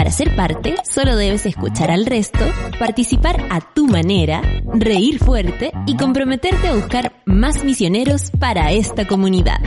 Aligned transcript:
Para 0.00 0.12
ser 0.12 0.34
parte, 0.34 0.76
solo 0.82 1.14
debes 1.14 1.44
escuchar 1.44 1.90
al 1.90 2.06
resto, 2.06 2.38
participar 2.78 3.36
a 3.50 3.60
tu 3.60 3.86
manera, 3.86 4.40
reír 4.72 5.18
fuerte 5.18 5.72
y 5.86 5.94
comprometerte 5.98 6.68
a 6.68 6.74
buscar 6.74 7.12
más 7.26 7.62
misioneros 7.64 8.30
para 8.30 8.72
esta 8.72 9.06
comunidad. 9.06 9.58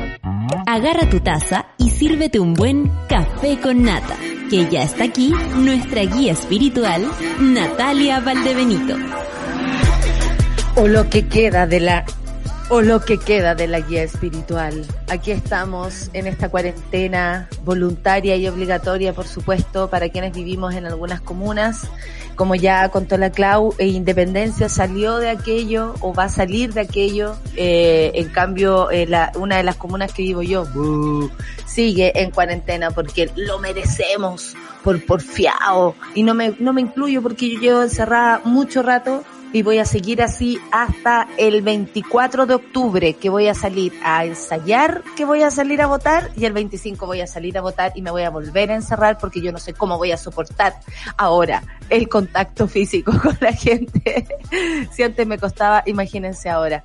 Agarra 0.66 1.08
tu 1.08 1.20
taza 1.20 1.68
y 1.78 1.92
sírvete 1.92 2.40
un 2.40 2.56
buen 2.56 2.92
café 3.08 3.60
con 3.60 3.84
nata, 3.84 4.18
que 4.50 4.68
ya 4.72 4.82
está 4.82 5.04
aquí 5.04 5.32
nuestra 5.58 6.02
guía 6.02 6.32
espiritual, 6.32 7.06
Natalia 7.40 8.20
Valdebenito. 8.20 8.96
O 10.78 10.88
lo 10.88 11.12
que 11.12 11.28
queda 11.28 11.68
de 11.68 11.80
la 11.80 12.06
o 12.74 12.82
lo 12.82 13.02
que 13.02 13.20
queda 13.20 13.54
de 13.54 13.68
la 13.68 13.82
guía 13.82 14.02
espiritual. 14.02 14.84
Aquí 15.08 15.30
estamos 15.30 16.10
en 16.14 16.26
esta 16.26 16.50
cuarentena 16.50 17.48
voluntaria 17.64 18.36
y 18.36 18.48
obligatoria, 18.48 19.14
por 19.14 19.28
supuesto, 19.28 19.92
para 19.92 20.10
quienes 20.10 20.34
vivimos 20.34 20.74
en 20.74 20.88
algunas 20.88 21.22
comunas. 21.22 21.88
Como 22.36 22.56
ya 22.56 22.90
contó 22.90 23.16
la 23.20 23.30
Clau, 23.30 23.76
e 23.78 23.86
Independencia 23.90 24.70
salió 24.70 25.18
de 25.18 25.30
aquello 25.30 25.94
o 26.00 26.16
va 26.16 26.24
a 26.24 26.30
salir 26.30 26.74
de 26.74 26.82
aquello. 26.82 27.36
Eh, 27.56 28.10
en 28.16 28.30
cambio, 28.30 28.90
eh, 28.90 29.06
la, 29.06 29.32
una 29.36 29.58
de 29.58 29.64
las 29.64 29.76
comunas 29.76 30.12
que 30.12 30.24
vivo 30.24 30.42
yo 30.42 30.66
sigue 31.68 32.12
en 32.20 32.32
cuarentena 32.32 32.90
porque 32.90 33.30
lo 33.36 33.60
merecemos 33.60 34.56
por 34.84 35.00
porfiado. 35.06 35.94
Y 36.16 36.24
no 36.24 36.34
me, 36.34 36.56
no 36.58 36.74
me 36.74 36.82
incluyo 36.82 37.22
porque 37.22 37.52
yo 37.52 37.60
llevo 37.60 37.84
encerrada 37.84 38.42
mucho 38.44 38.82
rato 38.82 39.24
y 39.54 39.62
voy 39.62 39.78
a 39.78 39.86
seguir 39.86 40.22
así 40.22 40.60
hasta 40.72 41.28
el 41.38 41.62
24 41.62 42.46
de 42.46 42.56
octubre 42.56 43.14
que 43.14 43.30
voy 43.30 43.48
a 43.48 43.54
salir 43.54 43.94
a 44.04 44.26
ensayar 44.26 45.04
que 45.16 45.24
voy 45.24 45.44
a 45.44 45.52
salir 45.52 45.82
a 45.82 45.88
votar 45.88 46.32
y 46.36 46.46
el 46.46 46.54
25 46.54 47.06
voy 47.06 47.22
a 47.22 47.28
salir 47.28 47.58
a 47.58 47.62
votar 47.62 47.94
y 47.96 48.02
me 48.02 48.12
voy 48.12 48.24
a 48.24 48.32
volver 48.32 48.72
a 48.72 48.76
encerrar 48.76 49.18
porque 49.20 49.42
yo 49.42 49.52
no 49.52 49.60
sé 49.60 49.74
cómo 49.74 49.98
voy 49.98 50.12
a 50.12 50.18
soportar 50.18 50.74
ahora 51.18 51.64
el 51.90 52.10
contacto 52.10 52.68
físico 52.68 53.14
con 53.22 53.38
la 53.40 53.54
gente. 53.54 54.28
si 54.92 55.04
antes 55.04 55.28
me 55.28 55.38
costaba, 55.38 55.84
imagínense 55.86 56.50
ahora. 56.50 56.84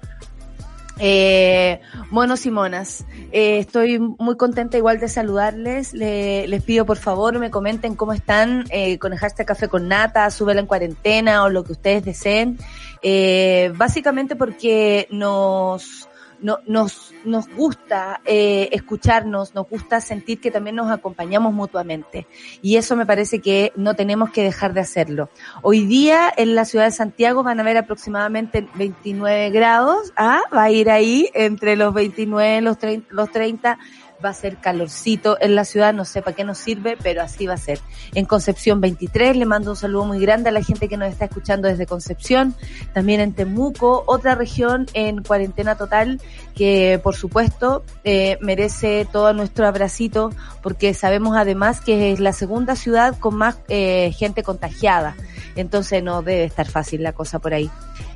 Eh, 1.01 1.81
monos 2.11 2.45
y 2.47 2.51
monas, 2.51 3.05
eh, 3.31 3.59
estoy 3.59 3.99
muy 3.99 4.37
contenta 4.37 4.77
igual 4.77 4.99
de 4.99 5.09
saludarles. 5.09 5.93
les 5.93 6.63
pido 6.63 6.87
por 6.87 6.97
favor 6.97 7.39
me 7.39 7.51
comenten 7.51 7.95
cómo 7.95 8.13
están 8.13 8.65
eh, 8.71 8.99
con 8.99 9.13
el 9.13 9.19
café 9.19 9.69
con 9.69 9.89
nata, 9.89 10.31
súbela 10.31 10.61
en 10.61 10.67
cuarentena 10.67 11.45
o 11.45 11.49
lo 11.49 11.65
que 11.65 11.73
ustedes 11.73 12.05
deseen. 12.05 12.59
Eh, 13.03 13.73
básicamente 13.77 14.35
porque 14.35 15.07
nos 15.11 16.08
no, 16.41 16.59
nos, 16.67 17.15
nos 17.25 17.49
gusta 17.49 18.21
eh, 18.25 18.69
escucharnos, 18.73 19.55
nos 19.55 19.69
gusta 19.69 20.01
sentir 20.01 20.41
que 20.41 20.51
también 20.51 20.77
nos 20.77 20.91
acompañamos 20.91 21.53
mutuamente. 21.53 22.27
Y 22.63 22.77
eso 22.77 22.97
me 22.97 23.07
parece 23.07 23.41
que 23.41 23.73
no 23.77 23.95
tenemos 23.95 24.31
que 24.31 24.43
dejar 24.43 24.75
de 24.75 24.81
hacerlo. 24.81 25.31
Hoy 25.63 25.85
día 25.85 26.33
en 26.37 26.55
la 26.55 26.65
ciudad 26.65 26.87
de 26.87 26.93
Santiago 26.93 27.43
van 27.43 27.59
a 27.59 27.63
haber 27.63 27.77
aproximadamente 27.77 28.69
29 28.75 29.51
grados. 29.51 30.13
Ah, 30.17 30.43
va 30.55 30.65
a 30.65 30.71
ir 30.71 30.91
ahí 30.91 31.29
entre 31.35 31.77
los 31.77 31.95
29 31.95 32.59
y 32.59 32.61
los 32.61 32.79
30, 32.79 33.09
los 33.15 33.31
30 33.31 33.79
va 34.25 34.31
a 34.31 34.35
ser 34.35 34.57
calorcito 34.57 35.37
en 35.41 35.55
la 35.55 35.65
ciudad, 35.65 35.95
no 35.95 36.05
sé 36.05 36.23
para 36.23 36.35
qué 36.35 36.45
nos 36.45 36.59
sirve, 36.59 36.97
pero 37.03 37.23
así 37.23 37.47
va 37.47 37.55
a 37.55 37.59
ser. 37.59 37.81
En 38.15 38.25
Concepción 38.25 38.81
23 38.81 39.37
le 39.37 39.47
mando 39.47 39.71
un 39.71 39.77
saludo 39.77 40.05
muy 40.05 40.21
grande 40.21 40.49
a 40.49 40.53
la 40.53 40.63
gente 40.63 40.89
que 40.89 40.97
nos 40.97 41.09
está 41.09 41.27
escuchando 41.27 41.69
desde 41.69 41.87
Concepción, 41.87 42.55
también 42.93 43.21
en 43.21 43.33
Temuco, 43.33 44.05
otra 44.07 44.35
región 44.35 44.87
en 44.95 45.23
cuarentena 45.23 45.77
total 45.77 46.21
que 46.55 47.01
por 47.03 47.15
supuesto 47.15 47.85
eh, 48.05 48.39
merece 48.41 49.07
todo 49.11 49.33
nuestro 49.33 49.67
abracito 49.67 50.31
porque 50.63 50.95
sabemos 50.95 51.37
además 51.37 51.81
que 51.81 52.13
es 52.13 52.21
la 52.21 52.33
segunda 52.33 52.77
ciudad 52.77 53.17
con 53.19 53.37
más 53.37 53.59
eh, 53.69 54.13
gente 54.17 54.43
contagiada, 54.43 55.17
entonces 55.57 56.03
no 56.03 56.23
debe 56.23 56.45
estar 56.45 56.69
fácil 56.69 57.03
la 57.03 57.13
cosa 57.13 57.39
por 57.39 57.55
ahí. 57.55 57.71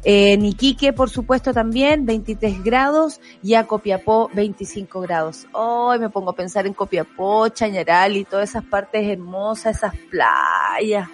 Eh, 0.05 0.37
Niquique, 0.37 0.93
por 0.93 1.11
supuesto, 1.11 1.53
también, 1.53 2.05
23 2.05 2.65
grados, 2.65 3.21
y 3.43 3.55
a 3.55 3.67
Copiapó, 3.67 4.31
25 4.35 5.01
grados. 5.01 5.47
Hoy 5.53 6.01
me 6.01 6.11
pongo 6.11 6.31
a 6.31 6.35
pensar 6.35 6.67
en 6.67 6.75
Copiapó, 6.75 7.49
Chañaral 7.49 8.17
y 8.17 8.25
todas 8.25 8.51
esas 8.51 8.65
partes 8.65 9.07
hermosas, 9.07 9.77
esas 9.77 9.95
playas. 10.11 11.09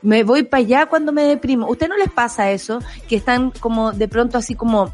me 0.00 0.24
voy 0.24 0.44
para 0.44 0.62
allá 0.62 0.86
cuando 0.86 1.12
me 1.12 1.24
deprimo. 1.24 1.68
¿Usted 1.68 1.88
no 1.88 1.96
les 1.98 2.10
pasa 2.10 2.50
eso? 2.50 2.80
Que 3.06 3.16
están 3.16 3.50
como 3.50 3.92
de 3.92 4.08
pronto 4.08 4.38
así 4.38 4.54
como 4.54 4.92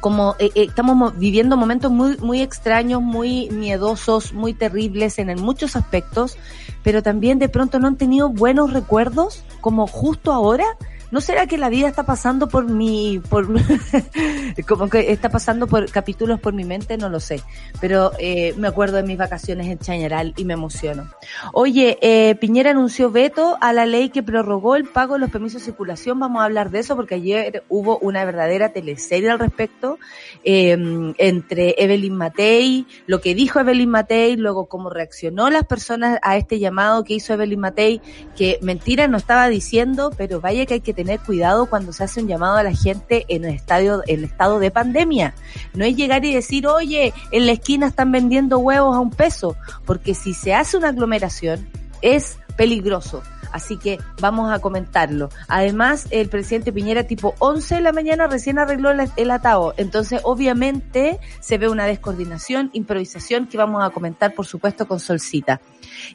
como 0.00 0.34
eh, 0.40 0.50
eh, 0.56 0.64
estamos 0.64 1.16
viviendo 1.16 1.56
momentos 1.56 1.92
muy 1.92 2.16
muy 2.16 2.40
extraños, 2.40 3.00
muy 3.00 3.48
miedosos, 3.50 4.32
muy 4.32 4.52
terribles 4.52 5.20
en, 5.20 5.30
en, 5.30 5.40
muchos 5.40 5.76
aspectos, 5.76 6.38
pero 6.82 7.04
también 7.04 7.38
de 7.38 7.48
pronto 7.48 7.78
no 7.78 7.86
han 7.86 7.96
tenido 7.96 8.28
buenos 8.28 8.72
recuerdos, 8.72 9.44
como 9.60 9.86
justo 9.86 10.32
ahora, 10.32 10.64
¿No 11.12 11.20
será 11.20 11.46
que 11.46 11.58
la 11.58 11.68
vida 11.68 11.88
está 11.88 12.04
pasando 12.04 12.48
por 12.48 12.64
mi, 12.64 13.20
por, 13.28 13.46
como 14.66 14.88
que 14.88 15.12
está 15.12 15.28
pasando 15.28 15.66
por 15.66 15.90
capítulos 15.90 16.40
por 16.40 16.54
mi 16.54 16.64
mente? 16.64 16.96
No 16.96 17.10
lo 17.10 17.20
sé. 17.20 17.42
Pero 17.82 18.12
eh, 18.18 18.54
me 18.56 18.66
acuerdo 18.66 18.96
de 18.96 19.02
mis 19.02 19.18
vacaciones 19.18 19.66
en 19.66 19.78
Chañaral 19.78 20.32
y 20.38 20.46
me 20.46 20.54
emociono. 20.54 21.10
Oye, 21.52 21.98
eh, 22.00 22.34
Piñera 22.36 22.70
anunció 22.70 23.10
veto 23.10 23.58
a 23.60 23.74
la 23.74 23.84
ley 23.84 24.08
que 24.08 24.22
prorrogó 24.22 24.74
el 24.74 24.86
pago 24.86 25.12
de 25.12 25.20
los 25.20 25.30
permisos 25.30 25.60
de 25.60 25.66
circulación. 25.66 26.18
Vamos 26.18 26.40
a 26.40 26.46
hablar 26.46 26.70
de 26.70 26.78
eso 26.78 26.96
porque 26.96 27.16
ayer 27.16 27.62
hubo 27.68 27.98
una 27.98 28.24
verdadera 28.24 28.70
teleserie 28.70 29.28
al 29.28 29.38
respecto 29.38 29.98
eh, 30.44 30.78
entre 31.18 31.74
Evelyn 31.76 32.16
Matei, 32.16 32.86
lo 33.06 33.20
que 33.20 33.34
dijo 33.34 33.60
Evelyn 33.60 33.90
Matei, 33.90 34.36
luego 34.36 34.64
cómo 34.64 34.88
reaccionó 34.88 35.50
las 35.50 35.66
personas 35.66 36.18
a 36.22 36.38
este 36.38 36.58
llamado 36.58 37.04
que 37.04 37.12
hizo 37.12 37.34
Evelyn 37.34 37.60
Matei, 37.60 38.00
que 38.34 38.58
mentira 38.62 39.08
no 39.08 39.18
estaba 39.18 39.50
diciendo, 39.50 40.10
pero 40.16 40.40
vaya 40.40 40.64
que 40.64 40.74
hay 40.74 40.80
que 40.80 40.94
tener 40.94 41.01
tener 41.02 41.18
cuidado 41.18 41.66
cuando 41.66 41.92
se 41.92 42.04
hace 42.04 42.20
un 42.20 42.28
llamado 42.28 42.56
a 42.56 42.62
la 42.62 42.72
gente 42.72 43.24
en 43.28 43.44
el 43.44 43.54
estadio, 43.54 44.02
en 44.06 44.20
el 44.20 44.24
estado 44.24 44.60
de 44.60 44.70
pandemia. 44.70 45.34
No 45.74 45.84
es 45.84 45.96
llegar 45.96 46.24
y 46.24 46.32
decir, 46.32 46.68
oye, 46.68 47.12
en 47.32 47.46
la 47.46 47.52
esquina 47.52 47.88
están 47.88 48.12
vendiendo 48.12 48.60
huevos 48.60 48.96
a 48.96 49.00
un 49.00 49.10
peso, 49.10 49.56
porque 49.84 50.14
si 50.14 50.32
se 50.32 50.54
hace 50.54 50.76
una 50.76 50.88
aglomeración 50.88 51.68
es 52.02 52.38
peligroso. 52.56 53.22
Así 53.50 53.76
que 53.76 53.98
vamos 54.20 54.50
a 54.50 54.60
comentarlo. 54.60 55.28
Además, 55.48 56.06
el 56.10 56.28
presidente 56.28 56.72
Piñera 56.72 57.04
tipo 57.04 57.34
11 57.40 57.74
de 57.74 57.80
la 57.80 57.92
mañana 57.92 58.28
recién 58.28 58.58
arregló 58.58 58.90
el 58.90 59.30
atado. 59.30 59.74
Entonces, 59.76 60.20
obviamente, 60.22 61.18
se 61.40 61.58
ve 61.58 61.68
una 61.68 61.84
descoordinación, 61.84 62.70
improvisación 62.72 63.48
que 63.48 63.58
vamos 63.58 63.84
a 63.84 63.90
comentar, 63.90 64.34
por 64.34 64.46
supuesto, 64.46 64.86
con 64.86 65.00
Solcita. 65.00 65.60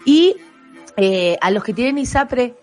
Y 0.04 0.38
eh, 0.96 1.38
a 1.42 1.52
los 1.52 1.64
que 1.64 1.74
tienen 1.74 2.00
ISAPRE, 2.00 2.56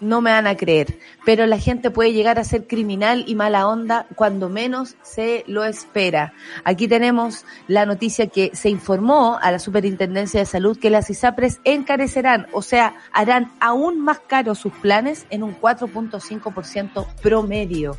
no 0.00 0.20
me 0.20 0.30
van 0.30 0.46
a 0.46 0.56
creer, 0.56 0.98
pero 1.24 1.46
la 1.46 1.58
gente 1.58 1.90
puede 1.90 2.12
llegar 2.12 2.38
a 2.38 2.44
ser 2.44 2.66
criminal 2.66 3.24
y 3.26 3.34
mala 3.34 3.66
onda 3.66 4.06
cuando 4.14 4.48
menos 4.48 4.96
se 5.02 5.44
lo 5.46 5.64
espera. 5.64 6.32
Aquí 6.64 6.88
tenemos 6.88 7.44
la 7.68 7.86
noticia 7.86 8.26
que 8.28 8.50
se 8.54 8.70
informó 8.70 9.38
a 9.40 9.50
la 9.50 9.58
Superintendencia 9.58 10.40
de 10.40 10.46
Salud 10.46 10.78
que 10.78 10.90
las 10.90 11.10
ISAPRES 11.10 11.60
encarecerán, 11.64 12.46
o 12.52 12.62
sea, 12.62 12.94
harán 13.12 13.52
aún 13.60 14.00
más 14.00 14.20
caros 14.20 14.58
sus 14.58 14.72
planes 14.72 15.26
en 15.30 15.42
un 15.42 15.58
4.5% 15.58 17.06
promedio. 17.22 17.96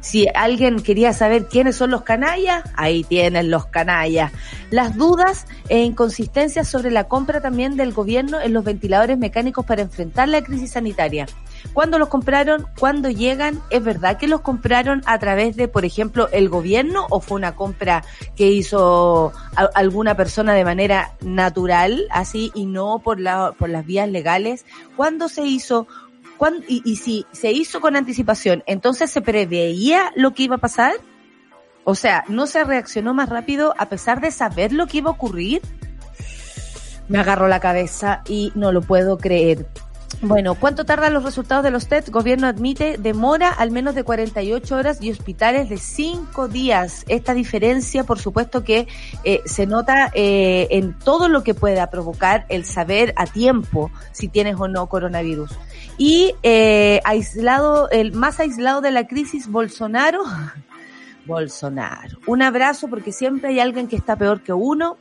Si 0.00 0.26
alguien 0.34 0.82
quería 0.82 1.12
saber 1.12 1.48
quiénes 1.48 1.76
son 1.76 1.90
los 1.90 2.02
canallas, 2.02 2.62
ahí 2.76 3.04
tienen 3.04 3.50
los 3.50 3.66
canallas. 3.66 4.32
Las 4.70 4.96
dudas 4.96 5.46
e 5.68 5.82
inconsistencias 5.82 6.68
sobre 6.68 6.90
la 6.90 7.04
compra 7.04 7.40
también 7.40 7.76
del 7.76 7.92
gobierno 7.92 8.40
en 8.40 8.52
los 8.52 8.64
ventiladores 8.64 9.16
mecánicos 9.18 9.64
para 9.64 9.82
enfrentar 9.82 10.28
la 10.28 10.42
crisis 10.42 10.72
sanitaria. 10.72 11.26
¿Cuándo 11.72 11.98
los 11.98 12.08
compraron? 12.08 12.66
¿Cuándo 12.78 13.10
llegan? 13.10 13.60
¿Es 13.70 13.82
verdad 13.82 14.18
que 14.18 14.28
los 14.28 14.42
compraron 14.42 15.02
a 15.06 15.18
través 15.18 15.56
de, 15.56 15.66
por 15.66 15.84
ejemplo, 15.84 16.28
el 16.32 16.48
gobierno 16.48 17.06
o 17.10 17.20
fue 17.20 17.36
una 17.36 17.56
compra 17.56 18.04
que 18.36 18.50
hizo 18.50 19.32
alguna 19.74 20.16
persona 20.16 20.54
de 20.54 20.64
manera 20.64 21.16
natural, 21.20 22.06
así, 22.10 22.52
y 22.54 22.66
no 22.66 23.00
por, 23.00 23.18
la, 23.20 23.52
por 23.52 23.70
las 23.70 23.84
vías 23.84 24.08
legales? 24.08 24.66
¿Cuándo 24.96 25.28
se 25.28 25.42
hizo? 25.46 25.86
Y, 26.68 26.82
y 26.84 26.96
si 26.96 27.26
se 27.32 27.52
hizo 27.52 27.80
con 27.80 27.96
anticipación, 27.96 28.62
entonces 28.66 29.10
se 29.10 29.22
preveía 29.22 30.12
lo 30.14 30.34
que 30.34 30.44
iba 30.44 30.56
a 30.56 30.58
pasar? 30.58 30.92
O 31.84 31.94
sea, 31.94 32.24
¿no 32.28 32.46
se 32.46 32.64
reaccionó 32.64 33.14
más 33.14 33.28
rápido 33.28 33.74
a 33.78 33.88
pesar 33.88 34.20
de 34.20 34.30
saber 34.30 34.72
lo 34.72 34.86
que 34.86 34.98
iba 34.98 35.10
a 35.10 35.14
ocurrir? 35.14 35.62
Me 37.08 37.18
agarro 37.18 37.48
la 37.48 37.60
cabeza 37.60 38.22
y 38.26 38.52
no 38.54 38.72
lo 38.72 38.80
puedo 38.80 39.18
creer. 39.18 39.66
Bueno, 40.26 40.54
¿cuánto 40.54 40.84
tardan 40.84 41.12
los 41.12 41.22
resultados 41.22 41.62
de 41.62 41.70
los 41.70 41.86
test? 41.86 42.08
Gobierno 42.08 42.46
admite 42.46 42.96
demora 42.98 43.50
al 43.50 43.70
menos 43.70 43.94
de 43.94 44.04
48 44.04 44.74
horas 44.74 45.02
y 45.02 45.10
hospitales 45.10 45.68
de 45.68 45.76
5 45.76 46.48
días. 46.48 47.04
Esta 47.08 47.34
diferencia, 47.34 48.04
por 48.04 48.18
supuesto, 48.18 48.64
que 48.64 48.88
eh, 49.24 49.42
se 49.44 49.66
nota 49.66 50.10
eh, 50.14 50.68
en 50.70 50.98
todo 50.98 51.28
lo 51.28 51.42
que 51.42 51.52
pueda 51.52 51.90
provocar 51.90 52.46
el 52.48 52.64
saber 52.64 53.12
a 53.16 53.26
tiempo 53.26 53.90
si 54.12 54.28
tienes 54.28 54.56
o 54.58 54.66
no 54.66 54.86
coronavirus. 54.88 55.50
Y 55.98 56.34
eh, 56.42 57.00
aislado, 57.04 57.90
el 57.90 58.12
más 58.12 58.40
aislado 58.40 58.80
de 58.80 58.92
la 58.92 59.06
crisis, 59.06 59.48
Bolsonaro. 59.48 60.22
Bolsonaro. 61.26 62.18
Un 62.26 62.40
abrazo 62.40 62.88
porque 62.88 63.12
siempre 63.12 63.50
hay 63.50 63.60
alguien 63.60 63.88
que 63.88 63.96
está 63.96 64.16
peor 64.16 64.40
que 64.42 64.54
uno. 64.54 64.96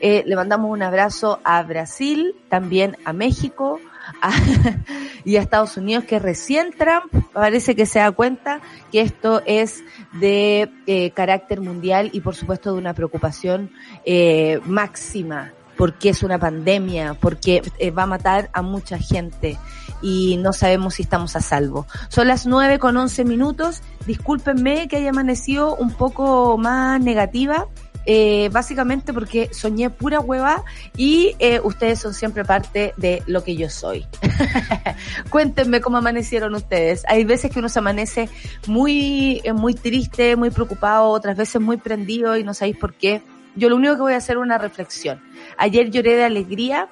le 0.00 0.36
mandamos 0.36 0.70
un 0.70 0.82
abrazo 0.82 1.40
a 1.44 1.62
Brasil, 1.62 2.34
también 2.48 2.96
a 3.04 3.12
México 3.12 3.78
y 5.24 5.36
a 5.36 5.40
Estados 5.40 5.76
Unidos 5.76 6.04
que 6.04 6.18
recién 6.18 6.72
Trump 6.76 7.12
parece 7.32 7.74
que 7.74 7.86
se 7.86 7.98
da 7.98 8.12
cuenta 8.12 8.60
que 8.90 9.00
esto 9.00 9.42
es 9.46 9.82
de 10.12 10.70
eh, 10.86 11.10
carácter 11.10 11.60
mundial 11.60 12.10
y 12.12 12.20
por 12.20 12.34
supuesto 12.34 12.72
de 12.72 12.78
una 12.78 12.94
preocupación 12.94 13.70
eh, 14.04 14.60
máxima 14.64 15.52
porque 15.76 16.10
es 16.10 16.22
una 16.22 16.38
pandemia, 16.38 17.14
porque 17.14 17.62
eh, 17.78 17.90
va 17.90 18.04
a 18.04 18.06
matar 18.06 18.50
a 18.52 18.62
mucha 18.62 18.98
gente 18.98 19.58
y 20.02 20.36
no 20.38 20.52
sabemos 20.52 20.94
si 20.94 21.02
estamos 21.02 21.36
a 21.36 21.40
salvo. 21.40 21.86
Son 22.08 22.28
las 22.28 22.46
nueve 22.46 22.78
con 22.78 22.96
once 22.96 23.24
minutos. 23.24 23.82
Discúlpenme 24.06 24.88
que 24.88 24.96
haya 24.96 25.10
amanecido 25.10 25.74
un 25.76 25.90
poco 25.92 26.58
más 26.58 27.00
negativa 27.00 27.66
eh, 28.06 28.50
básicamente 28.52 29.14
porque 29.14 29.48
soñé 29.52 29.88
pura 29.88 30.20
hueva 30.20 30.62
y 30.96 31.34
eh, 31.38 31.60
ustedes 31.64 32.00
son 32.00 32.12
siempre 32.12 32.44
parte 32.44 32.92
de 32.96 33.22
lo 33.26 33.42
que 33.42 33.56
yo 33.56 33.70
soy. 33.70 34.06
Cuéntenme 35.30 35.80
cómo 35.80 35.96
amanecieron 35.96 36.54
ustedes. 36.54 37.04
Hay 37.08 37.24
veces 37.24 37.50
que 37.50 37.58
uno 37.60 37.68
se 37.68 37.78
amanece 37.78 38.28
muy, 38.66 39.40
eh, 39.44 39.52
muy 39.54 39.74
triste, 39.74 40.36
muy 40.36 40.50
preocupado, 40.50 41.08
otras 41.08 41.36
veces 41.36 41.60
muy 41.62 41.78
prendido 41.78 42.36
y 42.36 42.44
no 42.44 42.52
sabéis 42.52 42.76
por 42.76 42.94
qué. 42.94 43.22
Yo 43.56 43.68
lo 43.68 43.76
único 43.76 43.94
que 43.94 44.02
voy 44.02 44.12
a 44.14 44.18
hacer 44.18 44.36
es 44.36 44.42
una 44.42 44.58
reflexión. 44.58 45.22
Ayer 45.56 45.90
lloré 45.90 46.16
de 46.16 46.24
alegría 46.24 46.88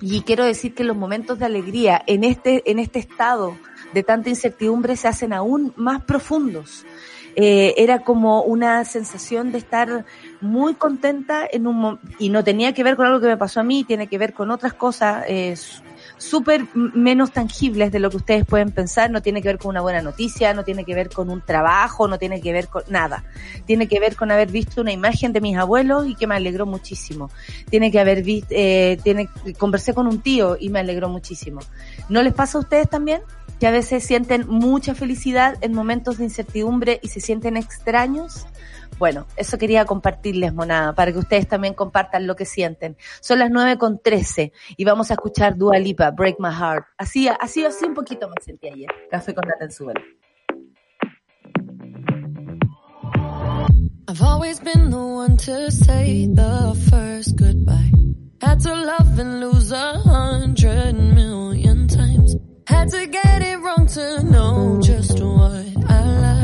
y 0.00 0.22
quiero 0.22 0.44
decir 0.44 0.74
que 0.74 0.84
los 0.84 0.96
momentos 0.96 1.38
de 1.38 1.46
alegría 1.46 2.02
en 2.06 2.24
este, 2.24 2.68
en 2.70 2.78
este 2.78 2.98
estado 2.98 3.56
de 3.92 4.02
tanta 4.02 4.28
incertidumbre 4.28 4.96
se 4.96 5.08
hacen 5.08 5.32
aún 5.32 5.72
más 5.76 6.02
profundos. 6.04 6.84
Eh, 7.36 7.74
era 7.78 8.00
como 8.00 8.42
una 8.42 8.84
sensación 8.84 9.50
de 9.50 9.58
estar 9.58 10.04
muy 10.40 10.74
contenta 10.74 11.44
en 11.50 11.66
un 11.66 11.98
y 12.18 12.28
no 12.28 12.44
tenía 12.44 12.72
que 12.74 12.84
ver 12.84 12.94
con 12.94 13.06
algo 13.06 13.20
que 13.20 13.26
me 13.26 13.36
pasó 13.36 13.60
a 13.60 13.64
mí, 13.64 13.82
tiene 13.82 14.06
que 14.06 14.18
ver 14.18 14.34
con 14.34 14.52
otras 14.52 14.74
cosas 14.74 15.24
eh, 15.26 15.56
súper 16.24 16.66
menos 16.74 17.32
tangibles 17.32 17.92
de 17.92 17.98
lo 17.98 18.10
que 18.10 18.16
ustedes 18.16 18.44
pueden 18.44 18.70
pensar, 18.70 19.10
no 19.10 19.22
tiene 19.22 19.42
que 19.42 19.48
ver 19.48 19.58
con 19.58 19.70
una 19.70 19.80
buena 19.80 20.02
noticia, 20.02 20.54
no 20.54 20.64
tiene 20.64 20.84
que 20.84 20.94
ver 20.94 21.10
con 21.10 21.30
un 21.30 21.42
trabajo, 21.42 22.08
no 22.08 22.18
tiene 22.18 22.40
que 22.40 22.52
ver 22.52 22.68
con 22.68 22.82
nada. 22.88 23.24
Tiene 23.66 23.86
que 23.88 24.00
ver 24.00 24.16
con 24.16 24.30
haber 24.30 24.50
visto 24.50 24.80
una 24.80 24.92
imagen 24.92 25.32
de 25.32 25.40
mis 25.40 25.56
abuelos 25.56 26.06
y 26.06 26.14
que 26.14 26.26
me 26.26 26.34
alegró 26.34 26.66
muchísimo. 26.66 27.30
Tiene 27.68 27.90
que 27.90 28.00
haber 28.00 28.22
visto, 28.22 28.48
eh, 28.50 28.98
tiene, 29.02 29.28
conversé 29.58 29.94
con 29.94 30.06
un 30.06 30.20
tío 30.20 30.56
y 30.58 30.70
me 30.70 30.80
alegró 30.80 31.08
muchísimo. 31.08 31.60
¿No 32.08 32.22
les 32.22 32.32
pasa 32.32 32.58
a 32.58 32.62
ustedes 32.62 32.88
también? 32.88 33.20
que 33.60 33.68
a 33.68 33.70
veces 33.70 34.04
sienten 34.04 34.46
mucha 34.48 34.94
felicidad 34.94 35.56
en 35.60 35.72
momentos 35.72 36.18
de 36.18 36.24
incertidumbre 36.24 36.98
y 37.02 37.08
se 37.08 37.20
sienten 37.20 37.56
extraños. 37.56 38.46
Bueno, 38.98 39.26
eso 39.36 39.58
quería 39.58 39.84
compartirles, 39.84 40.52
monada, 40.54 40.94
para 40.94 41.12
que 41.12 41.18
ustedes 41.18 41.48
también 41.48 41.74
compartan 41.74 42.26
lo 42.26 42.36
que 42.36 42.44
sienten. 42.44 42.96
Son 43.20 43.38
las 43.38 43.50
nueve 43.50 43.78
con 43.78 43.98
trece 43.98 44.52
y 44.76 44.84
vamos 44.84 45.10
a 45.10 45.14
escuchar 45.14 45.56
Dua 45.56 45.78
Lipa, 45.78 46.10
Break 46.10 46.36
My 46.38 46.50
Heart. 46.50 46.86
Así, 46.96 47.28
así, 47.28 47.64
así 47.64 47.84
un 47.84 47.94
poquito 47.94 48.28
me 48.28 48.42
sentí 48.42 48.68
ayer. 48.68 48.90
Café 49.10 49.34
con 49.34 49.44
Nata 49.48 49.64
en 49.64 49.70
I've 54.06 54.22
always 54.22 54.60
been 54.60 54.90
the 54.90 54.98
one 54.98 55.36
to 55.38 55.70
say 55.70 56.26
the 56.26 56.78
first 56.90 57.36
goodbye. 57.36 57.90
Had 58.40 58.60
to 58.60 58.74
love 58.74 59.18
and 59.18 59.40
lose 59.40 59.72
a 59.72 59.98
hundred 59.98 60.94
million 60.94 61.88
times. 61.88 62.36
Had 62.66 62.90
to 62.90 63.06
get 63.06 63.42
it 63.42 63.58
wrong 63.60 63.86
to 63.86 64.22
know 64.24 64.78
just 64.82 65.18
what 65.20 65.66
I 65.88 66.04
like. 66.04 66.43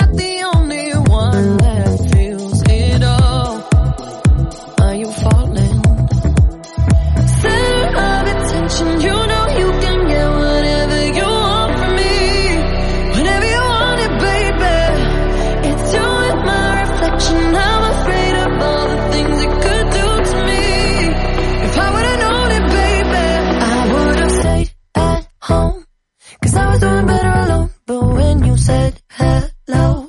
said 28.61 29.01
hello, 29.09 30.07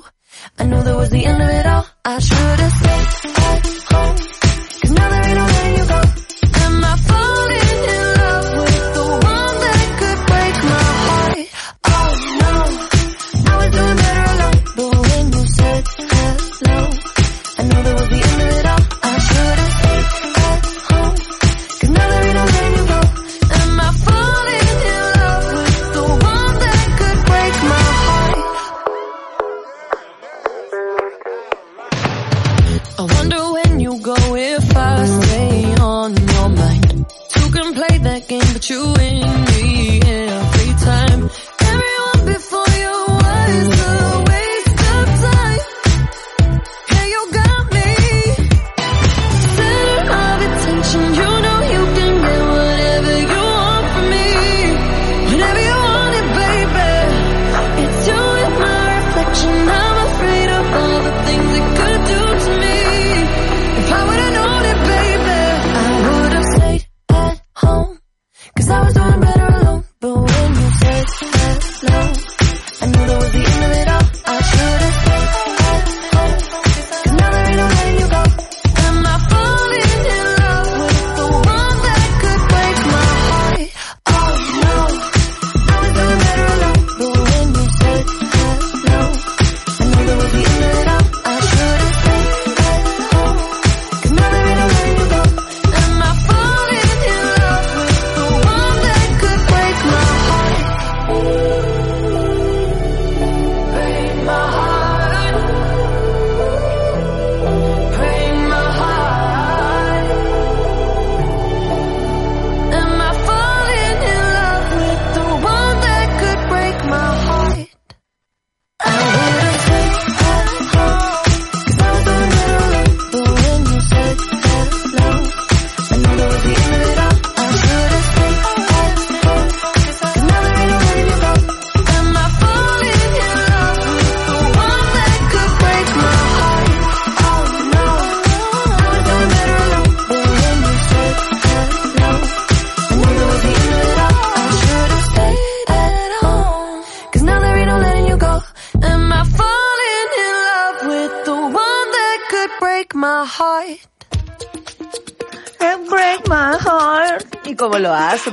I 0.59 0.63
knew 0.65 0.83
that 0.83 0.95
was 0.95 1.09
the 1.09 1.25
end 1.25 1.41
of 1.41 1.49
it 1.49 1.65
all. 1.65 1.85
I 2.05 2.19
should've 2.19 2.72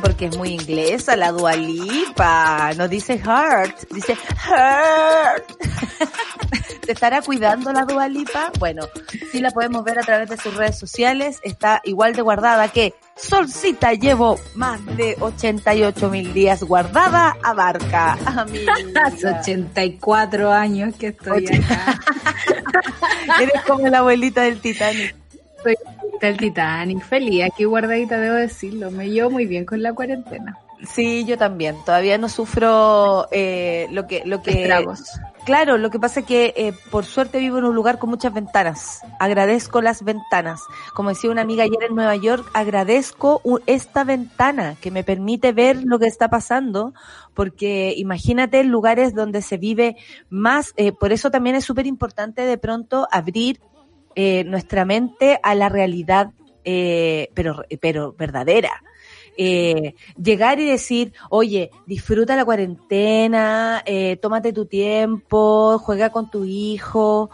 Porque 0.00 0.26
es 0.26 0.36
muy 0.36 0.50
inglesa, 0.50 1.16
la 1.16 1.32
dualipa. 1.32 2.72
No 2.76 2.88
dice 2.88 3.18
heart, 3.18 3.76
dice 3.90 4.16
heart. 4.16 5.44
¿Te 6.86 6.92
estará 6.92 7.22
cuidando 7.22 7.72
la 7.72 7.84
dualipa? 7.84 8.50
Bueno, 8.58 8.82
sí 9.30 9.40
la 9.40 9.50
podemos 9.50 9.84
ver 9.84 9.98
a 9.98 10.02
través 10.02 10.28
de 10.28 10.36
sus 10.36 10.54
redes 10.54 10.78
sociales. 10.78 11.38
Está 11.42 11.80
igual 11.84 12.14
de 12.14 12.22
guardada 12.22 12.68
que 12.68 12.94
Solcita 13.16 13.92
llevo 13.92 14.38
más 14.54 14.84
de 14.96 15.16
88 15.20 16.10
mil 16.10 16.32
días 16.32 16.62
guardada 16.62 17.36
abarca. 17.42 18.12
Hace 19.04 19.28
84 19.28 20.50
años 20.50 20.94
que 20.96 21.08
estoy 21.08 21.46
acá. 21.46 22.00
Eres 23.40 23.62
como 23.66 23.86
la 23.88 23.98
abuelita 23.98 24.42
del 24.42 24.60
Titanic. 24.60 25.14
Soy 25.62 25.76
el 26.28 26.36
Titanic, 26.36 27.02
feliz, 27.02 27.44
aquí 27.44 27.64
guardadita 27.64 28.18
debo 28.18 28.36
decirlo, 28.36 28.90
me 28.90 29.08
llevo 29.08 29.30
muy 29.30 29.46
bien 29.46 29.64
con 29.64 29.82
la 29.82 29.92
cuarentena. 29.94 30.58
Sí, 30.82 31.24
yo 31.26 31.36
también. 31.36 31.76
Todavía 31.84 32.16
no 32.18 32.28
sufro 32.28 33.28
eh, 33.30 33.86
lo 33.90 34.06
que 34.06 34.22
lo 34.24 34.42
que 34.42 34.62
Estragos. 34.62 35.20
Claro, 35.44 35.78
lo 35.78 35.90
que 35.90 35.98
pasa 35.98 36.20
es 36.20 36.26
que 36.26 36.54
eh, 36.56 36.72
por 36.90 37.04
suerte 37.04 37.38
vivo 37.38 37.58
en 37.58 37.64
un 37.64 37.74
lugar 37.74 37.98
con 37.98 38.10
muchas 38.10 38.32
ventanas. 38.32 39.02
Agradezco 39.18 39.80
las 39.80 40.02
ventanas. 40.02 40.60
Como 40.94 41.10
decía 41.10 41.30
una 41.30 41.42
amiga 41.42 41.64
ayer 41.64 41.82
en 41.88 41.94
Nueva 41.94 42.16
York, 42.16 42.48
agradezco 42.54 43.42
esta 43.66 44.04
ventana 44.04 44.76
que 44.80 44.90
me 44.90 45.04
permite 45.04 45.52
ver 45.52 45.82
lo 45.84 45.98
que 45.98 46.06
está 46.06 46.28
pasando, 46.28 46.94
porque 47.34 47.94
imagínate 47.96 48.64
lugares 48.64 49.14
donde 49.14 49.42
se 49.42 49.56
vive 49.56 49.96
más. 50.28 50.72
eh, 50.76 50.92
por 50.92 51.12
eso 51.12 51.30
también 51.30 51.56
es 51.56 51.64
súper 51.64 51.86
importante 51.86 52.42
de 52.42 52.58
pronto 52.58 53.08
abrir 53.10 53.60
eh, 54.14 54.44
nuestra 54.44 54.84
mente 54.84 55.38
a 55.42 55.54
la 55.54 55.68
realidad, 55.68 56.30
eh, 56.64 57.30
pero 57.34 57.64
pero 57.80 58.12
verdadera 58.12 58.82
eh, 59.42 59.94
llegar 60.22 60.60
y 60.60 60.66
decir, 60.66 61.14
oye, 61.30 61.70
disfruta 61.86 62.36
la 62.36 62.44
cuarentena, 62.44 63.82
eh, 63.86 64.18
tómate 64.20 64.52
tu 64.52 64.66
tiempo, 64.66 65.78
juega 65.78 66.10
con 66.10 66.30
tu 66.30 66.44
hijo. 66.44 67.30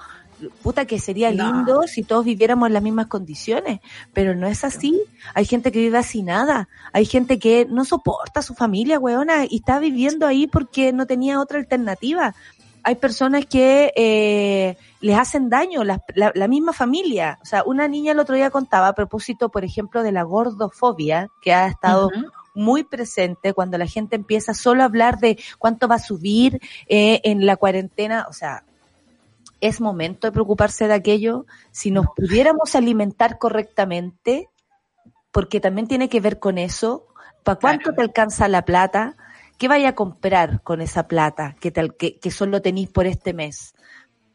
Puta 0.63 0.85
que 0.85 0.99
sería 0.99 1.33
No. 1.33 1.45
lindo 1.45 1.83
si 1.89 2.03
todos 2.05 2.25
viviéramos 2.27 2.67
en 2.69 2.75
las 2.75 2.83
mismas 2.83 3.07
condiciones, 3.07 3.81
pero 4.13 4.35
no 4.37 4.47
es 4.47 4.65
así. 4.65 5.01
Hay 5.35 5.47
gente 5.47 5.73
que 5.73 5.79
vive 5.79 5.97
así 5.99 6.23
nada. 6.23 6.69
Hay 6.93 7.07
gente 7.07 7.39
que 7.39 7.67
no 7.69 7.87
soporta 7.87 8.41
a 8.41 8.43
su 8.43 8.55
familia, 8.55 8.99
weona, 8.99 9.47
y 9.49 9.57
está 9.57 9.79
viviendo 9.81 10.27
ahí 10.27 10.47
porque 10.47 10.93
no 10.93 11.07
tenía 11.07 11.41
otra 11.41 11.59
alternativa. 11.59 12.35
Hay 12.89 12.95
personas 12.95 13.47
que 13.47 13.93
eh, 13.97 14.77
les 15.01 15.19
hacen 15.19 15.51
daño, 15.51 15.83
la, 15.83 16.01
la, 16.15 16.31
la 16.37 16.47
misma 16.47 16.73
familia. 16.73 17.37
O 17.43 17.45
sea, 17.45 17.65
una 17.65 17.89
niña 17.89 18.13
el 18.13 18.21
otro 18.21 18.37
día 18.37 18.51
contaba 18.51 18.87
a 18.87 18.95
propósito, 18.95 19.49
por 19.49 19.65
ejemplo, 19.65 20.05
de 20.05 20.13
la 20.13 20.23
gordofobia, 20.23 21.27
que 21.43 21.53
ha 21.53 21.67
estado 21.67 22.11
muy 22.55 22.85
presente 22.85 23.53
cuando 23.55 23.77
la 23.77 23.89
gente 23.89 24.15
empieza 24.15 24.55
solo 24.55 24.83
a 24.83 24.87
hablar 24.87 25.19
de 25.19 25.37
cuánto 25.59 25.89
va 25.89 25.97
a 25.97 25.99
subir 25.99 26.61
eh, 26.87 27.21
en 27.25 27.45
la 27.45 27.57
cuarentena. 27.57 28.25
O 28.31 28.33
sea, 28.33 28.63
es 29.61 29.81
momento 29.81 30.29
de 30.29 30.33
preocuparse 30.33 30.87
de 30.87 30.95
aquello. 30.95 31.45
Si 31.73 31.91
nos 31.91 32.07
pudiéramos 32.15 32.77
alimentar 32.77 33.39
correctamente, 33.39 34.49
porque 35.33 35.61
también 35.61 35.89
tiene 35.89 36.09
que 36.09 36.21
ver 36.21 36.39
con 36.39 36.57
eso, 36.57 37.09
¿para 37.43 37.59
cuánto 37.59 37.83
Claro. 37.91 37.97
te 37.97 38.03
alcanza 38.03 38.47
la 38.47 38.63
plata? 38.65 39.17
¿Qué 39.59 39.69
vaya 39.69 39.91
a 39.91 39.95
comprar 39.95 40.63
con 40.63 40.81
esa 40.81 41.09
plata 41.09 41.57
que, 41.61 41.71
te, 41.71 41.89
que, 41.91 42.19
que 42.19 42.31
solo 42.31 42.61
tenéis 42.61 42.91
por 42.91 43.07
este 43.07 43.33
mes? 43.33 43.75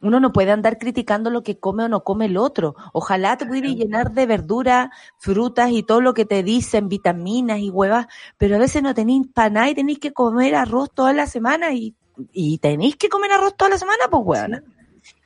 Uno 0.02 0.20
no 0.20 0.32
puede 0.32 0.52
andar 0.52 0.80
criticando 0.80 1.30
lo 1.30 1.44
que 1.44 1.60
come 1.60 1.84
o 1.84 1.90
no 1.90 2.04
come 2.04 2.26
el 2.26 2.38
otro. 2.38 2.76
Ojalá 2.92 3.38
te 3.38 3.46
pudieras 3.46 3.76
llenar 3.76 4.12
de 4.14 4.26
verduras, 4.26 4.90
frutas 5.20 5.70
y 5.72 5.84
todo 5.84 6.02
lo 6.02 6.16
que 6.16 6.26
te 6.26 6.42
dicen, 6.42 6.90
vitaminas 6.90 7.60
y 7.60 7.70
huevas, 7.70 8.08
pero 8.38 8.56
a 8.56 8.60
veces 8.60 8.82
no 8.82 8.96
tenéis 8.96 9.28
nada 9.36 9.70
y 9.70 9.76
tenéis 9.76 10.00
que 10.00 10.12
comer 10.12 10.56
arroz 10.56 10.90
toda 10.92 11.14
la 11.14 11.28
semana 11.28 11.72
y, 11.74 11.94
y 12.32 12.58
tenéis 12.58 12.96
que 12.96 13.10
comer 13.10 13.32
arroz 13.32 13.56
toda 13.56 13.70
la 13.70 13.78
semana, 13.78 14.06
pues 14.10 14.24
huevona. 14.26 14.64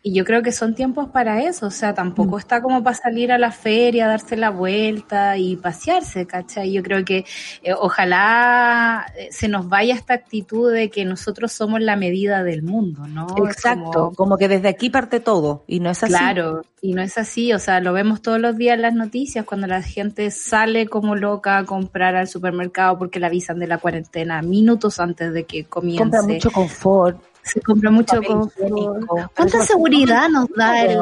Y 0.08 0.14
yo 0.14 0.24
creo 0.24 0.44
que 0.44 0.52
son 0.52 0.76
tiempos 0.76 1.10
para 1.10 1.42
eso, 1.42 1.66
o 1.66 1.72
sea, 1.72 1.92
Mm. 1.94 1.96
tampoco 1.96 2.38
está 2.38 2.62
como 2.62 2.84
para 2.84 2.96
salir 2.96 3.32
a 3.32 3.40
la 3.40 3.50
feria, 3.52 4.06
darse 4.08 4.38
la 4.38 4.52
vuelta 4.52 5.36
y 5.36 5.56
pasearse, 5.56 6.28
¿cachai? 6.28 6.72
Yo 6.72 6.84
creo 6.84 7.04
que 7.04 7.26
eh, 7.64 7.74
ojalá 7.76 9.06
eh, 9.18 9.30
se 9.32 9.48
nos 9.48 9.68
vaya 9.68 9.96
esta 9.96 10.14
actitud 10.14 10.72
de 10.72 10.90
que 10.92 11.06
nosotros 11.06 11.52
somos 11.52 11.82
la 11.82 11.96
medida 11.96 12.44
del 12.44 12.62
mundo, 12.62 13.08
¿no? 13.08 13.26
Exacto, 13.48 13.92
como- 13.92 14.12
como, 14.14 14.38
que 14.38 14.48
desde 14.48 14.68
aquí 14.68 14.92
parte 14.92 15.20
todo 15.20 15.64
y 15.68 15.80
no 15.80 15.90
es 15.90 16.04
así. 16.04 16.14
Claro, 16.14 16.62
y 16.82 16.94
no 16.94 17.02
es 17.02 17.18
así, 17.18 17.52
o 17.54 17.58
sea, 17.58 17.80
lo 17.80 17.92
vemos 17.92 18.22
todos 18.22 18.40
los 18.40 18.56
días 18.58 18.76
en 18.76 18.84
las 18.84 18.94
noticias 18.94 19.44
cuando 19.44 19.66
la 19.66 19.82
gente 19.82 20.30
sale 20.30 20.86
como 20.88 21.16
loca 21.16 21.58
a 21.58 21.66
comprar 21.66 22.16
al 22.16 22.28
supermercado 22.28 22.98
porque 23.00 23.20
le 23.20 23.26
avisan 23.26 23.58
de 23.58 23.66
la 23.66 23.80
cuarentena 23.80 24.42
minutos 24.44 25.00
antes 25.00 25.34
de 25.34 25.46
que 25.46 25.64
comience. 25.66 26.04
Compra 26.04 26.22
mucho 26.22 26.52
confort. 26.52 27.18
Se 27.46 27.62
compra 27.62 27.92
mucho 27.92 28.20
higiénico. 28.22 29.30
¿Cuánta 29.36 29.62
seguridad 29.64 30.28
nos 30.30 30.50
da 30.50 30.82
el. 30.84 31.00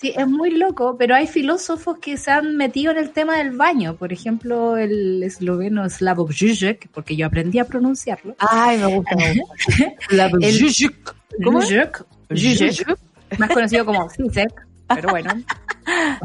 Sí, 0.00 0.12
es 0.16 0.26
muy 0.26 0.52
loco, 0.52 0.96
pero 0.96 1.14
hay 1.16 1.26
filósofos 1.26 1.98
que 1.98 2.16
se 2.16 2.30
han 2.30 2.56
metido 2.56 2.92
en 2.92 2.98
el 2.98 3.10
tema 3.10 3.38
del 3.38 3.50
baño. 3.56 3.96
Por 3.96 4.12
ejemplo, 4.12 4.76
el 4.76 5.22
esloveno 5.22 5.88
Slavoj 5.90 6.30
Žižek, 6.30 6.88
porque 6.92 7.16
yo 7.16 7.26
aprendí 7.26 7.58
a 7.58 7.64
pronunciarlo. 7.64 8.36
Ay, 8.38 8.78
me 8.78 8.86
gusta. 8.96 9.16
El- 10.10 10.52
Žižek. 10.52 11.14
¿Cómo 11.42 11.60
Žižek, 11.60 12.96
más 13.38 13.50
conocido 13.50 13.84
como 13.84 14.08
Zizek, 14.10 14.66
pero 14.88 15.08
bueno. 15.10 15.30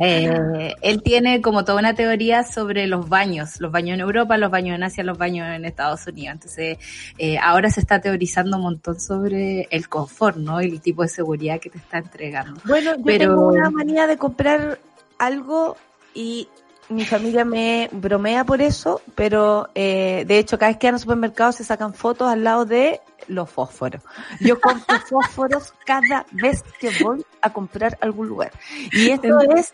Eh, 0.01 0.73
él 0.81 1.01
tiene 1.03 1.41
como 1.41 1.65
toda 1.65 1.79
una 1.79 1.93
teoría 1.93 2.43
sobre 2.43 2.87
los 2.87 3.09
baños, 3.09 3.59
los 3.59 3.71
baños 3.71 3.95
en 3.95 4.01
Europa, 4.01 4.37
los 4.37 4.51
baños 4.51 4.75
en 4.75 4.83
Asia, 4.83 5.03
los 5.03 5.17
baños 5.17 5.47
en 5.53 5.65
Estados 5.65 6.05
Unidos. 6.07 6.35
Entonces, 6.35 6.77
eh, 7.17 7.37
ahora 7.37 7.69
se 7.69 7.79
está 7.81 7.99
teorizando 7.99 8.57
un 8.57 8.63
montón 8.63 8.99
sobre 8.99 9.67
el 9.71 9.89
confort, 9.89 10.37
¿no? 10.37 10.61
Y 10.61 10.65
el 10.65 10.81
tipo 10.81 11.01
de 11.01 11.09
seguridad 11.09 11.59
que 11.59 11.69
te 11.69 11.77
está 11.77 11.97
entregando. 11.97 12.61
Bueno, 12.65 12.95
yo 12.95 13.03
Pero- 13.03 13.19
tengo 13.35 13.47
una 13.49 13.69
manía 13.69 14.07
de 14.07 14.17
comprar 14.17 14.79
algo 15.17 15.75
y 16.13 16.47
mi 16.89 17.05
familia 17.05 17.45
me 17.45 17.89
bromea 17.91 18.43
por 18.43 18.61
eso, 18.61 19.01
pero 19.15 19.69
eh, 19.75 20.25
de 20.27 20.39
hecho 20.39 20.57
cada 20.57 20.71
vez 20.71 20.79
que 20.79 20.87
van 20.87 20.95
al 20.95 20.99
supermercado 20.99 21.51
se 21.51 21.63
sacan 21.63 21.93
fotos 21.93 22.31
al 22.31 22.43
lado 22.43 22.65
de 22.65 23.01
los 23.27 23.49
fósforos. 23.49 24.01
Yo 24.39 24.59
compro 24.59 24.99
fósforos 25.09 25.73
cada 25.85 26.25
vez 26.31 26.63
que 26.79 26.89
voy 27.03 27.25
a 27.41 27.51
comprar 27.51 27.97
algún 28.01 28.27
lugar. 28.27 28.51
Y 28.91 29.09
esto 29.09 29.39
¿En 29.41 29.57
es 29.57 29.73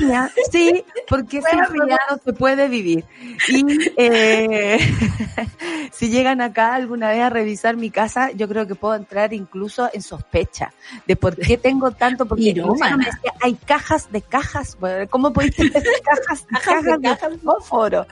mía, 0.00 0.30
sí, 0.50 0.84
porque 1.08 1.42
sin 1.42 1.58
no 1.58 2.18
se 2.24 2.32
puede 2.32 2.68
vivir. 2.68 3.04
Y 3.48 3.64
eh, 3.96 4.78
si 5.92 6.10
llegan 6.10 6.40
acá 6.40 6.74
alguna 6.74 7.10
vez 7.10 7.20
a 7.20 7.30
revisar 7.30 7.76
mi 7.76 7.90
casa, 7.90 8.30
yo 8.32 8.48
creo 8.48 8.66
que 8.66 8.74
puedo 8.74 8.94
entrar 8.94 9.32
incluso 9.32 9.88
en 9.92 10.02
sospecha 10.02 10.72
de 11.06 11.16
por 11.16 11.36
qué 11.36 11.56
tengo 11.56 11.90
tanto, 11.90 12.26
porque 12.26 12.54
me 12.54 13.04
decía, 13.04 13.34
hay 13.40 13.54
cajas 13.54 14.12
de 14.12 14.22
cajas, 14.22 14.76
¿cómo 15.08 15.32
podéis 15.32 15.56
tener 15.56 15.82
cajas, 16.04 16.46
cajas, 16.64 16.84
de 16.84 16.98
de, 16.98 17.38
fósforo? 17.38 18.06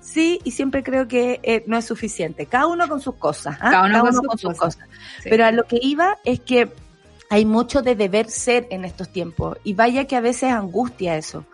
Sí, 0.00 0.40
y 0.44 0.50
siempre 0.50 0.82
creo 0.82 1.08
que 1.08 1.40
eh, 1.42 1.64
no 1.66 1.76
es 1.78 1.84
suficiente. 1.84 2.46
Cada 2.46 2.66
uno 2.66 2.88
con 2.88 3.00
sus 3.00 3.14
cosas. 3.14 3.56
¿ah? 3.60 3.70
Cada 3.70 4.02
uno 4.02 4.22
con 4.22 4.38
sus 4.38 4.58
cosas. 4.58 4.88
Sí. 5.22 5.30
Pero 5.30 5.46
a 5.46 5.52
lo 5.52 5.64
que 5.64 5.78
iba 5.82 6.18
es 6.24 6.40
que 6.40 6.70
hay 7.30 7.44
mucho 7.44 7.82
de 7.82 7.96
deber 7.96 8.30
ser 8.30 8.66
en 8.70 8.84
estos 8.84 9.08
tiempos 9.08 9.58
y 9.64 9.74
vaya 9.74 10.06
que 10.06 10.16
a 10.16 10.20
veces 10.20 10.52
angustia 10.52 11.16
eso. 11.16 11.44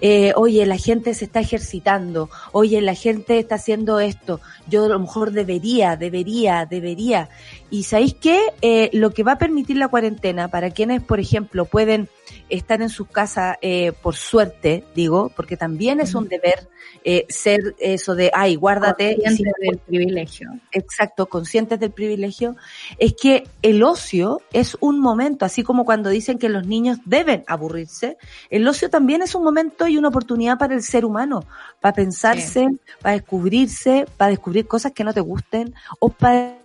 Eh, 0.00 0.32
oye, 0.36 0.66
la 0.66 0.76
gente 0.76 1.14
se 1.14 1.24
está 1.24 1.40
ejercitando, 1.40 2.28
oye, 2.52 2.80
la 2.80 2.94
gente 2.94 3.38
está 3.38 3.54
haciendo 3.54 4.00
esto, 4.00 4.40
yo 4.68 4.84
a 4.84 4.88
lo 4.88 4.98
mejor 4.98 5.30
debería, 5.30 5.96
debería, 5.96 6.66
debería. 6.66 7.28
Y 7.70 7.84
¿sabéis 7.84 8.14
qué? 8.14 8.40
Eh, 8.62 8.90
lo 8.92 9.10
que 9.10 9.22
va 9.22 9.32
a 9.32 9.38
permitir 9.38 9.76
la 9.76 9.88
cuarentena 9.88 10.48
para 10.48 10.70
quienes, 10.70 11.02
por 11.02 11.18
ejemplo, 11.18 11.64
pueden 11.64 12.08
estar 12.48 12.80
en 12.82 12.88
sus 12.88 13.08
casas 13.08 13.56
eh, 13.62 13.92
por 14.02 14.16
suerte, 14.16 14.84
digo, 14.94 15.32
porque 15.34 15.56
también 15.56 16.00
es 16.00 16.14
un 16.14 16.28
deber 16.28 16.68
eh, 17.02 17.26
ser 17.28 17.74
eso 17.78 18.14
de, 18.14 18.30
ay, 18.34 18.56
guárdate. 18.56 19.16
Consciente 19.16 19.52
del 19.60 19.78
privilegio. 19.78 20.50
Exacto, 20.72 21.26
conscientes 21.26 21.80
del 21.80 21.90
privilegio, 21.90 22.56
es 22.98 23.14
que 23.14 23.46
el 23.62 23.82
ocio 23.82 24.40
es 24.52 24.76
un 24.80 25.00
momento, 25.00 25.44
así 25.44 25.62
como 25.62 25.84
cuando 25.84 26.10
dicen 26.10 26.38
que 26.38 26.48
los 26.48 26.66
niños 26.66 26.98
deben 27.04 27.44
aburrirse, 27.46 28.16
el 28.50 28.66
ocio 28.66 28.88
también 28.90 29.22
es 29.22 29.34
un 29.34 29.44
momento 29.44 29.86
y 29.86 29.98
una 29.98 30.08
oportunidad 30.08 30.58
para 30.58 30.74
el 30.74 30.82
ser 30.82 31.04
humano, 31.04 31.44
para 31.80 31.94
pensarse, 31.94 32.68
para 33.00 33.14
descubrirse, 33.14 34.06
para 34.16 34.30
descubrir 34.30 34.66
cosas 34.66 34.92
que 34.92 35.04
no 35.04 35.12
te 35.12 35.20
gusten, 35.20 35.74
o 35.98 36.08
para 36.08 36.56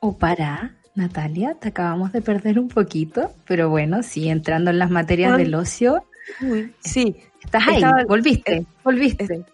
O 0.00 0.16
para, 0.16 0.76
Natalia, 0.94 1.54
te 1.54 1.68
acabamos 1.68 2.12
de 2.12 2.22
perder 2.22 2.58
un 2.58 2.68
poquito, 2.68 3.32
pero 3.46 3.68
bueno, 3.68 4.02
sí, 4.02 4.28
entrando 4.28 4.70
en 4.70 4.78
las 4.78 4.90
materias 4.90 5.36
del 5.36 5.54
ocio, 5.54 6.04
Uy, 6.40 6.72
sí, 6.80 7.16
estás 7.42 7.66
ahí, 7.68 7.76
Estaba- 7.76 8.04
volviste, 8.04 8.66
volviste. 8.84 9.44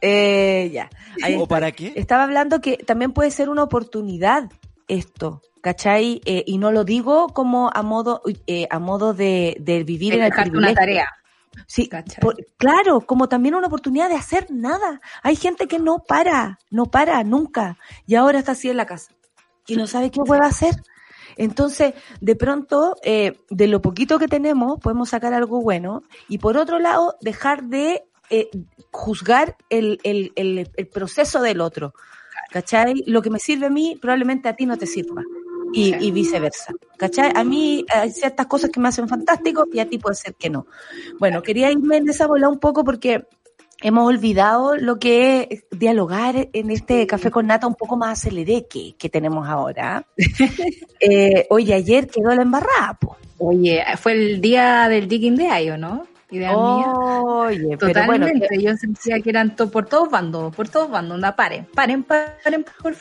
eh, 0.00 0.70
ya. 0.72 0.90
Ahí 1.22 1.34
¿O 1.36 1.42
está. 1.44 1.48
para 1.48 1.72
qué? 1.72 1.92
Estaba 1.96 2.24
hablando 2.24 2.60
que 2.60 2.76
también 2.78 3.12
puede 3.12 3.30
ser 3.30 3.48
una 3.48 3.62
oportunidad 3.62 4.50
esto, 4.88 5.40
¿cachai? 5.62 6.20
Eh, 6.26 6.44
y 6.46 6.58
no 6.58 6.70
lo 6.72 6.84
digo 6.84 7.28
como 7.28 7.70
a 7.72 7.82
modo, 7.82 8.20
eh, 8.46 8.66
a 8.70 8.78
modo 8.78 9.14
de, 9.14 9.56
de 9.60 9.84
vivir 9.84 10.14
en 10.14 10.22
el 10.24 10.32
privilegio. 10.32 10.58
una 10.58 10.74
tarea. 10.74 11.08
Sí, 11.66 11.88
por, 12.20 12.36
claro, 12.56 13.00
como 13.02 13.28
también 13.28 13.54
una 13.54 13.66
oportunidad 13.68 14.08
de 14.08 14.16
hacer 14.16 14.46
nada. 14.50 15.00
Hay 15.22 15.36
gente 15.36 15.66
que 15.68 15.78
no 15.78 15.98
para, 16.06 16.58
no 16.70 16.86
para 16.86 17.22
nunca, 17.24 17.78
y 18.06 18.14
ahora 18.16 18.38
está 18.38 18.52
así 18.52 18.68
en 18.68 18.76
la 18.78 18.86
casa 18.86 19.12
y 19.66 19.76
no 19.76 19.86
sabe 19.86 20.10
qué 20.10 20.20
puede 20.20 20.44
hacer. 20.44 20.74
Entonces, 21.36 21.94
de 22.20 22.36
pronto, 22.36 22.96
eh, 23.02 23.38
de 23.50 23.66
lo 23.66 23.80
poquito 23.80 24.18
que 24.18 24.28
tenemos, 24.28 24.78
podemos 24.80 25.10
sacar 25.10 25.32
algo 25.34 25.60
bueno 25.60 26.02
y 26.28 26.38
por 26.38 26.56
otro 26.56 26.78
lado, 26.78 27.16
dejar 27.20 27.64
de 27.64 28.04
eh, 28.30 28.50
juzgar 28.90 29.56
el, 29.70 29.98
el, 30.04 30.32
el, 30.36 30.70
el, 30.76 30.86
proceso 30.88 31.40
del 31.40 31.60
otro. 31.60 31.94
¿Cachai? 32.50 33.02
Lo 33.06 33.22
que 33.22 33.30
me 33.30 33.38
sirve 33.38 33.66
a 33.66 33.70
mí, 33.70 33.98
probablemente 34.00 34.48
a 34.48 34.56
ti 34.56 34.66
no 34.66 34.76
te 34.76 34.86
sirva. 34.86 35.22
Y, 35.74 35.94
y, 36.04 36.10
viceversa. 36.10 36.74
¿Cachai? 36.98 37.32
A 37.34 37.44
mí 37.44 37.86
hay 37.88 38.10
ciertas 38.10 38.46
cosas 38.46 38.68
que 38.68 38.78
me 38.78 38.88
hacen 38.88 39.08
fantástico 39.08 39.66
y 39.72 39.80
a 39.80 39.88
ti 39.88 39.96
puede 39.96 40.16
ser 40.16 40.34
que 40.34 40.50
no. 40.50 40.66
Bueno, 41.18 41.42
quería 41.42 41.70
irme 41.72 41.96
en 41.96 42.10
esa 42.10 42.26
bola 42.26 42.50
un 42.50 42.58
poco 42.58 42.84
porque 42.84 43.26
hemos 43.82 44.06
olvidado 44.06 44.76
lo 44.76 44.98
que 44.98 45.48
es 45.50 45.64
dialogar 45.78 46.48
en 46.52 46.70
este 46.70 47.06
café 47.06 47.30
con 47.30 47.46
nata 47.46 47.66
un 47.66 47.74
poco 47.74 47.96
más 47.96 48.18
acelereque 48.18 48.94
que 48.98 49.08
tenemos 49.08 49.48
ahora. 49.48 50.06
eh, 51.00 51.46
oye, 51.50 51.74
ayer 51.74 52.06
quedó 52.06 52.34
la 52.34 52.42
embarrada, 52.42 52.94
po. 53.00 53.16
Oye, 53.38 53.82
fue 53.98 54.12
el 54.12 54.40
día 54.40 54.88
del 54.88 55.08
digging 55.08 55.36
de 55.36 55.48
Ayo, 55.48 55.76
¿no? 55.76 56.06
Idea 56.30 56.56
Oye, 56.56 57.58
mía. 57.58 57.76
Totalmente. 57.76 58.46
Pero 58.48 58.60
bueno, 58.60 58.62
yo 58.62 58.76
sentía 58.76 59.20
que 59.20 59.28
eran 59.28 59.54
to 59.54 59.70
por 59.70 59.86
todos 59.86 60.10
bandos, 60.10 60.54
por 60.54 60.68
todos 60.68 60.90
bandos. 60.90 61.16
Onda, 61.16 61.36
paren, 61.36 61.66
paren, 61.66 62.04
paren, 62.04 62.64
por 62.82 62.94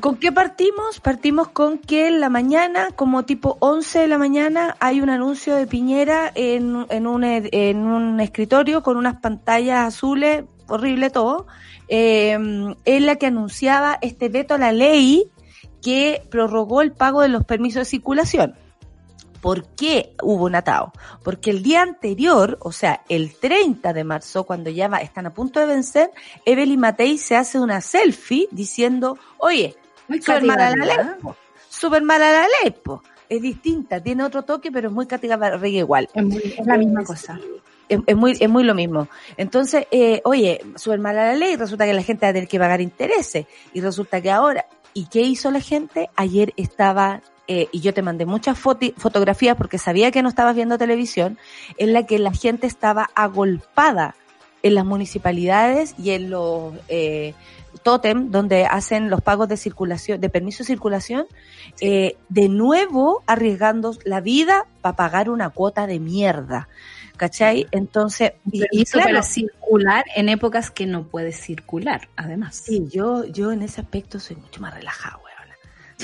¿Con 0.00 0.16
qué 0.16 0.32
partimos? 0.32 1.00
Partimos 1.00 1.48
con 1.48 1.78
que 1.78 2.08
en 2.08 2.20
la 2.20 2.28
mañana, 2.30 2.88
como 2.96 3.24
tipo 3.24 3.56
11 3.60 4.00
de 4.00 4.08
la 4.08 4.18
mañana, 4.18 4.76
hay 4.80 5.00
un 5.00 5.10
anuncio 5.10 5.54
de 5.54 5.66
Piñera 5.66 6.32
en, 6.34 6.86
en, 6.88 7.06
un, 7.06 7.22
en 7.24 7.78
un 7.78 8.20
escritorio 8.20 8.82
con 8.82 8.96
unas 8.96 9.20
pantallas 9.20 9.86
azules, 9.86 10.44
horrible 10.66 11.10
todo, 11.10 11.46
eh, 11.88 12.32
en 12.32 13.06
la 13.06 13.16
que 13.16 13.26
anunciaba 13.26 13.98
este 14.00 14.28
veto 14.28 14.54
a 14.54 14.58
la 14.58 14.72
ley 14.72 15.30
que 15.82 16.22
prorrogó 16.30 16.82
el 16.82 16.92
pago 16.92 17.20
de 17.20 17.28
los 17.28 17.44
permisos 17.44 17.80
de 17.80 17.84
circulación. 17.84 18.54
¿Por 19.40 19.66
qué 19.68 20.14
hubo 20.22 20.44
un 20.44 20.54
atado? 20.54 20.92
Porque 21.22 21.50
el 21.50 21.62
día 21.62 21.82
anterior, 21.82 22.58
o 22.60 22.72
sea, 22.72 23.04
el 23.08 23.34
30 23.34 23.92
de 23.92 24.04
marzo, 24.04 24.44
cuando 24.44 24.70
ya 24.70 24.88
va, 24.88 24.98
están 24.98 25.26
a 25.26 25.34
punto 25.34 25.60
de 25.60 25.66
vencer, 25.66 26.10
Evelyn 26.44 26.80
Matei 26.80 27.16
se 27.18 27.36
hace 27.36 27.58
una 27.58 27.80
selfie 27.80 28.48
diciendo, 28.50 29.18
oye, 29.38 29.76
súper 30.08 30.44
mala 30.44 30.70
la 30.76 30.84
ley, 30.84 30.96
súper 31.68 32.02
mala 32.02 32.32
la 32.32 32.46
ley, 32.62 32.72
po. 32.72 33.02
es 33.28 33.40
distinta, 33.40 34.02
tiene 34.02 34.24
otro 34.24 34.42
toque, 34.42 34.70
pero 34.70 34.88
es 34.88 34.94
muy 34.94 35.06
Barriga 35.06 35.78
igual. 35.78 36.08
Es, 36.12 36.24
muy, 36.24 36.54
es 36.58 36.66
la 36.66 36.76
misma 36.76 37.04
cosa. 37.04 37.40
Es, 37.88 37.98
es, 38.06 38.16
muy, 38.16 38.36
es 38.38 38.48
muy 38.48 38.62
lo 38.62 38.74
mismo. 38.74 39.08
Entonces, 39.36 39.86
eh, 39.90 40.20
oye, 40.24 40.60
súper 40.76 40.98
mala 40.98 41.24
la 41.26 41.34
ley, 41.34 41.56
resulta 41.56 41.86
que 41.86 41.94
la 41.94 42.02
gente 42.02 42.26
va 42.26 42.30
a 42.30 42.32
tener 42.34 42.48
que 42.48 42.58
pagar 42.58 42.80
intereses, 42.82 43.46
y 43.72 43.80
resulta 43.80 44.20
que 44.20 44.30
ahora, 44.30 44.66
¿y 44.92 45.06
qué 45.06 45.22
hizo 45.22 45.50
la 45.50 45.60
gente? 45.60 46.10
Ayer 46.14 46.52
estaba 46.56 47.22
eh, 47.52 47.68
y 47.72 47.80
yo 47.80 47.92
te 47.92 48.00
mandé 48.00 48.26
muchas 48.26 48.56
fotografías 48.56 49.56
porque 49.56 49.76
sabía 49.76 50.12
que 50.12 50.22
no 50.22 50.28
estabas 50.28 50.54
viendo 50.54 50.78
televisión, 50.78 51.36
en 51.78 51.92
la 51.92 52.06
que 52.06 52.20
la 52.20 52.30
gente 52.30 52.68
estaba 52.68 53.10
agolpada 53.16 54.14
en 54.62 54.76
las 54.76 54.84
municipalidades 54.84 55.96
y 55.98 56.10
en 56.10 56.30
los 56.30 56.74
eh, 56.86 57.34
tótem 57.82 58.30
donde 58.30 58.66
hacen 58.66 59.10
los 59.10 59.20
pagos 59.20 59.48
de 59.48 59.56
circulación, 59.56 60.20
de 60.20 60.28
permiso 60.28 60.62
de 60.62 60.68
circulación, 60.68 61.26
eh, 61.80 62.16
de 62.28 62.48
nuevo 62.48 63.24
arriesgando 63.26 63.96
la 64.04 64.20
vida 64.20 64.66
para 64.80 64.94
pagar 64.94 65.28
una 65.28 65.50
cuota 65.50 65.88
de 65.88 65.98
mierda. 65.98 66.68
¿Cachai? 67.16 67.66
Entonces, 67.72 68.34
y, 68.50 68.62
y 68.70 68.84
claro, 68.84 69.08
para 69.08 69.22
circular 69.24 70.04
en 70.14 70.28
épocas 70.28 70.70
que 70.70 70.86
no 70.86 71.02
puedes 71.08 71.36
circular, 71.36 72.08
además. 72.14 72.62
Sí, 72.64 72.86
yo, 72.88 73.24
yo 73.24 73.50
en 73.50 73.62
ese 73.62 73.80
aspecto 73.80 74.20
soy 74.20 74.36
mucho 74.36 74.60
más 74.60 74.72
relajada, 74.72 75.16
weona. 75.16 75.29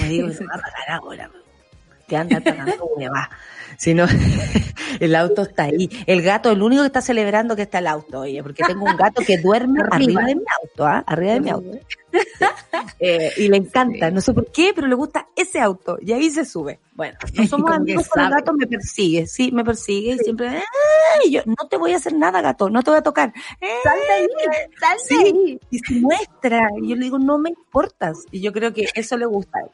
Me 0.00 0.09
digo, 0.09 0.28
no 0.28 0.46
va 0.46 0.62
a 0.88 0.96
ahora, 0.96 1.30
te 2.06 2.16
anda 2.16 2.40
pagando 2.40 2.85
hueva. 2.96 3.30
Si 3.78 3.94
no, 3.94 4.06
el 5.00 5.14
auto 5.14 5.42
está 5.42 5.64
ahí. 5.64 5.90
El 6.06 6.22
gato, 6.22 6.50
el 6.50 6.62
único 6.62 6.82
que 6.82 6.87
está 6.87 7.02
celebrando 7.02 7.56
que 7.56 7.62
está 7.62 7.78
el 7.78 7.87
auto, 7.87 8.20
oye, 8.20 8.42
porque 8.42 8.64
tengo 8.64 8.85
un 8.85 8.96
gato 8.96 9.22
que 9.24 9.38
duerme 9.38 9.80
arriba, 9.90 10.22
de 10.22 10.37
mi 10.37 10.44
auto, 10.62 10.87
¿ah? 10.87 11.04
Arriba 11.06 11.32
de 11.32 11.40
mi 11.40 11.50
auto. 11.50 11.78
Eh, 12.98 13.30
y 13.37 13.48
le 13.48 13.59
encanta, 13.59 14.11
no 14.11 14.22
sé 14.22 14.32
por 14.32 14.50
qué, 14.50 14.72
pero 14.74 14.87
le 14.87 14.94
gusta 14.94 15.26
ese 15.37 15.61
auto. 15.61 15.98
Y 16.00 16.12
ahí 16.12 16.30
se 16.30 16.46
sube. 16.46 16.80
Bueno, 16.94 17.18
no 17.35 17.46
somos 17.46 17.70
amigos 17.70 18.09
con 18.09 18.22
el 18.22 18.30
gato, 18.30 18.54
me 18.54 18.66
persigue, 18.66 19.26
sí, 19.26 19.52
me 19.52 19.64
persigue 19.64 20.12
y 20.14 20.18
siempre, 20.18 20.48
¡ay! 20.48 21.30
Yo, 21.30 21.42
no 21.44 21.68
te 21.68 21.76
voy 21.76 21.92
a 21.92 21.96
hacer 21.96 22.14
nada, 22.14 22.40
gato, 22.40 22.70
no 22.70 22.82
te 22.82 22.90
voy 22.90 22.98
a 23.00 23.02
tocar. 23.02 23.35
Sal 23.82 23.98
de 23.98 24.12
ahí, 24.14 24.26
sal 24.80 24.98
de 25.11 25.16
ahí. 25.16 25.61
Y 25.70 25.78
se 25.80 25.94
muestra. 26.00 26.68
Y 26.80 26.88
yo 26.88 26.96
le 26.96 27.02
digo, 27.02 27.18
no 27.18 27.38
me 27.38 27.50
importas. 27.50 28.16
Y 28.30 28.40
yo 28.40 28.50
creo 28.52 28.72
que 28.72 28.88
eso 28.94 29.18
le 29.18 29.26
gusta 29.26 29.59
a 29.59 29.62
él. 29.62 29.70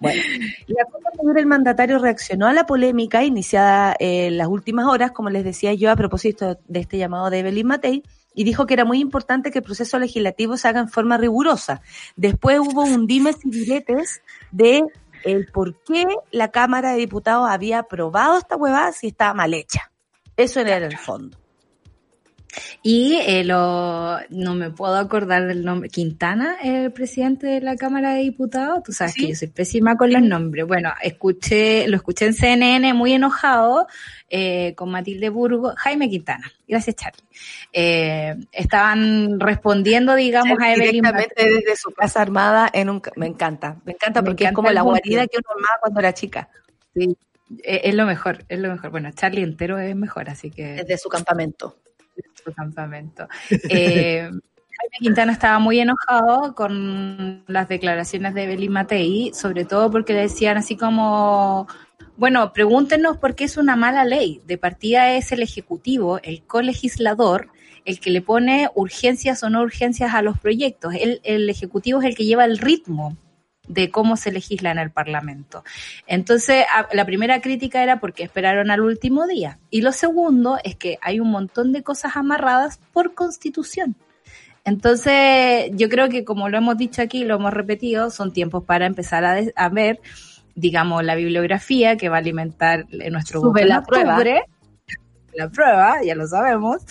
Bueno, 0.00 0.22
la 0.66 0.84
cosa 0.84 1.10
mayor 1.18 1.38
el 1.38 1.46
mandatario 1.46 1.98
reaccionó 1.98 2.46
a 2.46 2.52
la 2.52 2.66
polémica 2.66 3.24
iniciada 3.24 3.94
en 3.98 4.36
las 4.36 4.48
últimas 4.48 4.86
horas, 4.86 5.12
como 5.12 5.30
les 5.30 5.44
decía 5.44 5.74
yo 5.74 5.90
a 5.90 5.96
propósito 5.96 6.58
de 6.66 6.80
este 6.80 6.98
llamado 6.98 7.30
de 7.30 7.40
Evelyn 7.40 7.66
Matei, 7.66 8.02
y 8.34 8.44
dijo 8.44 8.66
que 8.66 8.74
era 8.74 8.84
muy 8.84 9.00
importante 9.00 9.50
que 9.50 9.58
el 9.58 9.64
proceso 9.64 9.98
legislativo 9.98 10.56
se 10.56 10.68
haga 10.68 10.80
en 10.80 10.88
forma 10.88 11.16
rigurosa. 11.16 11.80
Después 12.16 12.58
hubo 12.58 12.82
un 12.82 13.06
dimes 13.06 13.36
y 13.44 13.50
diretes 13.50 14.22
de 14.50 14.82
el 15.24 15.46
por 15.46 15.82
qué 15.84 16.04
la 16.32 16.50
Cámara 16.50 16.92
de 16.92 16.98
Diputados 16.98 17.48
había 17.48 17.78
aprobado 17.80 18.38
esta 18.38 18.56
huevada 18.56 18.92
si 18.92 19.08
estaba 19.08 19.34
mal 19.34 19.54
hecha. 19.54 19.90
Eso 20.36 20.60
era 20.60 20.76
el 20.76 20.98
fondo. 20.98 21.38
Y 22.82 23.16
eh, 23.26 23.44
lo, 23.44 24.18
no 24.30 24.54
me 24.54 24.70
puedo 24.70 24.96
acordar 24.96 25.46
del 25.46 25.64
nombre. 25.64 25.88
Quintana, 25.88 26.56
el 26.62 26.92
presidente 26.92 27.46
de 27.46 27.60
la 27.60 27.76
Cámara 27.76 28.14
de 28.14 28.20
Diputados. 28.20 28.82
Tú 28.82 28.92
sabes 28.92 29.14
¿Sí? 29.14 29.22
que 29.22 29.28
yo 29.30 29.34
soy 29.34 29.48
pésima 29.48 29.96
con 29.96 30.12
los 30.12 30.22
nombres. 30.22 30.66
Bueno, 30.66 30.92
escuché, 31.02 31.88
lo 31.88 31.96
escuché 31.96 32.26
en 32.26 32.34
CNN 32.34 32.92
muy 32.94 33.12
enojado 33.12 33.86
eh, 34.28 34.74
con 34.76 34.90
Matilde 34.90 35.28
Burgo. 35.30 35.72
Jaime 35.76 36.08
Quintana. 36.10 36.50
Gracias, 36.68 36.96
Charlie. 36.96 37.22
Eh, 37.72 38.36
estaban 38.52 39.40
respondiendo, 39.40 40.14
digamos, 40.14 40.58
a 40.60 40.74
Evelyn. 40.74 41.02
Directamente 41.02 41.44
desde 41.44 41.76
su 41.76 41.90
casa 41.92 42.20
armada 42.20 42.68
en 42.72 42.90
un. 42.90 43.02
Me 43.16 43.26
encanta. 43.26 43.76
Me 43.84 43.92
encanta 43.92 44.20
me 44.20 44.26
porque 44.26 44.44
encanta 44.44 44.50
es 44.50 44.54
como 44.56 44.70
la 44.70 44.82
guarida 44.82 45.26
que 45.26 45.38
uno 45.38 45.48
armaba 45.50 45.78
cuando 45.80 46.00
era 46.00 46.12
chica. 46.12 46.48
Sí. 46.94 47.16
Es 47.62 47.94
lo 47.94 48.06
mejor, 48.06 48.44
es 48.48 48.58
lo 48.58 48.70
mejor. 48.70 48.90
Bueno, 48.90 49.10
Charlie 49.12 49.42
entero 49.42 49.78
es 49.78 49.94
mejor, 49.94 50.28
así 50.28 50.50
que. 50.50 50.74
Desde 50.74 50.98
su 50.98 51.08
campamento 51.08 51.76
su 52.44 52.52
campamento. 52.52 53.26
Eh, 53.70 54.28
Jaime 54.76 54.98
Quintana 54.98 55.32
estaba 55.32 55.58
muy 55.58 55.78
enojado 55.80 56.54
con 56.54 57.44
las 57.46 57.68
declaraciones 57.68 58.34
de 58.34 58.44
Evelyn 58.44 58.72
Matei, 58.72 59.32
sobre 59.32 59.64
todo 59.64 59.90
porque 59.90 60.12
decían 60.14 60.56
así 60.56 60.76
como, 60.76 61.68
bueno, 62.16 62.52
pregúntenos 62.52 63.16
por 63.18 63.34
qué 63.34 63.44
es 63.44 63.56
una 63.56 63.76
mala 63.76 64.04
ley. 64.04 64.42
De 64.46 64.58
partida 64.58 65.14
es 65.14 65.32
el 65.32 65.42
Ejecutivo, 65.42 66.18
el 66.22 66.42
colegislador, 66.42 67.48
el 67.84 68.00
que 68.00 68.10
le 68.10 68.20
pone 68.20 68.68
urgencias 68.74 69.42
o 69.42 69.50
no 69.50 69.62
urgencias 69.62 70.12
a 70.12 70.22
los 70.22 70.38
proyectos. 70.38 70.94
El, 70.94 71.20
el 71.22 71.48
Ejecutivo 71.48 72.00
es 72.00 72.06
el 72.06 72.16
que 72.16 72.24
lleva 72.24 72.44
el 72.44 72.58
ritmo 72.58 73.16
de 73.68 73.90
cómo 73.90 74.16
se 74.16 74.32
legisla 74.32 74.70
en 74.70 74.78
el 74.78 74.90
Parlamento. 74.90 75.64
Entonces, 76.06 76.64
la 76.92 77.04
primera 77.04 77.40
crítica 77.40 77.82
era 77.82 78.00
porque 78.00 78.22
esperaron 78.22 78.70
al 78.70 78.80
último 78.80 79.26
día. 79.26 79.58
Y 79.70 79.80
lo 79.80 79.92
segundo 79.92 80.58
es 80.64 80.76
que 80.76 80.98
hay 81.00 81.20
un 81.20 81.30
montón 81.30 81.72
de 81.72 81.82
cosas 81.82 82.16
amarradas 82.16 82.78
por 82.92 83.14
constitución. 83.14 83.96
Entonces, 84.64 85.70
yo 85.72 85.88
creo 85.88 86.08
que 86.08 86.24
como 86.24 86.48
lo 86.48 86.58
hemos 86.58 86.76
dicho 86.76 87.02
aquí, 87.02 87.24
lo 87.24 87.36
hemos 87.36 87.52
repetido, 87.52 88.10
son 88.10 88.32
tiempos 88.32 88.64
para 88.64 88.86
empezar 88.86 89.24
a, 89.24 89.38
a 89.56 89.68
ver, 89.68 90.00
digamos, 90.54 91.04
la 91.04 91.14
bibliografía 91.14 91.96
que 91.96 92.08
va 92.08 92.16
a 92.16 92.20
alimentar 92.20 92.86
nuestro 93.10 93.40
Sube 93.40 93.62
voto 93.62 93.66
la 93.66 93.82
prueba. 93.82 94.22
La 95.34 95.48
prueba, 95.48 95.96
ya 96.02 96.14
lo 96.14 96.26
sabemos. 96.26 96.82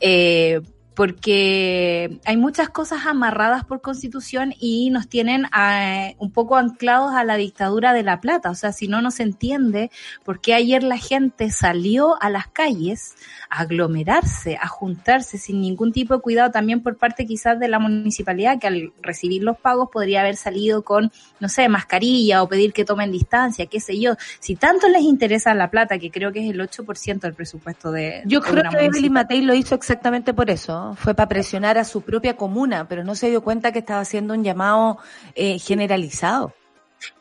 Eh, 0.00 0.60
porque 0.94 2.20
hay 2.24 2.36
muchas 2.36 2.68
cosas 2.68 3.06
amarradas 3.06 3.64
por 3.64 3.80
constitución 3.80 4.54
y 4.58 4.90
nos 4.90 5.08
tienen 5.08 5.46
a, 5.52 6.10
un 6.18 6.30
poco 6.30 6.56
anclados 6.56 7.14
a 7.14 7.24
la 7.24 7.36
dictadura 7.36 7.94
de 7.94 8.02
la 8.02 8.20
plata. 8.20 8.50
O 8.50 8.54
sea, 8.54 8.72
si 8.72 8.88
no 8.88 9.00
nos 9.00 9.20
entiende 9.20 9.90
por 10.24 10.40
qué 10.40 10.54
ayer 10.54 10.82
la 10.82 10.98
gente 10.98 11.50
salió 11.50 12.20
a 12.20 12.28
las 12.28 12.46
calles 12.46 13.14
a 13.48 13.60
aglomerarse, 13.60 14.58
a 14.60 14.68
juntarse 14.68 15.38
sin 15.38 15.60
ningún 15.60 15.92
tipo 15.92 16.14
de 16.14 16.20
cuidado 16.20 16.50
también 16.50 16.82
por 16.82 16.98
parte 16.98 17.26
quizás 17.26 17.58
de 17.58 17.68
la 17.68 17.78
municipalidad 17.78 18.58
que 18.58 18.66
al 18.66 18.92
recibir 19.00 19.42
los 19.42 19.58
pagos 19.58 19.88
podría 19.90 20.20
haber 20.20 20.36
salido 20.36 20.82
con, 20.82 21.10
no 21.40 21.48
sé, 21.48 21.68
mascarilla 21.68 22.42
o 22.42 22.48
pedir 22.48 22.72
que 22.72 22.84
tomen 22.84 23.10
distancia, 23.10 23.66
qué 23.66 23.80
sé 23.80 23.98
yo. 23.98 24.16
Si 24.40 24.56
tanto 24.56 24.88
les 24.88 25.02
interesa 25.02 25.54
la 25.54 25.70
plata, 25.70 25.98
que 25.98 26.10
creo 26.10 26.32
que 26.32 26.46
es 26.46 26.50
el 26.50 26.60
8% 26.60 27.20
del 27.20 27.34
presupuesto 27.34 27.90
de... 27.90 28.22
Yo 28.26 28.40
de 28.40 28.50
creo 28.50 28.70
que 28.70 28.84
Evelyn 28.84 29.12
Matei 29.12 29.40
lo 29.40 29.54
hizo 29.54 29.74
exactamente 29.74 30.34
por 30.34 30.50
eso 30.50 30.81
fue 30.96 31.14
para 31.14 31.28
presionar 31.28 31.78
a 31.78 31.84
su 31.84 32.02
propia 32.02 32.36
comuna, 32.36 32.86
pero 32.88 33.04
no 33.04 33.14
se 33.14 33.30
dio 33.30 33.42
cuenta 33.42 33.72
que 33.72 33.80
estaba 33.80 34.00
haciendo 34.00 34.34
un 34.34 34.44
llamado 34.44 34.98
eh, 35.34 35.58
generalizado. 35.58 36.52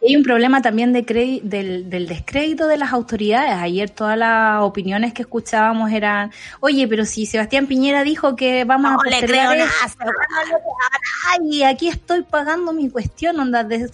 Hay 0.07 0.15
un 0.15 0.23
problema 0.23 0.61
también 0.61 0.93
de 0.93 1.01
del, 1.43 1.89
del, 1.89 2.07
descrédito 2.07 2.67
de 2.67 2.77
las 2.77 2.93
autoridades. 2.93 3.53
Ayer 3.53 3.89
todas 3.89 4.17
las 4.17 4.61
opiniones 4.61 5.13
que 5.13 5.23
escuchábamos 5.23 5.91
eran, 5.91 6.31
oye, 6.59 6.87
pero 6.87 7.05
si 7.05 7.25
Sebastián 7.25 7.67
Piñera 7.67 8.03
dijo 8.03 8.35
que 8.35 8.63
vamos 8.63 8.91
a 8.93 8.97
postergar 8.97 9.57
y 11.43 11.63
aquí 11.63 11.87
estoy 11.87 12.23
pagando 12.23 12.73
mi 12.73 12.89
cuestión, 12.89 13.39
onda, 13.39 13.63
de, 13.63 13.89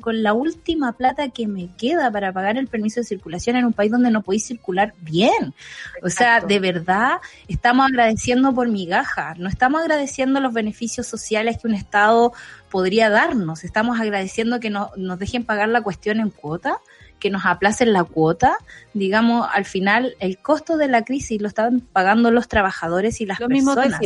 con 0.00 0.22
la 0.22 0.32
última 0.32 0.92
plata 0.92 1.28
que 1.28 1.46
me 1.46 1.70
queda 1.76 2.10
para 2.10 2.32
pagar 2.32 2.56
el 2.56 2.68
permiso 2.68 3.00
de 3.00 3.06
circulación 3.06 3.56
en 3.56 3.64
un 3.64 3.72
país 3.72 3.90
donde 3.90 4.10
no 4.10 4.22
podéis 4.22 4.46
circular 4.46 4.94
bien. 5.00 5.54
O 6.02 6.08
sea, 6.08 6.40
de 6.40 6.60
verdad 6.60 7.18
estamos 7.48 7.86
agradeciendo 7.86 8.54
por 8.54 8.68
migajas, 8.68 9.38
no 9.38 9.48
estamos 9.48 9.82
agradeciendo 9.82 10.40
los 10.40 10.52
beneficios 10.52 11.06
sociales 11.06 11.58
que 11.58 11.68
un 11.68 11.74
Estado 11.74 12.32
podría 12.70 13.08
darnos, 13.10 13.64
estamos 13.64 14.00
agradeciendo 14.00 14.60
que 14.60 14.70
no, 14.70 14.90
nos 14.96 15.18
dejen 15.18 15.44
pagar 15.44 15.68
la 15.68 15.82
cuestión 15.82 16.20
en 16.20 16.30
cuota 16.30 16.78
que 17.18 17.30
nos 17.30 17.46
aplacen 17.46 17.92
la 17.92 18.04
cuota, 18.04 18.56
digamos, 18.94 19.48
al 19.52 19.64
final 19.64 20.14
el 20.20 20.38
costo 20.38 20.76
de 20.76 20.88
la 20.88 21.04
crisis 21.04 21.40
lo 21.42 21.48
están 21.48 21.80
pagando 21.80 22.30
los 22.30 22.46
trabajadores 22.46 23.20
y 23.20 23.26
las 23.26 23.38
personas 23.38 24.00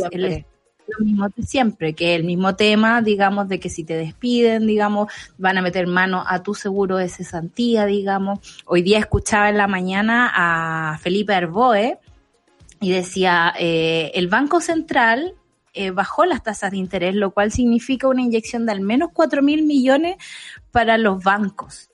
lo 0.87 1.05
mismo 1.05 1.27
de 1.29 1.43
siempre, 1.43 1.93
que 1.93 2.15
el 2.15 2.23
mismo 2.23 2.55
tema, 2.55 3.01
digamos, 3.01 3.47
de 3.47 3.59
que 3.59 3.69
si 3.69 3.83
te 3.83 3.95
despiden, 3.95 4.67
digamos, 4.67 5.11
van 5.37 5.57
a 5.57 5.61
meter 5.61 5.87
mano 5.87 6.23
a 6.27 6.43
tu 6.43 6.53
seguro 6.53 6.97
de 6.97 7.09
cesantía, 7.09 7.85
digamos. 7.85 8.39
Hoy 8.65 8.81
día 8.81 8.99
escuchaba 8.99 9.49
en 9.49 9.57
la 9.57 9.67
mañana 9.67 10.31
a 10.33 10.97
Felipe 10.99 11.33
Arboe 11.33 11.99
y 12.79 12.91
decía, 12.91 13.53
eh, 13.57 14.11
el 14.15 14.27
Banco 14.27 14.59
Central 14.59 15.35
eh, 15.73 15.91
bajó 15.91 16.25
las 16.25 16.43
tasas 16.43 16.71
de 16.71 16.77
interés, 16.77 17.15
lo 17.15 17.31
cual 17.31 17.51
significa 17.51 18.07
una 18.07 18.21
inyección 18.21 18.65
de 18.65 18.73
al 18.73 18.81
menos 18.81 19.09
4 19.13 19.41
mil 19.41 19.63
millones 19.63 20.17
para 20.71 20.97
los 20.97 21.23
bancos. 21.23 21.89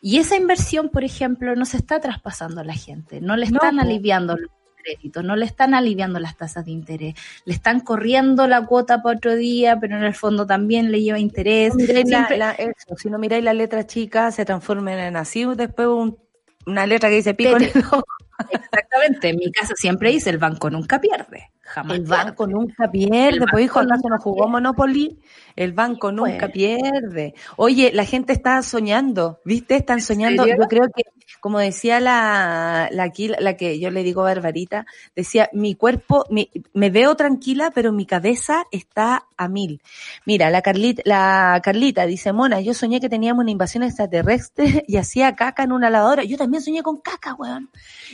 Y 0.00 0.18
esa 0.18 0.36
inversión, 0.36 0.90
por 0.90 1.02
ejemplo, 1.02 1.56
no 1.56 1.64
se 1.64 1.78
está 1.78 1.98
traspasando 1.98 2.60
a 2.60 2.64
la 2.64 2.74
gente, 2.74 3.20
no 3.20 3.36
le 3.36 3.46
están 3.46 3.80
aliviando 3.80 4.36
no 5.22 5.36
le 5.36 5.44
están 5.44 5.74
aliviando 5.74 6.18
las 6.18 6.36
tasas 6.36 6.64
de 6.64 6.70
interés, 6.72 7.14
le 7.44 7.54
están 7.54 7.80
corriendo 7.80 8.46
la 8.46 8.66
cuota 8.66 9.02
para 9.02 9.16
otro 9.16 9.34
día, 9.34 9.78
pero 9.80 9.96
en 9.96 10.04
el 10.04 10.14
fondo 10.14 10.46
también 10.46 10.90
le 10.90 11.02
lleva 11.02 11.18
interés. 11.18 11.74
si 12.96 13.10
no 13.10 13.18
miráis 13.18 13.44
la 13.44 13.54
letra 13.54 13.86
chica, 13.86 14.30
se 14.32 14.44
transforma 14.44 15.06
en 15.06 15.16
así, 15.16 15.44
después 15.56 15.88
una 16.66 16.86
letra 16.86 17.08
que 17.08 17.16
dice 17.16 17.34
pico 17.34 17.56
Exactamente, 18.50 19.28
en 19.30 19.36
mi 19.36 19.50
casa 19.50 19.74
siempre 19.76 20.10
dice 20.10 20.30
el 20.30 20.38
banco 20.38 20.70
nunca 20.70 21.00
pierde. 21.00 21.50
Jamás 21.62 21.98
el 21.98 22.04
banco 22.04 22.46
nunca 22.46 22.90
pierde, 22.90 23.44
pues 23.50 23.64
hijo, 23.64 23.80
acaso 23.80 24.08
no 24.08 24.18
jugó 24.18 24.48
Monopoly, 24.48 25.18
el 25.54 25.72
banco 25.72 26.12
nunca 26.12 26.48
pierde. 26.48 27.34
Oye, 27.56 27.90
la 27.92 28.04
gente 28.04 28.32
está 28.32 28.62
soñando, 28.62 29.40
¿viste? 29.44 29.76
Están 29.76 30.00
soñando. 30.00 30.46
Yo 30.46 30.56
creo 30.68 30.88
que 30.94 31.02
como 31.40 31.58
decía 31.58 32.00
la, 32.00 32.88
la, 32.90 33.12
la 33.38 33.56
que 33.56 33.78
yo 33.78 33.90
le 33.90 34.02
digo 34.02 34.22
Barbarita, 34.22 34.86
decía, 35.14 35.48
mi 35.52 35.74
cuerpo, 35.74 36.24
mi, 36.30 36.50
me 36.72 36.90
veo 36.90 37.14
tranquila, 37.16 37.70
pero 37.74 37.92
mi 37.92 38.06
cabeza 38.06 38.64
está 38.72 39.26
a 39.36 39.48
mil. 39.48 39.80
Mira, 40.26 40.50
la 40.50 40.62
Carlita, 40.62 41.02
la 41.04 41.60
Carlita 41.62 42.06
dice, 42.06 42.32
Mona, 42.32 42.60
yo 42.60 42.74
soñé 42.74 43.00
que 43.00 43.08
teníamos 43.08 43.42
una 43.42 43.50
invasión 43.50 43.82
extraterrestre 43.82 44.84
y 44.88 44.96
hacía 44.96 45.34
caca 45.36 45.62
en 45.62 45.72
una 45.72 45.90
lavadora. 45.90 46.24
Yo 46.24 46.36
también 46.36 46.62
soñé 46.62 46.82
con 46.82 46.98
caca, 46.98 47.34
weón. 47.34 47.70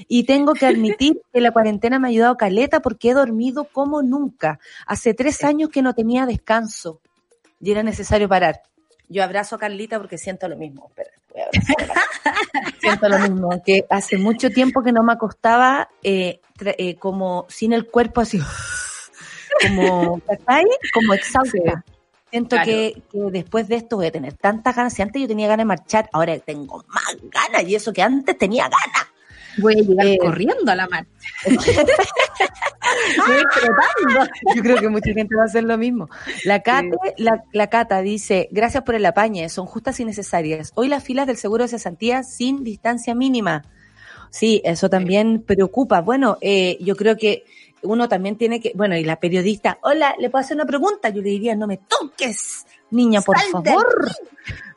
Y 0.06 0.13
tengo 0.22 0.54
que 0.54 0.66
admitir 0.66 1.20
que 1.32 1.40
la 1.40 1.50
cuarentena 1.50 1.98
me 1.98 2.06
ha 2.06 2.10
ayudado 2.10 2.36
caleta 2.36 2.80
porque 2.80 3.10
he 3.10 3.14
dormido 3.14 3.64
como 3.64 4.00
nunca. 4.00 4.60
Hace 4.86 5.12
tres 5.12 5.42
años 5.42 5.70
que 5.70 5.82
no 5.82 5.92
tenía 5.92 6.24
descanso 6.24 7.00
y 7.60 7.72
era 7.72 7.82
necesario 7.82 8.28
parar. 8.28 8.62
Yo 9.08 9.24
abrazo 9.24 9.56
a 9.56 9.58
Carlita 9.58 9.98
porque 9.98 10.16
siento 10.16 10.48
lo 10.48 10.56
mismo. 10.56 10.92
siento 12.80 13.08
lo 13.08 13.18
mismo, 13.18 13.62
que 13.64 13.84
hace 13.90 14.16
mucho 14.16 14.50
tiempo 14.50 14.82
que 14.82 14.92
no 14.92 15.02
me 15.02 15.14
acostaba 15.14 15.88
eh, 16.02 16.40
eh, 16.60 16.94
como 16.96 17.46
sin 17.48 17.72
el 17.72 17.86
cuerpo 17.86 18.20
así, 18.20 18.38
como, 19.62 20.20
Como 20.92 21.14
exhausta. 21.14 21.84
Siento 22.30 22.56
que, 22.64 23.00
después 23.12 23.68
de 23.68 23.76
esto 23.76 23.96
voy 23.96 24.06
a 24.06 24.10
tener 24.10 24.32
tantas 24.34 24.74
ganas. 24.74 24.92
Si 24.92 25.02
antes 25.02 25.22
yo 25.22 25.28
tenía 25.28 25.46
ganas 25.46 25.62
de 25.62 25.68
marchar, 25.68 26.08
ahora 26.12 26.36
tengo 26.40 26.84
más 26.88 27.16
ganas. 27.22 27.62
Y 27.68 27.76
eso 27.76 27.92
que 27.92 28.02
antes 28.02 28.36
tenía 28.36 28.64
ganas. 28.64 29.13
Voy 29.58 29.74
a 29.74 29.82
llegar 29.82 30.06
eh, 30.06 30.18
corriendo 30.20 30.70
a 30.70 30.74
la 30.74 30.88
marcha. 30.88 31.10
Yo 34.54 34.62
creo 34.62 34.76
que 34.76 34.88
mucha 34.88 35.12
gente 35.12 35.34
va 35.36 35.42
a 35.42 35.46
hacer 35.46 35.64
lo 35.64 35.78
mismo. 35.78 36.08
La, 36.44 36.62
la, 37.52 37.66
Cata 37.68 38.00
dice, 38.00 38.48
gracias 38.50 38.82
por 38.82 38.94
el 38.94 39.06
apañe, 39.06 39.48
son 39.48 39.66
justas 39.66 40.00
y 40.00 40.04
necesarias. 40.04 40.72
Hoy 40.74 40.88
las 40.88 41.02
filas 41.02 41.26
del 41.26 41.36
seguro 41.36 41.64
de 41.64 41.68
cesantía 41.68 42.22
sin 42.22 42.64
distancia 42.64 43.14
mínima. 43.14 43.64
Sí, 44.30 44.60
eso 44.64 44.90
también 44.90 45.42
preocupa. 45.42 46.00
Bueno, 46.00 46.38
eh, 46.40 46.76
yo 46.80 46.96
creo 46.96 47.16
que 47.16 47.44
uno 47.82 48.08
también 48.08 48.36
tiene 48.36 48.60
que, 48.60 48.72
bueno, 48.74 48.96
y 48.96 49.04
la 49.04 49.20
periodista, 49.20 49.78
hola, 49.82 50.14
¿le 50.18 50.30
puedo 50.30 50.44
hacer 50.44 50.56
una 50.56 50.66
pregunta? 50.66 51.10
Yo 51.10 51.22
le 51.22 51.30
diría, 51.30 51.54
no 51.54 51.66
me 51.66 51.76
toques, 51.76 52.66
niña, 52.94 53.20
por 53.20 53.38
favor. 53.38 54.10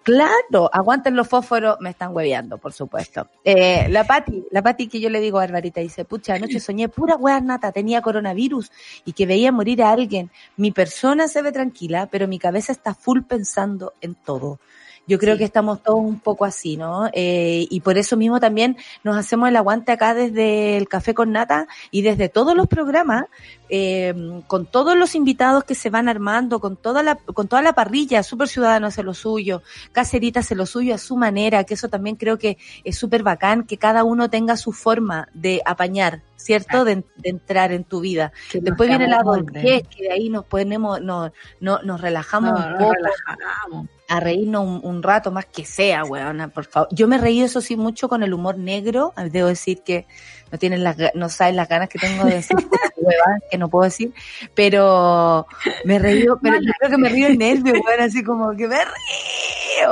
Claro, 0.07 0.69
aguanten 0.71 1.17
los 1.17 1.27
fósforos, 1.27 1.75
me 1.81 1.89
están 1.89 2.15
hueveando, 2.15 2.57
por 2.57 2.71
supuesto. 2.71 3.27
Eh, 3.43 3.89
la 3.89 4.05
Pati, 4.05 4.45
la 4.51 4.61
Pati 4.61 4.87
que 4.87 5.01
yo 5.01 5.09
le 5.09 5.19
digo 5.19 5.37
a 5.37 5.41
Barbarita, 5.41 5.81
dice, 5.81 6.05
pucha, 6.05 6.35
anoche 6.35 6.61
soñé 6.61 6.87
pura 6.87 7.17
hueá 7.17 7.41
nata, 7.41 7.73
tenía 7.73 8.01
coronavirus 8.01 8.71
y 9.03 9.11
que 9.11 9.25
veía 9.25 9.51
morir 9.51 9.83
a 9.83 9.91
alguien. 9.91 10.31
Mi 10.55 10.71
persona 10.71 11.27
se 11.27 11.41
ve 11.41 11.51
tranquila, 11.51 12.07
pero 12.09 12.25
mi 12.25 12.39
cabeza 12.39 12.71
está 12.71 12.93
full 12.95 13.23
pensando 13.23 13.95
en 13.99 14.15
todo. 14.15 14.59
Yo 15.07 15.17
creo 15.17 15.37
que 15.37 15.45
estamos 15.45 15.81
todos 15.81 15.99
un 15.99 16.19
poco 16.19 16.43
así, 16.43 16.75
¿no? 16.75 17.09
Eh, 17.13 17.65
y 17.69 17.79
por 17.79 17.97
eso 17.97 18.17
mismo 18.17 18.41
también 18.41 18.75
nos 19.05 19.15
hacemos 19.15 19.47
el 19.47 19.55
aguante 19.55 19.93
acá 19.93 20.13
desde 20.13 20.75
el 20.75 20.89
Café 20.89 21.13
con 21.13 21.31
Nata 21.31 21.67
y 21.91 22.01
desde 22.01 22.27
todos 22.27 22.57
los 22.57 22.67
programas, 22.67 23.25
eh, 23.69 24.13
con 24.47 24.65
todos 24.65 24.97
los 24.97 25.15
invitados 25.15 25.63
que 25.63 25.75
se 25.75 25.89
van 25.89 26.09
armando, 26.09 26.59
con 26.59 26.75
toda 26.75 27.03
la, 27.03 27.15
con 27.15 27.47
toda 27.47 27.61
la 27.61 27.71
parrilla, 27.71 28.21
Super 28.21 28.49
Ciudadano 28.49 28.87
hace 28.87 29.01
lo 29.01 29.13
suyo, 29.13 29.61
Cacerita 29.93 30.41
hace 30.41 30.55
lo 30.55 30.65
suyo 30.65 30.93
a 30.93 30.97
su 30.97 31.15
manera, 31.15 31.63
que 31.63 31.75
eso 31.75 31.87
también 31.87 32.17
creo 32.17 32.37
que 32.37 32.57
es 32.83 32.97
súper 32.97 33.23
bacán, 33.23 33.63
que 33.63 33.77
cada 33.77 34.03
uno 34.03 34.29
tenga 34.29 34.57
su 34.57 34.73
forma 34.73 35.29
de 35.33 35.61
apañar, 35.65 36.21
¿cierto? 36.35 36.83
De, 36.83 37.05
entrar 37.23 37.71
en 37.71 37.85
tu 37.85 38.01
vida. 38.01 38.33
Después 38.53 38.89
viene 38.89 39.07
la 39.07 39.19
adultez, 39.19 39.87
que 39.87 40.03
de 40.03 40.11
ahí 40.11 40.29
nos 40.29 40.43
ponemos, 40.45 41.01
no, 41.01 41.31
no, 41.61 41.81
nos 41.81 42.01
relajamos 42.01 42.59
un 42.59 42.77
poco. 42.77 42.93
Relajamos 42.93 43.87
a 44.07 44.19
reírnos 44.19 44.83
un, 44.83 45.03
rato 45.03 45.31
más 45.31 45.45
que 45.45 45.65
sea, 45.65 46.03
weona, 46.03 46.47
por 46.47 46.65
favor. 46.65 46.87
Yo 46.91 47.07
me 47.07 47.17
reí 47.17 47.41
eso 47.41 47.61
sí 47.61 47.75
mucho 47.75 48.07
con 48.07 48.23
el 48.23 48.33
humor 48.33 48.57
negro, 48.57 49.13
debo 49.31 49.47
decir 49.47 49.81
que 49.83 50.05
no 50.51 50.57
tienen 50.57 50.83
las, 50.83 50.97
no 51.13 51.29
saben 51.29 51.55
las 51.55 51.67
ganas 51.67 51.89
que 51.89 51.99
tengo 51.99 52.23
de 52.23 52.35
decir 52.35 52.57
que 53.51 53.57
no 53.57 53.69
puedo 53.69 53.83
decir, 53.83 54.13
pero 54.53 55.45
me 55.83 55.99
reí, 55.99 56.25
pero 56.41 56.57
yo 56.61 56.71
creo 56.79 56.91
que 56.91 56.97
me 56.97 57.09
río 57.09 57.27
en 57.27 57.37
nervios, 57.37 57.77
weón, 57.85 58.01
así 58.01 58.23
como 58.23 58.51
que 58.55 58.67
me 58.67 58.77
río, 58.77 58.93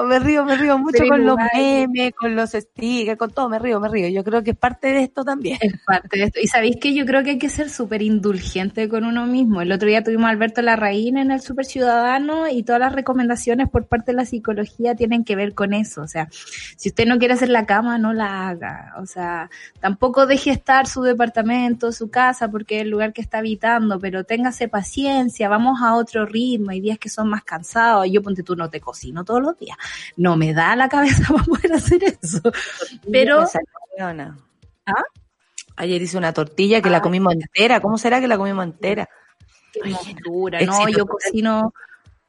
me 0.07 0.19
río, 0.19 0.45
me 0.45 0.57
río 0.57 0.77
mucho 0.77 1.03
con 1.07 1.25
los 1.25 1.37
memes, 1.53 2.13
con 2.13 2.35
los 2.35 2.51
stickers, 2.51 3.17
con 3.17 3.31
todo, 3.31 3.49
me 3.49 3.59
río, 3.59 3.79
me 3.79 3.89
río. 3.89 4.07
Yo 4.09 4.23
creo 4.23 4.43
que 4.43 4.51
es 4.51 4.57
parte 4.57 4.87
de 4.87 5.03
esto 5.03 5.23
también. 5.23 5.57
Es 5.61 5.73
parte 5.85 6.17
de 6.17 6.23
esto. 6.25 6.39
Y 6.41 6.47
sabéis 6.47 6.77
que 6.79 6.93
yo 6.93 7.05
creo 7.05 7.23
que 7.23 7.31
hay 7.31 7.37
que 7.37 7.49
ser 7.49 7.69
súper 7.69 8.01
indulgente 8.01 8.89
con 8.89 9.05
uno 9.05 9.25
mismo. 9.25 9.61
El 9.61 9.71
otro 9.71 9.87
día 9.87 10.03
tuvimos 10.03 10.25
a 10.25 10.29
Alberto 10.29 10.61
Larraín 10.61 11.17
en 11.17 11.31
el 11.31 11.41
Super 11.41 11.65
Ciudadano 11.65 12.47
y 12.47 12.63
todas 12.63 12.79
las 12.79 12.93
recomendaciones 12.93 13.69
por 13.69 13.87
parte 13.87 14.11
de 14.11 14.17
la 14.17 14.25
psicología 14.25 14.95
tienen 14.95 15.23
que 15.23 15.35
ver 15.35 15.53
con 15.53 15.73
eso. 15.73 16.01
O 16.01 16.07
sea, 16.07 16.27
si 16.77 16.89
usted 16.89 17.05
no 17.05 17.17
quiere 17.17 17.33
hacer 17.33 17.49
la 17.49 17.65
cama, 17.65 17.97
no 17.97 18.13
la 18.13 18.47
haga. 18.47 18.93
O 18.99 19.05
sea, 19.05 19.49
tampoco 19.79 20.25
deje 20.25 20.51
estar 20.51 20.87
su 20.87 21.01
departamento, 21.01 21.91
su 21.91 22.09
casa, 22.09 22.49
porque 22.49 22.77
es 22.77 22.81
el 22.83 22.89
lugar 22.89 23.13
que 23.13 23.21
está 23.21 23.39
habitando, 23.39 23.99
pero 23.99 24.23
téngase 24.23 24.67
paciencia, 24.67 25.49
vamos 25.49 25.81
a 25.81 25.95
otro 25.95 26.25
ritmo. 26.25 26.71
Hay 26.71 26.81
días 26.81 26.99
que 26.99 27.09
son 27.09 27.29
más 27.29 27.43
cansados. 27.43 28.07
Yo 28.11 28.21
ponte 28.21 28.43
tú 28.43 28.55
no 28.55 28.69
te 28.69 28.79
cocino 28.79 29.23
todos 29.23 29.41
los 29.41 29.57
días. 29.57 29.74
No 30.17 30.37
me 30.37 30.53
da 30.53 30.75
la 30.75 30.89
cabeza 30.89 31.23
para 31.33 31.43
poder 31.43 31.73
hacer 31.73 32.03
eso. 32.03 32.41
Pero... 33.11 33.45
¿Ah? 34.85 35.03
Ayer 35.77 36.01
hice 36.01 36.17
una 36.17 36.31
tortilla 36.31 36.81
que 36.81 36.89
la 36.89 37.01
comimos 37.01 37.33
entera. 37.33 37.81
¿Cómo 37.81 37.97
será 37.97 38.21
que 38.21 38.27
la 38.27 38.37
comimos 38.37 38.65
entera? 38.65 39.09
dura, 40.23 40.61
no, 40.61 40.87
yo 40.87 41.05
cocino 41.05 41.73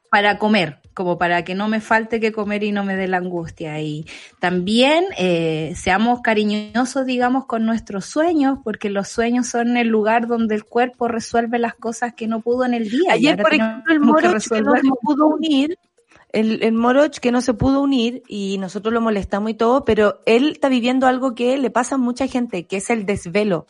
para 0.09 0.37
comer, 0.37 0.79
como 0.93 1.17
para 1.17 1.43
que 1.43 1.53
no 1.53 1.67
me 1.67 1.81
falte 1.81 2.19
que 2.19 2.31
comer 2.31 2.63
y 2.63 2.71
no 2.71 2.83
me 2.83 2.95
dé 2.95 3.07
la 3.07 3.17
angustia. 3.17 3.79
Y 3.81 4.05
también 4.39 5.05
eh, 5.17 5.73
seamos 5.75 6.21
cariñosos, 6.21 7.05
digamos, 7.05 7.45
con 7.45 7.65
nuestros 7.65 8.05
sueños, 8.05 8.59
porque 8.63 8.89
los 8.89 9.07
sueños 9.09 9.47
son 9.47 9.77
el 9.77 9.87
lugar 9.87 10.27
donde 10.27 10.55
el 10.55 10.63
cuerpo 10.63 11.07
resuelve 11.07 11.59
las 11.59 11.75
cosas 11.75 12.13
que 12.13 12.27
no 12.27 12.41
pudo 12.41 12.65
en 12.65 12.73
el 12.73 12.89
día. 12.89 13.13
Ayer, 13.13 13.41
por 13.41 13.53
ejemplo, 13.53 13.93
el 13.93 13.99
moroch 13.99 14.47
que, 14.47 14.61
no 14.61 14.75
se 14.75 14.81
pudo 15.01 15.27
unir, 15.35 15.77
el, 16.37 16.63
el 16.63 16.73
moroch 16.73 17.17
que 17.19 17.31
no 17.31 17.41
se 17.41 17.53
pudo 17.53 17.81
unir 17.81 18.21
y 18.27 18.57
nosotros 18.59 18.93
lo 18.93 19.01
molestamos 19.01 19.49
y 19.49 19.53
todo, 19.55 19.85
pero 19.85 20.19
él 20.25 20.51
está 20.51 20.69
viviendo 20.69 21.07
algo 21.07 21.33
que 21.33 21.57
le 21.57 21.71
pasa 21.71 21.95
a 21.95 21.97
mucha 21.97 22.27
gente, 22.27 22.67
que 22.67 22.77
es 22.77 22.89
el 22.89 23.05
desvelo. 23.05 23.65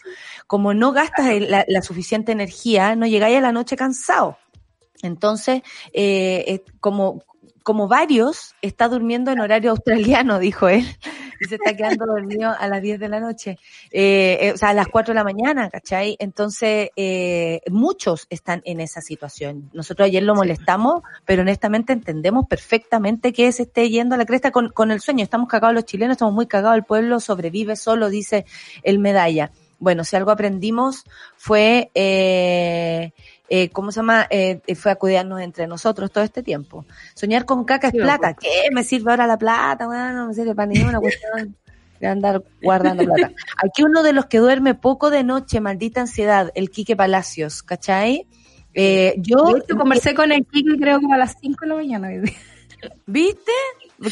Como 0.47 0.73
no 0.73 0.91
gastas 0.91 1.27
la, 1.39 1.81
suficiente 1.81 2.33
energía, 2.33 2.95
no 2.95 3.07
llegáis 3.07 3.37
a 3.37 3.41
la 3.41 3.51
noche 3.53 3.77
cansado. 3.77 4.37
Entonces, 5.01 5.61
eh, 5.93 6.63
como, 6.79 7.23
como 7.67 7.89
varios, 7.89 8.55
está 8.61 8.87
durmiendo 8.87 9.29
en 9.29 9.41
horario 9.41 9.71
australiano, 9.71 10.39
dijo 10.47 10.69
él. 10.69 10.85
Y 11.41 11.49
se 11.49 11.55
está 11.55 11.75
quedando 11.75 12.05
dormido 12.05 12.49
a 12.57 12.65
las 12.69 12.81
10 12.81 12.97
de 12.97 13.09
la 13.09 13.19
noche. 13.19 13.59
Eh, 13.91 14.37
eh, 14.39 14.51
o 14.53 14.57
sea, 14.57 14.69
a 14.69 14.73
las 14.73 14.87
4 14.87 15.13
de 15.13 15.15
la 15.15 15.25
mañana, 15.25 15.69
¿cachai? 15.69 16.15
Entonces, 16.17 16.91
eh, 16.95 17.59
muchos 17.69 18.25
están 18.29 18.61
en 18.63 18.79
esa 18.79 19.01
situación. 19.01 19.69
Nosotros 19.73 20.05
ayer 20.05 20.23
lo 20.23 20.33
molestamos, 20.33 21.03
pero 21.25 21.41
honestamente 21.41 21.91
entendemos 21.91 22.45
perfectamente 22.47 23.33
que 23.33 23.51
se 23.51 23.63
esté 23.63 23.89
yendo 23.89 24.15
a 24.15 24.17
la 24.17 24.25
cresta 24.25 24.51
con, 24.51 24.69
con 24.69 24.89
el 24.89 25.01
sueño. 25.01 25.21
Estamos 25.21 25.49
cagados 25.49 25.75
los 25.75 25.83
chilenos, 25.83 26.13
estamos 26.13 26.33
muy 26.33 26.47
cagados. 26.47 26.77
El 26.77 26.85
pueblo 26.85 27.19
sobrevive 27.19 27.75
solo, 27.75 28.09
dice 28.09 28.45
el 28.81 28.99
medalla. 28.99 29.51
Bueno, 29.79 30.03
si 30.03 30.15
algo 30.15 30.31
aprendimos 30.31 31.03
fue, 31.35 31.91
eh, 31.93 33.11
eh, 33.49 33.69
¿cómo 33.69 33.91
se 33.91 33.97
llama? 33.97 34.27
Eh, 34.29 34.61
fue 34.75 34.91
acudirnos 34.91 35.41
entre 35.41 35.67
nosotros 35.67 36.11
todo 36.11 36.23
este 36.23 36.43
tiempo. 36.43 36.85
Soñar 37.13 37.45
con 37.45 37.63
caca 37.63 37.87
es 37.87 37.93
plata. 37.93 38.33
¿Qué 38.33 38.69
me 38.71 38.83
sirve 38.83 39.11
ahora 39.11 39.27
la 39.27 39.37
plata? 39.37 39.87
Bueno, 39.87 40.13
no 40.13 40.27
me 40.27 40.33
sirve 40.33 40.53
para 40.53 40.67
ninguna 40.67 40.99
cuestión 40.99 41.55
de 41.99 42.07
andar 42.07 42.43
guardando 42.61 43.03
plata. 43.05 43.33
Aquí 43.63 43.83
uno 43.83 44.03
de 44.03 44.13
los 44.13 44.25
que 44.25 44.39
duerme 44.39 44.75
poco 44.75 45.09
de 45.09 45.23
noche, 45.23 45.61
maldita 45.61 46.01
ansiedad, 46.01 46.51
el 46.55 46.69
Quique 46.69 46.95
Palacios, 46.95 47.63
¿cachai? 47.63 48.27
Eh, 48.73 49.15
yo 49.17 49.57
hecho, 49.57 49.77
conversé 49.77 50.13
con 50.13 50.31
el 50.31 50.45
Quique 50.45 50.77
creo 50.77 50.99
como 50.99 51.13
a 51.13 51.17
las 51.17 51.35
5 51.41 51.57
de 51.61 51.67
la 51.67 51.75
mañana. 51.75 52.09
¿Viste? 53.05 53.51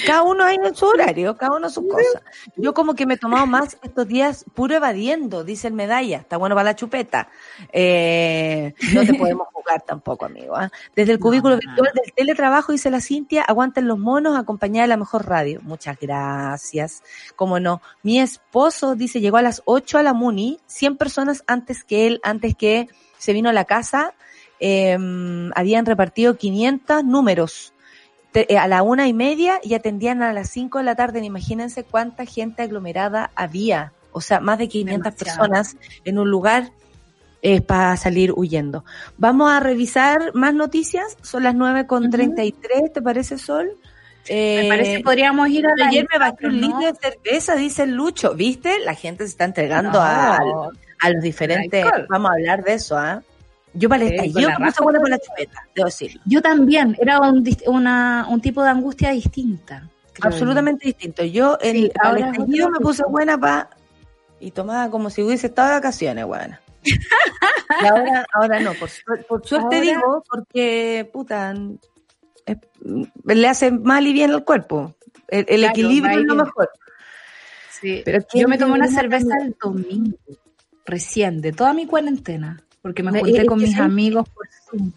Cada 0.05 0.23
uno 0.23 0.43
hay 0.43 0.55
en 0.55 0.75
su 0.75 0.85
horario, 0.85 1.37
cada 1.37 1.57
uno 1.57 1.69
sus 1.69 1.85
cosas. 1.87 2.23
Yo 2.55 2.73
como 2.73 2.95
que 2.95 3.05
me 3.05 3.13
he 3.13 3.17
tomado 3.17 3.45
más 3.45 3.77
estos 3.83 4.07
días 4.07 4.45
puro 4.53 4.75
evadiendo, 4.75 5.43
dice 5.43 5.67
el 5.67 5.73
medalla. 5.73 6.17
Está 6.17 6.37
bueno 6.37 6.55
para 6.55 6.65
la 6.65 6.75
chupeta. 6.75 7.29
Eh, 7.71 8.73
no 8.93 9.05
te 9.05 9.13
podemos 9.19 9.47
jugar 9.53 9.81
tampoco, 9.81 10.25
amigo. 10.25 10.55
¿ah? 10.55 10.71
Desde 10.95 11.13
el 11.13 11.19
cubículo 11.19 11.57
virtual 11.57 11.91
del 11.93 12.13
teletrabajo, 12.13 12.71
dice 12.71 12.89
la 12.89 12.99
Cintia, 12.99 13.43
aguanten 13.43 13.87
los 13.87 13.99
monos, 13.99 14.37
acompañada 14.37 14.83
de 14.83 14.89
la 14.89 14.97
mejor 14.97 15.27
radio. 15.27 15.59
Muchas 15.61 15.97
gracias. 15.99 17.03
Como 17.35 17.59
no. 17.59 17.81
Mi 18.01 18.19
esposo, 18.19 18.95
dice, 18.95 19.21
llegó 19.21 19.37
a 19.37 19.43
las 19.43 19.61
8 19.65 19.99
a 19.99 20.03
la 20.03 20.13
Muni, 20.13 20.59
100 20.65 20.97
personas 20.97 21.43
antes 21.45 21.83
que 21.83 22.07
él, 22.07 22.19
antes 22.23 22.55
que 22.55 22.87
se 23.19 23.33
vino 23.33 23.49
a 23.49 23.53
la 23.53 23.65
casa, 23.65 24.13
eh, 24.59 24.97
habían 25.53 25.85
repartido 25.85 26.37
500 26.37 27.03
números 27.03 27.74
a 28.57 28.67
la 28.67 28.83
una 28.83 29.07
y 29.07 29.13
media 29.13 29.59
y 29.63 29.73
atendían 29.73 30.21
a 30.23 30.33
las 30.33 30.49
cinco 30.49 30.77
de 30.79 30.83
la 30.85 30.95
tarde. 30.95 31.23
Imagínense 31.23 31.83
cuánta 31.83 32.25
gente 32.25 32.61
aglomerada 32.63 33.31
había. 33.35 33.91
O 34.11 34.21
sea, 34.21 34.39
más 34.39 34.57
de 34.59 34.67
500 34.69 35.03
Demasiado. 35.15 35.39
personas 35.39 35.77
en 36.05 36.19
un 36.19 36.29
lugar 36.29 36.71
eh, 37.41 37.61
para 37.61 37.95
salir 37.97 38.31
huyendo. 38.35 38.83
Vamos 39.17 39.51
a 39.51 39.59
revisar 39.59 40.33
más 40.33 40.53
noticias. 40.53 41.17
Son 41.21 41.43
las 41.43 41.53
nueve 41.55 41.85
con 41.85 42.09
treinta 42.09 42.43
y 42.43 42.51
tres, 42.51 42.91
¿te 42.93 43.01
parece, 43.01 43.37
Sol? 43.37 43.69
Eh, 44.27 44.61
Me 44.63 44.69
parece 44.69 44.97
que 44.97 45.03
podríamos 45.03 45.47
ir 45.49 45.67
a 45.67 45.75
la 45.75 45.87
Ayer 45.87 46.07
me 46.11 46.17
bajé 46.17 46.47
un 46.47 46.59
¿no? 46.59 46.67
litro 46.79 46.91
de 46.91 46.93
cerveza, 47.11 47.55
dice 47.55 47.83
el 47.83 47.91
Lucho. 47.91 48.33
¿Viste? 48.33 48.79
La 48.83 48.95
gente 48.95 49.23
se 49.25 49.29
está 49.31 49.43
entregando 49.45 49.91
No. 49.91 49.99
a, 49.99 50.39
a 51.01 51.09
los 51.11 51.21
diferentes. 51.21 51.85
Vamos 52.09 52.31
a 52.31 52.33
hablar 52.33 52.63
de 52.63 52.73
eso, 52.73 52.97
¿ah? 52.97 53.21
Yo 53.75 53.89
para 53.89 54.03
el 54.05 54.09
Sí, 54.21 54.33
me 54.33 54.41
puse 54.45 54.57
raja 54.57 54.83
buena 54.83 54.99
con 54.99 55.09
la 55.09 55.19
chupeta, 55.19 55.67
debo 55.75 55.85
decirlo. 55.85 56.21
Yo 56.25 56.41
también, 56.41 56.95
era 56.99 57.19
un, 57.19 57.43
dis- 57.43 57.63
una, 57.67 58.25
un 58.29 58.39
tipo 58.41 58.63
de 58.63 58.69
angustia 58.69 59.11
distinta. 59.11 59.87
creo 60.13 60.31
absolutamente 60.31 60.87
distinto. 60.87 61.23
Yo 61.25 61.57
Sí, 61.61 61.67
el 61.69 61.91
ahora 62.01 62.19
es 62.29 62.31
estallido 62.33 62.69
me 62.69 62.79
puse 62.79 63.03
buena 63.07 63.37
para 63.37 63.69
y 64.39 64.51
tomaba 64.51 64.89
como 64.89 65.09
si 65.09 65.21
hubiese 65.23 65.47
estado 65.47 65.67
de 65.69 65.73
vacaciones, 65.75 66.25
buena. 66.25 66.61
Y 66.83 67.85
ahora, 67.85 68.25
ahora 68.33 68.59
no, 68.59 68.73
por, 68.75 68.89
su- 68.89 69.01
por 69.27 69.45
suerte 69.45 69.75
Ahora- 69.77 69.81
digo, 69.81 70.23
porque 70.29 71.09
puta 71.11 71.53
es- 72.45 72.57
le 73.25 73.47
hace 73.47 73.71
mal 73.71 74.05
y 74.07 74.13
bien 74.13 74.31
al 74.31 74.45
cuerpo. 74.45 74.95
El, 75.27 75.39
el 75.49 75.59
Claro, 75.61 75.71
equilibrio 75.71 76.19
es 76.19 76.25
lo 76.25 76.35
mejor. 76.35 76.69
Sí. 77.71 78.01
Pero 78.05 78.19
Yo 78.19 78.25
¿quién 78.29 78.49
me 78.49 78.57
tomé 78.57 78.73
una 78.73 78.87
cerveza 78.87 79.35
el 79.41 79.55
domingo, 79.61 80.17
recién, 80.85 81.41
de 81.41 81.51
toda 81.51 81.73
mi 81.73 81.85
cuarentena, 81.87 82.61
porque 82.85 83.01
me 83.01 83.19
junté 83.19 83.41
es 83.41 83.47
con 83.47 83.57
mis 83.57 83.71
sí. 83.71 83.79
amigos 83.79 84.29
por 84.29 84.47
Zoom. 84.69 84.91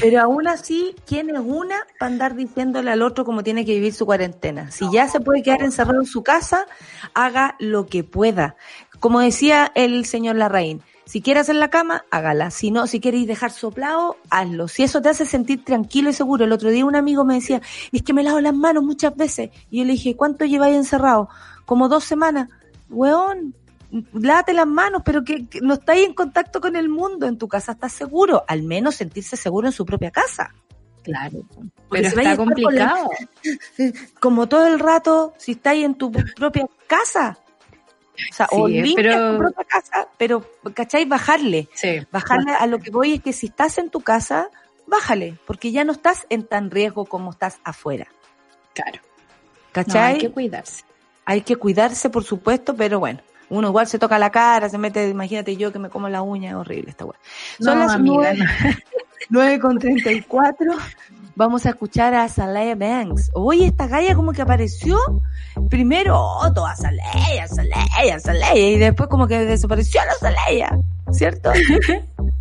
Pero 0.00 0.22
aún 0.22 0.48
así, 0.48 0.94
¿quién 1.06 1.28
es 1.28 1.42
una 1.44 1.76
para 1.98 2.10
andar 2.10 2.36
diciéndole 2.36 2.90
al 2.90 3.02
otro 3.02 3.26
cómo 3.26 3.42
tiene 3.42 3.66
que 3.66 3.74
vivir 3.74 3.92
su 3.92 4.06
cuarentena? 4.06 4.70
Si 4.70 4.90
ya 4.90 5.08
se 5.08 5.20
puede 5.20 5.42
quedar 5.42 5.60
encerrado 5.60 6.00
en 6.00 6.06
su 6.06 6.22
casa, 6.22 6.64
haga 7.12 7.54
lo 7.58 7.84
que 7.84 8.02
pueda. 8.02 8.56
Como 8.98 9.20
decía 9.20 9.70
el 9.74 10.06
señor 10.06 10.36
Larraín, 10.36 10.80
si 11.04 11.20
quiere 11.20 11.40
hacer 11.40 11.56
la 11.56 11.68
cama, 11.68 12.06
hágala. 12.10 12.50
Si 12.50 12.70
no, 12.70 12.86
si 12.86 12.98
queréis 12.98 13.26
dejar 13.26 13.50
soplado, 13.50 14.16
hazlo. 14.30 14.66
Si 14.66 14.82
eso 14.82 15.02
te 15.02 15.10
hace 15.10 15.26
sentir 15.26 15.66
tranquilo 15.66 16.08
y 16.08 16.14
seguro. 16.14 16.46
El 16.46 16.52
otro 16.52 16.70
día 16.70 16.86
un 16.86 16.96
amigo 16.96 17.26
me 17.26 17.34
decía, 17.34 17.60
es 17.92 18.02
que 18.02 18.14
me 18.14 18.22
lavo 18.22 18.40
las 18.40 18.54
manos 18.54 18.84
muchas 18.84 19.14
veces. 19.14 19.50
Y 19.68 19.80
yo 19.80 19.84
le 19.84 19.92
dije, 19.92 20.16
¿cuánto 20.16 20.46
lleváis 20.46 20.76
encerrado? 20.76 21.28
Como 21.66 21.90
dos 21.90 22.04
semanas. 22.04 22.48
Weón, 22.88 23.54
lávate 24.12 24.52
las 24.54 24.66
manos, 24.66 25.02
pero 25.04 25.22
que, 25.24 25.46
que 25.46 25.60
no 25.60 25.74
estáis 25.74 26.06
en 26.06 26.14
contacto 26.14 26.60
con 26.60 26.76
el 26.76 26.88
mundo 26.88 27.26
en 27.26 27.38
tu 27.38 27.48
casa, 27.48 27.72
estás 27.72 27.92
seguro, 27.92 28.44
al 28.48 28.62
menos 28.62 28.96
sentirse 28.96 29.36
seguro 29.36 29.68
en 29.68 29.72
su 29.72 29.84
propia 29.86 30.10
casa. 30.10 30.52
Claro. 31.02 31.42
Porque 31.50 31.68
Pero 31.90 32.10
si 32.10 32.16
está 32.16 32.22
la- 32.30 32.36
complicado. 32.36 33.10
Como 34.20 34.48
todo 34.48 34.66
el 34.66 34.78
rato, 34.78 35.34
si 35.38 35.52
estáis 35.52 35.84
en 35.84 35.94
tu 35.94 36.10
propia 36.12 36.66
casa. 36.86 37.38
O 38.30 38.34
sea, 38.34 38.46
o 38.52 38.66
Sí, 38.68 38.80
limpias 38.80 38.96
pero- 39.16 39.32
tu 39.32 39.38
propia 39.38 39.64
casa, 39.64 40.08
pero, 40.16 40.50
¿cachai? 40.72 41.04
Bajarle. 41.04 41.68
Sí. 41.74 42.00
Bajarle 42.10 42.52
a 42.52 42.66
lo 42.66 42.78
que 42.78 42.90
voy 42.90 43.14
es 43.14 43.22
que 43.22 43.32
si 43.32 43.46
estás 43.46 43.76
en 43.78 43.90
tu 43.90 44.00
casa, 44.00 44.48
bájale, 44.86 45.36
porque 45.46 45.72
ya 45.72 45.84
no 45.84 45.92
estás 45.92 46.26
en 46.30 46.44
tan 46.46 46.70
riesgo 46.70 47.04
como 47.06 47.30
estás 47.32 47.58
afuera. 47.64 48.06
Claro. 48.72 49.00
No, 49.02 49.72
¿Cachai? 49.72 50.14
hay 50.14 50.18
que 50.18 50.30
cuidarse. 50.30 50.84
Hay 51.26 51.40
que 51.42 51.56
cuidarse, 51.56 52.08
por 52.08 52.22
supuesto, 52.24 52.74
pero 52.76 52.98
bueno. 53.00 53.20
Uno 53.50 53.68
igual 53.68 53.86
se 53.86 53.98
toca 53.98 54.18
la 54.18 54.30
cara, 54.30 54.68
se 54.68 54.78
mete, 54.78 55.08
imagínate 55.08 55.56
yo 55.56 55.72
que 55.72 55.78
me 55.78 55.88
como 55.90 56.08
la 56.08 56.22
uña, 56.22 56.50
es 56.50 56.54
horrible 56.56 56.90
esta 56.90 57.04
weá. 57.04 57.18
Son 57.60 57.78
No, 57.78 57.84
las 57.84 57.94
amiga, 57.94 58.32
nueve- 58.34 58.38
no. 58.38 58.70
9 59.30 59.58
con 59.60 59.78
34. 59.78 60.72
Vamos 61.36 61.66
a 61.66 61.70
escuchar 61.70 62.14
a 62.14 62.28
Salaya 62.28 62.74
Banks. 62.76 63.30
Oye, 63.34 63.66
esta 63.66 63.86
galla 63.88 64.14
como 64.14 64.32
que 64.32 64.42
apareció. 64.42 64.96
Primero, 65.68 66.16
oh, 66.20 66.52
toda 66.52 66.76
Salaya, 66.76 67.48
Salaya, 67.48 68.20
Salaya. 68.20 68.54
Y 68.54 68.78
después 68.78 69.08
como 69.08 69.26
que 69.26 69.38
desapareció 69.40 70.00
la 70.04 70.14
Salaya. 70.14 70.78
¿Cierto? 71.10 71.50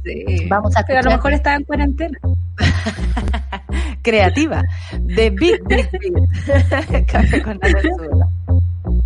Sí. 0.03 0.47
Vamos 0.49 0.75
a 0.75 0.83
Pero 0.85 0.99
a 0.99 1.03
lo 1.03 1.11
mejor 1.11 1.31
estaba 1.31 1.55
en 1.55 1.63
cuarentena. 1.63 2.19
creativa. 4.01 4.61
De 4.99 5.29
Big 5.29 5.63
Big 5.65 5.89
Beat. 5.91 7.05
Café 7.07 7.41
con 7.41 7.57
la. 7.61 7.69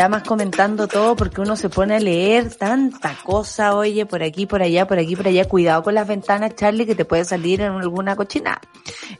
en 0.00 0.04
llamas 0.06 0.22
comentando 0.22 0.88
todo 0.88 1.14
porque 1.14 1.42
uno 1.42 1.56
se 1.56 1.68
pone 1.68 1.96
a 1.96 2.00
leer 2.00 2.54
tanta 2.54 3.14
cosa, 3.22 3.74
oye, 3.76 4.06
por 4.06 4.22
aquí, 4.22 4.46
por 4.46 4.62
allá, 4.62 4.86
por 4.86 4.98
aquí, 4.98 5.14
por 5.14 5.26
allá. 5.28 5.46
Cuidado 5.46 5.82
con 5.82 5.94
las 5.94 6.08
ventanas, 6.08 6.54
Charlie, 6.56 6.86
que 6.86 6.94
te 6.94 7.04
puede 7.04 7.26
salir 7.26 7.60
en 7.60 7.72
alguna 7.72 8.16
cochina. 8.16 8.58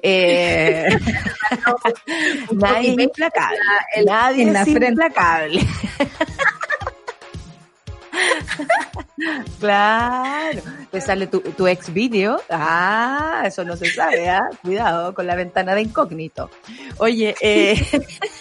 Eh, 0.03 0.89
nadie 2.53 2.93
es 2.97 2.99
implacable. 3.05 3.59
el- 3.95 4.05
Nadie 4.07 4.43
en 4.45 4.53
la 4.55 4.63
es 4.63 4.69
implacable. 4.69 5.61
claro. 9.59 10.61
Te 10.91 11.01
sale 11.01 11.27
tu, 11.27 11.41
tu 11.41 11.67
ex 11.67 11.93
video. 11.93 12.41
Ah, 12.49 13.43
eso 13.45 13.65
no 13.65 13.77
se 13.77 13.91
sabe, 13.93 14.29
¿ah? 14.29 14.49
Cuidado 14.63 15.15
con 15.15 15.27
la 15.27 15.35
ventana 15.35 15.75
de 15.75 15.83
incógnito. 15.83 16.51
Oye, 16.99 17.35
eh, 17.41 17.75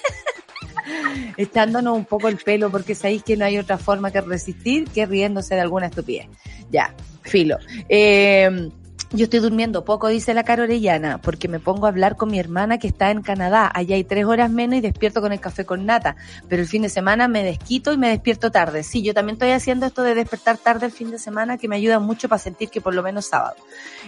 echándonos 1.37 1.97
un 1.97 2.05
poco 2.05 2.27
el 2.27 2.37
pelo 2.37 2.69
porque 2.69 2.95
sabéis 2.95 3.23
que 3.23 3.37
no 3.37 3.45
hay 3.45 3.57
otra 3.57 3.77
forma 3.77 4.11
que 4.11 4.21
resistir 4.21 4.85
que 4.89 5.05
riéndose 5.05 5.55
de 5.55 5.61
alguna 5.61 5.87
estupidez. 5.87 6.27
Ya, 6.71 6.93
filo. 7.23 7.57
Eh, 7.87 8.69
yo 9.11 9.23
estoy 9.23 9.39
durmiendo 9.39 9.83
poco, 9.85 10.07
dice 10.07 10.35
la 10.35 10.43
cara 10.43 10.61
orellana, 10.63 11.19
porque 11.19 11.47
me 11.47 11.59
pongo 11.59 11.87
a 11.87 11.89
hablar 11.89 12.15
con 12.15 12.29
mi 12.29 12.37
hermana 12.37 12.77
que 12.77 12.87
está 12.87 13.09
en 13.09 13.23
Canadá. 13.23 13.71
Allá 13.73 13.95
hay 13.95 14.03
tres 14.03 14.25
horas 14.25 14.51
menos 14.51 14.77
y 14.77 14.81
despierto 14.81 15.19
con 15.19 15.31
el 15.31 15.39
café 15.39 15.65
con 15.65 15.83
nata. 15.87 16.15
Pero 16.47 16.61
el 16.61 16.67
fin 16.67 16.83
de 16.83 16.89
semana 16.89 17.27
me 17.27 17.43
desquito 17.43 17.91
y 17.91 17.97
me 17.97 18.09
despierto 18.09 18.51
tarde. 18.51 18.83
Sí, 18.83 19.01
yo 19.01 19.15
también 19.15 19.33
estoy 19.33 19.49
haciendo 19.49 19.87
esto 19.87 20.03
de 20.03 20.13
despertar 20.13 20.59
tarde 20.59 20.85
el 20.85 20.91
fin 20.91 21.09
de 21.09 21.17
semana 21.17 21.57
que 21.57 21.67
me 21.67 21.75
ayuda 21.75 21.97
mucho 21.97 22.29
para 22.29 22.37
sentir 22.37 22.69
que 22.69 22.81
por 22.81 22.93
lo 22.93 23.01
menos 23.01 23.25
sábado. 23.25 23.55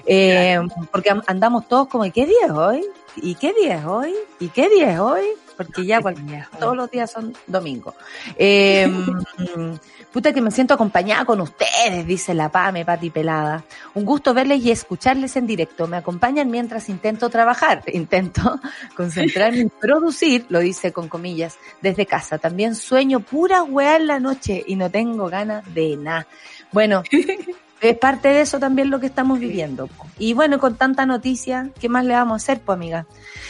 Eh, 0.06 0.60
porque 0.92 1.10
am- 1.10 1.24
andamos 1.26 1.68
todos 1.68 1.88
como, 1.88 2.06
¿y 2.06 2.12
qué 2.12 2.28
día 2.28 2.46
es 2.46 2.52
hoy? 2.52 2.86
¿Y 3.16 3.34
qué 3.34 3.54
día 3.60 3.78
es 3.80 3.86
hoy? 3.86 4.14
¿Y 4.40 4.50
qué 4.50 4.70
día 4.70 4.94
es 4.94 5.00
hoy? 5.00 5.24
Porque 5.56 5.86
ya 5.86 6.02
cual- 6.02 6.16
todos 6.60 6.76
los 6.76 6.90
días 6.90 7.12
son 7.12 7.34
domingo. 7.48 7.94
Eh, 8.38 8.92
puta 10.12 10.34
que 10.34 10.42
me 10.42 10.52
siento 10.52 10.74
acompañada 10.74 11.26
con 11.26 11.42
ustedes, 11.42 12.06
dice 12.06 12.34
la 12.34 12.50
Pame, 12.50 12.86
Pati 12.86 13.10
Pelada. 13.10 13.64
Un 13.94 14.06
gusto 14.06 14.34
verles 14.34 14.64
y 14.64 14.72
escucharles 14.72 15.36
en 15.36 15.48
directo. 15.48 15.88
Me 15.88 15.98
acompañan 15.98 16.50
mientras 16.50 16.90
intento 16.90 17.30
trabajar. 17.30 17.84
Intento 17.94 18.60
concentrarme 18.96 19.62
en 19.62 19.70
producir, 19.70 20.46
lo 20.50 20.60
dice 20.60 20.92
con 20.92 21.08
comillas, 21.08 21.58
desde 21.82 22.06
casa. 22.06 22.38
También 22.38 22.76
sueño 22.76 23.20
pura 23.20 23.64
weá 23.64 23.98
en 23.98 24.08
la 24.08 24.20
noche 24.20 24.64
y 24.66 24.76
no 24.76 24.90
tengo 24.90 25.28
ganas 25.28 25.64
de 25.74 25.96
nada. 25.98 26.28
Bueno, 26.72 27.04
es 27.82 27.98
parte 27.98 28.30
de 28.30 28.42
eso 28.42 28.60
también 28.60 28.90
lo 28.90 29.00
que 29.00 29.08
estamos 29.08 29.40
viviendo. 29.40 29.90
Y 30.18 30.34
bueno, 30.34 30.60
con 30.60 30.76
tanta 30.76 31.06
noticia, 31.06 31.70
¿qué 31.80 31.90
más 31.90 32.06
le 32.06 32.14
vamos 32.14 32.34
a 32.34 32.38
hacer, 32.38 32.62
pues 32.62 32.76
amiga? 32.76 33.06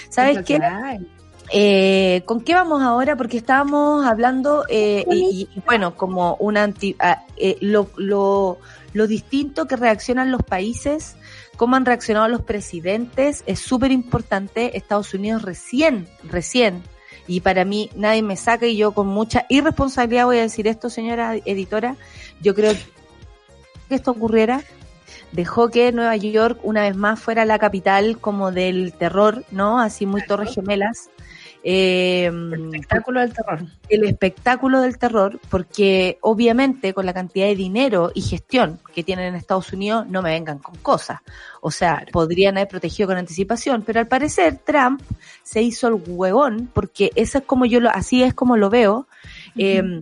¿Sabes 0.09 0.39
qué? 0.45 0.59
Eh, 1.53 2.21
¿Con 2.25 2.41
qué 2.41 2.53
vamos 2.53 2.81
ahora? 2.81 3.17
Porque 3.17 3.37
estábamos 3.37 4.05
hablando, 4.05 4.63
eh, 4.69 5.05
y, 5.11 5.49
y, 5.53 5.59
bueno, 5.65 5.95
como 5.95 6.35
una 6.35 6.63
anti, 6.63 6.95
ah, 6.99 7.25
eh, 7.35 7.57
lo, 7.59 7.89
lo, 7.97 8.57
lo 8.93 9.07
distinto 9.07 9.67
que 9.67 9.75
reaccionan 9.75 10.31
los 10.31 10.43
países, 10.43 11.17
cómo 11.57 11.75
han 11.75 11.85
reaccionado 11.85 12.29
los 12.29 12.41
presidentes, 12.41 13.43
es 13.47 13.59
súper 13.59 13.91
importante. 13.91 14.77
Estados 14.77 15.13
Unidos 15.13 15.41
recién, 15.41 16.07
recién, 16.23 16.83
y 17.27 17.41
para 17.41 17.65
mí 17.65 17.89
nadie 17.95 18.21
me 18.21 18.37
saca 18.37 18.65
y 18.65 18.77
yo 18.77 18.93
con 18.93 19.07
mucha 19.07 19.45
irresponsabilidad 19.49 20.25
voy 20.25 20.37
a 20.37 20.43
decir 20.43 20.67
esto, 20.67 20.89
señora 20.89 21.35
editora, 21.35 21.97
yo 22.41 22.55
creo 22.55 22.73
que 23.89 23.95
esto 23.95 24.11
ocurriera 24.11 24.63
dejó 25.31 25.69
que 25.69 25.91
Nueva 25.91 26.15
York 26.15 26.59
una 26.63 26.81
vez 26.81 26.95
más 26.95 27.19
fuera 27.19 27.45
la 27.45 27.59
capital 27.59 28.17
como 28.19 28.51
del 28.51 28.93
terror, 28.93 29.43
¿no? 29.51 29.79
Así 29.79 30.05
muy 30.05 30.25
torres 30.25 30.53
gemelas. 30.53 31.09
Eh, 31.63 32.25
El 32.25 32.65
espectáculo 32.65 33.19
del 33.19 33.33
terror. 33.33 33.59
el 33.89 34.03
espectáculo 34.05 34.81
del 34.81 34.97
terror, 34.97 35.39
porque 35.49 36.17
obviamente 36.21 36.93
con 36.93 37.05
la 37.05 37.13
cantidad 37.13 37.45
de 37.45 37.55
dinero 37.55 38.11
y 38.15 38.21
gestión 38.21 38.79
que 38.95 39.03
tienen 39.03 39.25
en 39.25 39.35
Estados 39.35 39.71
Unidos, 39.71 40.07
no 40.07 40.21
me 40.21 40.31
vengan 40.31 40.57
con 40.57 40.75
cosas. 40.77 41.19
O 41.61 41.69
sea, 41.69 42.03
podrían 42.11 42.57
haber 42.57 42.67
protegido 42.67 43.07
con 43.09 43.17
anticipación, 43.17 43.83
pero 43.83 43.99
al 43.99 44.07
parecer 44.07 44.59
Trump 44.65 45.01
se 45.43 45.61
hizo 45.61 45.87
el 45.87 46.01
huevón, 46.07 46.69
porque 46.73 47.11
eso 47.15 47.37
es 47.37 47.43
como 47.43 47.65
yo 47.65 47.79
lo, 47.79 47.89
así 47.91 48.23
es 48.23 48.33
como 48.33 48.57
lo 48.57 48.69
veo, 48.69 49.07
eh, 49.55 50.01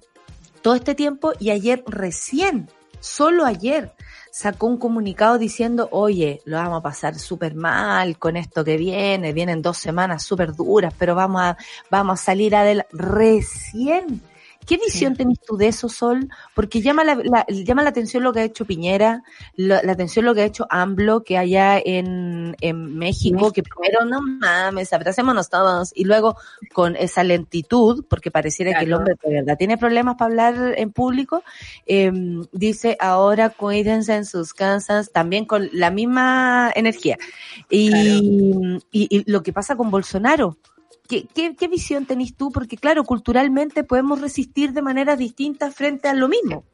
todo 0.61 0.75
este 0.75 0.95
tiempo 0.95 1.33
y 1.39 1.49
ayer 1.49 1.83
recién, 1.87 2.69
solo 3.01 3.45
ayer, 3.45 3.91
sacó 4.39 4.67
un 4.67 4.77
comunicado 4.77 5.37
diciendo, 5.37 5.89
oye, 5.91 6.41
lo 6.45 6.55
vamos 6.55 6.79
a 6.79 6.81
pasar 6.81 7.19
súper 7.19 7.55
mal 7.55 8.17
con 8.17 8.37
esto 8.37 8.63
que 8.63 8.77
viene, 8.77 9.33
vienen 9.33 9.61
dos 9.61 9.77
semanas 9.77 10.23
súper 10.23 10.55
duras, 10.55 10.93
pero 10.97 11.13
vamos 11.13 11.41
a, 11.41 11.57
vamos 11.91 12.21
a 12.21 12.23
salir 12.23 12.55
adelante. 12.55 12.89
Recién. 12.93 14.21
¿Qué 14.69 14.77
visión 14.77 15.15
tenés 15.15 15.39
tú 15.41 15.57
de 15.57 15.67
eso, 15.67 15.89
Sol? 15.89 16.29
Porque 16.53 16.79
llama 16.81 17.03
la, 17.03 17.15
la- 17.15 17.45
llama 17.47 17.81
la 17.81 17.89
atención 17.89 18.21
lo 18.21 18.31
que 18.31 18.41
ha 18.41 18.43
hecho 18.43 18.65
Piñera, 18.65 19.23
la, 19.55 19.81
la 19.81 19.93
atención 19.93 20.25
lo 20.25 20.35
que 20.35 20.41
ha 20.41 20.45
hecho 20.45 20.67
AMLO, 20.69 21.23
que 21.23 21.39
allá 21.39 21.79
en, 21.83 22.55
en 22.61 22.95
México, 22.95 23.51
que 23.51 23.63
primero, 23.63 24.05
no 24.05 24.21
mames, 24.21 24.93
abracémonos 24.93 25.49
todos, 25.49 25.91
y 25.95 26.03
luego 26.03 26.35
con 26.71 26.95
esa 26.95 27.23
lentitud, 27.23 28.05
porque 28.07 28.29
pareciera 28.29 28.77
que 28.77 28.85
el 28.85 28.93
hombre 28.93 29.15
de 29.23 29.33
verdad 29.33 29.57
tiene 29.57 29.79
problemas 29.79 30.17
para 30.17 30.29
hablar 30.29 30.75
en 30.77 30.91
público, 30.91 31.43
eh, 31.87 32.11
dice 32.51 32.95
ahora 32.99 33.49
cuídense 33.49 34.13
en 34.13 34.25
sus 34.25 34.53
casas, 34.53 35.11
también 35.11 35.45
con 35.45 35.67
la 35.73 35.89
misma 35.89 36.71
energía. 36.75 37.17
Y, 37.71 38.77
y, 38.91 39.07
y 39.09 39.31
lo 39.31 39.41
que 39.41 39.51
pasa 39.51 39.75
con 39.75 39.89
Bolsonaro, 39.89 40.57
¿Qué, 41.09 41.25
qué, 41.33 41.55
qué 41.55 41.67
visión 41.67 42.05
tenés 42.05 42.35
tú? 42.35 42.51
Porque 42.51 42.77
claro, 42.77 43.03
culturalmente 43.03 43.83
podemos 43.83 44.21
resistir 44.21 44.73
de 44.73 44.83
maneras 44.83 45.17
distintas 45.17 45.73
frente 45.73 46.07
a 46.07 46.13
lo 46.13 46.27
mismo. 46.29 46.65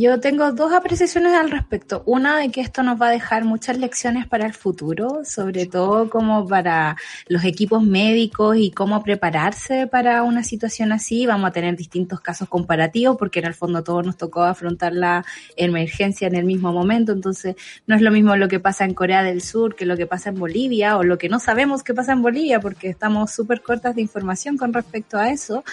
Yo 0.00 0.20
tengo 0.20 0.52
dos 0.52 0.72
apreciaciones 0.72 1.32
al 1.32 1.50
respecto. 1.50 2.04
Una 2.06 2.38
de 2.38 2.50
que 2.50 2.60
esto 2.60 2.84
nos 2.84 3.02
va 3.02 3.08
a 3.08 3.10
dejar 3.10 3.44
muchas 3.44 3.78
lecciones 3.78 4.28
para 4.28 4.46
el 4.46 4.54
futuro, 4.54 5.24
sobre 5.24 5.66
todo 5.66 6.08
como 6.08 6.46
para 6.46 6.96
los 7.26 7.42
equipos 7.42 7.82
médicos 7.82 8.56
y 8.58 8.70
cómo 8.70 9.02
prepararse 9.02 9.88
para 9.88 10.22
una 10.22 10.44
situación 10.44 10.92
así. 10.92 11.26
Vamos 11.26 11.48
a 11.48 11.52
tener 11.52 11.74
distintos 11.74 12.20
casos 12.20 12.48
comparativos 12.48 13.16
porque 13.18 13.40
en 13.40 13.46
el 13.46 13.54
fondo 13.54 13.82
todos 13.82 14.06
nos 14.06 14.16
tocó 14.16 14.42
afrontar 14.42 14.92
la 14.92 15.24
emergencia 15.56 16.28
en 16.28 16.36
el 16.36 16.44
mismo 16.44 16.72
momento. 16.72 17.10
Entonces 17.10 17.56
no 17.88 17.96
es 17.96 18.00
lo 18.00 18.12
mismo 18.12 18.36
lo 18.36 18.46
que 18.46 18.60
pasa 18.60 18.84
en 18.84 18.94
Corea 18.94 19.24
del 19.24 19.42
Sur 19.42 19.74
que 19.74 19.84
lo 19.84 19.96
que 19.96 20.06
pasa 20.06 20.28
en 20.28 20.38
Bolivia 20.38 20.96
o 20.96 21.02
lo 21.02 21.18
que 21.18 21.28
no 21.28 21.40
sabemos 21.40 21.82
que 21.82 21.92
pasa 21.92 22.12
en 22.12 22.22
Bolivia 22.22 22.60
porque 22.60 22.88
estamos 22.88 23.32
súper 23.32 23.62
cortas 23.62 23.96
de 23.96 24.02
información 24.02 24.58
con 24.58 24.72
respecto 24.72 25.18
a 25.18 25.30
eso. 25.30 25.64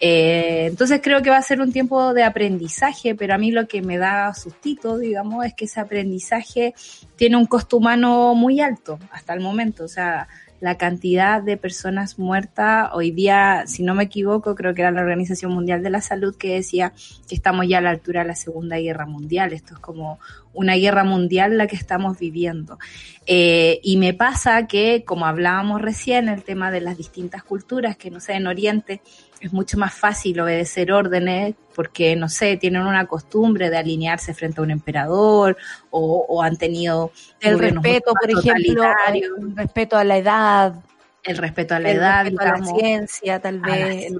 Eh, 0.00 0.64
entonces 0.70 1.00
creo 1.02 1.20
que 1.20 1.28
va 1.28 1.36
a 1.36 1.42
ser 1.42 1.60
un 1.60 1.72
tiempo 1.72 2.14
de 2.14 2.24
aprendizaje, 2.24 3.14
pero 3.14 3.34
a 3.34 3.38
mí 3.38 3.50
lo 3.50 3.65
que 3.66 3.82
me 3.82 3.98
da 3.98 4.32
sustito, 4.34 4.98
digamos, 4.98 5.44
es 5.44 5.54
que 5.54 5.66
ese 5.66 5.80
aprendizaje 5.80 6.74
tiene 7.16 7.36
un 7.36 7.46
costo 7.46 7.76
humano 7.76 8.34
muy 8.34 8.60
alto 8.60 8.98
hasta 9.10 9.34
el 9.34 9.40
momento. 9.40 9.84
O 9.84 9.88
sea, 9.88 10.28
la 10.60 10.78
cantidad 10.78 11.42
de 11.42 11.56
personas 11.56 12.18
muertas 12.18 12.90
hoy 12.94 13.10
día, 13.10 13.64
si 13.66 13.82
no 13.82 13.94
me 13.94 14.04
equivoco, 14.04 14.54
creo 14.54 14.74
que 14.74 14.82
era 14.82 14.90
la 14.90 15.02
Organización 15.02 15.52
Mundial 15.52 15.82
de 15.82 15.90
la 15.90 16.00
Salud 16.00 16.34
que 16.36 16.54
decía 16.54 16.92
que 17.28 17.34
estamos 17.34 17.68
ya 17.68 17.78
a 17.78 17.82
la 17.82 17.90
altura 17.90 18.22
de 18.22 18.28
la 18.28 18.34
Segunda 18.34 18.78
Guerra 18.78 19.06
Mundial. 19.06 19.52
Esto 19.52 19.74
es 19.74 19.80
como 19.80 20.18
una 20.56 20.74
guerra 20.74 21.04
mundial 21.04 21.56
la 21.56 21.66
que 21.66 21.76
estamos 21.76 22.18
viviendo. 22.18 22.78
Eh, 23.26 23.80
y 23.82 23.96
me 23.96 24.14
pasa 24.14 24.66
que, 24.66 25.04
como 25.04 25.26
hablábamos 25.26 25.80
recién, 25.82 26.28
el 26.28 26.42
tema 26.42 26.70
de 26.70 26.80
las 26.80 26.96
distintas 26.96 27.44
culturas, 27.44 27.96
que 27.96 28.10
no 28.10 28.20
sé, 28.20 28.34
en 28.34 28.46
Oriente 28.46 29.00
es 29.40 29.52
mucho 29.52 29.78
más 29.78 29.94
fácil 29.94 30.40
obedecer 30.40 30.92
órdenes 30.92 31.54
porque, 31.74 32.16
no 32.16 32.28
sé, 32.28 32.56
tienen 32.56 32.82
una 32.82 33.06
costumbre 33.06 33.68
de 33.68 33.76
alinearse 33.76 34.32
frente 34.32 34.60
a 34.60 34.64
un 34.64 34.70
emperador 34.70 35.56
o, 35.90 36.24
o 36.28 36.42
han 36.42 36.56
tenido 36.56 37.12
El 37.40 37.58
respeto, 37.58 38.12
por 38.14 38.30
ejemplo, 38.30 38.84
el 39.12 39.56
respeto 39.56 39.96
a 39.96 40.04
la 40.04 40.16
edad, 40.16 40.74
el 41.22 41.36
respeto 41.36 41.74
a 41.74 41.80
la 41.80 41.90
el 41.90 41.96
edad, 41.98 42.24
respeto 42.24 42.42
a 42.42 42.58
la 42.58 42.64
ciencia, 42.64 43.40
tal 43.40 43.60
vez, 43.60 44.12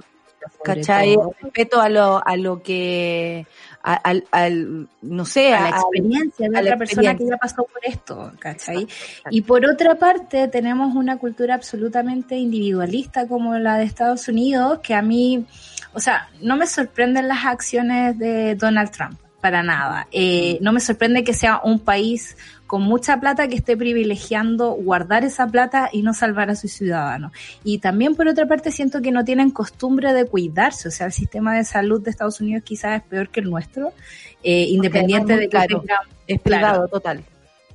¿cachai? 0.63 1.15
todo. 1.15 1.31
El 1.39 1.43
respeto 1.45 1.81
a 1.81 1.89
lo, 1.89 2.27
a 2.27 2.35
lo 2.35 2.61
que, 2.61 3.47
al, 3.95 4.25
al- 4.31 4.87
no 5.01 5.25
sé, 5.25 5.53
a 5.53 5.61
la 5.61 5.67
a- 5.67 5.79
experiencia 5.79 6.49
de 6.49 6.57
a 6.57 6.61
la 6.61 6.67
otra 6.69 6.77
persona 6.77 7.15
que 7.15 7.25
ya 7.27 7.37
pasó 7.37 7.63
por 7.65 7.81
esto, 7.83 8.31
¿cachai? 8.39 8.87
Y 9.29 9.41
por 9.41 9.65
otra 9.65 9.95
parte, 9.95 10.47
tenemos 10.47 10.95
una 10.95 11.17
cultura 11.17 11.55
absolutamente 11.55 12.35
individualista 12.35 13.27
como 13.27 13.57
la 13.57 13.77
de 13.77 13.85
Estados 13.85 14.27
Unidos, 14.27 14.79
que 14.81 14.93
a 14.93 15.01
mí, 15.01 15.45
o 15.93 15.99
sea, 15.99 16.29
no 16.41 16.55
me 16.57 16.67
sorprenden 16.67 17.27
las 17.27 17.45
acciones 17.45 18.17
de 18.17 18.55
Donald 18.55 18.91
Trump, 18.91 19.19
para 19.41 19.63
nada. 19.63 20.07
Eh, 20.11 20.57
no 20.61 20.73
me 20.73 20.79
sorprende 20.79 21.23
que 21.23 21.33
sea 21.33 21.61
un 21.63 21.79
país 21.79 22.35
con 22.65 22.81
mucha 22.81 23.19
plata 23.19 23.47
que 23.47 23.55
esté 23.55 23.77
privilegiando 23.77 24.71
guardar 24.71 25.23
esa 25.23 25.47
plata 25.47 25.89
y 25.91 26.01
no 26.01 26.13
salvar 26.13 26.49
a 26.49 26.55
sus 26.55 26.73
ciudadanos. 26.73 27.31
Y 27.63 27.79
también 27.79 28.15
por 28.15 28.27
otra 28.27 28.45
parte 28.47 28.71
siento 28.71 29.01
que 29.01 29.11
no 29.11 29.23
tienen 29.23 29.51
costumbre 29.51 30.13
de 30.13 30.25
cuidarse, 30.25 30.89
o 30.89 30.91
sea, 30.91 31.07
el 31.07 31.13
sistema 31.13 31.55
de 31.55 31.63
salud 31.63 32.01
de 32.01 32.09
Estados 32.09 32.41
Unidos 32.41 32.63
quizás 32.65 33.01
es 33.01 33.07
peor 33.07 33.29
que 33.29 33.39
el 33.39 33.49
nuestro, 33.49 33.93
eh, 34.43 34.65
independiente 34.69 35.37
de 35.37 35.49
que 35.49 35.59
tenga 35.67 36.01
es 36.27 36.41
claro. 36.41 36.87
total. 36.87 37.23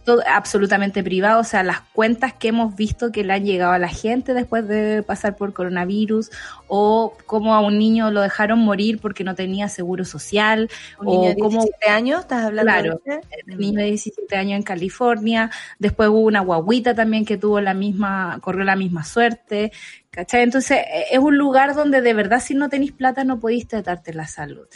Todo 0.04 0.22
absolutamente 0.26 1.02
privado, 1.02 1.40
o 1.40 1.44
sea, 1.44 1.62
las 1.62 1.80
cuentas 1.92 2.32
que 2.32 2.48
hemos 2.48 2.74
visto 2.76 3.12
que 3.12 3.24
le 3.24 3.32
han 3.32 3.44
llegado 3.44 3.72
a 3.72 3.78
la 3.78 3.88
gente 3.88 4.34
después 4.34 4.66
de 4.66 5.02
pasar 5.02 5.36
por 5.36 5.52
coronavirus, 5.52 6.30
o 6.68 7.16
cómo 7.26 7.54
a 7.54 7.60
un 7.60 7.78
niño 7.78 8.10
lo 8.10 8.20
dejaron 8.20 8.58
morir 8.58 8.98
porque 9.00 9.24
no 9.24 9.34
tenía 9.34 9.68
seguro 9.68 10.04
social, 10.04 10.68
Un 10.98 11.06
niño 11.06 11.28
de 11.28 11.32
o 11.34 11.44
cómo 11.44 11.62
17 11.62 11.88
años, 11.90 12.20
¿estás 12.20 12.44
hablando 12.44 12.72
Claro. 12.72 13.00
de 13.04 13.14
ese? 13.16 13.20
el 13.46 13.58
niño 13.58 13.78
de 13.78 13.84
17 13.86 14.36
años 14.36 14.56
en 14.56 14.62
California, 14.62 15.50
después 15.78 16.08
hubo 16.08 16.20
una 16.20 16.40
guaguita 16.40 16.94
también 16.94 17.24
que 17.24 17.36
tuvo 17.36 17.60
la 17.60 17.74
misma, 17.74 18.38
corrió 18.40 18.64
la 18.64 18.76
misma 18.76 19.04
suerte, 19.04 19.72
¿cachai? 20.10 20.42
Entonces, 20.42 20.78
eh, 20.78 21.04
es 21.12 21.18
un 21.18 21.36
lugar 21.38 21.74
donde 21.74 22.00
de 22.00 22.14
verdad 22.14 22.40
si 22.40 22.54
no 22.54 22.68
tenéis 22.68 22.92
plata 22.92 23.24
no 23.24 23.38
podéis 23.40 23.68
tratarte 23.68 24.12
la 24.14 24.26
salud. 24.26 24.66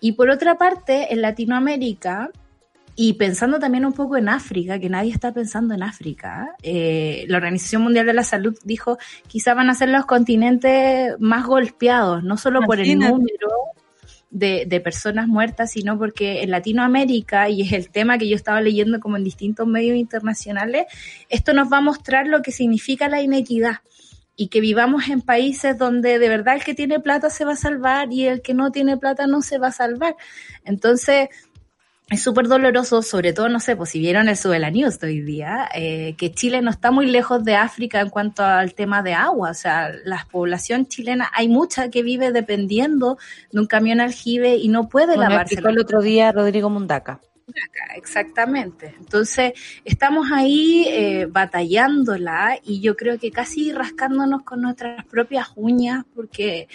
Y 0.00 0.12
por 0.12 0.30
otra 0.30 0.56
parte, 0.56 1.12
en 1.12 1.20
Latinoamérica, 1.22 2.30
y 2.96 3.14
pensando 3.14 3.58
también 3.58 3.86
un 3.86 3.92
poco 3.92 4.16
en 4.16 4.28
África, 4.28 4.78
que 4.78 4.88
nadie 4.88 5.12
está 5.12 5.32
pensando 5.32 5.74
en 5.74 5.82
África, 5.82 6.54
eh, 6.62 7.24
la 7.28 7.38
Organización 7.38 7.82
Mundial 7.82 8.06
de 8.06 8.14
la 8.14 8.24
Salud 8.24 8.56
dijo, 8.64 8.98
quizá 9.26 9.54
van 9.54 9.70
a 9.70 9.74
ser 9.74 9.88
los 9.88 10.06
continentes 10.06 11.14
más 11.18 11.46
golpeados, 11.46 12.22
no 12.22 12.36
solo 12.36 12.60
por 12.62 12.80
el 12.80 12.98
número 12.98 13.48
de, 14.30 14.64
de 14.66 14.80
personas 14.80 15.28
muertas, 15.28 15.72
sino 15.72 15.98
porque 15.98 16.42
en 16.42 16.50
Latinoamérica, 16.50 17.48
y 17.48 17.62
es 17.62 17.72
el 17.72 17.90
tema 17.90 18.18
que 18.18 18.28
yo 18.28 18.36
estaba 18.36 18.60
leyendo 18.60 19.00
como 19.00 19.16
en 19.16 19.24
distintos 19.24 19.66
medios 19.66 19.96
internacionales, 19.96 20.86
esto 21.28 21.52
nos 21.52 21.72
va 21.72 21.78
a 21.78 21.82
mostrar 21.82 22.26
lo 22.26 22.42
que 22.42 22.52
significa 22.52 23.08
la 23.08 23.22
inequidad 23.22 23.78
y 24.40 24.48
que 24.48 24.62
vivamos 24.62 25.08
en 25.10 25.20
países 25.20 25.76
donde 25.76 26.18
de 26.18 26.28
verdad 26.30 26.54
el 26.54 26.64
que 26.64 26.74
tiene 26.74 26.98
plata 26.98 27.28
se 27.28 27.44
va 27.44 27.52
a 27.52 27.56
salvar 27.56 28.10
y 28.10 28.26
el 28.26 28.40
que 28.40 28.54
no 28.54 28.72
tiene 28.72 28.96
plata 28.96 29.26
no 29.26 29.42
se 29.42 29.58
va 29.58 29.68
a 29.68 29.72
salvar. 29.72 30.16
Entonces, 30.64 31.28
es 32.10 32.22
súper 32.22 32.48
doloroso, 32.48 33.02
sobre 33.02 33.32
todo, 33.32 33.48
no 33.48 33.60
sé, 33.60 33.76
pues 33.76 33.90
si 33.90 34.00
vieron 34.00 34.28
el 34.28 34.36
Sube 34.36 34.58
la 34.58 34.70
News 34.70 34.98
de 34.98 35.06
hoy 35.06 35.20
día, 35.20 35.68
eh, 35.72 36.16
que 36.18 36.32
Chile 36.32 36.60
no 36.60 36.70
está 36.70 36.90
muy 36.90 37.06
lejos 37.06 37.44
de 37.44 37.54
África 37.54 38.00
en 38.00 38.10
cuanto 38.10 38.44
al 38.44 38.74
tema 38.74 39.00
de 39.04 39.14
agua. 39.14 39.50
O 39.50 39.54
sea, 39.54 39.92
la 40.04 40.26
población 40.28 40.86
chilena, 40.86 41.30
hay 41.32 41.48
mucha 41.48 41.88
que 41.88 42.02
vive 42.02 42.32
dependiendo 42.32 43.16
de 43.52 43.60
un 43.60 43.66
camión 43.66 44.00
aljibe 44.00 44.56
y 44.56 44.68
no 44.68 44.88
puede 44.88 45.14
Bueno, 45.14 45.30
lavarse 45.30 45.60
el 45.60 45.78
otro 45.78 46.02
día 46.02 46.32
Rodrigo 46.32 46.68
Mundaca. 46.68 47.20
exactamente. 47.94 48.92
Entonces, 48.98 49.52
estamos 49.84 50.32
ahí 50.32 50.86
eh, 50.88 51.26
batallándola 51.30 52.58
y 52.64 52.80
yo 52.80 52.96
creo 52.96 53.20
que 53.20 53.30
casi 53.30 53.72
rascándonos 53.72 54.42
con 54.42 54.62
nuestras 54.62 55.04
propias 55.06 55.52
uñas 55.54 56.04
porque 56.12 56.66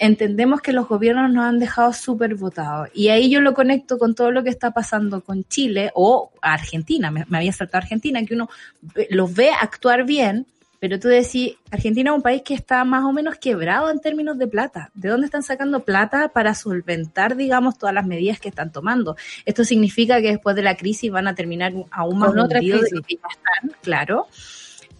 entendemos 0.00 0.62
que 0.62 0.72
los 0.72 0.88
gobiernos 0.88 1.30
nos 1.30 1.44
han 1.44 1.58
dejado 1.58 1.92
súper 1.92 2.34
votados. 2.34 2.88
Y 2.94 3.08
ahí 3.10 3.30
yo 3.30 3.40
lo 3.40 3.54
conecto 3.54 3.98
con 3.98 4.14
todo 4.14 4.32
lo 4.32 4.42
que 4.42 4.50
está 4.50 4.72
pasando 4.72 5.20
con 5.20 5.44
Chile 5.44 5.92
o 5.94 6.32
Argentina, 6.40 7.10
me, 7.10 7.24
me 7.28 7.38
había 7.38 7.52
saltado 7.52 7.82
Argentina, 7.82 8.24
que 8.24 8.34
uno 8.34 8.48
los 9.10 9.32
ve 9.32 9.50
actuar 9.50 10.04
bien, 10.04 10.46
pero 10.80 10.98
tú 10.98 11.08
decís, 11.08 11.56
Argentina 11.70 12.10
es 12.10 12.16
un 12.16 12.22
país 12.22 12.40
que 12.42 12.54
está 12.54 12.82
más 12.86 13.04
o 13.04 13.12
menos 13.12 13.36
quebrado 13.36 13.90
en 13.90 14.00
términos 14.00 14.38
de 14.38 14.46
plata. 14.46 14.90
¿De 14.94 15.10
dónde 15.10 15.26
están 15.26 15.42
sacando 15.42 15.84
plata 15.84 16.28
para 16.28 16.54
solventar, 16.54 17.36
digamos, 17.36 17.76
todas 17.76 17.94
las 17.94 18.06
medidas 18.06 18.40
que 18.40 18.48
están 18.48 18.72
tomando? 18.72 19.14
Esto 19.44 19.62
significa 19.62 20.22
que 20.22 20.28
después 20.28 20.56
de 20.56 20.62
la 20.62 20.76
crisis 20.76 21.12
van 21.12 21.28
a 21.28 21.34
terminar 21.34 21.74
aún 21.90 22.18
más 22.18 22.30
hundidos 22.30 22.80
de 22.80 22.96
lo 22.96 23.02
que 23.02 23.16
ya 23.16 23.28
están, 23.30 23.76
claro. 23.82 24.26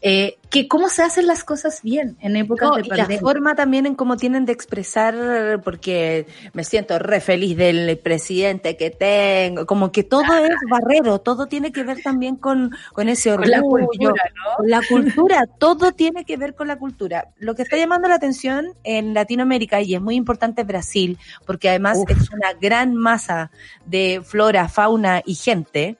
Eh, 0.02 0.38
que 0.48 0.66
cómo 0.66 0.88
se 0.88 1.02
hacen 1.02 1.26
las 1.26 1.44
cosas 1.44 1.82
bien 1.82 2.16
en 2.20 2.34
épocas 2.34 2.68
No, 2.68 2.74
de 2.76 2.80
y 2.80 2.84
la 2.84 2.96
pandemia. 2.96 3.20
forma 3.20 3.54
también 3.54 3.86
en 3.86 3.94
cómo 3.94 4.16
tienen 4.16 4.46
de 4.46 4.52
expresar, 4.52 5.60
porque 5.62 6.26
me 6.54 6.64
siento 6.64 6.98
re 6.98 7.20
feliz 7.20 7.56
del 7.56 7.98
presidente 7.98 8.76
que 8.76 8.90
tengo, 8.90 9.66
como 9.66 9.92
que 9.92 10.02
todo 10.02 10.22
es 10.22 10.54
barrero, 10.70 11.20
todo 11.20 11.46
tiene 11.46 11.70
que 11.70 11.84
ver 11.84 12.00
también 12.02 12.36
con, 12.36 12.72
con 12.92 13.08
ese 13.08 13.30
Con 13.30 13.40
orgullo, 13.40 13.56
la 13.56 13.62
cultura, 13.62 14.22
¿no? 14.34 14.56
con 14.56 14.70
la 14.70 14.80
cultura, 14.88 15.46
todo 15.58 15.92
tiene 15.92 16.24
que 16.24 16.36
ver 16.36 16.54
con 16.54 16.66
la 16.66 16.78
cultura. 16.78 17.28
Lo 17.38 17.54
que 17.54 17.62
está 17.62 17.76
llamando 17.76 18.08
la 18.08 18.16
atención 18.16 18.72
en 18.82 19.14
Latinoamérica, 19.14 19.80
y 19.82 19.94
es 19.94 20.00
muy 20.00 20.16
importante 20.16 20.64
Brasil, 20.64 21.18
porque 21.46 21.68
además 21.68 21.98
Uf. 21.98 22.10
es 22.10 22.30
una 22.30 22.54
gran 22.54 22.96
masa 22.96 23.50
de 23.86 24.20
flora, 24.24 24.68
fauna 24.68 25.22
y 25.24 25.34
gente, 25.36 25.96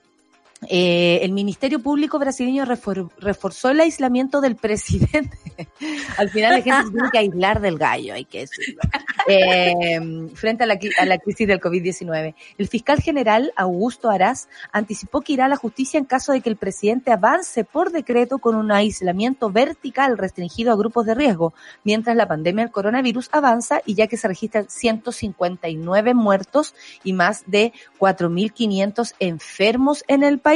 eh, 0.69 1.21
el 1.23 1.33
Ministerio 1.33 1.81
Público 1.81 2.19
brasileño 2.19 2.67
refor- 2.67 3.11
reforzó 3.19 3.71
el 3.71 3.81
aislamiento 3.81 4.43
del 4.43 4.57
presidente. 4.57 5.39
Al 6.19 6.29
final 6.29 6.51
la 6.53 6.63
gente 6.63 6.85
se 6.87 6.93
tiene 6.93 7.09
que 7.11 7.19
aislar 7.19 7.61
del 7.61 7.79
gallo, 7.79 8.13
hay 8.15 8.27
que 8.27 8.41
decirlo. 8.41 8.83
Eh, 9.27 10.29
frente 10.35 10.65
a 10.65 10.67
la, 10.67 10.75
a 10.75 11.19
crisis 11.19 11.47
del 11.49 11.61
COVID-19. 11.61 12.35
El 12.59 12.69
fiscal 12.69 13.01
general 13.01 13.53
Augusto 13.57 14.11
Arás 14.11 14.49
anticipó 14.73 15.23
que 15.23 15.33
irá 15.33 15.47
a 15.47 15.49
la 15.49 15.57
justicia 15.57 15.99
en 15.99 16.05
caso 16.05 16.33
de 16.33 16.41
que 16.43 16.51
el 16.51 16.57
presidente 16.57 17.11
avance 17.11 17.65
por 17.65 17.91
decreto 17.91 18.39
con 18.39 18.55
un 18.55 18.71
aislamiento 18.71 19.51
vertical 19.51 20.19
restringido 20.19 20.73
a 20.73 20.77
grupos 20.77 21.07
de 21.07 21.15
riesgo, 21.15 21.55
mientras 21.85 22.17
la 22.17 22.29
pandemia 22.29 22.65
del 22.65 22.73
coronavirus 22.73 23.31
avanza 23.33 23.81
y 23.87 23.95
ya 23.95 24.09
que 24.09 24.17
se 24.19 24.29
registran 24.29 24.67
159 24.69 26.13
muertos 26.15 26.75
y 27.03 27.13
más 27.15 27.45
de 27.47 27.73
4.500 27.99 29.15
enfermos 29.21 30.05
en 30.07 30.23
el 30.23 30.39
país. 30.39 30.50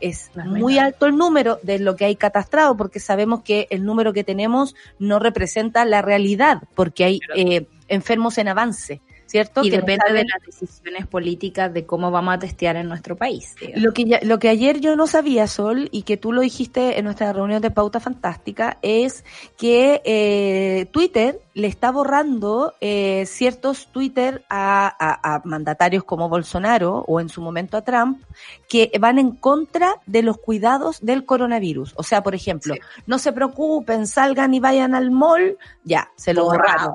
Es 0.00 0.30
La 0.34 0.44
muy 0.44 0.78
alto 0.78 1.06
el 1.06 1.16
número 1.16 1.58
de 1.62 1.78
lo 1.78 1.96
que 1.96 2.04
hay 2.04 2.16
catastrado 2.16 2.76
porque 2.76 3.00
sabemos 3.00 3.42
que 3.42 3.66
el 3.70 3.84
número 3.84 4.12
que 4.12 4.24
tenemos 4.24 4.74
no 4.98 5.18
representa 5.18 5.84
la 5.84 6.02
realidad 6.02 6.62
porque 6.74 7.04
hay 7.04 7.20
eh, 7.34 7.66
enfermos 7.88 8.38
en 8.38 8.48
avance, 8.48 9.00
¿cierto? 9.32 9.64
Y 9.64 9.70
Que 9.70 9.78
no 9.78 9.86
depende 9.86 10.12
de 10.12 10.24
las 10.26 10.42
decisiones 10.44 11.06
políticas 11.06 11.72
de 11.72 11.86
cómo 11.86 12.10
vamos 12.10 12.34
a 12.34 12.38
testear 12.38 12.76
en 12.76 12.86
nuestro 12.86 13.16
país. 13.16 13.54
digamos. 13.58 13.82
Lo 13.82 13.92
que, 13.94 14.04
ya- 14.04 14.20
lo 14.22 14.38
que 14.38 14.50
ayer 14.50 14.78
yo 14.80 14.94
no 14.94 15.06
sabía, 15.06 15.46
Sol, 15.46 15.88
y 15.90 16.02
que 16.02 16.18
tú 16.18 16.32
lo 16.32 16.42
dijiste 16.42 16.98
en 16.98 17.06
nuestra 17.06 17.32
reunión 17.32 17.62
de 17.62 17.70
Pauta 17.70 17.98
Fantástica, 17.98 18.76
es 18.82 19.24
que 19.56 20.02
eh, 20.04 20.86
Twitter 20.92 21.40
le 21.54 21.66
está 21.66 21.90
borrando 21.90 22.74
eh, 22.82 23.24
ciertos 23.26 23.86
Twitter 23.86 24.44
a, 24.50 24.86
a- 24.98 25.34
a 25.36 25.40
mandatarios 25.44 26.04
como 26.04 26.28
Bolsonaro 26.28 27.02
o 27.08 27.18
en 27.18 27.30
su 27.30 27.40
momento 27.40 27.78
a 27.78 27.82
Trump, 27.82 28.22
que 28.68 28.90
van 29.00 29.18
en 29.18 29.30
contra 29.32 29.94
de 30.04 30.22
los 30.22 30.36
cuidados 30.36 30.98
del 31.00 31.24
coronavirus. 31.24 31.94
O 31.96 32.02
sea, 32.02 32.22
por 32.22 32.34
ejemplo, 32.34 32.74
Sí. 32.74 32.80
no 33.06 33.18
se 33.18 33.32
preocupen, 33.32 34.06
salgan 34.06 34.52
y 34.52 34.60
vayan 34.60 34.94
al 34.94 35.10
mall, 35.10 35.56
ya, 35.84 36.10
se 36.16 36.34
lo 36.34 36.44
borraron. 36.44 36.94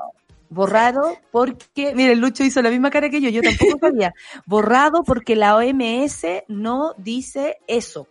Borrado 0.49 1.17
porque, 1.31 1.93
mire, 1.95 2.15
Lucho 2.15 2.43
hizo 2.43 2.61
la 2.61 2.69
misma 2.69 2.89
cara 2.89 3.09
que 3.09 3.21
yo, 3.21 3.29
yo 3.29 3.41
tampoco 3.41 3.77
sabía. 3.81 4.13
Borrado 4.45 5.03
porque 5.03 5.35
la 5.35 5.55
OMS 5.57 6.25
no 6.47 6.93
dice 6.97 7.57
eso. 7.67 8.07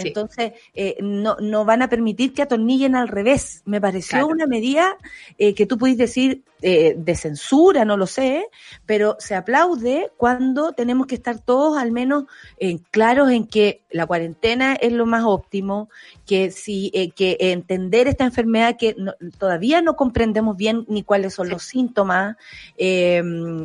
Sí. 0.00 0.08
Entonces, 0.08 0.52
eh, 0.74 0.96
no, 1.00 1.36
no 1.40 1.64
van 1.64 1.82
a 1.82 1.88
permitir 1.88 2.32
que 2.32 2.42
atornillen 2.42 2.94
al 2.96 3.08
revés. 3.08 3.62
Me 3.64 3.80
pareció 3.80 4.18
Claro. 4.18 4.26
una 4.28 4.46
medida 4.46 4.96
eh, 5.38 5.54
que 5.54 5.66
tú 5.66 5.78
pudiste 5.78 6.04
decir 6.04 6.42
eh, 6.62 6.94
de 6.96 7.14
censura, 7.16 7.84
no 7.86 7.96
lo 7.96 8.06
sé, 8.06 8.46
pero 8.84 9.16
se 9.18 9.34
aplaude 9.34 10.10
cuando 10.18 10.72
tenemos 10.72 11.06
que 11.06 11.14
estar 11.14 11.38
todos 11.38 11.78
al 11.78 11.90
menos 11.90 12.24
eh, 12.58 12.78
claros 12.90 13.30
en 13.30 13.46
que 13.46 13.80
la 13.90 14.06
cuarentena 14.06 14.74
es 14.74 14.92
lo 14.92 15.06
más 15.06 15.24
óptimo, 15.24 15.88
que 16.26 16.50
si 16.50 16.90
eh, 16.92 17.10
que 17.12 17.36
entender 17.40 18.08
esta 18.08 18.24
enfermedad 18.24 18.76
que 18.78 18.94
no- 18.98 19.14
todavía 19.38 19.80
no 19.80 19.96
comprendemos 19.96 20.54
bien 20.56 20.84
ni 20.88 21.02
cuáles 21.02 21.32
son 21.34 21.48
los 21.48 21.62
síntomas, 21.62 22.36
eh, 22.76 23.22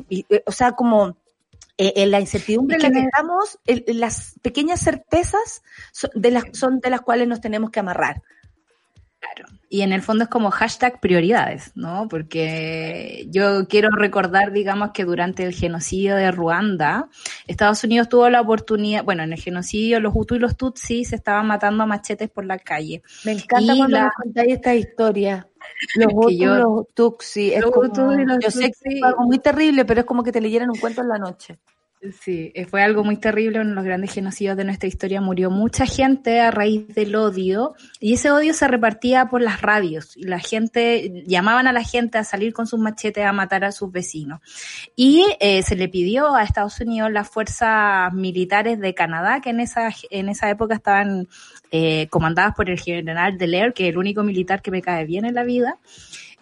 y, 0.10 0.26
o 0.46 0.52
sea, 0.52 0.72
como 0.72 1.18
eh, 1.78 1.94
en 1.98 2.12
la 2.12 2.20
incertidumbre 2.20 2.78
en 2.78 2.82
la 2.84 2.90
que 2.90 2.96
me- 2.96 3.06
estamos, 3.06 3.60
el- 3.66 3.84
las 4.00 4.36
pequeñas 4.42 4.80
certezas 4.82 5.62
son 5.92 6.10
de 6.16 6.32
las, 6.32 6.44
son 6.54 6.80
de 6.80 6.90
las 6.90 7.02
cuales 7.02 7.28
nos 7.28 7.42
tenemos 7.42 7.70
que 7.72 7.80
amarrar. 7.82 8.22
Claro. 9.20 9.46
Y 9.70 9.82
en 9.82 9.92
el 9.92 10.04
fondo 10.04 10.26
es 10.26 10.30
como 10.30 10.52
hashtag 10.52 11.00
prioridades, 11.00 11.72
¿no? 11.74 12.08
Porque 12.08 13.26
yo 13.32 13.68
quiero 13.68 13.90
recordar, 13.90 14.52
digamos, 14.52 14.92
que 14.92 15.04
durante 15.04 15.44
el 15.44 15.54
genocidio 15.54 16.16
de 16.16 16.30
Ruanda, 16.32 17.10
Estados 17.48 17.84
Unidos 17.84 18.08
tuvo 18.08 18.30
la 18.30 18.42
oportunidad, 18.42 19.04
bueno, 19.04 19.24
en 19.24 19.34
el 19.34 19.40
genocidio 19.40 20.00
los 20.00 20.14
Hutu 20.16 20.36
y 20.36 20.40
los 20.40 20.56
Tutsi 20.56 21.06
se 21.06 21.16
estaban 21.16 21.48
matando 21.48 21.84
a 21.84 21.88
machetes 21.88 22.30
por 22.30 22.46
la 22.46 22.60
calle. 22.60 23.02
Me 23.24 23.32
encanta 23.32 23.74
Y 23.74 23.78
cuando 23.78 23.98
la- 23.98 24.04
nos 24.04 24.14
contáis 24.14 24.54
esta 24.54 24.76
historia. 24.76 25.48
Los 25.96 26.08
que 26.10 26.16
Hutu, 26.16 26.30
yo- 26.32 26.56
los 26.56 26.88
Tuxi, 26.94 27.54
es 27.54 27.64
como- 27.64 27.82
yo 28.42 28.52
sé 28.52 28.72
que 28.72 28.90
es 28.98 29.04
algo 29.04 29.24
muy 29.24 29.40
terrible, 29.40 29.86
pero 29.86 30.02
es 30.02 30.06
como 30.06 30.24
que 30.24 30.32
te 30.32 30.42
leyeran 30.42 30.70
un 30.70 30.78
cuento 30.80 31.02
en 31.02 31.10
la 31.10 31.18
noche. 31.18 31.60
Sí, 32.12 32.52
eh, 32.54 32.66
fue 32.66 32.84
algo 32.84 33.04
muy 33.04 33.18
terrible, 33.18 33.60
uno 33.60 33.70
de 33.70 33.76
los 33.76 33.84
grandes 33.86 34.14
genocidios 34.14 34.58
de 34.58 34.64
nuestra 34.64 34.88
historia. 34.88 35.22
Murió 35.22 35.50
mucha 35.50 35.86
gente 35.86 36.40
a 36.40 36.52
raíz 36.52 36.88
del 36.94 37.16
odio 37.16 37.74
y 38.00 38.14
ese 38.14 38.32
odio 38.32 38.54
se 38.54 38.68
repartía 38.68 39.28
por 39.28 39.42
las 39.42 39.62
radios 39.62 40.16
y 40.16 40.24
la 40.24 40.40
gente, 40.40 41.24
llamaban 41.26 41.68
a 41.68 41.74
la 41.74 41.84
gente 41.84 42.18
a 42.18 42.24
salir 42.24 42.54
con 42.54 42.68
sus 42.68 42.80
machetes 42.80 43.26
a 43.26 43.34
matar 43.34 43.64
a 43.64 43.72
sus 43.72 43.92
vecinos. 43.92 44.40
Y 44.96 45.26
eh, 45.40 45.64
se 45.64 45.76
le 45.76 45.88
pidió 45.88 46.36
a 46.36 46.44
Estados 46.44 46.80
Unidos 46.80 47.12
las 47.12 47.30
fuerzas 47.30 48.14
militares 48.14 48.80
de 48.80 48.94
Canadá, 48.94 49.42
que 49.42 49.50
en 49.50 49.60
esa, 49.60 49.90
en 50.10 50.30
esa 50.30 50.50
época 50.50 50.76
estaban 50.76 51.28
eh, 51.72 52.08
comandadas 52.10 52.54
por 52.56 52.70
el 52.70 52.80
general 52.80 53.38
Delaire, 53.38 53.74
que 53.74 53.86
es 53.86 53.90
el 53.90 53.98
único 53.98 54.24
militar 54.24 54.62
que 54.62 54.72
me 54.72 54.82
cae 54.82 55.06
bien 55.06 55.26
en 55.26 55.34
la 55.34 55.44
vida, 55.44 55.78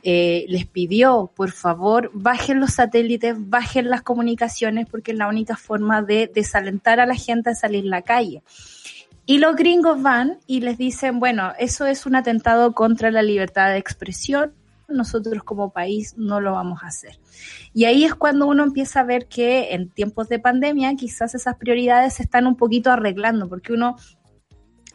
eh, 0.06 0.46
les 0.50 0.66
pidió, 0.66 1.32
por 1.34 1.52
favor, 1.52 2.12
bajen 2.14 2.60
los 2.60 2.74
satélites, 2.74 3.36
bajen 3.38 3.90
las 3.90 4.02
comunicaciones, 4.02 4.86
porque 4.90 5.14
es 5.14 5.18
la 5.18 5.30
única 5.30 5.56
forma 5.56 6.02
de 6.02 6.30
desalentar 6.34 7.00
a 7.00 7.06
la 7.06 7.16
gente 7.16 7.52
a 7.52 7.56
salir 7.56 7.86
a 7.86 7.90
la 7.90 8.02
calle. 8.02 8.44
Y 9.26 9.38
los 9.38 9.56
gringos 9.56 10.02
van 10.02 10.40
y 10.46 10.60
les 10.60 10.78
dicen, 10.78 11.22
bueno, 11.22 11.54
eso 11.58 11.86
es 11.86 12.06
un 12.06 12.16
atentado 12.16 12.74
contra 12.74 13.12
la 13.12 13.22
libertad 13.22 13.70
de 13.70 13.78
expresión, 13.78 14.54
nosotros 14.90 15.42
como 15.44 15.72
país 15.72 16.16
no 16.18 16.42
lo 16.42 16.52
vamos 16.52 16.84
a 16.84 16.88
hacer. 16.88 17.18
Y 17.74 17.86
ahí 17.86 18.04
es 18.04 18.14
cuando 18.14 18.46
uno 18.48 18.64
empieza 18.64 19.00
a 19.00 19.06
ver 19.06 19.28
que 19.28 19.74
en 19.74 19.90
tiempos 19.90 20.28
de 20.28 20.40
pandemia 20.40 20.96
quizás 20.96 21.34
esas 21.34 21.56
prioridades 21.56 22.16
se 22.16 22.24
están 22.24 22.46
un 22.46 22.58
poquito 22.58 22.92
arreglando, 22.92 23.48
porque 23.48 23.72
uno 23.72 23.96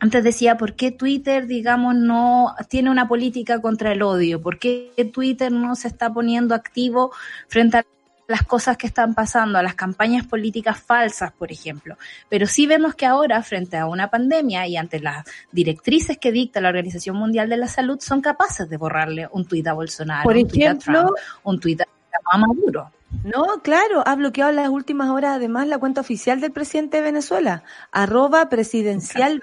antes 0.01 0.23
decía, 0.23 0.57
¿por 0.57 0.75
qué 0.75 0.91
Twitter, 0.93 1.47
digamos, 1.47 1.95
no 1.95 2.55
tiene 2.69 2.91
una 2.91 3.09
política 3.09 3.61
contra 3.61 3.93
el 3.93 4.03
odio? 4.03 4.41
¿Por 4.41 4.59
qué 4.59 4.93
Twitter 5.13 5.51
no 5.51 5.75
se 5.75 5.89
está 5.89 6.13
poniendo 6.13 6.55
activo 6.55 7.13
frente 7.49 7.79
a 7.79 7.87
las 8.29 8.43
cosas 8.43 8.77
que 8.77 8.87
están 8.87 9.15
pasando, 9.15 9.59
a 9.59 9.63
las 9.63 9.75
campañas 9.75 10.27
políticas 10.27 10.81
falsas, 10.81 11.33
por 11.33 11.51
ejemplo? 11.51 11.97
Pero 12.29 12.47
sí 12.47 12.67
vemos 12.67 12.95
que 12.95 13.07
ahora, 13.07 13.43
frente 13.43 13.77
a 13.77 13.87
una 13.87 14.09
pandemia 14.09 14.67
y 14.69 14.77
ante 14.77 15.01
las 15.01 15.27
directrices 15.51 16.19
que 16.19 16.31
dicta 16.31 16.61
la 16.61 16.69
Organización 16.69 17.17
Mundial 17.17 17.49
de 17.49 17.57
la 17.57 17.67
Salud, 17.67 17.99
son 18.01 18.21
capaces 18.21 18.69
de 18.69 18.77
borrarle 18.77 19.29
un 19.33 19.47
tuit 19.47 19.67
a 19.67 19.73
Bolsonaro, 19.73 20.23
Por 20.23 20.37
un 20.37 20.47
tuit 20.47 20.63
a 20.63 20.67
ejemplo, 20.67 21.01
Trump, 21.01 21.17
un 21.43 21.59
tuit 21.59 21.81
a 21.81 21.88
a 22.31 22.39
Maduro. 22.39 22.91
No, 23.25 23.63
claro, 23.63 24.03
ha 24.07 24.15
bloqueado 24.15 24.51
en 24.51 24.57
las 24.57 24.69
últimas 24.69 25.09
horas 25.11 25.37
además 25.37 25.67
la 25.67 25.79
cuenta 25.79 26.01
oficial 26.01 26.41
del 26.41 26.53
presidente 26.53 26.99
de 26.99 27.03
Venezuela, 27.05 27.63
arroba 27.91 28.49
presidencial. 28.49 29.43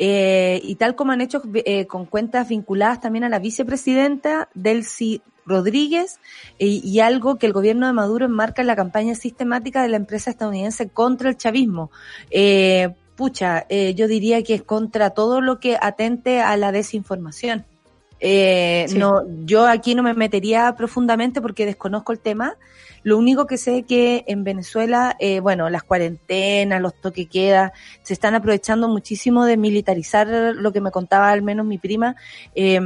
Eh, 0.00 0.60
y 0.62 0.76
tal 0.76 0.94
como 0.94 1.10
han 1.10 1.20
hecho 1.20 1.42
eh, 1.54 1.86
con 1.88 2.06
cuentas 2.06 2.48
vinculadas 2.48 3.00
también 3.00 3.24
a 3.24 3.28
la 3.28 3.40
vicepresidenta 3.40 4.48
Delcy 4.54 5.22
Rodríguez 5.44 6.20
y, 6.56 6.86
y 6.88 7.00
algo 7.00 7.36
que 7.36 7.46
el 7.46 7.52
gobierno 7.52 7.88
de 7.88 7.92
Maduro 7.92 8.26
enmarca 8.26 8.62
en 8.62 8.68
la 8.68 8.76
campaña 8.76 9.16
sistemática 9.16 9.82
de 9.82 9.88
la 9.88 9.96
empresa 9.96 10.30
estadounidense 10.30 10.88
contra 10.88 11.30
el 11.30 11.36
chavismo. 11.36 11.90
Eh, 12.30 12.94
pucha, 13.18 13.66
eh, 13.68 13.94
yo 13.94 14.06
diría 14.06 14.44
que 14.44 14.54
es 14.54 14.62
contra 14.62 15.10
todo 15.10 15.40
lo 15.40 15.58
que 15.58 15.76
atente 15.80 16.40
a 16.40 16.56
la 16.56 16.70
desinformación. 16.70 17.66
Eh, 18.20 18.86
Sí. 18.88 18.98
no, 18.98 19.22
yo 19.44 19.66
aquí 19.66 19.94
no 19.94 20.02
me 20.02 20.14
metería 20.14 20.74
profundamente 20.76 21.40
porque 21.40 21.66
desconozco 21.66 22.12
el 22.12 22.18
tema. 22.18 22.56
Lo 23.04 23.16
único 23.16 23.46
que 23.46 23.58
sé 23.58 23.78
es 23.78 23.86
que 23.86 24.24
en 24.26 24.42
Venezuela, 24.44 25.16
eh, 25.20 25.40
bueno, 25.40 25.70
las 25.70 25.84
cuarentenas, 25.84 26.80
los 26.82 26.94
toque 27.00 27.26
queda, 27.26 27.72
se 28.02 28.12
están 28.12 28.34
aprovechando 28.34 28.88
muchísimo 28.88 29.44
de 29.44 29.56
militarizar 29.56 30.26
lo 30.26 30.72
que 30.72 30.80
me 30.80 30.90
contaba 30.90 31.30
al 31.30 31.42
menos 31.42 31.64
mi 31.64 31.78
prima. 31.78 32.16
eh, 32.54 32.80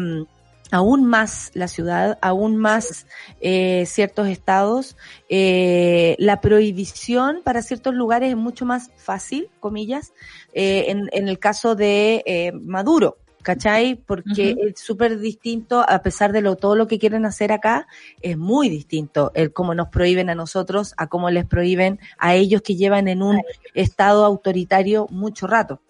aún 0.74 1.04
más 1.04 1.50
la 1.52 1.68
ciudad, 1.68 2.18
aún 2.22 2.56
más 2.56 3.06
eh, 3.42 3.84
ciertos 3.86 4.26
estados. 4.28 4.96
Eh, 5.28 6.16
la 6.18 6.40
prohibición 6.40 7.42
para 7.44 7.60
ciertos 7.60 7.94
lugares 7.94 8.30
es 8.30 8.36
mucho 8.38 8.64
más 8.64 8.90
fácil, 8.96 9.48
comillas, 9.60 10.12
eh, 10.54 10.86
en, 10.88 11.10
en 11.12 11.28
el 11.28 11.38
caso 11.38 11.74
de 11.74 12.22
eh, 12.24 12.52
Maduro. 12.52 13.18
¿Cachai? 13.42 13.96
Porque 13.96 14.56
es 14.58 14.80
súper 14.80 15.18
distinto, 15.18 15.84
a 15.86 16.02
pesar 16.02 16.32
de 16.32 16.40
lo, 16.40 16.56
todo 16.56 16.76
lo 16.76 16.86
que 16.86 16.98
quieren 16.98 17.26
hacer 17.26 17.52
acá, 17.52 17.86
es 18.20 18.38
muy 18.38 18.68
distinto 18.68 19.32
el 19.34 19.52
cómo 19.52 19.74
nos 19.74 19.88
prohíben 19.88 20.30
a 20.30 20.34
nosotros, 20.34 20.94
a 20.96 21.08
cómo 21.08 21.30
les 21.30 21.44
prohíben 21.44 21.98
a 22.18 22.34
ellos 22.34 22.62
que 22.62 22.76
llevan 22.76 23.08
en 23.08 23.22
un 23.22 23.40
estado 23.74 24.24
autoritario 24.24 25.06
mucho 25.10 25.46
rato. 25.46 25.80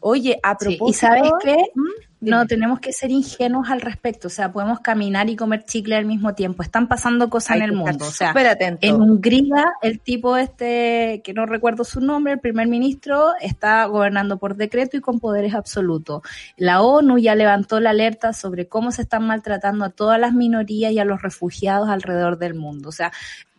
Oye, 0.00 0.38
a 0.42 0.56
Sí, 0.58 0.76
propósito... 0.76 0.90
¿Y 0.90 0.92
sabes 0.94 1.32
qué? 1.42 1.56
¿Mm? 1.74 2.11
No 2.22 2.46
tenemos 2.46 2.80
que 2.80 2.92
ser 2.92 3.10
ingenuos 3.10 3.68
al 3.68 3.80
respecto, 3.80 4.28
o 4.28 4.30
sea, 4.30 4.52
podemos 4.52 4.80
caminar 4.80 5.28
y 5.28 5.36
comer 5.36 5.64
chicle 5.64 5.96
al 5.96 6.04
mismo 6.04 6.34
tiempo. 6.34 6.62
Están 6.62 6.88
pasando 6.88 7.28
cosas 7.28 7.52
Hay 7.52 7.58
en 7.58 7.64
el 7.64 7.72
mundo, 7.72 8.06
o 8.06 8.10
sea, 8.10 8.32
en 8.80 8.94
Hungría 8.94 9.64
el 9.82 10.00
tipo 10.00 10.36
este, 10.36 11.20
que 11.24 11.34
no 11.34 11.46
recuerdo 11.46 11.84
su 11.84 12.00
nombre, 12.00 12.34
el 12.34 12.40
primer 12.40 12.68
ministro, 12.68 13.32
está 13.40 13.84
gobernando 13.86 14.38
por 14.38 14.56
decreto 14.56 14.96
y 14.96 15.00
con 15.00 15.20
poderes 15.20 15.54
absolutos. 15.54 16.22
La 16.56 16.82
ONU 16.82 17.18
ya 17.18 17.34
levantó 17.34 17.80
la 17.80 17.90
alerta 17.90 18.32
sobre 18.32 18.68
cómo 18.68 18.92
se 18.92 19.02
están 19.02 19.26
maltratando 19.26 19.84
a 19.84 19.90
todas 19.90 20.20
las 20.20 20.32
minorías 20.32 20.92
y 20.92 20.98
a 20.98 21.04
los 21.04 21.22
refugiados 21.22 21.88
alrededor 21.88 22.38
del 22.38 22.54
mundo. 22.54 22.88
O 22.88 22.92
sea, 22.92 23.12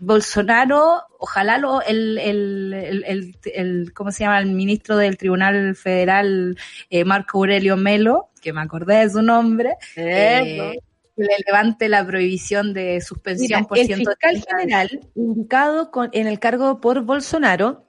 Bolsonaro, 0.05 1.03
ojalá 1.17 1.57
lo, 1.57 1.81
el, 1.81 2.17
el, 2.17 2.73
el, 2.73 3.03
el- 3.05 3.35
el- 3.53 3.93
¿cómo 3.93 4.11
se 4.11 4.23
llama? 4.23 4.39
El 4.39 4.51
ministro 4.51 4.97
del 4.97 5.17
Tribunal 5.17 5.75
Federal, 5.75 6.57
eh, 6.89 7.05
Marco 7.05 7.37
Aurelio 7.39 7.77
Melo, 7.77 8.29
que 8.41 8.53
me 8.53 8.61
acordé 8.61 8.97
de 8.97 9.09
su 9.09 9.21
nombre, 9.21 9.75
eh, 9.95 10.77
le 11.15 11.27
levante 11.45 11.89
la 11.89 12.05
prohibición 12.05 12.73
de 12.73 12.99
suspensión 13.01 13.61
Mira, 13.61 13.67
por 13.67 13.77
el 13.77 13.85
ciento 13.85 14.11
fiscal 14.11 14.43
general 14.47 14.99
indicado 15.15 15.91
con, 15.91 16.09
en 16.11 16.27
el 16.27 16.39
cargo 16.39 16.81
por 16.81 17.01
Bolsonaro 17.03 17.85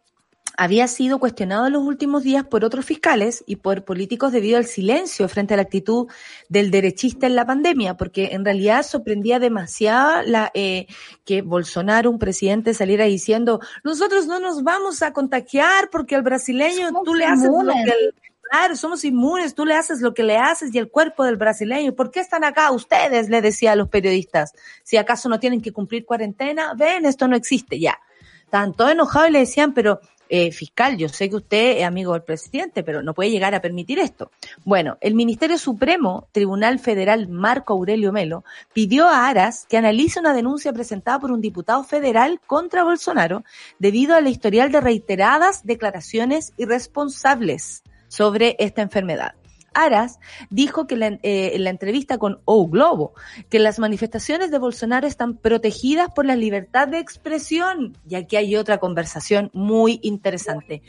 había 0.57 0.87
sido 0.89 1.19
cuestionado 1.19 1.67
en 1.67 1.73
los 1.73 1.83
últimos 1.83 2.23
días 2.23 2.45
por 2.45 2.65
otros 2.65 2.85
fiscales 2.85 3.43
y 3.47 3.57
por 3.57 3.85
políticos 3.85 4.33
debido 4.33 4.57
al 4.59 4.67
silencio 4.67 5.29
frente 5.29 5.55
a 5.55 5.57
la 5.57 5.63
actitud 5.65 6.07
del 6.49 6.71
derechista 6.71 7.27
en 7.27 7.35
la 7.37 7.45
pandemia, 7.47 7.97
porque 7.97 8.31
en 8.33 8.45
realidad 8.45 8.85
sorprendía 8.85 9.39
demasiado 9.39 10.23
la, 10.27 10.51
eh, 10.55 10.87
que 11.25 11.43
Bolsonaro, 11.43 12.11
un 12.11 12.19
presidente, 12.19 12.75
saliera 12.75 13.05
diciendo, 13.05 13.61
nosotros 13.83 14.27
no 14.27 14.39
nos 14.41 14.63
vamos 14.63 15.03
a 15.03 15.13
contagiar 15.13 15.91
porque 15.91 16.15
al 16.17 16.23
brasileño 16.23 16.87
Somos 16.89 17.05
tú 17.05 17.15
le 17.15 17.25
haces 17.27 17.45
lo 17.51 17.61
inmunes". 17.63 17.85
que... 17.85 17.91
el- 17.91 18.15
Claro, 18.51 18.77
somos 18.77 19.05
inmunes, 19.07 19.55
tú 19.55 19.65
le 19.65 19.75
haces 19.75 20.01
lo 20.03 20.13
que 20.15 20.23
le 20.23 20.37
haces 20.37 20.73
y 20.73 20.79
el 20.79 20.89
cuerpo 20.89 21.25
del 21.25 21.37
brasileño. 21.37 21.95
¿Por 21.95 22.11
qué 22.13 22.21
están 22.21 22.45
acá 22.45 22.71
ustedes? 22.71 23.29
Le 23.31 23.41
decía 23.41 23.73
a 23.73 23.75
los 23.75 23.89
periodistas. 23.89 24.53
Si 24.85 24.97
acaso 24.99 25.29
no 25.31 25.41
tienen 25.41 25.61
que 25.63 25.73
cumplir 25.73 26.05
cuarentena, 26.05 26.75
ven, 26.77 27.07
esto 27.07 27.27
no 27.27 27.35
existe 27.37 27.81
ya. 27.81 27.99
Estaban 28.45 28.75
todos 28.75 28.93
enojados 28.93 29.31
y 29.31 29.33
le 29.33 29.39
decían, 29.41 29.73
pero 29.73 29.99
eh, 30.37 30.51
fiscal, 30.51 30.97
yo 30.97 31.09
sé 31.09 31.31
que 31.31 31.37
usted 31.37 31.79
es 31.79 31.85
amigo 31.85 32.13
del 32.13 32.25
presidente, 32.25 32.83
pero 32.83 33.05
no 33.05 33.15
puede 33.15 33.31
llegar 33.31 33.55
a 33.55 33.61
permitir 33.61 34.01
esto. 34.01 34.33
Bueno, 34.65 34.99
el 35.01 35.15
Ministerio 35.15 35.59
Supremo, 35.59 36.27
Tribunal 36.33 36.81
Federal 36.81 37.29
Marco 37.29 37.75
Aurelio 37.75 38.11
Melo, 38.11 38.43
pidió 38.73 39.07
a 39.07 39.29
Aras 39.29 39.65
que 39.69 39.77
analice 39.77 40.19
una 40.19 40.35
denuncia 40.35 40.73
presentada 40.73 41.21
por 41.21 41.31
un 41.31 41.41
diputado 41.41 41.85
federal 41.85 42.41
contra 42.49 42.83
Bolsonaro 42.83 43.45
debido 43.79 44.17
al 44.17 44.27
historial 44.27 44.73
de 44.73 44.81
reiteradas 44.81 45.65
declaraciones 45.65 46.53
irresponsables 46.57 47.85
sobre 48.09 48.57
esta 48.59 48.83
enfermedad. 48.83 49.37
Aras 49.75 50.19
dijo 50.51 50.87
que 50.87 50.97
la- 50.97 51.19
eh, 51.23 51.53
en 51.55 51.65
la 51.65 51.71
entrevista 51.71 52.19
con 52.19 52.41
O 52.45 52.67
Globo 52.69 53.13
que 53.51 53.59
las 53.59 53.79
manifestaciones 53.79 54.51
de 54.51 54.59
Bolsonaro 54.59 55.07
están 55.07 55.37
protegidas 55.37 56.09
por 56.15 56.25
la 56.27 56.37
libertad 56.37 56.89
de 56.89 56.99
expresión. 57.01 57.97
Y 58.09 58.15
aquí 58.15 58.37
hay 58.37 58.57
otra 58.57 58.79
conversación 58.79 59.51
muy 59.53 59.99
interesante. 60.03 60.83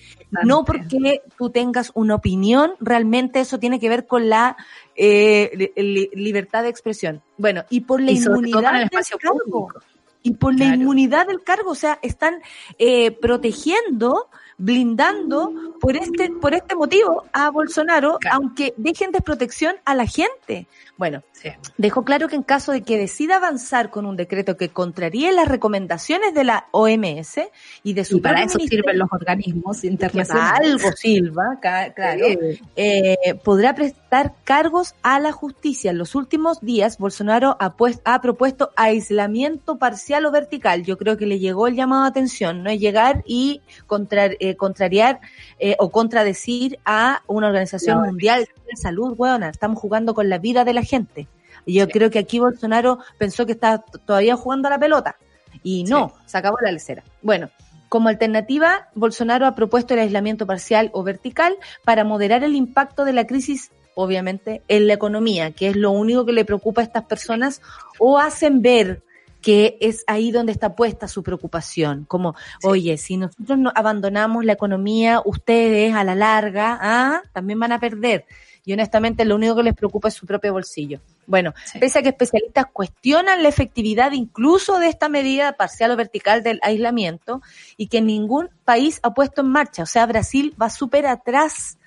No 0.44 0.64
porque 0.66 1.22
tú 1.38 1.50
tengas 1.50 1.92
una 1.96 2.16
opinión, 2.16 2.74
realmente 2.80 3.40
eso 3.40 3.60
tiene 3.60 3.80
que 3.80 3.90
ver 3.90 4.06
con 4.08 4.30
la 4.30 4.56
eh, 4.96 5.52
li- 5.76 5.84
li- 5.84 6.10
libertad 6.14 6.64
de 6.64 6.70
expresión. 6.70 7.22
Bueno, 7.38 7.64
y 7.70 7.82
por 7.82 8.00
la 8.02 8.12
Y 8.12 8.18
inmunidad 8.18 8.72
el 8.72 8.78
del 8.78 8.84
espacio 8.86 9.18
cargo. 9.18 9.40
público. 9.40 9.80
Y 10.24 10.32
por 10.32 10.58
la 10.58 10.66
inmunidad 10.74 11.28
del 11.28 11.44
cargo, 11.44 11.72
o 11.72 11.76
sea, 11.76 12.00
están 12.02 12.42
eh, 12.80 13.12
protegiendo, 13.12 14.28
blindando 14.58 15.52
por 15.82 15.96
este, 15.96 16.30
por 16.32 16.54
este 16.54 16.76
motivo 16.76 17.24
a 17.34 17.50
Bolsonaro, 17.52 18.18
Claro. 18.20 18.38
aunque 18.38 18.74
dejen 18.78 19.12
desprotección 19.12 19.76
a 19.86 19.96
la 19.96 20.06
gente. 20.06 20.68
Bueno, 20.98 21.24
Sí. 21.34 21.50
dejó 21.78 22.06
claro 22.06 22.30
que 22.30 22.36
en 22.38 22.44
caso 22.44 22.72
de 22.72 22.82
que 22.84 22.98
decida 22.98 23.36
avanzar 23.36 23.90
con 23.90 24.06
un 24.06 24.16
decreto 24.16 24.56
que 24.56 24.70
contraríe 24.70 25.34
las 25.34 25.48
recomendaciones 25.50 26.34
de 26.34 26.46
la 26.46 26.68
OMS 26.72 27.50
y 27.84 27.94
de 27.94 28.06
su 28.06 28.18
Y 28.18 28.22
para 28.22 28.44
eso 28.44 28.58
sirven 28.60 28.98
los 29.00 29.10
organismos 29.12 29.84
internacionales. 29.84 30.72
algo 30.82 30.92
sirva, 30.96 31.60
ca- 31.62 31.94
claro, 31.94 32.26
Sí. 32.28 32.62
eh, 32.78 33.18
podrá 33.44 33.76
prestar 33.76 34.34
cargos 34.46 34.96
a 35.04 35.20
la 35.20 35.34
justicia. 35.34 35.92
En 35.92 35.98
los 35.98 36.16
últimos 36.16 36.62
días, 36.62 36.98
Bolsonaro 36.98 37.58
ha, 37.60 37.76
pues- 37.76 38.00
ha 38.06 38.22
propuesto 38.22 38.72
aislamiento 38.78 39.78
parcial 39.78 40.26
o 40.26 40.32
vertical. 40.32 40.84
Yo 40.84 40.98
creo 40.98 41.18
que 41.18 41.26
le 41.26 41.40
llegó 41.40 41.68
el 41.68 41.76
llamado 41.76 42.04
de 42.04 42.10
atención, 42.10 42.64
no 42.64 42.70
es 42.70 42.80
llegar 42.80 43.22
y 43.26 43.62
contra- 43.88 44.30
eh, 44.40 44.56
contrariar 44.56 45.20
eh, 45.60 45.76
o 45.80 45.90
contradecir 45.92 46.80
a 46.86 47.22
una 47.28 47.48
organización 47.48 48.02
mundial 48.04 48.48
de 48.70 48.76
salud, 48.78 49.14
weona. 49.18 49.50
Estamos 49.50 49.80
jugando 49.80 50.14
con 50.14 50.28
la 50.30 50.38
vida 50.38 50.64
de 50.66 50.74
la 50.74 50.85
gente. 50.86 51.28
Y 51.66 51.74
yo 51.76 51.86
Sí. 51.86 51.92
creo 51.92 52.10
que 52.12 52.20
aquí 52.20 52.40
Bolsonaro 52.40 53.00
pensó 53.18 53.46
que 53.46 53.54
estaba 53.54 53.80
todavía 54.06 54.36
jugando 54.36 54.68
a 54.68 54.72
la 54.72 54.80
pelota. 54.80 55.18
Y 55.64 55.84
no, 55.86 56.14
se 56.26 56.38
acabó 56.38 56.58
la 56.62 56.72
lecera. 56.72 57.04
Bueno, 57.22 57.50
Como 57.88 58.10
alternativa, 58.10 58.90
Bolsonaro 58.96 59.46
ha 59.46 59.56
propuesto 59.56 59.94
el 59.94 60.00
aislamiento 60.02 60.46
parcial 60.48 60.90
o 60.92 61.04
vertical 61.04 61.56
para 61.86 62.04
moderar 62.04 62.44
el 62.44 62.56
impacto 62.56 63.06
de 63.06 63.14
la 63.14 63.26
crisis, 63.26 63.72
obviamente, 63.94 64.64
en 64.68 64.88
la 64.88 64.94
economía, 64.96 65.52
que 65.52 65.68
es 65.70 65.76
lo 65.76 65.92
único 65.92 66.26
que 66.26 66.34
le 66.34 66.44
preocupa 66.46 66.82
a 66.82 66.84
estas 66.84 67.04
personas 67.06 67.62
o 68.00 68.20
hacen 68.20 68.62
ver 68.62 69.04
que 69.40 69.78
es 69.80 70.04
ahí 70.08 70.32
donde 70.32 70.52
está 70.52 70.76
puesta 70.76 71.08
su 71.08 71.22
preocupación. 71.22 72.04
Como, 72.06 72.34
oye, 72.64 72.98
si 72.98 73.16
nosotros 73.18 73.60
no 73.60 73.72
abandonamos 73.76 74.44
la 74.44 74.54
economía, 74.54 75.22
ustedes 75.24 75.94
a 75.94 76.04
la 76.04 76.16
larga, 76.16 76.80
¿ah? 76.82 77.22
también 77.32 77.60
van 77.60 77.72
a 77.72 77.80
perder. 77.80 78.26
Y 78.66 78.74
honestamente 78.74 79.26
lo 79.26 79.36
único 79.36 79.56
que 79.56 79.64
les 79.64 79.76
preocupa 79.76 80.08
es 80.08 80.16
su 80.16 80.26
propio 80.26 80.52
bolsillo. 80.54 81.00
Bueno, 81.28 81.54
Sí. 81.66 81.78
pese 81.80 82.00
a 82.00 82.02
que 82.02 82.10
especialistas 82.10 82.66
cuestionan 82.74 83.44
la 83.44 83.50
efectividad 83.50 84.12
incluso 84.12 84.80
de 84.80 84.88
esta 84.88 85.08
medida 85.08 85.54
parcial 85.54 85.92
o 85.92 85.96
vertical 85.96 86.42
del 86.44 86.60
aislamiento 86.64 87.42
y 87.78 87.88
que 87.88 88.02
ningún 88.02 88.50
país 88.66 89.00
ha 89.04 89.14
puesto 89.14 89.42
en 89.42 89.48
marcha. 89.50 89.84
O 89.84 89.86
sea, 89.86 90.06
Brasil 90.08 90.56
va 90.60 90.70
súper 90.72 91.06
atrás 91.06 91.78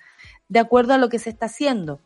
de 0.49 0.61
acuerdo 0.61 0.95
a 0.95 0.99
lo 0.99 1.09
que 1.09 1.19
se 1.19 1.31
está 1.31 1.47
haciendo. 1.47 2.01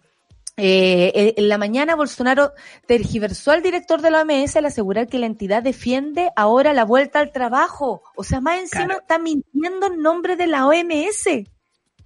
Eh, 0.58 1.12
eh, 1.14 1.34
en 1.38 1.48
la 1.48 1.56
mañana 1.56 1.94
Bolsonaro 1.94 2.52
tergiversó 2.86 3.52
al 3.52 3.62
director 3.62 4.02
de 4.02 4.10
la 4.10 4.20
OMS 4.20 4.56
al 4.56 4.66
asegurar 4.66 5.06
que 5.06 5.18
la 5.18 5.24
entidad 5.26 5.62
defiende 5.62 6.30
ahora 6.36 6.74
la 6.74 6.84
vuelta 6.84 7.20
al 7.20 7.32
trabajo. 7.32 8.02
O 8.16 8.22
sea, 8.24 8.40
más 8.40 8.58
encima 8.60 8.84
Claro. 8.84 9.00
está 9.00 9.18
mintiendo 9.18 9.86
en 9.86 10.02
nombre 10.02 10.36
de 10.36 10.46
la 10.46 10.66
OMS. 10.66 11.44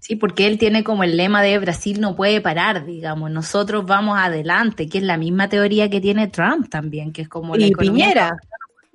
Sí, 0.06 0.14
porque 0.14 0.46
él 0.46 0.56
tiene 0.56 0.84
como 0.84 1.02
el 1.02 1.16
lema 1.16 1.42
de 1.42 1.58
Brasil 1.58 2.00
no 2.00 2.14
puede 2.14 2.40
parar, 2.40 2.86
digamos, 2.86 3.28
nosotros 3.32 3.84
vamos 3.86 4.16
adelante, 4.16 4.88
que 4.88 4.98
es 4.98 5.04
la 5.04 5.16
misma 5.16 5.48
teoría 5.48 5.90
que 5.90 6.00
tiene 6.00 6.28
Trump 6.28 6.68
también, 6.70 7.12
que 7.12 7.22
es 7.22 7.28
como 7.28 7.56
la 7.56 7.66
Y 7.66 7.70
economía- 7.70 8.04
Piñera. 8.06 8.36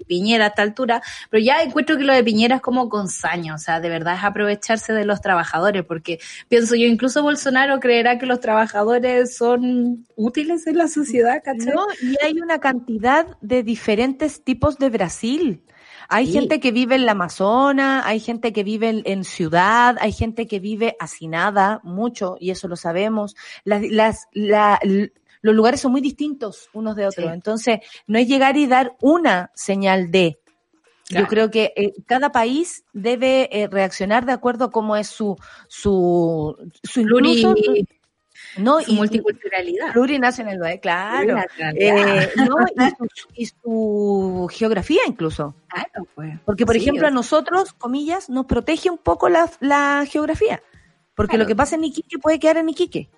Piñera 0.08 0.46
a 0.46 0.48
esta 0.48 0.62
altura, 0.62 1.02
pero 1.30 1.44
ya 1.44 1.62
encuentro 1.62 1.98
que 1.98 2.04
lo 2.06 2.14
de 2.14 2.24
Piñera 2.24 2.56
es 2.56 2.62
como 2.62 2.88
con 2.88 3.10
saña, 3.10 3.54
o 3.56 3.58
sea, 3.58 3.82
de 3.82 3.90
verdad 3.90 4.16
es 4.16 4.24
aprovecharse 4.24 4.94
de 4.94 5.04
los 5.06 5.20
trabajadores, 5.20 5.84
porque 5.84 6.18
pienso 6.48 6.76
yo, 6.76 6.86
incluso 6.88 7.22
Bolsonaro 7.24 7.80
creerá 7.82 8.18
que 8.18 8.26
los 8.26 8.40
trabajadores 8.40 9.36
son 9.36 10.08
útiles 10.16 10.66
en 10.66 10.78
la 10.78 10.88
sociedad, 10.88 11.42
¿cachai? 11.44 11.74
No, 11.74 11.86
y 12.02 12.16
hay 12.26 12.40
una 12.40 12.60
cantidad 12.60 13.28
de 13.42 13.64
diferentes 13.64 14.44
tipos 14.44 14.78
de 14.80 14.90
Brasil. 14.90 15.62
Hay 16.14 16.28
Sí. 16.28 16.34
gente 16.34 16.60
que 16.60 16.72
vive 16.72 16.96
en 16.96 17.06
la 17.06 17.14
Amazona, 17.14 18.06
hay 18.06 18.20
gente 18.20 18.52
que 18.52 18.64
vive 18.66 18.90
en, 18.90 19.02
en 19.06 19.24
ciudad, 19.24 19.96
hay 20.02 20.12
gente 20.12 20.46
que 20.46 20.60
vive 20.60 20.96
hacinada, 21.00 21.80
mucho, 21.84 22.36
y 22.38 22.52
eso 22.52 22.68
lo 22.68 22.76
sabemos. 22.76 23.36
Las, 23.64 23.82
las, 23.90 24.28
la- 24.34 24.80
los 25.42 25.56
lugares 25.56 25.80
son 25.80 25.94
muy 25.94 26.02
distintos 26.02 26.70
unos 26.74 26.96
de 26.98 27.08
otros. 27.08 27.26
Sí. 27.28 27.34
Entonces, 27.34 27.80
no 28.08 28.20
es 28.20 28.28
llegar 28.28 28.58
y 28.58 28.68
dar 28.68 28.96
una 29.02 29.52
señal 29.56 30.12
de. 30.12 30.38
Claro. 31.08 31.26
Yo 31.26 31.30
creo 31.30 31.50
que 31.50 31.74
eh, 31.76 31.94
cada 32.06 32.32
país 32.32 32.84
debe 32.94 33.50
eh, 33.52 33.68
reaccionar 33.68 34.26
de 34.26 34.34
acuerdo 34.34 34.66
a 34.66 34.70
cómo 34.70 34.96
es 34.98 35.08
su, 35.08 35.36
su, 35.68 36.56
su 36.84 37.02
Pluri- 37.04 37.38
incluso, 37.40 37.56
no, 38.58 38.80
su 38.82 38.92
y- 38.92 38.96
multiculturalidad. 38.96 39.94
plurinacionalidad, 39.94 40.80
claro. 40.82 41.18
Plurinacionalidad. 41.26 42.24
Eh, 42.24 42.30
no, 42.38 42.56
y, 42.76 42.90
su, 42.90 43.08
y 43.36 43.46
su 43.46 44.48
geografía 44.52 45.02
incluso. 45.08 45.56
Claro, 45.68 46.08
pues. 46.16 46.40
Porque, 46.46 46.66
por 46.66 46.76
Sí, 46.76 46.82
ejemplo, 46.82 47.06
o 47.06 47.08
a 47.08 47.12
nosotros, 47.12 47.74
comillas, 47.74 48.30
nos 48.30 48.46
protege 48.46 48.90
un 48.90 48.98
poco 48.98 49.30
la, 49.30 49.50
la 49.60 50.06
geografía. 50.10 50.62
Porque 51.16 51.32
Claro. 51.32 51.44
lo 51.44 51.48
que 51.48 51.56
pasa 51.56 51.76
en 51.76 51.84
Iquique 51.84 52.18
puede 52.20 52.40
quedar 52.40 52.58
en 52.58 52.70
Iquique. 52.70 53.10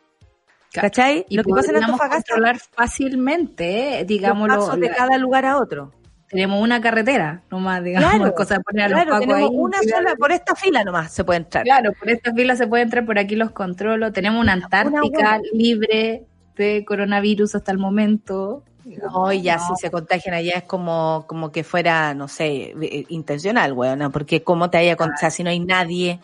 ¿Cachai? 0.73 1.25
Y 1.29 1.37
lo 1.37 1.43
que 1.43 1.51
pasa 1.51 1.69
en 1.71 1.77
Antofagasta, 1.83 2.33
controlar 2.33 2.59
fácilmente, 2.59 3.97
eh, 3.97 3.99
los 3.99 4.07
digámoslo, 4.07 4.55
pasos 4.55 4.79
de 4.79 4.89
cada 4.89 5.17
lugar 5.19 5.45
a 5.45 5.57
otro. 5.57 5.91
Tenemos 6.33 6.61
una 6.61 6.81
carretera, 6.81 7.41
nomás, 7.49 7.81
digamos, 7.83 8.09
Claro, 8.11 8.33
cosa 8.35 8.55
de 8.55 8.59
poner 8.61 8.83
a 8.83 8.89
los 8.89 8.95
Claro, 8.97 9.11
pacos 9.11 9.27
tenemos 9.27 9.49
ahí, 9.51 9.55
una 9.57 9.77
sola, 9.83 10.15
por 10.17 10.31
esta 10.33 10.55
fila 10.55 10.83
nomás 10.83 11.13
se 11.13 11.23
puede 11.23 11.37
entrar. 11.37 11.63
Claro, 11.63 11.93
por 11.97 12.09
esta 12.09 12.33
fila 12.33 12.55
se 12.57 12.67
puede 12.67 12.83
entrar, 12.83 13.05
por 13.05 13.17
aquí 13.17 13.35
los 13.37 13.51
controlo. 13.51 14.11
Tenemos 14.11 14.41
una 14.41 14.53
Antártica 14.53 14.99
buena. 15.01 15.39
libre 15.53 16.23
de 16.57 16.83
coronavirus 16.85 17.55
hasta 17.55 17.71
el 17.71 17.77
momento. 17.77 18.63
No, 18.85 19.31
ya 19.31 19.55
No. 19.57 19.67
si 19.67 19.73
se 19.85 19.89
contagian 19.91 20.35
allá 20.35 20.55
es 20.57 20.63
como, 20.63 21.23
como 21.27 21.51
que 21.53 21.63
fuera, 21.63 22.13
no 22.13 22.27
sé, 22.27 22.73
eh, 22.81 23.05
intencional, 23.07 23.71
weón, 23.71 24.11
porque 24.11 24.43
cómo 24.43 24.69
te 24.69 24.77
haya 24.77 24.97
contagiado, 24.97 25.31
si 25.31 25.43
no 25.43 25.49
hay 25.51 25.61
nadie, 25.61 26.19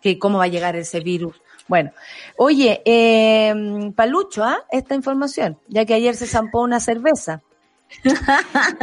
que 0.00 0.16
cómo 0.18 0.38
va 0.38 0.44
a 0.44 0.48
llegar 0.48 0.76
ese 0.76 1.00
virus. 1.00 1.34
Bueno, 1.66 1.90
oye, 2.36 2.82
eh, 2.84 3.90
Palucho, 3.96 4.44
¿ah? 4.44 4.58
Esta 4.70 4.94
información, 4.94 5.58
ya 5.66 5.84
que 5.86 5.94
ayer 5.94 6.14
se 6.14 6.26
zampó 6.26 6.60
una 6.62 6.78
cerveza. 6.78 7.40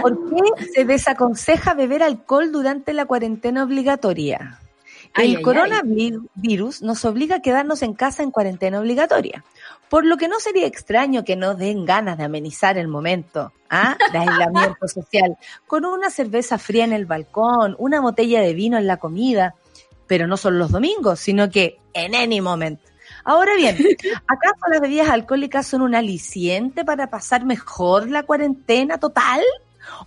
¿Por 0.02 0.30
qué 0.30 0.66
se 0.74 0.86
desaconseja 0.86 1.74
beber 1.74 2.04
alcohol 2.04 2.52
durante 2.52 2.94
la 2.94 3.06
cuarentena 3.06 3.64
obligatoria? 3.64 4.60
Ay, 5.14 5.32
El 5.32 5.38
ay, 5.38 5.44
coronavirus 5.44 6.82
nos 6.82 7.04
obliga 7.04 7.38
a 7.38 7.42
quedarnos 7.42 7.82
en 7.82 7.94
casa 7.94 8.24
en 8.24 8.32
cuarentena 8.32 8.80
obligatoria, 8.80 9.44
por 9.90 10.06
lo 10.06 10.18
que 10.18 10.30
no 10.30 10.40
sería 10.40 10.66
extraño 10.66 11.26
que 11.26 11.36
nos 11.36 11.58
den 11.58 11.86
ganas 11.86 12.18
de 12.18 12.24
amenizar 12.24 12.78
el 12.78 12.88
momento 12.88 13.52
¿ah? 13.70 13.98
de 14.12 14.18
aislamiento 14.18 14.88
social 14.88 15.38
con 15.68 15.86
una 15.86 16.10
cerveza 16.10 16.58
fría 16.58 16.86
en 16.86 16.94
el 16.94 17.06
balcón, 17.06 17.76
una 17.78 18.00
botella 18.00 18.42
de 18.42 18.54
vino 18.54 18.78
en 18.78 18.88
la 18.88 18.98
comida, 18.98 19.56
pero 20.08 20.28
no 20.28 20.38
solo 20.38 20.58
los 20.58 20.72
domingos, 20.72 21.20
sino 21.20 21.50
que 21.50 21.80
en 21.94 22.16
any 22.16 22.40
moment. 22.40 22.80
Ahora 23.24 23.56
bien, 23.56 23.76
¿acaso 24.28 24.56
las 24.70 24.82
bebidas 24.82 25.10
alcohólicas 25.10 25.68
son 25.68 25.82
un 25.82 25.96
aliciente 25.96 26.84
para 26.86 27.10
pasar 27.10 27.46
mejor 27.46 28.10
la 28.10 28.24
cuarentena 28.24 28.98
total? 28.98 29.42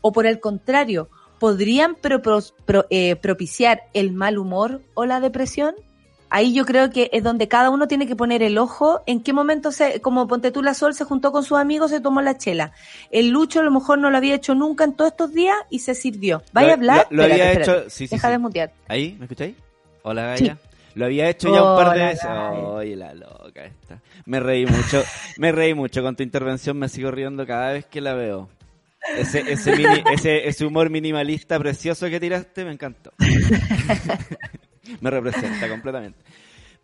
¿O 0.00 0.12
por 0.12 0.26
el 0.26 0.40
contrario, 0.40 1.08
podrían 1.38 1.94
pro- 1.94 2.22
pro- 2.22 2.42
pro- 2.64 2.86
eh, 2.90 3.16
propiciar 3.16 3.82
el 3.92 4.12
mal 4.12 4.38
humor 4.38 4.82
o 4.94 5.04
la 5.04 5.20
depresión? 5.20 5.74
Ahí 6.30 6.52
yo 6.52 6.64
creo 6.64 6.90
que 6.90 7.10
es 7.12 7.22
donde 7.22 7.46
cada 7.46 7.70
uno 7.70 7.86
tiene 7.86 8.08
que 8.08 8.16
poner 8.16 8.42
el 8.42 8.58
ojo 8.58 9.02
en 9.06 9.22
qué 9.22 9.32
momento 9.32 9.70
se, 9.70 10.00
como 10.00 10.26
Ponte 10.26 10.50
tú 10.50 10.62
la 10.62 10.74
Sol 10.74 10.92
se 10.92 11.04
juntó 11.04 11.30
con 11.30 11.44
sus 11.44 11.58
amigos, 11.58 11.92
se 11.92 12.00
tomó 12.00 12.22
la 12.22 12.36
chela. 12.38 12.72
El 13.12 13.28
Lucho 13.28 13.60
a 13.60 13.62
lo 13.62 13.70
mejor 13.70 13.98
no 13.98 14.10
lo 14.10 14.16
había 14.16 14.34
hecho 14.34 14.56
nunca 14.56 14.82
en 14.82 14.94
todos 14.94 15.12
estos 15.12 15.32
días 15.32 15.54
y 15.70 15.78
se 15.80 15.94
sirvió. 15.94 16.42
¿Vaya 16.52 16.70
a 16.70 16.74
hablar? 16.74 17.06
Lo, 17.10 17.18
lo 17.18 17.22
Espérate, 17.22 17.32
había 17.42 17.52
espérate. 17.52 17.80
hecho. 17.84 17.90
Sí, 17.90 18.08
sí, 18.08 18.14
Deja 18.16 18.26
sí. 18.28 18.32
de 18.32 18.38
mutear. 18.38 18.72
¿Ahí? 18.88 19.14
¿Me 19.16 19.26
escucháis? 19.26 19.54
Hola, 20.02 20.36
Sí. 20.36 20.50
Lo 20.94 21.06
había 21.06 21.28
hecho 21.28 21.52
ya 21.52 21.62
un 21.62 21.76
par 21.76 21.96
de 21.96 22.04
veces. 22.04 22.24
Oye, 22.28 22.96
la 22.96 23.14
loca 23.14 23.64
esta. 23.64 24.00
Me 24.26 24.38
reí 24.40 24.64
mucho. 24.66 25.02
me 25.38 25.50
reí 25.52 25.74
mucho 25.74 26.02
con 26.02 26.14
tu 26.16 26.22
intervención. 26.22 26.78
Me 26.78 26.88
sigo 26.88 27.10
riendo 27.10 27.46
cada 27.46 27.72
vez 27.72 27.86
que 27.86 28.00
la 28.00 28.14
veo. 28.14 28.48
Ese, 29.16 29.40
ese, 29.52 29.76
mini- 29.76 30.02
ese, 30.12 30.48
ese 30.48 30.64
humor 30.64 30.88
minimalista 30.90 31.58
precioso 31.58 32.08
que 32.08 32.18
tiraste 32.20 32.64
me 32.64 32.72
encantó. 32.72 33.12
me 35.00 35.10
representa 35.10 35.68
completamente. 35.68 36.18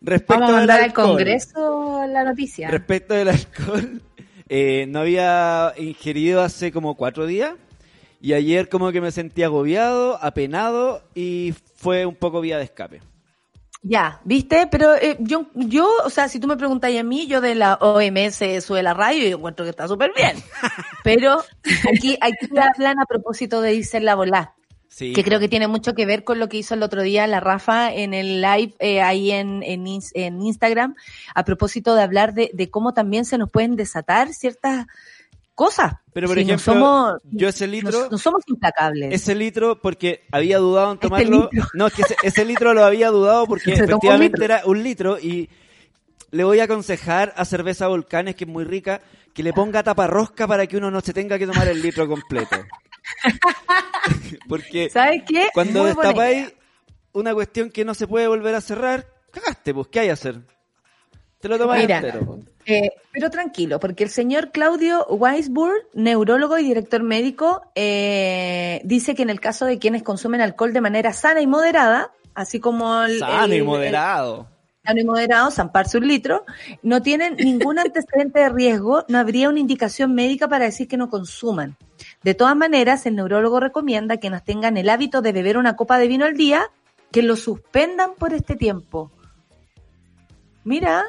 Respecto 0.01 0.33
Vamos 0.33 0.49
a 0.49 0.53
mandar 0.57 0.81
al 0.81 0.93
Congreso 0.93 2.05
la 2.07 2.23
noticia. 2.23 2.69
Respecto 2.69 3.13
del 3.13 3.29
alcohol, 3.29 4.01
eh, 4.49 4.85
no 4.89 4.99
había 4.99 5.73
ingerido 5.77 6.41
hace 6.41 6.71
como 6.71 6.95
cuatro 6.95 7.25
días 7.25 7.53
y 8.19 8.33
ayer 8.33 8.67
como 8.69 8.91
que 8.91 9.01
me 9.01 9.11
sentí 9.11 9.43
agobiado, 9.43 10.17
apenado 10.23 11.03
y 11.15 11.53
fue 11.75 12.05
un 12.05 12.15
poco 12.15 12.41
vía 12.41 12.57
de 12.57 12.63
escape. 12.65 13.01
Ya, 13.83 14.21
¿viste? 14.25 14.67
Pero 14.67 14.95
eh, 14.95 15.17
yo, 15.19 15.47
yo, 15.55 15.89
o 16.05 16.09
sea, 16.11 16.29
si 16.29 16.39
tú 16.39 16.47
me 16.47 16.55
preguntas 16.55 16.91
a 16.95 17.03
mí, 17.03 17.25
yo 17.25 17.41
de 17.41 17.55
la 17.55 17.75
OMS 17.75 18.63
sube 18.63 18.83
la 18.83 18.93
radio 18.93 19.27
y 19.27 19.31
encuentro 19.31 19.65
que 19.65 19.71
está 19.71 19.87
súper 19.87 20.11
bien. 20.15 20.37
Pero 21.03 21.39
aquí, 21.91 22.15
aquí 22.21 22.47
hablan 22.57 22.99
a 22.99 23.05
propósito 23.05 23.59
de 23.59 23.73
irse 23.73 23.97
en 23.97 24.05
la 24.05 24.13
volá, 24.13 24.53
Sí, 24.87 25.13
que 25.13 25.23
creo 25.23 25.39
que 25.39 25.47
tiene 25.47 25.67
mucho 25.67 25.93
que 25.95 26.05
ver 26.05 26.25
con 26.25 26.37
lo 26.37 26.49
que 26.49 26.57
hizo 26.57 26.73
el 26.73 26.83
otro 26.83 27.01
día 27.01 27.25
la 27.25 27.39
Rafa 27.39 27.91
en 27.93 28.13
el 28.13 28.41
live 28.41 28.75
eh, 28.79 29.01
ahí 29.01 29.31
en, 29.31 29.63
en, 29.63 29.87
en 29.87 30.41
Instagram, 30.41 30.95
a 31.33 31.45
propósito 31.45 31.95
de 31.95 32.03
hablar 32.03 32.33
de, 32.33 32.51
de 32.53 32.69
cómo 32.69 32.93
también 32.93 33.23
se 33.23 33.37
nos 33.37 33.49
pueden 33.49 33.77
desatar 33.77 34.33
ciertas 34.33 34.85
cosas. 35.61 35.93
Pero 36.11 36.27
por 36.27 36.37
Si 36.37 36.43
no 36.43 36.53
ejemplo, 36.55 36.73
somos, 36.73 37.13
yo 37.29 37.47
ese 37.47 37.67
litro, 37.67 38.09
no 38.09 38.17
somos 38.17 38.41
implacables. 38.47 39.13
ese 39.13 39.35
litro 39.35 39.79
porque 39.79 40.23
había 40.31 40.57
dudado 40.57 40.87
en 40.87 40.95
Este 40.95 41.07
tomarlo. 41.07 41.51
No, 41.75 41.85
es 41.85 41.93
que 41.93 42.01
ese, 42.01 42.15
ese 42.23 42.45
litro 42.45 42.73
lo 42.73 42.83
había 42.83 43.11
dudado 43.11 43.45
porque 43.45 43.73
un 43.75 43.83
efectivamente 43.83 44.43
era 44.43 44.63
un 44.65 44.81
litro 44.81 45.19
y 45.19 45.49
le 46.31 46.43
voy 46.43 46.61
a 46.61 46.63
aconsejar 46.63 47.31
a 47.37 47.45
Cerveza 47.45 47.87
Volcanes, 47.87 48.35
que 48.35 48.45
es 48.45 48.49
muy 48.49 48.63
rica, 48.63 49.01
que 49.35 49.43
le 49.43 49.53
ponga 49.53 49.83
taparrosca 49.83 50.47
para 50.47 50.65
que 50.65 50.77
uno 50.77 50.89
no 50.89 50.99
se 51.01 51.13
tenga 51.13 51.37
que 51.37 51.45
tomar 51.45 51.67
el 51.67 51.79
litro 51.79 52.07
completo. 52.07 52.55
porque 54.49 54.89
¿Sabes 54.89 55.21
qué? 55.27 55.49
Cuando 55.53 55.85
destapáis 55.85 56.51
una 57.13 57.35
cuestión 57.35 57.69
que 57.69 57.85
no 57.85 57.93
se 57.93 58.07
puede 58.07 58.27
volver 58.27 58.55
a 58.55 58.61
cerrar, 58.61 59.05
cagaste, 59.29 59.75
pues, 59.75 59.89
¿qué 59.89 59.99
hay 59.99 60.09
a 60.09 60.13
hacer? 60.13 60.41
Te 61.41 61.47
lo 61.49 61.57
tomas 61.57 61.79
Mira, 61.79 61.97
entero. 61.97 62.39
Eh, 62.67 62.91
pero 63.11 63.29
tranquilo, 63.31 63.79
porque 63.79 64.03
el 64.03 64.09
señor 64.11 64.51
Claudio 64.51 65.05
Weisburg, 65.07 65.87
neurólogo 65.93 66.57
y 66.59 66.63
director 66.63 67.01
médico, 67.01 67.63
eh, 67.75 68.81
dice 68.83 69.15
que 69.15 69.23
en 69.23 69.31
el 69.31 69.39
caso 69.39 69.65
de 69.65 69.79
quienes 69.79 70.03
consumen 70.03 70.41
alcohol 70.41 70.71
de 70.71 70.81
manera 70.81 71.11
sana 71.13 71.41
y 71.41 71.47
moderada, 71.47 72.11
así 72.35 72.59
como 72.59 73.01
el, 73.03 73.17
Sano 73.19 73.45
el- 73.45 73.53
y 73.53 73.57
el- 73.57 73.63
moderado. 73.63 74.47
sano 74.85 74.99
y 74.99 75.03
moderado, 75.03 75.49
zamparse 75.51 75.97
un 75.97 76.07
litro, 76.07 76.45
no 76.83 77.01
tienen 77.01 77.35
ningún 77.37 77.79
antecedente 77.79 78.39
de 78.39 78.49
riesgo, 78.49 79.05
no 79.07 79.17
habría 79.17 79.49
una 79.49 79.59
indicación 79.59 80.13
médica 80.13 80.47
para 80.47 80.65
decir 80.65 80.87
que 80.87 80.97
no 80.97 81.09
consuman. 81.09 81.77
De 82.23 82.33
todas 82.35 82.55
maneras, 82.55 83.05
el 83.07 83.15
neurólogo 83.15 83.59
recomienda 83.59 84.17
que 84.17 84.29
nos 84.29 84.43
tengan 84.43 84.77
el 84.77 84.89
hábito 84.89 85.21
de 85.23 85.31
beber 85.33 85.57
una 85.57 85.75
copa 85.75 85.97
de 85.97 86.07
vino 86.07 86.25
al 86.25 86.35
día, 86.37 86.63
que 87.11 87.21
lo 87.23 87.35
suspendan 87.35 88.11
por 88.17 88.33
este 88.33 88.55
tiempo. 88.55 89.11
Mira, 90.63 91.03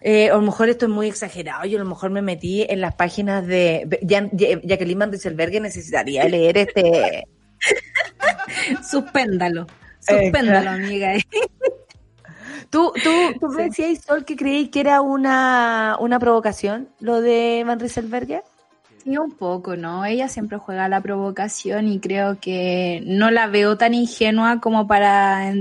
eh, 0.00 0.30
a 0.30 0.34
lo 0.34 0.42
mejor 0.42 0.68
esto 0.68 0.86
es 0.86 0.92
muy 0.92 1.08
exagerado. 1.08 1.64
Yo 1.64 1.78
a 1.78 1.82
lo 1.82 1.88
mejor 1.88 2.10
me 2.10 2.22
metí 2.22 2.62
en 2.68 2.80
las 2.80 2.94
páginas 2.94 3.46
de 3.46 3.98
ya, 4.02 4.28
ya, 4.32 4.60
Jacqueline 4.62 4.98
Van 4.98 5.10
Rieselberghe 5.10 5.60
necesitaría 5.60 6.24
leer 6.28 6.58
este. 6.58 7.24
Suspéndalo. 8.88 9.66
Suspéndalo, 9.98 10.70
amiga. 10.70 11.14
¿Tú, 12.70 12.92
tú, 13.02 13.10
tú 13.40 13.48
me 13.48 13.64
decías, 13.64 14.04
Sol, 14.04 14.24
que 14.24 14.36
creí 14.36 14.68
que 14.68 14.80
era 14.80 15.00
una, 15.00 15.96
una 16.00 16.18
provocación 16.18 16.88
lo 17.00 17.20
de 17.20 17.64
Van 17.66 17.80
Rieselberghe? 17.80 18.42
Sí, 19.02 19.16
un 19.16 19.32
poco, 19.32 19.76
¿no? 19.76 20.04
Ella 20.04 20.28
siempre 20.28 20.58
juega 20.58 20.84
a 20.84 20.88
la 20.88 21.00
provocación 21.00 21.88
y 21.88 21.98
creo 21.98 22.38
que 22.40 23.02
no 23.06 23.30
la 23.30 23.46
veo 23.46 23.78
tan 23.78 23.94
ingenua 23.94 24.60
como 24.60 24.86
para 24.86 25.54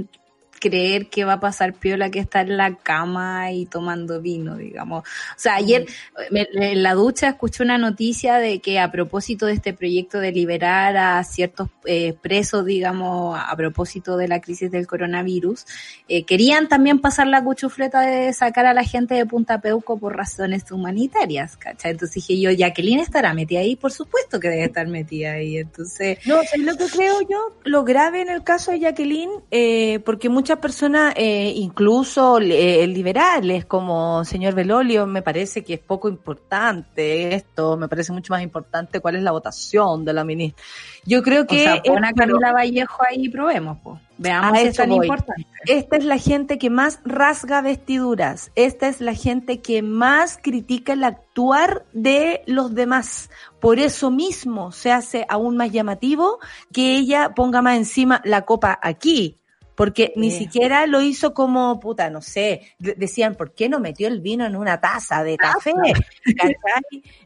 creer 0.59 1.07
que 1.09 1.23
va 1.25 1.33
a 1.33 1.39
pasar 1.39 1.73
piola 1.73 2.09
que 2.09 2.19
está 2.19 2.41
en 2.41 2.57
la 2.57 2.75
cama 2.75 3.51
y 3.51 3.65
tomando 3.65 4.21
vino, 4.21 4.55
digamos. 4.55 5.03
O 5.03 5.39
sea, 5.39 5.55
ayer 5.55 5.85
me- 6.31 6.47
en 6.53 6.83
la 6.83 6.93
ducha 6.93 7.29
escuché 7.29 7.63
una 7.63 7.77
noticia 7.77 8.37
de 8.37 8.59
que 8.59 8.79
a 8.79 8.91
propósito 8.91 9.45
de 9.45 9.53
este 9.53 9.73
proyecto 9.73 10.19
de 10.19 10.31
liberar 10.31 10.97
a 10.97 11.23
ciertos 11.23 11.69
eh, 11.85 12.13
presos, 12.21 12.65
digamos, 12.65 13.39
a 13.39 13.55
propósito 13.55 14.17
de 14.17 14.27
la 14.27 14.41
crisis 14.41 14.71
del 14.71 14.87
coronavirus, 14.87 15.65
eh, 16.07 16.23
querían 16.25 16.67
también 16.67 16.99
pasar 16.99 17.27
la 17.27 17.43
cuchufleta 17.43 18.01
de 18.01 18.33
sacar 18.33 18.65
a 18.65 18.73
la 18.73 18.83
gente 18.83 19.15
de 19.15 19.25
Punta 19.25 19.61
Peuco 19.61 19.97
por 19.97 20.15
razones 20.15 20.71
humanitarias, 20.71 21.57
¿cachai? 21.57 21.91
Entonces 21.91 22.15
dije 22.15 22.39
yo, 22.39 22.51
Jacqueline 22.51 22.99
estará 22.99 23.33
metida 23.33 23.59
ahí, 23.59 23.75
por 23.75 23.91
supuesto 23.91 24.39
que 24.39 24.49
debe 24.49 24.65
estar 24.65 24.87
metida 24.87 25.33
ahí, 25.33 25.57
entonces... 25.57 26.19
No, 26.25 26.41
es 26.41 26.57
lo 26.57 26.75
que 26.75 26.85
creo 26.87 27.21
yo, 27.21 27.55
lo 27.63 27.83
grave 27.83 28.21
en 28.21 28.29
el 28.29 28.43
caso 28.43 28.71
de 28.71 28.79
Jacqueline, 28.79 29.31
eh, 29.51 29.99
porque 30.05 30.29
muchas 30.47 30.59
personas, 30.61 31.13
eh, 31.17 31.51
incluso 31.57 32.37
eh, 32.39 32.87
liberales 32.87 33.65
como 33.65 34.23
señor 34.23 34.53
Belolio, 34.55 35.05
me 35.05 35.21
parece 35.21 35.61
que 35.61 35.73
es 35.73 35.79
poco 35.81 36.07
importante 36.07 37.35
esto, 37.35 37.75
me 37.75 37.89
parece 37.89 38.13
mucho 38.13 38.31
más 38.31 38.41
importante 38.41 39.01
cuál 39.01 39.17
es 39.17 39.23
la 39.23 39.31
votación 39.31 40.05
de 40.05 40.13
la 40.13 40.23
ministra. 40.23 40.63
Yo 41.03 41.21
creo 41.21 41.41
O 41.41 41.47
que 41.47 41.63
sea, 41.63 41.81
pon 41.83 42.05
a 42.05 42.11
es- 42.11 42.15
Camila 42.15 42.53
Vallejo 42.53 43.03
ahí 43.09 43.25
y 43.25 43.29
probemos, 43.29 43.77
pues. 43.83 43.99
Veamos 44.19 44.57
si 44.57 44.67
es 44.67 44.75
tan 44.77 44.89
voy. 44.89 45.05
importante. 45.05 45.45
Esta 45.65 45.97
es 45.97 46.05
la 46.05 46.17
gente 46.17 46.57
que 46.57 46.69
más 46.69 47.01
rasga 47.03 47.61
vestiduras. 47.61 48.51
Esta 48.55 48.87
es 48.87 49.01
la 49.01 49.13
gente 49.13 49.59
que 49.59 49.81
más 49.81 50.39
critica 50.41 50.93
el 50.93 51.03
actuar 51.03 51.85
de 51.91 52.41
los 52.47 52.73
demás. 52.73 53.29
Por 53.59 53.79
eso 53.79 54.09
mismo 54.11 54.71
se 54.71 54.93
hace 54.93 55.25
aún 55.27 55.57
más 55.57 55.71
llamativo 55.71 56.39
que 56.71 56.95
ella 56.95 57.33
ponga 57.35 57.61
más 57.61 57.75
encima 57.77 58.21
la 58.23 58.43
copa 58.43 58.79
aquí. 58.81 59.35
Porque 59.77 60.11
ni 60.15 60.31
Sí. 60.31 60.39
siquiera 60.39 60.87
lo 60.87 61.01
hizo 61.01 61.35
como, 61.35 61.79
puta, 61.79 62.09
no 62.09 62.19
sé, 62.21 62.63
de- 62.79 62.95
decían, 62.95 63.35
¿por 63.35 63.53
qué 63.53 63.69
no 63.69 63.79
metió 63.79 64.07
el 64.07 64.21
vino 64.21 64.43
en 64.43 64.55
una 64.55 64.81
taza 64.81 65.23
de 65.23 65.37
café? 65.37 65.71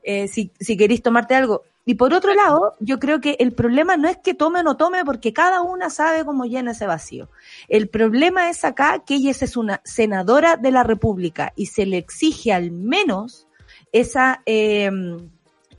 Eh, 0.03 0.27
si, 0.27 0.51
si 0.59 0.77
queréis 0.77 1.01
tomarte 1.01 1.33
algo. 1.33 1.63
Y 1.85 1.95
por 1.95 2.13
otro 2.13 2.33
lado, 2.35 2.75
yo 2.79 2.99
creo 2.99 3.21
que 3.21 3.37
el 3.39 3.53
problema 3.53 3.97
no 3.97 4.07
es 4.07 4.17
que 4.17 4.33
tome 4.35 4.59
o 4.59 4.63
no 4.63 4.77
tome, 4.77 5.03
porque 5.03 5.33
cada 5.33 5.61
una 5.61 5.89
sabe 5.89 6.23
cómo 6.25 6.45
llena 6.45 6.71
ese 6.71 6.85
vacío. 6.85 7.29
El 7.69 7.87
problema 7.87 8.49
es 8.49 8.63
acá 8.63 9.01
que 9.05 9.15
ella 9.15 9.31
es 9.31 9.57
una 9.57 9.81
senadora 9.83 10.57
de 10.57 10.71
la 10.71 10.83
República 10.83 11.53
y 11.55 11.67
se 11.67 11.85
le 11.87 11.97
exige 11.97 12.53
al 12.53 12.69
menos 12.71 13.47
esa 13.93 14.41
eh, 14.45 14.91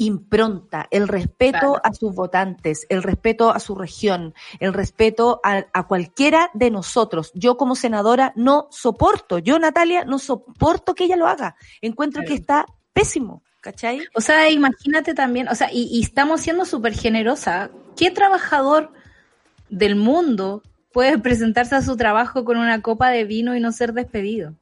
impronta, 0.05 0.87
el 0.91 1.09
respeto 1.09 1.59
Claro. 1.59 1.81
a 1.85 1.93
sus 1.95 2.15
votantes, 2.15 2.87
el 2.89 3.03
respeto 3.03 3.51
a 3.53 3.59
su 3.61 3.75
región, 3.75 4.35
el 4.61 4.73
respeto 4.73 5.41
a, 5.43 5.67
a 5.73 5.87
cualquiera 5.87 6.51
de 6.55 6.71
nosotros. 6.71 7.31
Yo 7.35 7.57
como 7.57 7.75
senadora 7.77 8.33
no 8.37 8.69
soporto, 8.71 9.39
yo 9.39 9.59
Natalia 9.59 10.05
no 10.05 10.19
soporto 10.19 10.95
que 10.95 11.05
ella 11.05 11.17
lo 11.17 11.27
haga. 11.27 11.57
Encuentro 11.81 12.21
Claro. 12.23 12.29
que 12.29 12.41
está 12.41 12.67
pésimo, 12.93 13.43
¿cachai? 13.61 14.01
O 14.15 14.21
sea, 14.21 14.51
imagínate 14.51 15.15
también, 15.15 15.49
o 15.49 15.55
sea, 15.55 15.69
y, 15.73 15.89
y 15.91 16.03
estamos 16.03 16.41
siendo 16.41 16.65
súper 16.65 16.95
generosa. 16.95 17.71
¿Qué 17.97 18.11
trabajador 18.11 18.93
del 19.71 19.97
mundo 19.97 20.63
puede 20.93 21.19
presentarse 21.19 21.75
a 21.75 21.83
su 21.83 21.97
trabajo 21.97 22.45
con 22.45 22.57
una 22.59 22.83
copa 22.83 23.09
de 23.11 23.25
vino 23.25 23.57
y 23.57 23.61
no 23.61 23.73
ser 23.73 23.93
despedido? 23.95 24.55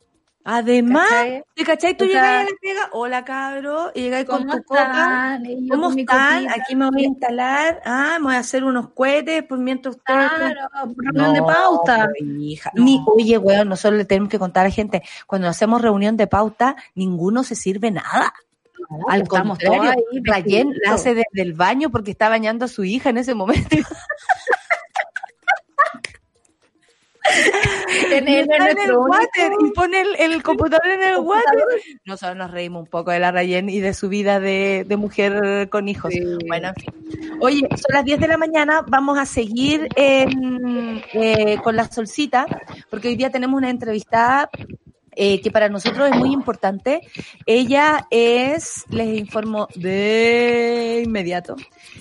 Además, 0.52 1.08
¿Cachai? 1.08 1.44
¿te 1.54 1.64
cachai? 1.64 1.96
Tú 1.96 2.04
O 2.04 2.06
llegas 2.08 2.24
sea, 2.24 2.40
a 2.40 2.42
la 2.42 2.50
pega, 2.60 2.88
hola 2.90 3.24
cabro, 3.24 3.92
y 3.94 4.10
con 4.24 4.24
¿Cómo 4.40 4.56
tu 4.56 4.64
copa. 4.64 5.38
¿Cómo 5.70 5.90
están? 5.92 6.48
Aquí 6.50 6.74
me 6.74 6.90
voy 6.90 7.04
a 7.04 7.06
instalar. 7.06 7.80
Ah, 7.84 8.16
me 8.18 8.24
voy 8.24 8.34
a 8.34 8.40
hacer 8.40 8.64
unos 8.64 8.88
cohetes 8.90 9.44
por 9.44 9.58
mientras 9.58 9.94
ustedes. 9.94 10.28
Claro, 10.28 10.68
reunión 10.96 11.34
de 11.34 11.42
pauta. 11.42 12.08
pues, 12.18 12.28
hija. 12.40 12.72
No. 12.74 12.84
Ni, 12.84 13.00
oye, 13.06 13.38
weón, 13.38 13.68
nosotros 13.68 13.96
le 13.96 14.04
tenemos 14.04 14.28
que 14.28 14.40
contar 14.40 14.62
a 14.66 14.70
la 14.70 14.74
gente, 14.74 15.02
cuando 15.28 15.46
hacemos 15.46 15.80
reunión 15.82 16.16
de 16.16 16.26
pauta, 16.26 16.74
ninguno 16.96 17.44
se 17.44 17.54
sirve 17.54 17.92
nada. 17.92 18.34
Al 19.08 19.22
estamos 19.22 19.56
contrario, 19.58 19.94
Rayen 20.24 20.74
la 20.84 20.94
hace 20.94 21.14
desde 21.14 21.42
el 21.42 21.52
baño 21.52 21.90
porque 21.90 22.10
está 22.10 22.28
bañando 22.28 22.64
a 22.64 22.68
su 22.68 22.82
hija 22.82 23.10
en 23.10 23.18
ese 23.18 23.34
momento. 23.34 23.76
En, 28.10 28.28
el 28.28 28.92
water 28.96 29.52
y 29.60 29.70
pone 29.72 30.00
el, 30.00 30.16
el 30.18 30.42
computador 30.42 30.86
en 30.86 31.02
el 31.02 31.18
water. 31.18 31.64
Nosotros 32.04 32.36
nos 32.36 32.50
reímos 32.50 32.82
un 32.82 32.88
poco 32.88 33.10
de 33.10 33.20
la 33.20 33.30
Rayen 33.30 33.68
y 33.68 33.80
de 33.80 33.94
su 33.94 34.08
vida 34.08 34.40
de, 34.40 34.84
de 34.86 34.96
mujer 34.96 35.68
con 35.68 35.88
hijos. 35.88 36.12
Sí. 36.12 36.20
Bueno, 36.48 36.68
en 36.68 36.74
fin. 36.74 37.00
Oye, 37.40 37.60
son 37.70 37.94
las 37.94 38.04
10 38.04 38.20
de 38.20 38.28
la 38.28 38.36
mañana, 38.36 38.84
vamos 38.86 39.18
a 39.18 39.26
seguir 39.26 39.88
en, 39.96 41.02
eh, 41.12 41.58
con 41.62 41.76
la 41.76 41.90
solcita, 41.90 42.46
porque 42.90 43.08
hoy 43.08 43.16
día 43.16 43.30
tenemos 43.30 43.56
una 43.56 43.70
entrevistada 43.70 44.50
eh, 45.22 45.42
que 45.42 45.50
para 45.50 45.68
nosotros 45.68 46.08
es 46.10 46.16
muy 46.16 46.32
importante. 46.32 47.02
Ella 47.44 48.06
es, 48.10 48.86
les 48.88 49.18
informo 49.18 49.68
de 49.74 51.02
inmediato, 51.04 51.56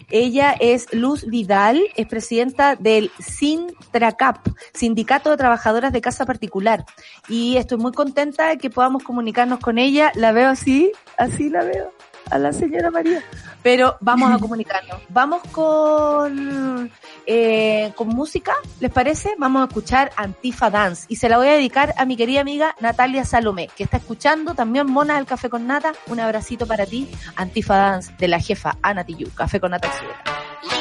ella 0.09 0.55
es 0.57 0.87
Luz 0.93 1.25
Vidal, 1.25 1.81
es 1.97 2.07
presidenta 2.07 2.77
del 2.77 3.11
Sintracap, 3.19 4.47
Sindicato 4.73 5.31
de 5.31 5.35
Trabajadoras 5.35 5.91
de 5.91 5.99
Casa 5.99 6.25
Particular. 6.25 6.85
Y 7.27 7.57
estoy 7.57 7.77
muy 7.77 7.91
contenta 7.91 8.47
de 8.47 8.57
que 8.57 8.69
podamos 8.69 9.03
comunicarnos 9.03 9.59
con 9.59 9.79
ella. 9.79 10.13
La 10.15 10.31
veo 10.31 10.47
así, 10.47 10.93
así 11.17 11.49
la 11.49 11.65
veo, 11.65 11.91
a 12.29 12.37
la 12.37 12.53
señora 12.53 12.91
María. 12.91 13.23
Pero 13.63 13.97
vamos 13.99 14.31
a 14.31 14.37
comunicarnos. 14.39 15.01
Vamos 15.09 15.41
con, 15.51 16.91
eh, 17.25 17.91
con 17.95 18.07
música, 18.09 18.53
¿les 18.79 18.91
parece? 18.91 19.35
Vamos 19.37 19.61
a 19.61 19.65
escuchar 19.65 20.11
Antifa 20.15 20.69
Dance. 20.69 21.05
Y 21.09 21.17
se 21.17 21.29
la 21.29 21.37
voy 21.37 21.47
a 21.47 21.53
dedicar 21.53 21.93
a 21.97 22.05
mi 22.05 22.15
querida 22.15 22.41
amiga 22.41 22.75
Natalia 22.79 23.25
Salomé, 23.25 23.69
que 23.75 23.83
está 23.83 23.97
escuchando 23.97 24.55
también 24.55 24.87
Mona 24.87 25.15
del 25.15 25.25
Café 25.25 25.49
con 25.49 25.67
Nata. 25.67 25.93
Un 26.07 26.19
abracito 26.19 26.65
para 26.65 26.85
ti, 26.85 27.09
Antifa 27.35 27.75
Dance, 27.75 28.13
de 28.17 28.27
la 28.27 28.39
jefa 28.39 28.77
Ana 28.81 29.03
Tiyu, 29.03 29.29
Café 29.33 29.59
con 29.59 29.71
Nata 29.71 29.87
Exuera. 29.87 30.78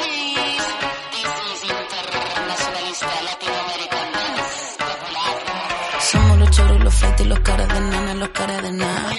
Los 7.25 7.39
caras 7.39 7.67
de 7.67 7.79
nana, 7.79 8.13
los 8.13 8.29
caras 8.29 8.61
de 8.61 8.71
nada. 8.71 9.11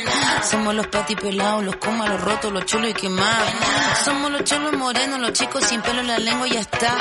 Somos 0.42 0.74
los 0.74 0.86
patis 0.86 1.16
pelados, 1.16 1.64
los 1.64 1.76
comas, 1.76 2.09
los 2.09 2.20
rotos, 2.20 2.53
los 2.53 2.64
chulos 2.64 2.90
y 2.90 2.94
quemados. 2.94 3.48
Somos 4.05 4.30
los 4.30 4.44
cholos 4.44 4.72
morenos, 4.74 5.20
los 5.20 5.32
chicos 5.32 5.64
sin 5.64 5.80
pelo 5.82 6.03
la 6.03 6.18
lengua 6.18 6.48
y 6.48 6.53
ya 6.53 6.61
está. 6.61 6.96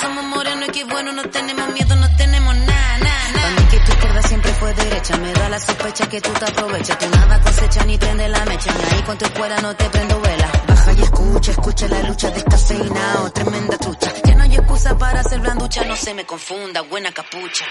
Somos 0.00 0.24
morenos 0.24 0.68
y 0.68 0.72
qué 0.72 0.84
bueno, 0.84 1.12
no 1.12 1.22
tenemos 1.28 1.68
miedo, 1.70 1.94
no 1.96 2.08
tenemos 2.16 2.54
nada, 2.56 2.98
nada, 2.98 3.28
nada. 3.28 3.42
Para 3.42 3.50
mí 3.50 3.66
que 3.70 3.80
tu 3.80 3.92
izquierda 3.92 4.22
siempre 4.22 4.52
fue 4.54 4.74
derecha, 4.74 5.16
me 5.18 5.32
da 5.32 5.48
la 5.48 5.58
sospecha 5.60 6.08
que 6.08 6.20
tú 6.20 6.30
te 6.30 6.44
aprovechas. 6.44 6.98
Tú 6.98 7.06
nada 7.10 7.40
cosecha 7.40 7.84
ni 7.84 7.98
prende 7.98 8.28
la 8.28 8.44
mecha, 8.44 8.72
ni 8.72 8.96
ahí 8.96 9.02
con 9.02 9.18
tu 9.18 9.24
escuela 9.24 9.60
no 9.60 9.74
te 9.74 9.84
prendo 9.90 10.20
vela. 10.20 10.59
Escucha, 11.02 11.50
escucha 11.52 11.88
la 11.88 12.02
lucha 12.02 12.30
descafeinado, 12.30 13.30
tremenda 13.32 13.76
trucha. 13.78 14.12
Ya 14.24 14.34
no 14.34 14.42
hay 14.42 14.54
excusa 14.54 14.98
para 14.98 15.20
hacer 15.20 15.40
blanducha, 15.40 15.84
no 15.84 15.96
se 15.96 16.14
me 16.14 16.24
confunda, 16.24 16.80
buena 16.82 17.10
capucha. 17.12 17.64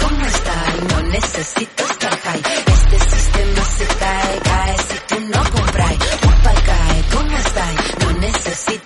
¿cómo 0.00 0.26
está? 0.26 0.54
No 0.88 1.02
necesito 1.08 1.84
estar 1.84 2.18
high. 2.18 2.42
Este 2.66 2.98
sistema 3.16 3.64
se 3.76 3.86
cae, 3.86 4.38
cae 4.40 4.76
si 4.78 4.98
tú 5.08 5.20
no 5.20 5.50
compras. 5.50 5.92
¿cómo 7.12 7.36
está? 7.36 7.66
No 8.00 8.12
necesito 8.18 8.81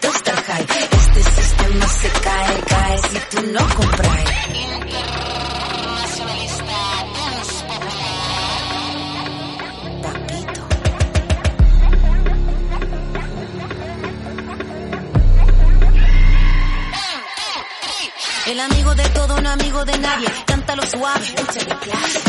de 19.86 19.98
nadie. 19.98 20.28
Cántalo 20.46 20.82
suave. 20.86 21.34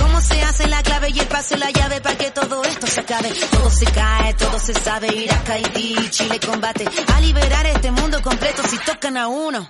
¿Cómo 0.02 0.22
se 0.22 0.42
hace 0.42 0.68
la 0.68 0.82
clave 0.84 1.10
y 1.10 1.20
el 1.20 1.28
paso 1.28 1.56
y 1.56 1.60
la 1.60 1.72
llave 1.72 2.02
para 2.02 2.18
que 2.18 2.32
todo 2.32 2.64
esto 2.64 2.88
se 2.88 3.00
acabe? 3.02 3.30
Todo 3.52 3.70
se 3.70 3.86
cae, 3.86 4.34
todo 4.36 4.60
se 4.60 4.74
sabe. 4.74 5.08
Irak, 5.16 5.50
Haití, 5.50 5.96
Chile 6.10 6.40
combate. 6.40 6.86
A 7.14 7.22
liberar 7.22 7.66
este 7.66 7.92
mundo 7.92 8.22
completo 8.22 8.64
si 8.64 8.78
tocan 8.80 9.18
a 9.18 9.28
uno. 9.28 9.70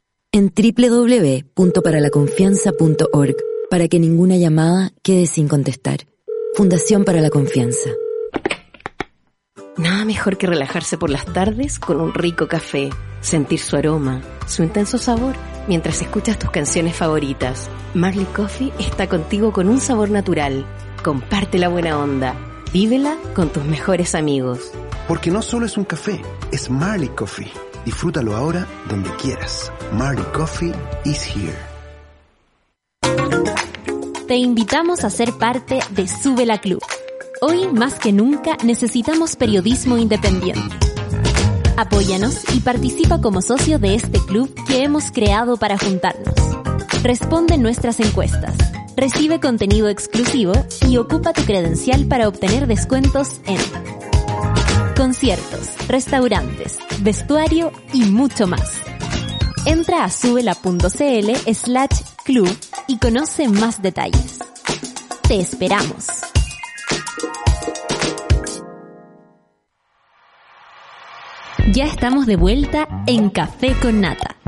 en 0.33 0.53
www.paralaconfianza.org 0.55 3.35
para 3.69 3.89
que 3.89 3.99
ninguna 3.99 4.37
llamada 4.37 4.93
quede 5.03 5.25
sin 5.25 5.49
contestar. 5.49 6.07
Fundación 6.53 7.03
para 7.03 7.19
la 7.21 7.29
Confianza. 7.29 7.89
Nada 9.77 10.03
mejor 10.05 10.37
que 10.37 10.47
relajarse 10.47 10.97
por 10.97 11.09
las 11.09 11.25
tardes 11.25 11.79
con 11.79 12.01
un 12.01 12.13
rico 12.13 12.47
café, 12.47 12.89
sentir 13.21 13.59
su 13.59 13.75
aroma, 13.75 14.21
su 14.47 14.63
intenso 14.63 14.97
sabor, 14.97 15.35
mientras 15.67 16.01
escuchas 16.01 16.39
tus 16.39 16.51
canciones 16.51 16.95
favoritas. 16.95 17.69
Marley 17.93 18.25
Coffee 18.25 18.71
está 18.79 19.07
contigo 19.07 19.51
con 19.51 19.67
un 19.69 19.79
sabor 19.79 20.09
natural. 20.11 20.65
Comparte 21.03 21.57
la 21.57 21.69
buena 21.69 21.97
onda. 21.97 22.35
Vívela 22.73 23.17
con 23.33 23.49
tus 23.49 23.63
mejores 23.65 24.13
amigos. 24.15 24.71
Porque 25.07 25.31
no 25.31 25.41
solo 25.41 25.65
es 25.65 25.77
un 25.77 25.85
café, 25.85 26.21
es 26.51 26.69
Marley 26.69 27.09
Coffee. 27.09 27.51
Disfrútalo 27.85 28.35
ahora 28.35 28.67
donde 28.89 29.09
quieras. 29.15 29.71
Marley 29.91 30.25
Coffee 30.33 30.73
is 31.05 31.23
here. 31.23 31.57
Te 34.27 34.35
invitamos 34.35 35.03
a 35.03 35.09
ser 35.09 35.33
parte 35.33 35.79
de 35.89 36.07
Sube 36.07 36.45
la 36.45 36.59
Club. 36.59 36.81
Hoy 37.41 37.67
más 37.67 37.95
que 37.95 38.13
nunca 38.13 38.55
necesitamos 38.63 39.35
periodismo 39.35 39.97
independiente. 39.97 40.61
Apóyanos 41.75 42.43
y 42.53 42.59
participa 42.59 43.19
como 43.19 43.41
socio 43.41 43.79
de 43.79 43.95
este 43.95 44.19
club 44.19 44.53
que 44.67 44.83
hemos 44.83 45.11
creado 45.11 45.57
para 45.57 45.77
juntarnos. 45.77 46.35
Responde 47.01 47.57
nuestras 47.57 47.99
encuestas, 47.99 48.55
recibe 48.95 49.39
contenido 49.39 49.89
exclusivo 49.89 50.53
y 50.87 50.97
ocupa 50.97 51.33
tu 51.33 51.41
credencial 51.43 52.05
para 52.05 52.27
obtener 52.27 52.67
descuentos 52.67 53.41
en 53.47 53.57
conciertos, 55.01 55.87
restaurantes, 55.87 56.77
vestuario 56.99 57.71
y 57.91 58.03
mucho 58.03 58.45
más. 58.45 58.83
Entra 59.65 60.03
a 60.03 60.11
subela.cl 60.11 61.53
slash 61.55 62.01
club 62.23 62.47
y 62.87 62.99
conoce 62.99 63.47
más 63.47 63.81
detalles. 63.81 64.37
Te 65.27 65.39
esperamos. 65.39 66.05
Ya 71.73 71.85
estamos 71.85 72.27
de 72.27 72.35
vuelta 72.35 72.87
en 73.07 73.31
Café 73.31 73.73
con 73.81 74.01
Nata. 74.01 74.40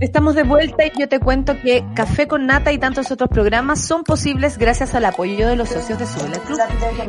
Estamos 0.00 0.36
de 0.36 0.44
vuelta 0.44 0.86
y 0.86 0.92
yo 0.96 1.08
te 1.08 1.18
cuento 1.18 1.60
que 1.60 1.84
Café 1.96 2.28
con 2.28 2.46
Nata 2.46 2.70
y 2.70 2.78
tantos 2.78 3.10
otros 3.10 3.28
programas 3.28 3.84
son 3.84 4.04
posibles 4.04 4.56
gracias 4.56 4.94
al 4.94 5.04
apoyo 5.04 5.48
de 5.48 5.56
los 5.56 5.70
socios 5.70 5.98
de 5.98 6.06
Subela 6.06 6.38
Club. 6.38 6.58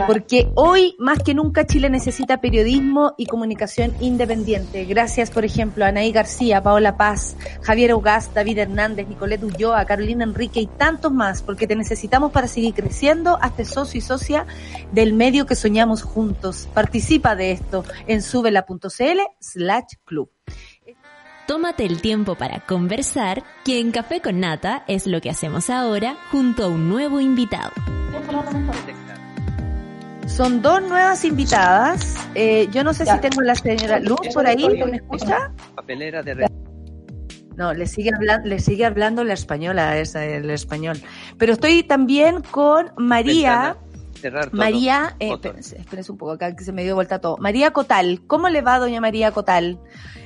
Porque 0.08 0.52
hoy 0.56 0.96
más 0.98 1.20
que 1.20 1.36
nunca 1.36 1.68
Chile 1.68 1.92
necesita 1.92 2.42
periodismo 2.42 3.14
y 3.16 3.28
comunicación 3.28 3.94
independiente. 4.00 4.86
Gracias, 4.86 5.30
por 5.30 5.46
ejemplo, 5.46 5.86
a 5.86 5.90
Anaí 5.90 6.12
García, 6.12 6.64
Paola 6.64 6.98
Paz, 6.98 7.36
Javier 7.62 7.94
Ugaz, 7.94 8.34
David 8.34 8.58
Hernández, 8.58 9.08
Nicolette 9.08 9.44
Ulloa, 9.44 9.86
Carolina 9.86 10.24
Enrique 10.24 10.60
y 10.60 10.66
tantos 10.68 11.12
más, 11.12 11.44
porque 11.44 11.68
te 11.68 11.76
necesitamos 11.76 12.32
para 12.32 12.48
seguir 12.48 12.74
creciendo 12.74 13.38
hasta 13.40 13.66
socio 13.66 14.00
y 14.00 14.02
socia 14.02 14.48
del 14.92 15.14
medio 15.14 15.46
que 15.46 15.56
soñamos 15.56 16.02
juntos. 16.02 16.68
Participa 16.74 17.36
de 17.36 17.52
esto 17.52 17.84
en 18.08 18.24
subela.cl 18.24 19.20
slash 19.40 19.94
club. 20.06 20.32
Tómate 21.50 21.84
el 21.84 22.00
tiempo 22.00 22.36
para 22.36 22.60
conversar, 22.60 23.42
que 23.66 23.80
en 23.80 23.90
Café 23.90 24.22
con 24.22 24.40
Nata 24.40 24.84
es 24.88 25.08
lo 25.08 25.20
que 25.20 25.32
hacemos 25.32 25.72
ahora 25.72 26.16
junto 26.30 26.66
a 26.66 26.68
un 26.68 26.88
nuevo 26.88 27.20
invitado. 27.20 27.72
Son 30.28 30.62
dos 30.62 30.84
nuevas 30.84 31.26
invitadas. 31.26 32.16
Eh, 32.36 32.68
yo 32.72 32.84
no 32.84 32.94
sé 32.94 33.08
si 33.08 33.20
tengo 33.20 33.42
la 33.42 33.56
señora 33.56 34.00
Luz 34.00 34.20
por 34.32 34.46
ahí, 34.46 34.64
¿me 34.86 34.98
escucha? 34.98 35.52
Papelera 35.74 36.22
de 36.22 36.48
No, 37.56 37.74
le 37.74 37.88
sigue 37.88 38.12
hablando, 38.14 38.48
le 38.48 38.60
sigue 38.60 38.86
hablando 38.86 39.24
la 39.24 39.34
española, 39.34 39.98
esa, 39.98 40.24
el 40.24 40.52
español. 40.52 41.02
Pero 41.40 41.54
estoy 41.54 41.82
también 41.82 42.44
con 42.44 42.92
María. 42.96 43.76
cerrar 44.14 44.52
todo. 44.52 44.60
María, 44.60 45.16
eh, 45.20 45.34
espérense 45.56 46.12
un 46.12 46.18
poco 46.20 46.34
acá 46.34 46.56
que 46.56 46.64
se 46.64 46.74
me 46.74 46.84
dio 46.84 46.94
vuelta 46.94 47.18
todo. 47.18 47.38
María 47.38 47.72
Cotal, 47.72 48.22
¿cómo 48.28 48.50
le 48.50 48.62
va 48.62 48.78
doña 48.78 49.02
María 49.02 49.32
Cotal? 49.32 49.80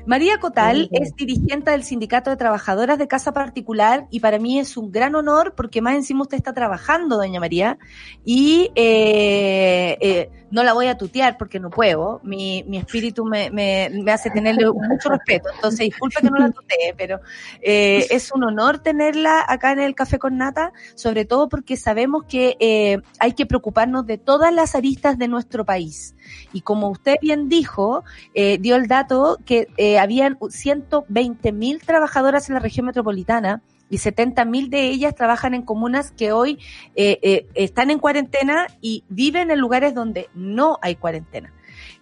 María 0.05 0.37
Cotal 0.37 0.89
es 0.91 1.15
dirigente 1.15 1.71
del 1.71 1.83
Sindicato 1.83 2.29
de 2.29 2.35
Trabajadoras 2.35 2.97
de 2.97 3.07
Casa 3.07 3.31
Particular 3.31 4.05
y 4.09 4.19
para 4.19 4.37
mí 4.37 4.59
es 4.59 4.75
un 4.75 4.91
gran 4.91 5.15
honor 5.15 5.53
porque 5.55 5.81
más 5.81 5.95
encima 5.95 6.23
usted 6.23 6.35
está 6.35 6.53
trabajando, 6.53 7.15
doña 7.15 7.39
María, 7.39 7.77
y 8.25 8.69
eh, 8.75 9.97
eh, 10.01 10.29
no 10.51 10.63
la 10.63 10.73
voy 10.73 10.87
a 10.87 10.97
tutear 10.97 11.37
porque 11.37 11.59
no 11.59 11.69
puedo. 11.69 12.19
Mi, 12.23 12.63
mi 12.67 12.77
espíritu 12.77 13.23
me, 13.25 13.49
me, 13.49 13.89
me 13.91 14.11
hace 14.11 14.29
tenerle 14.29 14.69
mucho 14.71 15.09
respeto, 15.09 15.49
entonces 15.55 15.79
disculpe 15.79 16.21
que 16.21 16.29
no 16.29 16.37
la 16.37 16.51
tutee, 16.51 16.93
pero 16.97 17.21
eh, 17.61 18.05
es 18.11 18.31
un 18.33 18.43
honor 18.43 18.79
tenerla 18.79 19.43
acá 19.47 19.71
en 19.71 19.79
el 19.79 19.95
Café 19.95 20.19
con 20.19 20.37
Nata, 20.37 20.73
sobre 20.95 21.23
todo 21.23 21.47
porque 21.47 21.77
sabemos 21.77 22.25
que 22.25 22.57
eh, 22.59 22.99
hay 23.19 23.33
que 23.33 23.45
preocuparnos 23.45 24.05
de 24.05 24.17
todas 24.17 24.53
las 24.53 24.75
aristas 24.75 25.17
de 25.17 25.29
nuestro 25.29 25.65
país. 25.65 26.13
Y 26.51 26.61
como 26.61 26.89
usted 26.89 27.15
bien 27.21 27.49
dijo, 27.49 28.03
eh, 28.33 28.57
dio 28.59 28.75
el 28.75 28.87
dato 28.87 29.37
que 29.45 29.67
eh, 29.77 29.99
habían 29.99 30.37
120 30.49 31.51
mil 31.51 31.81
trabajadoras 31.81 32.49
en 32.49 32.55
la 32.55 32.59
región 32.59 32.85
metropolitana 32.85 33.61
y 33.93 33.99
70 33.99 34.45
mil 34.45 34.71
de 34.71 34.87
ellas 34.87 35.13
trabajan 35.13 35.53
en 35.53 35.61
comunas 35.61 36.11
que 36.11 36.31
hoy 36.31 36.57
eh, 36.95 37.19
eh, 37.21 37.47
están 37.53 37.91
en 37.91 37.99
cuarentena 37.99 38.65
y 38.81 39.03
viven 39.07 39.51
en 39.51 39.59
lugares 39.59 39.93
donde 39.93 40.29
no 40.33 40.79
hay 40.81 40.95
cuarentena. 40.95 41.53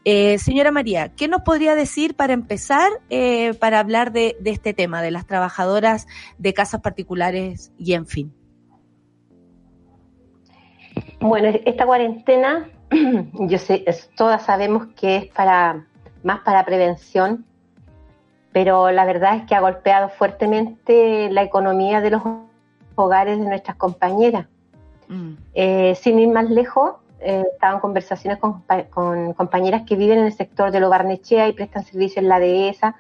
Eh, 0.06 0.38
señora 0.38 0.72
María, 0.72 1.10
¿qué 1.10 1.28
nos 1.28 1.42
podría 1.42 1.76
decir 1.76 2.16
para 2.16 2.32
empezar, 2.32 2.90
para 3.60 3.80
hablar 3.80 4.14
de 4.14 4.38
este 4.46 4.74
tema, 4.74 5.02
de 5.02 5.12
las 5.12 5.28
trabajadoras 5.28 6.08
de 6.38 6.54
casas 6.54 6.80
particulares 6.80 7.74
y 7.78 7.94
en 7.94 8.08
fin? 8.08 8.34
Bueno, 11.20 11.50
esta 11.66 11.86
cuarentena, 11.86 12.70
yo 13.34 13.58
sé, 13.58 13.84
es- 13.88 14.10
todas 14.16 14.44
sabemos 14.44 14.88
que 14.96 15.16
es 15.18 15.26
para 15.28 15.86
más 16.24 16.42
para 16.42 16.66
prevención, 16.66 17.46
pero 18.52 18.92
la 18.92 19.06
verdad 19.06 19.36
es 19.38 19.44
que 19.46 19.56
ha 19.56 19.62
golpeado 19.62 20.10
fuertemente 20.10 21.30
la 21.32 21.42
economía 21.42 22.02
de 22.02 22.12
los 22.12 22.22
hogares 22.96 23.40
de 23.40 23.46
nuestras 23.46 23.78
compañeras. 23.78 24.48
Eh, 25.54 25.96
sin 25.96 26.20
ir 26.20 26.30
más 26.30 26.50
lejos, 26.50 26.94
eh, 27.20 27.44
estaba 27.54 27.74
en 27.76 27.80
conversaciones 27.82 28.40
con, 28.40 28.64
compa- 28.66 28.88
con 28.90 29.34
compañeras 29.34 29.84
que 29.86 29.96
viven 29.96 30.20
en 30.20 30.26
el 30.26 30.34
sector 30.34 30.72
de 30.72 30.80
lo 30.80 30.90
Barnechea 30.90 31.48
y 31.48 31.54
prestan 31.54 31.84
servicio 31.86 32.22
en 32.22 32.30
la 32.30 32.40
dehesa 32.40 32.96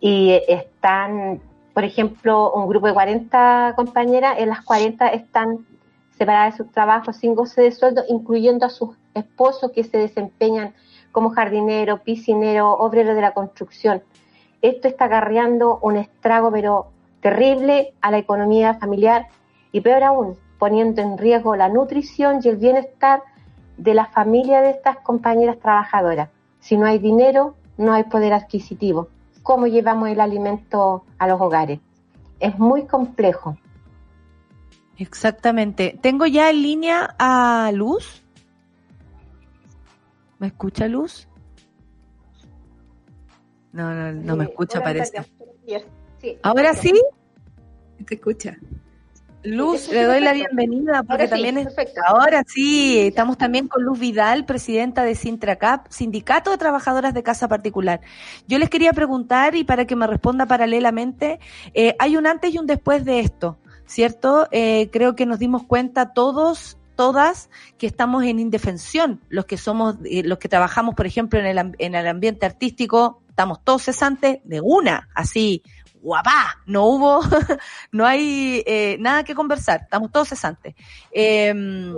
y 0.00 0.40
están, 0.48 1.40
por 1.74 1.84
ejemplo, 1.84 2.52
un 2.52 2.68
grupo 2.68 2.86
de 2.88 2.92
40 2.94 3.72
compañeras, 3.76 4.36
en 4.38 4.48
las 4.48 4.62
40 4.62 5.08
están 5.08 5.66
separadas 6.18 6.54
de 6.58 6.64
sus 6.64 6.72
trabajos 6.72 7.16
sin 7.16 7.34
goce 7.34 7.62
de 7.62 7.70
sueldo, 7.70 8.02
incluyendo 8.08 8.66
a 8.66 8.70
sus 8.70 8.96
esposos 9.14 9.70
que 9.72 9.84
se 9.84 9.96
desempeñan 9.96 10.74
como 11.12 11.30
jardinero, 11.30 12.02
piscinero, 12.02 12.72
obrero 12.72 13.14
de 13.14 13.20
la 13.22 13.32
construcción. 13.32 14.02
Esto 14.60 14.88
está 14.88 15.06
acarreando 15.06 15.78
un 15.80 15.96
estrago 15.96 16.50
pero 16.50 16.88
terrible 17.20 17.94
a 18.00 18.10
la 18.10 18.18
economía 18.18 18.74
familiar 18.74 19.28
y 19.72 19.80
peor 19.80 20.02
aún, 20.02 20.36
poniendo 20.58 21.00
en 21.00 21.18
riesgo 21.18 21.56
la 21.56 21.68
nutrición 21.68 22.40
y 22.42 22.48
el 22.48 22.56
bienestar 22.56 23.22
de 23.76 23.94
la 23.94 24.06
familia 24.06 24.60
de 24.60 24.70
estas 24.70 24.98
compañeras 24.98 25.58
trabajadoras. 25.60 26.30
Si 26.58 26.76
no 26.76 26.86
hay 26.86 26.98
dinero, 26.98 27.54
no 27.76 27.92
hay 27.92 28.04
poder 28.04 28.32
adquisitivo. 28.32 29.08
¿Cómo 29.42 29.66
llevamos 29.66 30.08
el 30.08 30.20
alimento 30.20 31.04
a 31.18 31.28
los 31.28 31.40
hogares? 31.40 31.78
Es 32.40 32.58
muy 32.58 32.84
complejo. 32.86 33.56
Exactamente. 34.98 35.98
Tengo 36.02 36.26
ya 36.26 36.50
en 36.50 36.62
línea 36.62 37.14
a 37.18 37.70
Luz. 37.72 38.22
¿Me 40.38 40.48
escucha 40.48 40.86
Luz? 40.88 41.28
No, 43.72 43.94
no, 43.94 44.12
no 44.12 44.36
me 44.36 44.44
escucha, 44.44 44.82
parece. 44.82 45.22
¿Ahora 46.42 46.74
sí? 46.74 46.92
Te 48.06 48.14
escucha. 48.14 48.56
Luz, 49.44 49.88
le 49.92 50.02
doy 50.02 50.20
la 50.20 50.32
bienvenida 50.32 51.04
porque 51.04 51.12
Ahora 51.12 51.24
sí, 51.26 51.30
también 51.30 51.58
es, 51.58 51.66
perfecto. 51.66 52.00
ahora 52.06 52.42
sí, 52.46 52.98
estamos 52.98 53.38
también 53.38 53.68
con 53.68 53.84
Luz 53.84 53.98
Vidal, 53.98 54.44
presidenta 54.44 55.04
de 55.04 55.14
Sintracap, 55.14 55.86
Sindicato 55.90 56.50
de 56.50 56.58
Trabajadoras 56.58 57.14
de 57.14 57.22
Casa 57.22 57.46
Particular. 57.46 58.00
Yo 58.48 58.58
les 58.58 58.68
quería 58.68 58.92
preguntar 58.92 59.54
y 59.54 59.62
para 59.62 59.86
que 59.86 59.94
me 59.94 60.08
responda 60.08 60.46
paralelamente, 60.46 61.38
eh, 61.72 61.94
hay 62.00 62.16
un 62.16 62.26
antes 62.26 62.52
y 62.52 62.58
un 62.58 62.66
después 62.66 63.04
de 63.04 63.20
esto, 63.20 63.58
¿cierto? 63.88 64.46
Eh, 64.52 64.88
creo 64.92 65.16
que 65.16 65.26
nos 65.26 65.38
dimos 65.38 65.64
cuenta 65.64 66.12
todos 66.12 66.76
todas 66.94 67.48
que 67.78 67.86
estamos 67.86 68.24
en 68.24 68.40
indefensión, 68.40 69.20
los 69.28 69.44
que 69.44 69.56
somos, 69.56 69.96
eh, 70.04 70.24
los 70.24 70.38
que 70.38 70.48
trabajamos, 70.48 70.96
por 70.96 71.06
ejemplo, 71.06 71.38
en 71.38 71.46
el, 71.46 71.74
en 71.78 71.94
el 71.94 72.06
ambiente 72.08 72.44
artístico, 72.44 73.22
estamos 73.28 73.62
todos 73.62 73.84
cesantes 73.84 74.40
de 74.42 74.60
una, 74.60 75.08
así, 75.14 75.62
guapá, 76.02 76.62
no 76.66 76.84
hubo, 76.86 77.20
no 77.92 78.06
hay 78.06 78.62
eh, 78.66 78.96
nada 79.00 79.24
que 79.24 79.34
conversar, 79.34 79.82
estamos 79.82 80.10
todos 80.12 80.28
cesantes. 80.28 80.74
Em, 81.12 81.94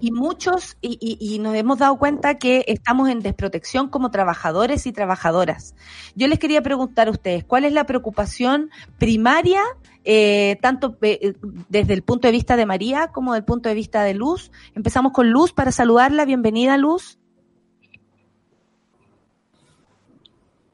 y 0.00 0.10
muchos, 0.10 0.76
y, 0.80 0.98
y- 1.00 1.34
y 1.34 1.38
nos 1.38 1.54
hemos 1.54 1.78
dado 1.78 1.96
cuenta 1.96 2.38
que 2.38 2.64
estamos 2.66 3.08
en 3.08 3.20
desprotección 3.20 3.88
como 3.88 4.10
trabajadores 4.10 4.86
y 4.86 4.92
trabajadoras. 4.92 5.74
Yo 6.16 6.26
les 6.26 6.38
quería 6.40 6.60
preguntar 6.62 7.08
a 7.08 7.12
ustedes, 7.12 7.44
¿cuál 7.44 7.64
es 7.64 7.72
la 7.72 7.84
preocupación 7.84 8.70
primaria, 8.98 9.62
eh, 10.04 10.58
tanto 10.60 10.96
eh, 11.02 11.34
desde 11.68 11.94
el 11.94 12.02
punto 12.02 12.26
de 12.26 12.32
vista 12.32 12.56
de 12.56 12.66
María 12.66 13.08
como 13.08 13.34
del 13.34 13.44
punto 13.44 13.68
de 13.68 13.76
vista 13.76 14.02
de 14.02 14.14
Luz? 14.14 14.50
Empezamos 14.74 15.12
con 15.12 15.30
Luz 15.30 15.52
para 15.52 15.70
saludarla. 15.70 16.24
Bienvenida, 16.24 16.76
Luz. 16.78 17.18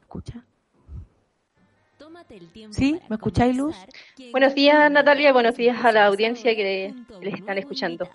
¿Escucha? 0.01 0.43
¿Sí? 2.71 2.99
¿Me 3.09 3.15
escucháis, 3.15 3.55
Luz? 3.55 3.75
Buenos 4.31 4.55
días, 4.55 4.91
Natalia, 4.91 5.29
y 5.29 5.33
buenos 5.33 5.55
días 5.55 5.83
a 5.83 5.91
la 5.91 6.05
audiencia 6.05 6.55
que 6.55 6.93
les 7.21 7.33
están 7.33 7.57
escuchando. 7.57 8.07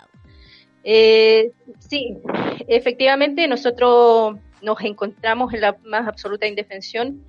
Eh, 0.83 1.51
sí, 1.79 2.17
efectivamente, 2.67 3.47
nosotros 3.47 4.37
nos 4.61 4.81
encontramos 4.81 5.53
en 5.53 5.61
la 5.61 5.77
más 5.83 6.07
absoluta 6.07 6.47
indefensión. 6.47 7.25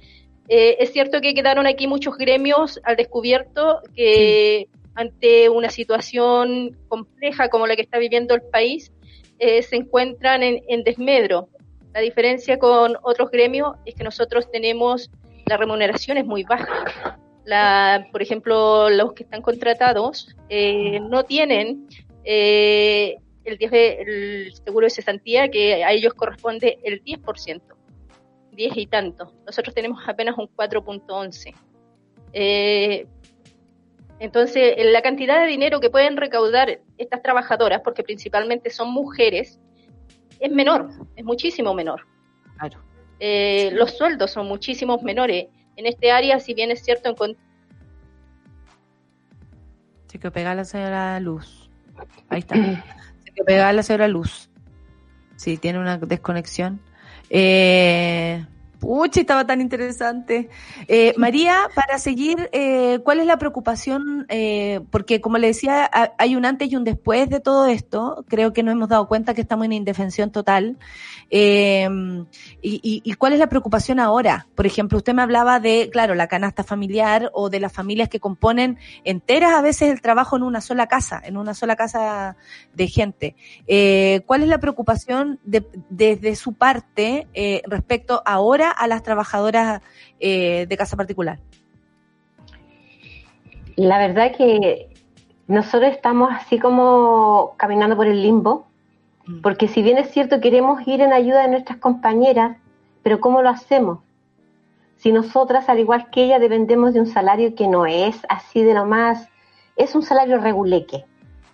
Eh, 0.49 0.77
es 0.79 0.93
cierto 0.93 1.21
que 1.21 1.35
quedaron 1.35 1.67
aquí 1.67 1.87
muchos 1.87 2.17
gremios 2.17 2.79
al 2.85 2.97
descubierto 2.97 3.81
que 3.95 4.69
ante 4.95 5.49
una 5.49 5.71
situación 5.71 6.77
compleja 6.89 7.49
como 7.49 7.67
la 7.67 7.77
que 7.77 7.83
está 7.83 7.99
viviendo 7.99 8.35
el 8.35 8.43
país, 8.43 8.93
eh, 9.39 9.63
se 9.63 9.77
encuentran 9.77 10.43
en, 10.43 10.63
en 10.69 10.85
desmedro. 10.85 11.49
La 11.93 12.01
diferencia 12.01 12.59
con 12.59 12.97
otros 13.03 13.31
gremios 13.31 13.75
es 13.85 13.95
que 13.95 14.05
nosotros 14.05 14.51
tenemos 14.51 15.11
la 15.49 15.57
remuneración 15.57 16.17
es 16.19 16.27
muy 16.27 16.43
baja. 16.45 17.19
La, 17.45 18.09
por 18.11 18.23
ejemplo, 18.23 18.91
los 18.91 19.13
que 19.13 19.23
están 19.23 19.41
contratados 19.43 20.35
eh, 20.49 20.99
no 21.01 21.25
tienen 21.25 21.87
eh, 22.25 23.17
el, 23.45 23.57
10 23.57 23.71
de- 23.71 24.01
el 24.03 24.55
seguro 24.55 24.87
de 24.87 24.91
cesantía 24.91 25.49
que 25.49 25.85
a 25.85 25.93
ellos 25.93 26.15
corresponde 26.15 26.79
el 26.83 27.03
10%, 27.05 27.61
10 28.53 28.77
y 28.77 28.87
tanto. 28.87 29.33
Nosotros 29.47 29.75
tenemos 29.75 30.01
apenas 30.09 30.37
un 30.37 30.49
4.11. 30.49 31.55
Eh, 32.33 33.07
entonces, 34.19 34.75
la 34.79 35.03
cantidad 35.03 35.41
de 35.41 35.47
dinero 35.47 35.79
que 35.79 35.91
pueden 35.91 36.17
recaudar 36.17 36.81
estas 36.99 37.23
trabajadoras, 37.23 37.83
porque 37.85 38.03
principalmente 38.03 38.71
son 38.71 38.91
mujeres, 38.91 39.61
es 40.41 40.51
menor, 40.51 40.89
es 41.15 41.25
muchísimo 41.25 41.75
menor. 41.75 42.01
Claro. 42.59 42.81
Eh, 43.21 43.71
los 43.73 43.97
sueldos 43.97 44.31
son 44.31 44.47
muchísimos 44.47 45.03
menores. 45.03 45.47
En 45.77 45.87
este 45.87 46.11
área, 46.11 46.39
si 46.41 46.55
bien 46.55 46.71
es 46.71 46.83
cierto, 46.83 47.15
encon- 47.15 47.37
Se 50.09 50.19
que 50.19 50.31
pega 50.31 50.55
la 50.55 50.65
señora 50.65 51.19
Luz. 51.21 51.69
Ahí 52.29 52.41
está. 52.41 52.55
Se 53.25 53.33
que 53.35 53.45
pega 53.45 53.73
la 53.73 53.83
señora 53.83 54.09
Luz. 54.09 54.51
Sí, 55.37 55.59
tiene 55.59 55.79
una 55.79 55.99
desconexión. 55.99 56.81
Eh, 57.29 58.45
pucha, 58.87 59.21
estaba 59.21 59.45
tan 59.45 59.61
interesante. 59.61 60.49
Eh, 60.87 61.13
María, 61.17 61.57
para 61.75 61.99
seguir, 61.99 62.49
eh, 62.53 63.01
¿cuál 63.03 63.19
es 63.19 63.27
la 63.27 63.37
preocupación? 63.37 64.27
Eh, 64.29 64.81
porque, 64.93 65.21
como 65.21 65.39
le 65.39 65.49
decía, 65.49 65.91
ha- 65.93 66.13
hay 66.19 66.37
un 66.37 66.45
antes 66.45 66.71
y 66.71 66.77
un 66.77 66.85
después 66.85 67.29
de 67.29 67.41
todo 67.41 67.67
esto. 67.67 68.25
Creo 68.29 68.53
que 68.53 68.63
nos 68.63 68.73
hemos 68.73 68.89
dado 68.89 69.09
cuenta 69.09 69.35
que 69.35 69.41
estamos 69.41 69.65
en 69.67 69.73
indefensión 69.73 70.31
total. 70.31 70.79
Y, 71.29 73.15
cuál 73.19 73.33
es 73.33 73.39
la 73.41 73.49
preocupación 73.49 73.99
ahora? 73.99 74.47
Por 74.55 74.67
ejemplo, 74.67 74.99
usted 74.99 75.15
me 75.15 75.23
hablaba 75.23 75.59
de, 75.59 75.89
claro, 75.91 76.15
la 76.15 76.29
canasta 76.29 76.63
familiar 76.63 77.31
o 77.35 77.51
de 77.51 77.59
las 77.59 77.73
familias 77.73 78.09
que 78.09 78.21
componen 78.21 78.79
enteras 79.03 79.53
a 79.55 79.63
veces 79.63 79.91
el 79.91 80.01
trabajo 80.01 80.37
en 80.37 80.45
una 80.45 80.61
sola 80.61 80.87
casa, 80.87 81.21
en 81.25 81.37
una 81.37 81.55
sola 81.55 81.75
casa 81.75 82.37
de 82.75 82.87
gente. 82.87 83.35
¿Cuál 84.27 84.43
es 84.45 84.49
la 84.49 84.59
preocupación 84.59 85.41
de- 85.43 85.67
desde 85.91 86.37
su 86.37 86.53
parte 86.53 87.27
respecto 87.67 88.23
ahora 88.25 88.71
a 88.77 88.87
las 88.87 89.03
trabajadoras 89.03 89.83
eh, 90.21 90.67
de 90.69 90.77
casa 90.77 90.97
particular? 90.97 91.39
La 93.77 93.99
verdad 93.99 94.33
que 94.37 94.89
nosotros 95.49 95.93
estamos 95.93 96.31
así 96.33 96.59
como 96.59 97.55
caminando 97.57 97.97
por 97.97 98.07
el 98.07 98.23
limbo, 98.23 98.67
porque 99.43 99.69
si 99.69 99.83
bien 99.83 99.99
es 99.99 100.11
cierto 100.11 100.41
queremos 100.41 100.87
ir 100.87 101.01
en 101.01 101.13
ayuda 101.13 101.43
de 101.43 101.49
nuestras 101.49 101.79
compañeras, 101.79 102.57
pero 103.03 103.21
¿cómo 103.21 103.43
lo 103.43 103.49
hacemos? 103.49 103.99
Si 104.97 105.13
nosotras, 105.13 105.69
al 105.69 105.79
igual 105.79 106.11
que 106.11 106.25
ella, 106.25 106.39
dependemos 106.39 106.95
de 106.95 107.01
un 107.01 107.07
salario 107.07 107.55
que 107.55 107.69
no 107.69 107.87
es 107.87 108.17
así 108.29 108.63
de 108.63 108.75
lo 108.75 108.87
más, 108.87 109.29
es 109.77 109.95
un 109.95 110.03
salario 110.03 110.39
reguleque, 110.39 111.05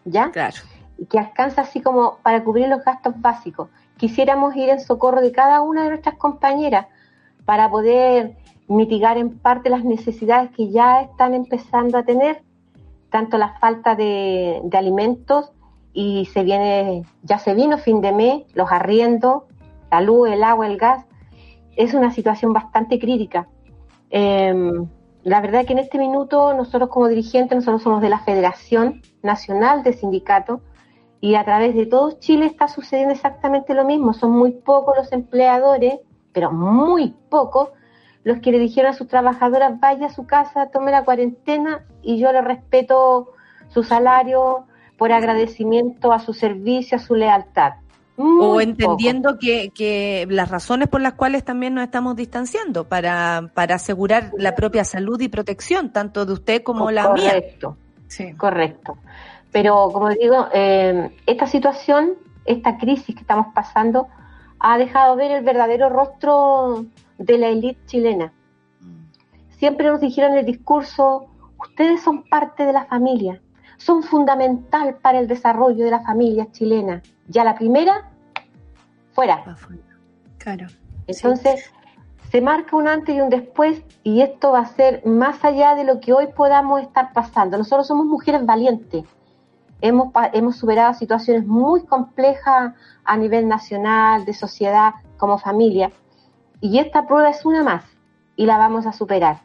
¿ya? 0.04 0.30
Claro. 0.30 0.56
Y 0.96 1.06
que 1.06 1.18
alcanza 1.18 1.62
así 1.62 1.80
como 1.80 2.18
para 2.22 2.44
cubrir 2.44 2.68
los 2.68 2.84
gastos 2.84 3.20
básicos. 3.20 3.68
Quisiéramos 3.96 4.54
ir 4.54 4.68
en 4.68 4.80
socorro 4.80 5.20
de 5.20 5.32
cada 5.32 5.60
una 5.60 5.82
de 5.82 5.90
nuestras 5.90 6.14
compañeras 6.16 6.86
para 7.52 7.70
poder 7.70 8.34
mitigar 8.66 9.18
en 9.18 9.38
parte 9.38 9.68
las 9.68 9.84
necesidades 9.84 10.50
que 10.52 10.70
ya 10.70 11.02
están 11.02 11.34
empezando 11.34 11.98
a 11.98 12.02
tener, 12.02 12.40
tanto 13.10 13.36
la 13.36 13.58
falta 13.58 13.94
de, 13.94 14.62
alimentos 14.72 15.52
y 15.92 16.24
se 16.32 16.44
viene, 16.44 17.04
ya 17.22 17.38
se 17.38 17.52
vino 17.52 17.76
fin 17.76 18.00
de 18.00 18.12
mes, 18.12 18.44
los 18.54 18.72
arriendos, 18.72 19.42
la 19.90 20.00
luz, 20.00 20.30
el 20.30 20.42
agua, 20.42 20.66
el 20.66 20.78
gas, 20.78 21.04
es 21.76 21.92
una 21.92 22.10
situación 22.10 22.54
bastante 22.54 22.98
crítica. 22.98 23.46
Eh, 24.08 24.54
la 25.22 25.40
verdad 25.42 25.66
que 25.66 25.74
en 25.74 25.80
este 25.80 25.98
minuto 25.98 26.54
nosotros 26.54 26.88
como 26.88 27.08
dirigentes, 27.08 27.54
nosotros 27.54 27.82
somos 27.82 28.00
de 28.00 28.08
la 28.08 28.20
Federación 28.20 29.02
Nacional 29.22 29.82
de 29.82 29.92
Sindicatos 29.92 30.62
y 31.20 31.34
a 31.34 31.44
través 31.44 31.74
de 31.74 31.84
todo 31.84 32.12
Chile 32.12 32.46
está 32.46 32.66
sucediendo 32.68 33.12
exactamente 33.12 33.74
lo 33.74 33.84
mismo. 33.84 34.14
Son 34.14 34.30
muy 34.30 34.52
pocos 34.52 34.96
los 34.96 35.12
empleadores, 35.12 35.98
pero 36.32 36.50
muy 36.52 37.14
pocos, 37.28 37.70
los 38.24 38.38
que 38.38 38.52
le 38.52 38.58
dijeron 38.58 38.92
a 38.92 38.94
sus 38.94 39.08
trabajadoras, 39.08 39.78
vaya 39.80 40.06
a 40.06 40.12
su 40.12 40.26
casa, 40.26 40.70
tome 40.70 40.90
la 40.90 41.04
cuarentena 41.04 41.84
y 42.02 42.18
yo 42.18 42.32
le 42.32 42.40
respeto 42.40 43.32
su 43.68 43.82
salario 43.82 44.66
por 44.96 45.12
agradecimiento 45.12 46.12
a 46.12 46.18
su 46.20 46.32
servicio, 46.32 46.96
a 46.96 47.00
su 47.00 47.14
lealtad. 47.14 47.72
o 48.16 48.60
entendiendo 48.60 49.38
que, 49.38 49.70
que 49.70 50.26
las 50.30 50.50
razones 50.50 50.88
por 50.88 51.00
las 51.00 51.14
cuales 51.14 51.44
también 51.44 51.74
nos 51.74 51.84
estamos 51.84 52.14
distanciando 52.14 52.84
para, 52.84 53.50
para 53.54 53.76
asegurar 53.76 54.30
la 54.36 54.54
propia 54.54 54.84
salud 54.84 55.20
y 55.20 55.28
protección, 55.28 55.92
tanto 55.92 56.24
de 56.24 56.34
usted 56.34 56.62
como 56.62 56.90
la 56.90 57.12
mía. 57.12 57.30
Correcto. 57.30 57.76
Correcto. 58.36 58.98
Pero 59.50 59.90
como 59.92 60.08
digo, 60.10 60.48
eh, 60.52 61.10
esta 61.26 61.46
situación, 61.46 62.12
esta 62.44 62.78
crisis 62.78 63.14
que 63.14 63.20
estamos 63.22 63.48
pasando, 63.54 64.08
ha 64.64 64.78
dejado 64.78 65.16
ver 65.16 65.32
el 65.32 65.44
verdadero 65.44 65.88
rostro 65.88 66.86
de 67.18 67.36
la 67.36 67.48
élite 67.48 67.84
chilena. 67.86 68.32
Siempre 69.58 69.88
nos 69.88 70.00
dijeron 70.00 70.32
en 70.32 70.38
el 70.38 70.46
discurso, 70.46 71.26
ustedes 71.58 72.00
son 72.00 72.22
parte 72.22 72.64
de 72.64 72.72
la 72.72 72.84
familia, 72.84 73.40
son 73.76 74.04
fundamental 74.04 74.98
para 75.02 75.18
el 75.18 75.26
desarrollo 75.26 75.84
de 75.84 75.90
la 75.90 76.00
familia 76.00 76.46
chilena. 76.52 77.02
Ya 77.26 77.42
la 77.42 77.56
primera, 77.56 78.08
fuera. 79.12 79.44
Claro. 80.38 80.68
Entonces, 81.08 81.72
se 82.30 82.40
marca 82.40 82.76
un 82.76 82.86
antes 82.86 83.16
y 83.16 83.20
un 83.20 83.30
después 83.30 83.82
y 84.04 84.20
esto 84.20 84.52
va 84.52 84.60
a 84.60 84.66
ser 84.66 85.04
más 85.04 85.44
allá 85.44 85.74
de 85.74 85.82
lo 85.82 86.00
que 86.00 86.12
hoy 86.12 86.28
podamos 86.28 86.82
estar 86.82 87.12
pasando. 87.12 87.58
Nosotros 87.58 87.88
somos 87.88 88.06
mujeres 88.06 88.46
valientes. 88.46 89.04
Hemos, 89.82 90.56
superado 90.56 90.94
situaciones 90.94 91.46
muy 91.46 91.84
complejas 91.84 92.72
a 93.04 93.16
nivel 93.16 93.48
nacional, 93.48 94.24
de 94.24 94.32
sociedad, 94.32 94.94
como 95.18 95.38
familia. 95.38 95.90
Y 96.60 96.78
esta 96.78 97.06
prueba 97.06 97.30
es 97.30 97.44
una 97.44 97.62
más 97.62 97.84
y 98.36 98.46
la 98.46 98.58
vamos 98.58 98.86
a 98.86 98.92
superar. 98.92 99.42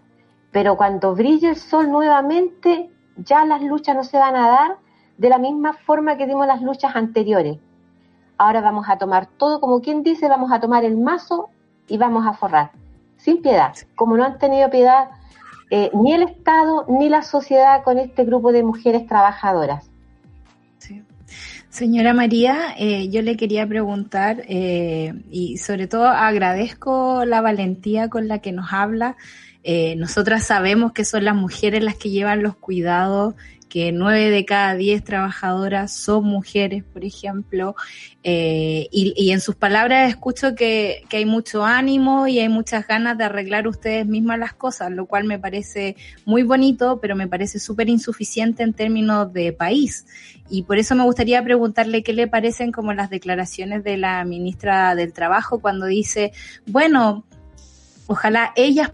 Pero 0.51 0.77
cuando 0.77 1.15
brille 1.15 1.49
el 1.49 1.55
sol 1.55 1.91
nuevamente, 1.91 2.89
ya 3.17 3.45
las 3.45 3.61
luchas 3.63 3.95
no 3.95 4.03
se 4.03 4.17
van 4.17 4.35
a 4.35 4.47
dar 4.47 4.77
de 5.17 5.29
la 5.29 5.39
misma 5.39 5.73
forma 5.73 6.17
que 6.17 6.27
dimos 6.27 6.45
las 6.47 6.61
luchas 6.61 6.95
anteriores. 6.95 7.57
Ahora 8.37 8.61
vamos 8.61 8.87
a 8.87 8.97
tomar 8.97 9.25
todo, 9.25 9.59
como 9.59 9.81
quien 9.81 10.03
dice, 10.03 10.29
vamos 10.29 10.51
a 10.51 10.59
tomar 10.59 10.85
el 10.85 10.97
mazo 10.97 11.49
y 11.87 11.97
vamos 11.97 12.27
a 12.27 12.33
forrar, 12.33 12.71
sin 13.17 13.41
piedad, 13.41 13.73
como 13.95 14.15
no 14.15 14.23
han 14.23 14.37
tenido 14.37 14.69
piedad 14.69 15.09
eh, 15.69 15.89
ni 15.93 16.13
el 16.13 16.23
Estado 16.23 16.85
ni 16.87 17.09
la 17.09 17.23
sociedad 17.23 17.83
con 17.83 17.97
este 17.97 18.23
grupo 18.23 18.51
de 18.51 18.63
mujeres 18.63 19.07
trabajadoras. 19.07 19.86
Señora 21.69 22.13
María, 22.13 22.73
eh, 22.77 23.09
yo 23.09 23.21
le 23.21 23.35
quería 23.37 23.67
preguntar 23.67 24.43
eh, 24.47 25.13
y 25.29 25.57
sobre 25.57 25.87
todo 25.87 26.07
agradezco 26.07 27.25
la 27.25 27.41
valentía 27.41 28.09
con 28.09 28.27
la 28.27 28.39
que 28.39 28.51
nos 28.51 28.71
habla. 28.71 29.17
Eh, 29.63 29.95
nosotras 29.97 30.45
sabemos 30.45 30.93
que 30.93 31.03
son 31.03 31.25
las 31.25 31.35
mujeres 31.35 31.83
las 31.83 31.95
que 31.95 32.09
llevan 32.09 32.41
los 32.41 32.55
cuidados 32.55 33.35
que 33.69 33.91
nueve 33.91 34.29
de 34.29 34.45
cada 34.45 34.75
diez 34.75 35.03
trabajadoras 35.03 35.95
son 35.95 36.25
mujeres, 36.25 36.83
por 36.83 37.03
ejemplo, 37.03 37.75
eh, 38.23 38.87
y, 38.91 39.13
y, 39.15 39.31
en 39.31 39.39
sus 39.39 39.55
palabras 39.55 40.09
escucho 40.09 40.55
que, 40.55 41.03
que, 41.09 41.17
hay 41.17 41.25
mucho 41.25 41.63
ánimo 41.63 42.27
y 42.27 42.39
hay 42.39 42.49
muchas 42.49 42.85
ganas 42.87 43.17
de 43.17 43.23
arreglar 43.23 43.67
ustedes 43.67 44.05
mismas 44.05 44.39
las 44.39 44.53
cosas, 44.53 44.91
lo 44.91 45.05
cual 45.05 45.23
me 45.23 45.39
parece 45.39 45.95
muy 46.25 46.43
bonito, 46.43 46.99
pero 47.01 47.15
me 47.15 47.27
parece 47.27 47.59
súper 47.59 47.89
insuficiente 47.89 48.63
en 48.63 48.73
términos 48.73 49.31
de 49.31 49.53
país. 49.53 50.05
Y 50.49 50.63
por 50.63 50.77
eso 50.77 50.95
me 50.95 51.03
gustaría 51.03 51.43
preguntarle 51.43 52.03
qué 52.03 52.13
le 52.13 52.27
parecen 52.27 52.71
como 52.71 52.93
las 52.93 53.09
declaraciones 53.09 53.83
de 53.83 53.97
la 53.97 54.23
ministra 54.25 54.95
del 54.95 55.13
Trabajo 55.13 55.59
cuando 55.59 55.85
dice, 55.85 56.31
bueno, 56.65 57.25
ojalá 58.07 58.53
ellas 58.55 58.91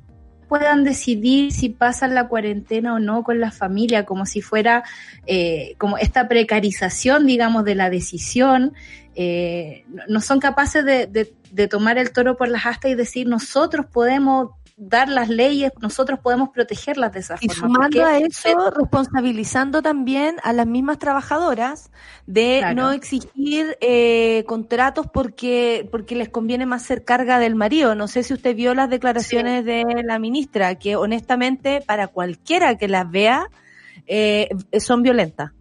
puedan 0.53 0.83
decidir 0.83 1.51
si 1.51 1.69
pasan 1.69 2.13
la 2.13 2.27
cuarentena 2.27 2.93
o 2.93 2.99
no 2.99 3.23
con 3.23 3.39
la 3.39 3.49
familia, 3.49 4.05
como 4.05 4.27
si 4.27 4.39
fuera 4.39 4.83
eh, 5.25 5.73
como 5.79 5.97
esta 5.97 6.27
precarización, 6.27 7.25
digamos, 7.25 7.65
de 7.65 7.73
la 7.73 7.89
decisión. 7.89 8.73
Eh, 9.15 9.83
no 10.07 10.21
son 10.21 10.39
capaces 10.39 10.85
de, 10.85 11.07
de, 11.07 11.33
de, 11.49 11.67
tomar 11.67 11.97
el 11.97 12.11
toro 12.11 12.37
por 12.37 12.49
las 12.49 12.67
astas 12.67 12.91
y 12.91 12.93
decir 12.93 13.25
nosotros 13.25 13.87
podemos 13.87 14.51
dar 14.75 15.07
las 15.07 15.29
leyes, 15.29 15.71
nosotros 15.81 16.19
podemos 16.19 16.49
protegerlas 16.49 17.13
de 17.13 17.19
esa 17.19 17.35
y 17.39 17.47
forma. 17.49 17.87
Y 17.87 17.91
sumando 17.91 18.05
a 18.05 18.17
eso, 18.17 18.71
responsabilizando 18.71 19.81
también 19.81 20.37
a 20.43 20.51
las 20.53 20.65
mismas 20.65 20.97
trabajadoras 20.97 21.91
de 22.25 22.57
claro. 22.59 22.81
no 22.81 22.91
exigir 22.91 23.77
eh, 23.81 24.43
contratos 24.47 25.07
porque, 25.13 25.87
porque 25.91 26.15
les 26.15 26.29
conviene 26.29 26.65
más 26.65 26.83
ser 26.83 27.03
carga 27.03 27.39
del 27.39 27.55
marido. 27.55 27.95
No 27.95 28.07
sé 28.07 28.23
si 28.23 28.33
usted 28.33 28.55
vio 28.55 28.73
las 28.73 28.89
declaraciones 28.89 29.61
sí. 29.61 29.65
de 29.65 30.03
la 30.03 30.17
ministra, 30.19 30.75
que 30.75 30.95
honestamente 30.95 31.81
para 31.85 32.07
cualquiera 32.07 32.75
que 32.77 32.87
las 32.87 33.09
vea 33.09 33.47
eh, 34.07 34.49
son 34.79 35.03
violentas. 35.03 35.51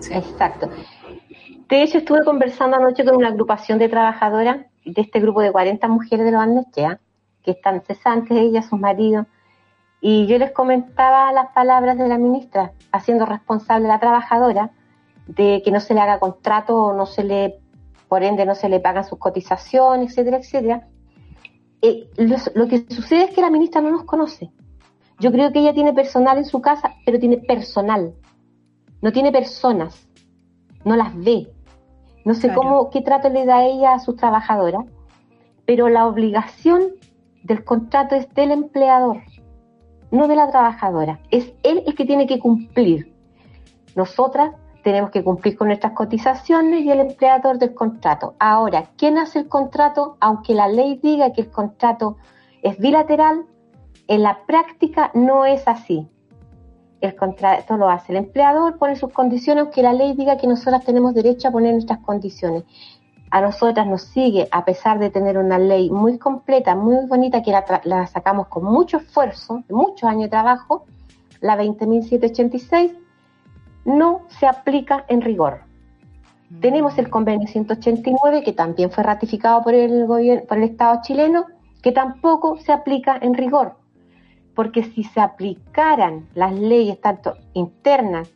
Sí. 0.00 0.12
Exacto. 0.12 0.70
De 1.68 1.82
hecho, 1.82 1.98
estuve 1.98 2.24
conversando 2.24 2.76
anoche 2.76 3.04
con 3.04 3.16
una 3.16 3.28
agrupación 3.28 3.78
de 3.78 3.88
trabajadoras 3.88 4.66
de 4.84 5.02
este 5.02 5.20
grupo 5.20 5.42
de 5.42 5.52
40 5.52 5.86
mujeres 5.88 6.24
de 6.24 6.32
los 6.32 6.40
Andestea 6.40 6.98
que 7.48 7.52
están 7.52 7.80
cesantes, 7.80 8.36
ellas, 8.36 8.66
sus 8.66 8.78
maridos, 8.78 9.26
y 10.02 10.26
yo 10.26 10.36
les 10.36 10.52
comentaba 10.52 11.32
las 11.32 11.48
palabras 11.52 11.96
de 11.96 12.06
la 12.06 12.18
ministra, 12.18 12.72
haciendo 12.92 13.24
responsable 13.24 13.86
a 13.86 13.94
la 13.94 14.00
trabajadora 14.00 14.70
de 15.26 15.62
que 15.64 15.70
no 15.70 15.80
se 15.80 15.94
le 15.94 16.00
haga 16.00 16.20
contrato 16.20 16.76
o 16.76 16.92
no 16.92 17.06
se 17.06 17.24
le, 17.24 17.58
por 18.06 18.22
ende, 18.22 18.44
no 18.44 18.54
se 18.54 18.68
le 18.68 18.80
pagan 18.80 19.04
sus 19.04 19.18
cotizaciones, 19.18 20.10
etcétera, 20.10 20.36
etcétera. 20.36 20.88
Eh, 21.80 22.10
lo, 22.18 22.36
lo 22.54 22.68
que 22.68 22.84
sucede 22.90 23.24
es 23.24 23.30
que 23.34 23.40
la 23.40 23.50
ministra 23.50 23.80
no 23.80 23.90
nos 23.90 24.04
conoce. 24.04 24.50
Yo 25.18 25.32
creo 25.32 25.50
que 25.50 25.60
ella 25.60 25.72
tiene 25.72 25.94
personal 25.94 26.36
en 26.36 26.44
su 26.44 26.60
casa, 26.60 26.96
pero 27.06 27.18
tiene 27.18 27.38
personal, 27.38 28.12
no 29.00 29.10
tiene 29.10 29.32
personas, 29.32 30.06
no 30.84 30.96
las 30.96 31.16
ve. 31.16 31.48
No 32.26 32.34
sé 32.34 32.48
claro. 32.48 32.60
cómo, 32.60 32.90
qué 32.90 33.00
trato 33.00 33.30
le 33.30 33.46
da 33.46 33.64
ella 33.64 33.94
a 33.94 34.00
sus 34.00 34.16
trabajadoras, 34.16 34.84
pero 35.64 35.88
la 35.88 36.06
obligación 36.06 36.92
del 37.48 37.64
contrato 37.64 38.14
es 38.14 38.32
del 38.34 38.52
empleador, 38.52 39.22
no 40.10 40.28
de 40.28 40.36
la 40.36 40.50
trabajadora. 40.50 41.18
Es 41.30 41.54
él 41.62 41.82
el 41.86 41.94
que 41.94 42.04
tiene 42.04 42.26
que 42.26 42.38
cumplir. 42.38 43.12
Nosotras 43.96 44.52
tenemos 44.84 45.10
que 45.10 45.24
cumplir 45.24 45.56
con 45.56 45.68
nuestras 45.68 45.94
cotizaciones 45.94 46.84
y 46.84 46.90
el 46.90 47.00
empleador 47.00 47.58
del 47.58 47.74
contrato. 47.74 48.34
Ahora, 48.38 48.90
¿quién 48.96 49.16
hace 49.18 49.40
el 49.40 49.48
contrato? 49.48 50.16
Aunque 50.20 50.54
la 50.54 50.68
ley 50.68 51.00
diga 51.02 51.32
que 51.32 51.40
el 51.40 51.50
contrato 51.50 52.18
es 52.62 52.78
bilateral, 52.78 53.46
en 54.06 54.22
la 54.22 54.44
práctica 54.46 55.10
no 55.14 55.46
es 55.46 55.66
así. 55.66 56.06
El 57.00 57.16
contrato 57.16 57.76
lo 57.76 57.88
hace 57.88 58.12
el 58.12 58.18
empleador, 58.18 58.76
pone 58.76 58.96
sus 58.96 59.12
condiciones, 59.12 59.64
aunque 59.64 59.82
la 59.82 59.92
ley 59.92 60.14
diga 60.14 60.36
que 60.36 60.46
nosotras 60.46 60.84
tenemos 60.84 61.14
derecho 61.14 61.48
a 61.48 61.52
poner 61.52 61.72
nuestras 61.72 62.00
condiciones 62.00 62.64
a 63.30 63.40
nosotras 63.40 63.86
nos 63.86 64.02
sigue, 64.02 64.48
a 64.50 64.64
pesar 64.64 64.98
de 64.98 65.10
tener 65.10 65.38
una 65.38 65.58
ley 65.58 65.90
muy 65.90 66.18
completa, 66.18 66.74
muy 66.74 67.06
bonita, 67.06 67.42
que 67.42 67.50
la, 67.50 67.64
la 67.84 68.06
sacamos 68.06 68.48
con 68.48 68.64
mucho 68.64 68.98
esfuerzo, 68.98 69.62
muchos 69.68 70.08
años 70.08 70.24
de 70.24 70.28
trabajo, 70.28 70.86
la 71.40 71.56
20.786, 71.56 72.96
no 73.84 74.22
se 74.28 74.46
aplica 74.46 75.04
en 75.08 75.20
rigor. 75.20 75.60
Mm. 76.50 76.60
Tenemos 76.60 76.98
el 76.98 77.10
convenio 77.10 77.46
189, 77.48 78.42
que 78.42 78.52
también 78.52 78.90
fue 78.90 79.04
ratificado 79.04 79.62
por 79.62 79.74
el, 79.74 80.06
gobierno, 80.06 80.46
por 80.46 80.58
el 80.58 80.64
Estado 80.64 81.00
chileno, 81.02 81.46
que 81.82 81.92
tampoco 81.92 82.58
se 82.58 82.72
aplica 82.72 83.18
en 83.20 83.34
rigor. 83.34 83.76
Porque 84.54 84.82
si 84.82 85.04
se 85.04 85.20
aplicaran 85.20 86.26
las 86.34 86.52
leyes 86.52 87.00
tanto 87.00 87.34
internas 87.52 88.28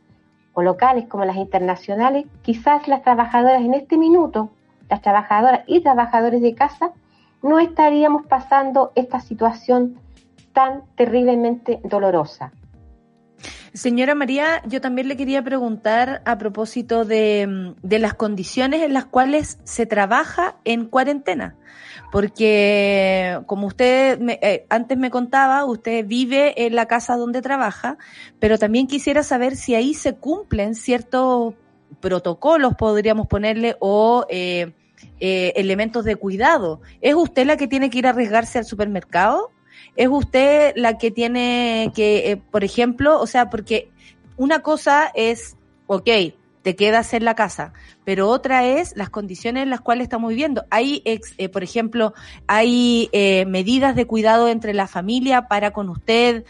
o 0.52 0.62
locales 0.62 1.06
como 1.08 1.24
las 1.24 1.36
internacionales, 1.36 2.26
quizás 2.42 2.86
las 2.86 3.02
trabajadoras 3.02 3.62
en 3.62 3.74
este 3.74 3.96
minuto 3.96 4.50
las 4.92 5.00
trabajadoras 5.00 5.62
y 5.66 5.80
trabajadores 5.80 6.42
de 6.42 6.54
casa, 6.54 6.92
no 7.42 7.58
estaríamos 7.58 8.26
pasando 8.26 8.92
esta 8.94 9.20
situación 9.20 9.98
tan 10.52 10.82
terriblemente 10.96 11.80
dolorosa. 11.82 12.52
Señora 13.72 14.14
María, 14.14 14.60
yo 14.66 14.82
también 14.82 15.08
le 15.08 15.16
quería 15.16 15.42
preguntar 15.42 16.20
a 16.26 16.36
propósito 16.36 17.06
de, 17.06 17.72
de, 17.82 17.98
las 17.98 18.12
condiciones 18.12 18.82
en 18.82 18.92
las 18.92 19.06
cuales 19.06 19.58
se 19.64 19.86
trabaja 19.86 20.56
en 20.64 20.84
cuarentena, 20.84 21.56
porque 22.12 23.40
como 23.46 23.68
usted 23.68 24.18
me, 24.20 24.38
eh, 24.42 24.66
antes 24.68 24.98
me 24.98 25.10
contaba, 25.10 25.64
usted 25.64 26.04
vive 26.06 26.66
en 26.66 26.74
la 26.74 26.84
casa 26.84 27.16
donde 27.16 27.40
trabaja, 27.40 27.96
pero 28.38 28.58
también 28.58 28.86
quisiera 28.86 29.22
saber 29.22 29.56
si 29.56 29.74
ahí 29.74 29.94
se 29.94 30.16
cumplen 30.16 30.74
ciertos 30.74 31.54
protocolos, 32.00 32.74
podríamos 32.74 33.26
ponerle, 33.26 33.76
o 33.80 34.26
eh, 34.28 34.74
eh, 35.20 35.52
elementos 35.56 36.04
de 36.04 36.16
cuidado. 36.16 36.80
¿Es 37.00 37.14
usted 37.14 37.46
la 37.46 37.56
que 37.56 37.68
tiene 37.68 37.90
que 37.90 37.98
ir 37.98 38.06
a 38.06 38.10
arriesgarse 38.10 38.58
al 38.58 38.64
supermercado? 38.64 39.50
¿Es 39.96 40.08
usted 40.08 40.72
la 40.76 40.98
que 40.98 41.10
tiene 41.10 41.92
que, 41.94 42.30
eh, 42.30 42.36
por 42.36 42.64
ejemplo, 42.64 43.20
o 43.20 43.26
sea, 43.26 43.50
porque 43.50 43.90
una 44.36 44.60
cosa 44.60 45.10
es, 45.14 45.56
ok, 45.86 46.08
te 46.62 46.76
quedas 46.76 47.12
en 47.12 47.24
la 47.24 47.34
casa, 47.34 47.72
pero 48.04 48.28
otra 48.28 48.64
es 48.64 48.96
las 48.96 49.10
condiciones 49.10 49.64
en 49.64 49.70
las 49.70 49.80
cuales 49.80 50.04
estamos 50.04 50.30
viviendo. 50.30 50.64
Hay, 50.70 51.02
eh, 51.04 51.48
por 51.48 51.64
ejemplo, 51.64 52.14
hay 52.46 53.10
eh, 53.12 53.44
medidas 53.46 53.96
de 53.96 54.06
cuidado 54.06 54.48
entre 54.48 54.72
la 54.72 54.86
familia 54.86 55.48
para 55.48 55.72
con 55.72 55.88
usted. 55.88 56.44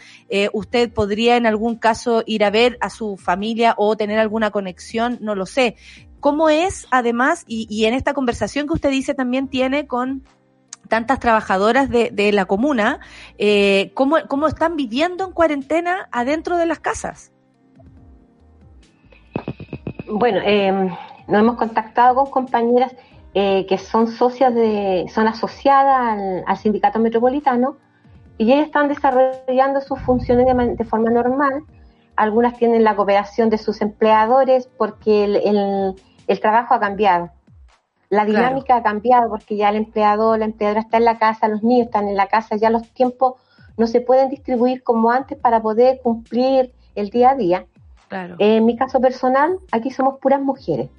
Usted 0.53 0.93
podría 0.93 1.35
en 1.35 1.47
algún 1.47 1.75
caso 1.75 2.23
ir 2.27 2.43
a 2.43 2.51
ver 2.51 2.77
a 2.79 2.91
su 2.91 3.17
familia 3.17 3.73
o 3.77 3.97
tener 3.97 4.19
alguna 4.19 4.51
conexión, 4.51 5.17
no 5.19 5.33
lo 5.35 5.47
sé. 5.47 5.75
¿Cómo 6.23 6.47
es, 6.47 6.87
además, 6.89 7.43
y, 7.47 7.67
y 7.69 7.83
en 7.83 7.93
esta 7.93 8.13
conversación 8.13 8.65
que 8.65 8.71
usted 8.71 8.91
dice 8.91 9.13
también 9.13 9.49
tiene 9.49 9.87
con 9.87 10.23
tantas 10.87 11.19
trabajadoras 11.19 11.89
de, 11.89 12.11
de 12.13 12.31
la 12.31 12.45
comuna, 12.45 13.01
eh, 13.37 13.91
¿cómo, 13.93 14.15
¿cómo 14.29 14.47
están 14.47 14.77
viviendo 14.77 15.25
en 15.25 15.33
cuarentena 15.33 16.07
adentro 16.13 16.55
de 16.55 16.65
las 16.65 16.79
casas? 16.79 17.33
Bueno, 20.07 20.39
eh, 20.45 20.71
nos 21.27 21.41
hemos 21.41 21.57
contactado 21.57 22.15
con 22.15 22.27
compañeras 22.27 22.95
eh, 23.33 23.65
que 23.67 23.77
son 23.77 24.07
socias 24.07 24.55
de, 24.55 25.11
son 25.13 25.27
asociadas 25.27 26.17
al, 26.47 26.57
sindicato 26.57 26.99
metropolitano 26.99 27.75
y 28.37 28.49
ellas 28.53 28.67
están 28.67 28.87
desarrollando 28.87 29.81
sus 29.81 29.99
funciones 29.99 30.45
de, 30.77 30.85
forma 30.85 31.09
normal. 31.09 31.65
Algunas 32.15 32.57
tienen 32.57 32.85
la 32.85 32.95
cooperación 32.95 33.49
de 33.49 33.57
sus 33.57 33.81
empleadores 33.81 34.69
porque 34.77 35.25
el, 35.25 35.95
el 36.27 36.39
trabajo 36.39 36.73
ha 36.73 36.79
cambiado. 36.79 37.31
La 38.09 38.25
dinámica 38.25 38.65
claro. 38.65 38.79
ha 38.79 38.83
cambiado 38.83 39.29
porque 39.29 39.55
ya 39.55 39.69
el 39.69 39.77
empleador, 39.77 40.37
la 40.37 40.45
empleadora 40.45 40.81
está 40.81 40.97
en 40.97 41.05
la 41.05 41.17
casa, 41.17 41.47
los 41.47 41.63
niños 41.63 41.87
están 41.87 42.07
en 42.07 42.15
la 42.15 42.27
casa, 42.27 42.55
ya 42.55 42.69
los 42.69 42.87
tiempos 42.89 43.35
no 43.75 43.87
se 43.87 44.01
pueden 44.01 44.29
distribuir 44.29 44.83
como 44.83 45.09
antes 45.09 45.37
para 45.37 45.61
poder 45.61 45.99
cumplir 46.01 46.71
el 46.95 47.09
día 47.09 47.31
a 47.31 47.35
día. 47.35 47.65
Claro. 48.09 48.35
En 48.37 48.65
mi 48.65 48.75
caso 48.75 49.01
personal, 49.01 49.57
aquí 49.71 49.89
somos 49.89 50.19
puras 50.19 50.41
mujeres. 50.41 50.89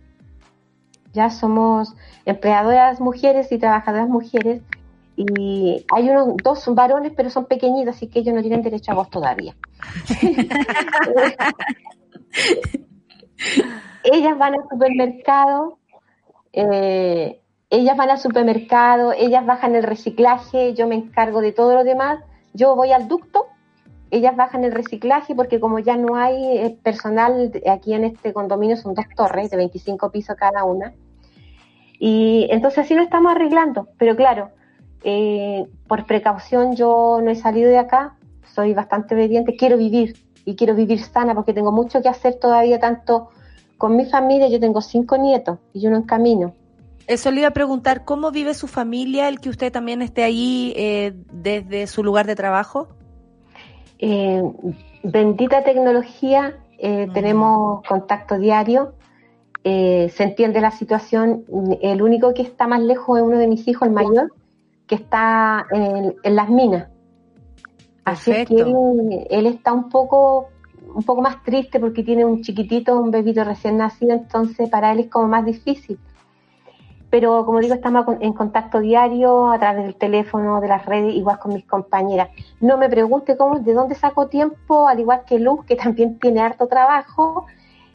Ya 1.13 1.31
somos 1.31 1.95
empleadoras 2.25 3.01
mujeres 3.01 3.53
y 3.53 3.59
trabajadoras 3.59 4.09
mujeres. 4.09 4.63
Y 5.17 5.87
hay 5.95 6.11
unos 6.11 6.37
dos 6.43 6.65
varones, 6.75 7.13
pero 7.17 7.31
son 7.31 7.45
pequeñitos, 7.45 7.95
así 7.95 8.09
que 8.09 8.19
ellos 8.19 8.35
no 8.35 8.41
tienen 8.41 8.63
derecho 8.63 8.91
a 8.91 8.97
voz 8.97 9.11
todavía. 9.11 9.55
ellas 14.05 14.39
van 14.39 14.55
al 14.55 14.69
supermercado, 14.69 15.79
eh, 16.53 17.41
ellas 17.71 17.97
van 17.97 18.11
al 18.11 18.19
supermercado, 18.19 19.13
ellas 19.13 19.45
bajan 19.45 19.75
el 19.75 19.83
reciclaje, 19.83 20.75
yo 20.75 20.87
me 20.87 20.95
encargo 20.95 21.41
de 21.41 21.53
todo 21.53 21.75
lo 21.75 21.85
demás. 21.85 22.21
Yo 22.53 22.77
voy 22.77 22.93
al 22.93 23.09
ducto 23.09 23.49
ellas 24.15 24.37
bajan 24.37 24.63
el 24.63 24.71
reciclaje 24.71 25.35
porque 25.35 25.59
como 25.59 25.81
ya 25.81 25.97
no 25.97 26.15
hay 26.15 26.59
eh, 26.59 26.79
personal 26.83 27.51
aquí 27.69 27.95
en 27.95 28.05
este 28.05 28.33
condominio, 28.33 28.77
son 28.77 28.95
dos 28.95 29.07
torres 29.17 29.51
de 29.51 29.57
25 29.57 30.13
pisos 30.13 30.37
cada 30.37 30.63
una. 30.63 30.95
Y 31.99 32.47
entonces 32.51 32.85
así 32.85 32.95
lo 32.95 33.03
estamos 33.03 33.33
arreglando. 33.33 33.89
Pero 33.99 34.15
claro, 34.15 34.51
eh, 35.03 35.67
por 35.89 36.07
precaución 36.07 36.77
yo 36.77 37.21
no 37.23 37.31
he 37.31 37.35
salido 37.35 37.69
de 37.69 37.79
acá, 37.79 38.17
soy 38.55 38.73
bastante 38.73 39.17
obediente, 39.17 39.57
quiero 39.57 39.77
vivir 39.77 40.15
y 40.45 40.57
quiero 40.57 40.75
vivir 40.75 41.01
sana 41.03 41.35
porque 41.35 41.53
tengo 41.53 41.73
mucho 41.73 42.03
que 42.03 42.09
hacer 42.09 42.35
todavía, 42.35 42.79
tanto 42.79 43.31
con 43.79 43.97
mi 43.97 44.07
familia, 44.07 44.49
yo 44.49 44.61
tengo 44.61 44.81
cinco 44.81 45.17
nietos 45.17 45.59
y 45.73 45.87
uno 45.87 45.97
en 45.97 46.03
camino. 46.03 46.55
Eso 47.07 47.31
le 47.31 47.41
iba 47.41 47.49
a 47.49 47.53
preguntar, 47.53 48.05
¿cómo 48.05 48.31
vive 48.31 48.55
su 48.55 48.67
familia 48.67 49.29
el 49.29 49.41
que 49.41 49.51
usted 49.51 49.71
también 49.71 50.01
esté 50.01 50.23
ahí 50.23 50.73
eh, 50.77 51.13
desde 51.33 51.87
su 51.87 52.03
lugar 52.03 52.27
de 52.27 52.35
trabajo? 52.35 52.89
Eh, 53.99 54.43
bendita 55.03 55.65
tecnología, 55.65 56.55
eh, 56.79 57.09
tenemos 57.13 57.87
contacto 57.87 58.39
diario, 58.39 58.95
eh, 59.65 60.11
se 60.15 60.25
entiende 60.25 60.61
la 60.61 60.71
situación. 60.71 61.45
El 61.83 62.01
único 62.01 62.33
que 62.33 62.43
está 62.43 62.67
más 62.67 62.81
lejos 62.81 63.19
es 63.19 63.25
uno 63.25 63.39
de 63.39 63.49
mis 63.49 63.69
hijos, 63.69 63.87
el 63.89 63.95
mayor, 63.95 64.33
que 64.87 64.95
está 64.95 65.67
en, 65.71 66.15
en 66.23 66.37
las 66.37 66.49
minas. 66.49 66.89
Así 68.05 68.33
es 68.33 68.49
que 68.49 68.61
él, 68.61 69.27
él 69.31 69.47
está 69.47 69.73
un 69.73 69.89
poco, 69.89 70.49
un 70.95 71.03
poco 71.05 71.23
más 71.23 71.43
triste 71.43 71.81
porque 71.81 72.03
tiene 72.03 72.25
un 72.25 72.43
chiquitito, 72.43 72.99
un 72.99 73.11
bebito 73.11 73.45
recién 73.45 73.79
nacido, 73.79 74.13
entonces 74.13 74.69
para 74.69 74.93
él 74.93 75.01
es 75.01 75.09
como 75.09 75.29
más 75.29 75.45
difícil. 75.45 75.99
Pero 77.11 77.47
como 77.47 77.61
digo, 77.61 77.75
estamos 77.75 78.05
en 78.21 78.33
contacto 78.33 78.81
diario 78.81 79.53
a 79.53 79.59
través 79.59 79.85
del 79.85 79.95
teléfono, 79.95 80.61
de 80.61 80.67
las 80.67 80.85
redes, 80.85 81.15
igual 81.15 81.39
con 81.39 81.55
mis 81.55 81.65
compañeras. 81.65 82.29
No 82.61 82.77
me 82.77 82.89
pregunte 82.89 83.37
cómo, 83.37 83.61
de 83.61 83.73
dónde 83.73 83.95
saco 83.95 84.27
tiempo, 84.27 84.89
al 84.89 84.99
igual 84.99 85.23
que 85.25 85.39
Luz, 85.39 85.65
que 85.65 85.77
también 85.77 86.19
tiene 86.19 86.41
harto 86.41 86.67
trabajo, 86.67 87.47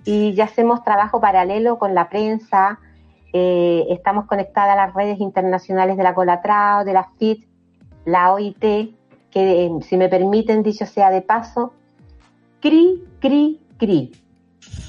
y 0.06 0.34
ya 0.36 0.46
hacemos 0.46 0.84
trabajo 0.84 1.20
paralelo 1.20 1.78
con 1.78 1.94
la 1.94 2.08
prensa. 2.08 2.80
eh, 3.34 3.86
estamos 3.90 4.26
conectadas 4.26 4.74
a 4.74 4.88
las 4.88 4.94
redes 4.96 5.20
internacionales 5.20 5.98
de 5.98 6.04
la 6.04 6.16
Colatrao, 6.16 6.84
de 6.84 6.94
la 6.94 7.04
FIT, 7.18 7.46
la 8.06 8.34
OIT, 8.34 8.96
que 9.32 9.66
eh, 9.66 9.72
si 9.82 9.98
me 9.98 10.10
permiten, 10.10 10.64
dicho 10.64 10.86
sea 10.86 11.10
de 11.10 11.22
paso, 11.22 11.74
CRI, 12.62 13.04
CRI, 13.20 13.60
CRI. 13.78 14.12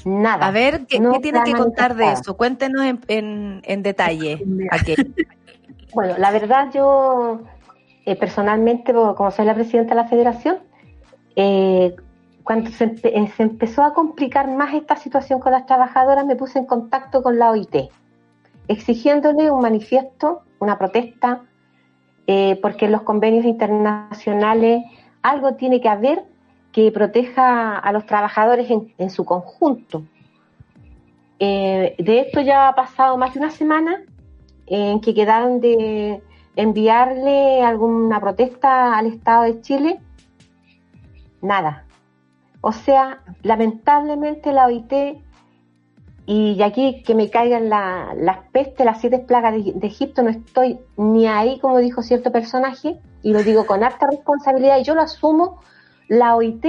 Nada. 0.05 0.47
A 0.47 0.51
ver, 0.51 0.85
¿qué, 0.87 0.99
No 0.99 1.13
qué 1.13 1.19
tiene 1.19 1.43
que 1.43 1.53
contar 1.53 1.95
de 1.95 2.11
eso? 2.11 2.35
Cuéntenos 2.35 2.83
en, 2.83 2.99
en, 3.07 3.61
en 3.63 3.83
detalle. 3.83 4.43
Bueno, 5.93 6.15
la 6.17 6.31
verdad 6.31 6.69
yo 6.73 7.41
eh, 8.05 8.15
personalmente, 8.15 8.93
como 8.93 9.29
soy 9.29 9.45
la 9.45 9.53
presidenta 9.53 9.93
de 9.93 10.01
la 10.01 10.07
federación, 10.07 10.59
eh, 11.35 11.93
cuando 12.43 12.71
se, 12.71 12.85
empe- 12.95 13.11
eh, 13.13 13.29
se 13.35 13.43
empezó 13.43 13.83
a 13.83 13.93
complicar 13.93 14.49
más 14.49 14.73
esta 14.73 14.95
situación 14.95 15.41
con 15.41 15.51
las 15.51 15.65
trabajadoras, 15.65 16.25
me 16.25 16.37
puse 16.37 16.59
en 16.59 16.65
contacto 16.65 17.21
con 17.21 17.37
la 17.37 17.51
OIT, 17.51 17.89
exigiéndole 18.69 19.51
un 19.51 19.61
manifiesto, 19.61 20.43
una 20.59 20.77
protesta, 20.77 21.41
eh, 22.27 22.59
porque 22.61 22.85
en 22.85 22.91
los 22.91 23.01
convenios 23.01 23.45
internacionales 23.45 24.83
algo 25.21 25.55
tiene 25.55 25.81
que 25.81 25.89
haber 25.89 26.23
que 26.71 26.91
proteja 26.91 27.77
a 27.77 27.91
los 27.91 28.05
trabajadores 28.05 28.69
en, 28.97 29.09
su 29.09 29.25
conjunto. 29.25 30.03
Eh, 31.39 31.95
de 31.97 32.19
esto 32.21 32.41
ya 32.41 32.69
ha 32.69 32.75
pasado 32.75 33.17
más 33.17 33.33
de 33.33 33.39
una 33.39 33.51
semana 33.51 34.03
en 34.67 35.01
que 35.01 35.13
quedaron 35.13 35.59
de 35.59 36.21
enviarle 36.55 37.61
alguna 37.61 38.19
protesta 38.21 38.97
al 38.97 39.07
Estado 39.07 39.43
de 39.43 39.61
Chile. 39.61 39.99
Nada. 41.41 41.85
O 42.61 42.71
sea, 42.71 43.21
lamentablemente 43.41 44.53
la 44.53 44.67
OIT, 44.67 44.93
y 46.25 46.61
aquí 46.61 47.01
que 47.03 47.15
me 47.15 47.29
caigan 47.29 47.69
la- 47.69 48.13
las 48.15 48.47
pestes, 48.49 48.85
las 48.85 49.01
siete 49.01 49.19
plagas 49.19 49.53
de, 49.53 49.87
Egipto, 49.87 50.21
no 50.21 50.29
estoy 50.29 50.79
ni 50.97 51.27
ahí, 51.27 51.59
como 51.59 51.79
dijo 51.79 52.03
cierto 52.03 52.31
personaje, 52.31 52.99
y 53.23 53.33
lo 53.33 53.43
digo 53.43 53.65
con 53.65 53.83
harta 53.83 54.07
responsabilidad, 54.07 54.79
y 54.79 54.83
yo 54.83 54.95
lo 54.95 55.01
asumo, 55.01 55.59
la 56.07 56.35
OIT 56.35 56.65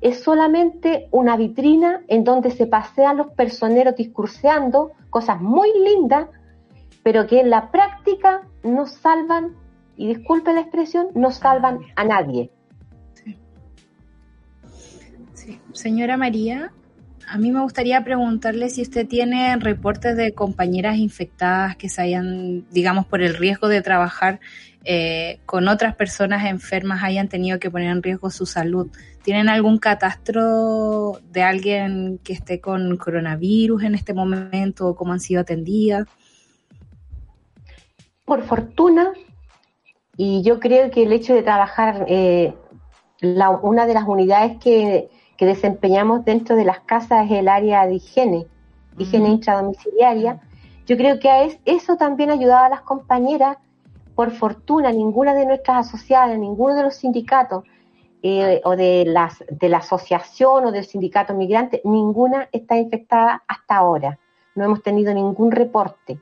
es 0.00 0.22
solamente 0.22 1.08
una 1.10 1.36
vitrina 1.36 2.02
en 2.08 2.24
donde 2.24 2.50
se 2.50 2.66
pasean 2.66 3.16
los 3.16 3.30
personeros 3.32 3.96
discurseando 3.96 4.92
cosas 5.10 5.40
muy 5.40 5.68
lindas, 5.82 6.28
pero 7.02 7.26
que 7.26 7.40
en 7.40 7.50
la 7.50 7.70
práctica 7.70 8.42
no 8.62 8.86
salvan, 8.86 9.56
y 9.96 10.08
disculpe 10.08 10.52
la 10.52 10.60
expresión, 10.60 11.08
no 11.14 11.30
salvan 11.30 11.80
a 11.96 12.04
nadie. 12.04 12.50
Sí. 15.34 15.60
Señora 15.72 16.16
María, 16.16 16.72
a 17.28 17.38
mí 17.38 17.50
me 17.50 17.60
gustaría 17.60 18.02
preguntarle 18.04 18.68
si 18.68 18.82
usted 18.82 19.06
tiene 19.06 19.56
reportes 19.56 20.16
de 20.16 20.32
compañeras 20.32 20.96
infectadas 20.96 21.76
que 21.76 21.88
se 21.88 22.02
hayan, 22.02 22.64
digamos, 22.70 23.06
por 23.06 23.22
el 23.22 23.34
riesgo 23.34 23.68
de 23.68 23.82
trabajar 23.82 24.40
eh, 24.84 25.40
con 25.46 25.68
otras 25.68 25.94
personas 25.94 26.44
enfermas, 26.44 27.02
hayan 27.02 27.28
tenido 27.28 27.58
que 27.58 27.70
poner 27.70 27.90
en 27.90 28.02
riesgo 28.02 28.30
su 28.30 28.44
salud. 28.46 28.88
¿Tienen 29.22 29.48
algún 29.48 29.78
catastro 29.78 31.20
de 31.32 31.42
alguien 31.42 32.20
que 32.22 32.34
esté 32.34 32.60
con 32.60 32.96
coronavirus 32.98 33.84
en 33.84 33.94
este 33.94 34.12
momento 34.12 34.88
o 34.88 34.94
cómo 34.94 35.12
han 35.12 35.20
sido 35.20 35.40
atendidas? 35.40 36.06
Por 38.26 38.42
fortuna, 38.42 39.12
y 40.16 40.42
yo 40.42 40.60
creo 40.60 40.90
que 40.90 41.04
el 41.04 41.12
hecho 41.12 41.34
de 41.34 41.42
trabajar, 41.42 42.04
eh, 42.08 42.54
la- 43.20 43.50
una 43.50 43.86
de 43.86 43.94
las 43.94 44.04
unidades 44.06 44.58
que, 44.58 45.08
que 45.36 45.46
desempeñamos 45.46 46.24
dentro 46.24 46.56
de 46.56 46.64
las 46.64 46.80
casas 46.80 47.26
es 47.26 47.38
el 47.38 47.48
área 47.48 47.86
de 47.86 47.94
higiene, 47.94 48.46
higiene 48.98 49.28
intradomiciliaria. 49.30 50.40
Yo 50.86 50.96
creo 50.96 51.18
que 51.18 51.30
a 51.30 51.44
eso 51.64 51.96
también 51.96 52.30
ayudaba 52.30 52.66
a 52.66 52.70
las 52.70 52.82
compañeras. 52.82 53.58
Por 54.14 54.30
fortuna, 54.30 54.92
ninguna 54.92 55.34
de 55.34 55.44
nuestras 55.44 55.88
asociadas, 55.88 56.38
ninguno 56.38 56.76
de 56.76 56.84
los 56.84 56.94
sindicatos 56.94 57.64
eh, 58.22 58.60
o 58.64 58.76
de, 58.76 59.04
las, 59.06 59.42
de 59.50 59.68
la 59.68 59.78
asociación 59.78 60.66
o 60.66 60.70
del 60.72 60.84
sindicato 60.84 61.34
migrante, 61.34 61.80
ninguna 61.84 62.48
está 62.52 62.76
infectada 62.76 63.42
hasta 63.48 63.76
ahora. 63.76 64.18
No 64.54 64.64
hemos 64.64 64.82
tenido 64.84 65.12
ningún 65.12 65.50
reporte. 65.50 66.20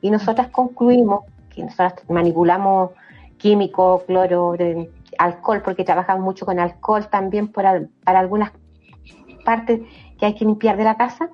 Y 0.00 0.10
nosotras 0.10 0.48
concluimos 0.48 1.24
que 1.54 1.62
nosotras 1.62 1.94
manipulamos 2.08 2.92
químicos, 3.36 4.04
cloro, 4.04 4.52
de- 4.52 4.90
alcohol, 5.18 5.62
porque 5.64 5.84
trabajamos 5.84 6.24
mucho 6.24 6.46
con 6.46 6.58
alcohol 6.58 7.08
también 7.08 7.48
por 7.48 7.64
para 8.04 8.18
algunas 8.18 8.52
partes 9.44 9.80
que 10.18 10.26
hay 10.26 10.34
que 10.34 10.44
limpiar 10.44 10.76
de 10.76 10.84
la 10.84 10.96
casa. 10.96 11.30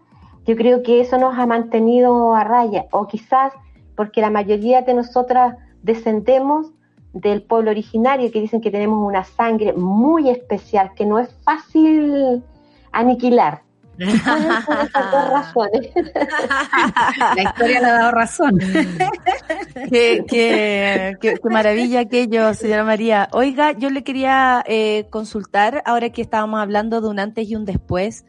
Yo 0.46 0.56
creo 0.56 0.82
que 0.82 1.00
eso 1.00 1.18
nos 1.18 1.38
ha 1.38 1.46
mantenido 1.46 2.34
a 2.34 2.44
raya, 2.44 2.86
o 2.90 3.06
quizás 3.06 3.52
porque 3.94 4.20
la 4.20 4.30
mayoría 4.30 4.82
de 4.82 4.94
nosotras 4.94 5.56
descendemos 5.82 6.72
del 7.12 7.42
pueblo 7.42 7.70
originario, 7.70 8.30
que 8.30 8.40
dicen 8.40 8.60
que 8.60 8.70
tenemos 8.70 9.06
una 9.06 9.24
sangre 9.24 9.72
muy 9.72 10.30
especial, 10.30 10.92
que 10.94 11.06
no 11.06 11.18
es 11.18 11.34
fácil 11.44 12.42
aniquilar. 12.92 13.62
Razones. 14.00 15.90
La 17.36 17.42
historia 17.42 17.80
le 17.80 17.86
ha 17.86 17.92
dado 17.92 18.10
razón. 18.12 18.58
qué, 19.90 20.24
qué- 20.28 21.16
qué- 21.20 21.34
qué 21.42 21.48
maravilla 21.50 22.00
aquello, 22.00 22.54
señora 22.54 22.84
María. 22.84 23.28
Oiga, 23.32 23.72
yo 23.72 23.90
le 23.90 24.02
quería 24.02 24.64
eh, 24.66 25.06
consultar, 25.10 25.82
ahora 25.84 26.10
que 26.10 26.22
estábamos 26.22 26.60
hablando 26.60 27.00
de 27.00 27.08
un 27.08 27.18
antes 27.18 27.48
y 27.48 27.54
un 27.56 27.64
después, 27.64 28.24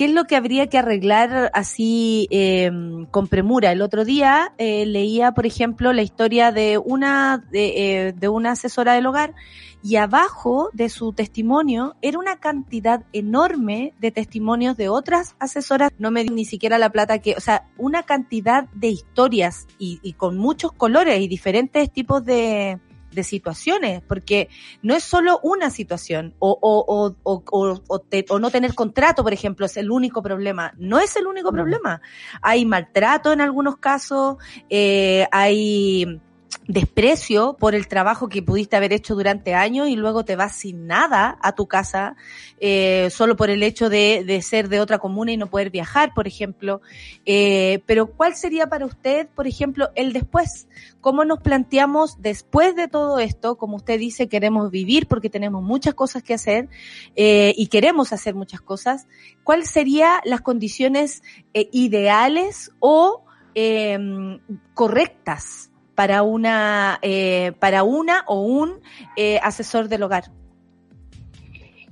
¿qué 0.00 0.06
es 0.06 0.12
lo 0.12 0.24
que 0.24 0.34
habría 0.34 0.66
que 0.68 0.78
arreglar 0.78 1.50
así 1.52 2.26
eh, 2.30 2.70
con 3.10 3.28
premura? 3.28 3.70
El 3.70 3.82
otro 3.82 4.06
día 4.06 4.54
eh, 4.56 4.86
leía, 4.86 5.32
por 5.32 5.44
ejemplo, 5.44 5.92
la 5.92 6.00
historia 6.00 6.52
de 6.52 6.78
una, 6.78 7.44
de, 7.50 8.06
eh, 8.06 8.12
de 8.14 8.28
una 8.30 8.52
asesora 8.52 8.94
del 8.94 9.04
hogar 9.04 9.34
y 9.82 9.96
abajo 9.96 10.70
de 10.72 10.88
su 10.88 11.12
testimonio 11.12 11.96
era 12.00 12.18
una 12.18 12.36
cantidad 12.36 13.04
enorme 13.12 13.92
de 14.00 14.10
testimonios 14.10 14.78
de 14.78 14.88
otras 14.88 15.36
asesoras, 15.38 15.90
no 15.98 16.10
me 16.10 16.22
dio 16.22 16.32
ni 16.32 16.46
siquiera 16.46 16.78
la 16.78 16.88
plata 16.88 17.18
que, 17.18 17.34
o 17.34 17.40
sea, 17.40 17.68
una 17.76 18.02
cantidad 18.04 18.70
de 18.70 18.88
historias 18.88 19.66
y, 19.78 20.00
y 20.02 20.14
con 20.14 20.38
muchos 20.38 20.72
colores 20.72 21.20
y 21.20 21.28
diferentes 21.28 21.92
tipos 21.92 22.24
de, 22.24 22.78
de 23.12 23.24
situaciones, 23.24 24.02
porque 24.06 24.48
no 24.82 24.94
es 24.94 25.02
solo 25.04 25.40
una 25.42 25.70
situación, 25.70 26.34
o, 26.38 26.56
o, 26.60 26.84
o, 26.86 27.16
o, 27.22 27.42
o- 27.50 27.80
o 27.88 27.98
te- 27.98 28.24
o 28.28 28.38
no 28.38 28.50
tener 28.50 28.74
contrato, 28.74 29.22
por 29.22 29.32
ejemplo, 29.32 29.66
es 29.66 29.76
el 29.76 29.90
único 29.90 30.22
problema. 30.22 30.72
No 30.78 30.98
es 30.98 31.16
el 31.16 31.26
único 31.26 31.50
problema. 31.52 32.00
Hay 32.42 32.64
maltrato 32.64 33.32
en 33.32 33.40
algunos 33.40 33.76
casos, 33.78 34.36
eh, 34.68 35.26
hay 35.32 36.20
desprecio 36.66 37.56
por 37.58 37.74
el 37.74 37.88
trabajo 37.88 38.28
que 38.28 38.42
pudiste 38.42 38.76
haber 38.76 38.92
hecho 38.92 39.14
durante 39.14 39.54
años 39.54 39.88
y 39.88 39.96
luego 39.96 40.24
te 40.24 40.36
vas 40.36 40.54
sin 40.54 40.86
nada 40.86 41.38
a 41.42 41.54
tu 41.54 41.66
casa, 41.66 42.16
eh, 42.60 43.08
solo 43.10 43.36
por 43.36 43.50
el 43.50 43.62
hecho 43.62 43.88
de, 43.88 44.24
de, 44.26 44.42
ser 44.42 44.68
de 44.68 44.80
otra 44.80 44.98
comuna 44.98 45.32
y 45.32 45.36
no 45.36 45.48
poder 45.48 45.70
viajar, 45.70 46.12
por 46.14 46.26
ejemplo. 46.26 46.80
Eh, 47.26 47.82
pero 47.86 48.06
¿cuál 48.06 48.36
sería 48.36 48.68
para 48.68 48.86
usted, 48.86 49.28
por 49.28 49.46
ejemplo, 49.46 49.90
el 49.94 50.12
después? 50.12 50.68
¿Cómo 51.00 51.24
nos 51.24 51.40
planteamos 51.40 52.20
después 52.20 52.76
de 52.76 52.88
todo 52.88 53.18
esto? 53.18 53.56
Como 53.56 53.76
usted 53.76 53.98
dice, 53.98 54.28
queremos 54.28 54.70
vivir 54.70 55.06
porque 55.06 55.30
tenemos 55.30 55.62
muchas 55.62 55.94
cosas 55.94 56.22
que 56.22 56.34
hacer 56.34 56.68
eh, 57.16 57.54
y 57.56 57.68
queremos 57.68 58.12
hacer 58.12 58.34
muchas 58.34 58.60
cosas. 58.60 59.06
¿Cuáles 59.42 59.70
serían 59.70 60.20
las 60.24 60.40
condiciones 60.40 61.22
eh, 61.54 61.68
ideales 61.72 62.70
o 62.80 63.24
em, 63.54 64.40
correctas? 64.74 65.69
Para 66.00 66.22
una 66.22 66.98
eh, 67.02 67.52
para 67.58 67.82
una 67.82 68.24
o 68.26 68.40
un 68.40 68.80
eh, 69.16 69.38
asesor 69.42 69.86
del 69.86 70.02
hogar? 70.02 70.24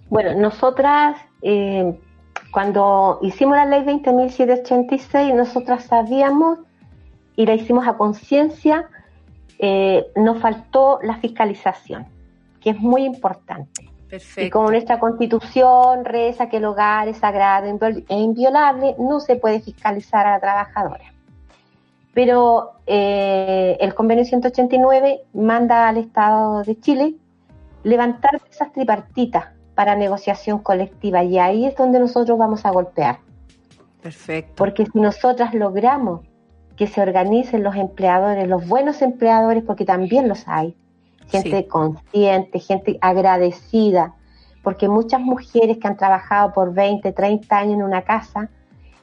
Bueno, 0.09 0.35
nosotras 0.35 1.19
eh, 1.43 1.95
cuando 2.51 3.19
hicimos 3.21 3.57
la 3.57 3.67
ley 3.67 3.83
20.786, 3.83 5.35
nosotras 5.35 5.85
sabíamos 5.85 6.59
y 7.37 7.45
la 7.45 7.53
hicimos 7.53 7.87
a 7.87 7.99
conciencia, 7.99 8.89
nos 10.17 10.41
faltó 10.41 11.01
la 11.03 11.19
fiscalización, 11.19 12.07
que 12.63 12.71
es 12.71 12.81
muy 12.81 13.05
importante. 13.05 13.91
Perfecto. 14.09 14.41
Y 14.41 14.49
como 14.49 14.71
nuestra 14.71 14.99
constitución 14.99 16.07
reza 16.07 16.49
que 16.49 16.57
el 16.57 16.65
hogar 16.65 17.09
es 17.09 17.19
sagrado 17.19 17.67
e 18.09 18.17
inviolable, 18.17 18.97
no 18.99 19.21
se 19.21 19.37
puede 19.37 19.61
fiscalizar 19.61 20.27
a 20.27 20.31
la 20.31 20.41
trabajadora 20.41 21.18
pero 22.19 22.73
eh, 22.85 23.77
el 23.79 23.95
convenio 23.95 24.25
189 24.25 25.21
manda 25.35 25.89
al 25.89 25.99
Estado 25.99 26.65
de 26.65 26.77
Chile 26.81 27.15
levantar 27.85 28.41
esas 28.51 28.73
tripartitas 28.73 29.51
para 29.77 29.95
negociación 29.95 30.59
colectiva 30.59 31.23
y 31.23 31.39
ahí 31.39 31.65
es 31.65 31.77
donde 31.77 32.01
nosotros 32.01 32.37
vamos 32.37 32.67
a 32.67 32.73
golpear. 32.73 33.21
Perfecto. 34.03 34.53
Porque 34.57 34.85
si 34.87 34.99
nosotras 34.99 35.55
logramos 35.55 36.23
que 36.75 36.89
se 36.89 37.01
organicen 37.01 37.63
los 37.63 37.77
empleadores, 37.77 38.49
los 38.49 38.67
buenos 38.67 39.01
empleadores, 39.01 39.63
porque 39.63 39.85
también 39.85 40.27
los 40.27 40.43
hay, 40.49 40.77
gente 41.29 41.59
sí. 41.59 41.69
consciente, 41.69 42.59
gente 42.59 42.99
agradecida, 43.01 44.17
porque 44.65 44.89
muchas 44.89 45.21
mujeres 45.21 45.79
que 45.79 45.87
han 45.87 45.97
trabajado 45.97 46.53
por 46.53 46.75
20, 46.75 47.13
30 47.13 47.57
años 47.57 47.75
en 47.75 47.85
una 47.85 48.03
casa, 48.03 48.51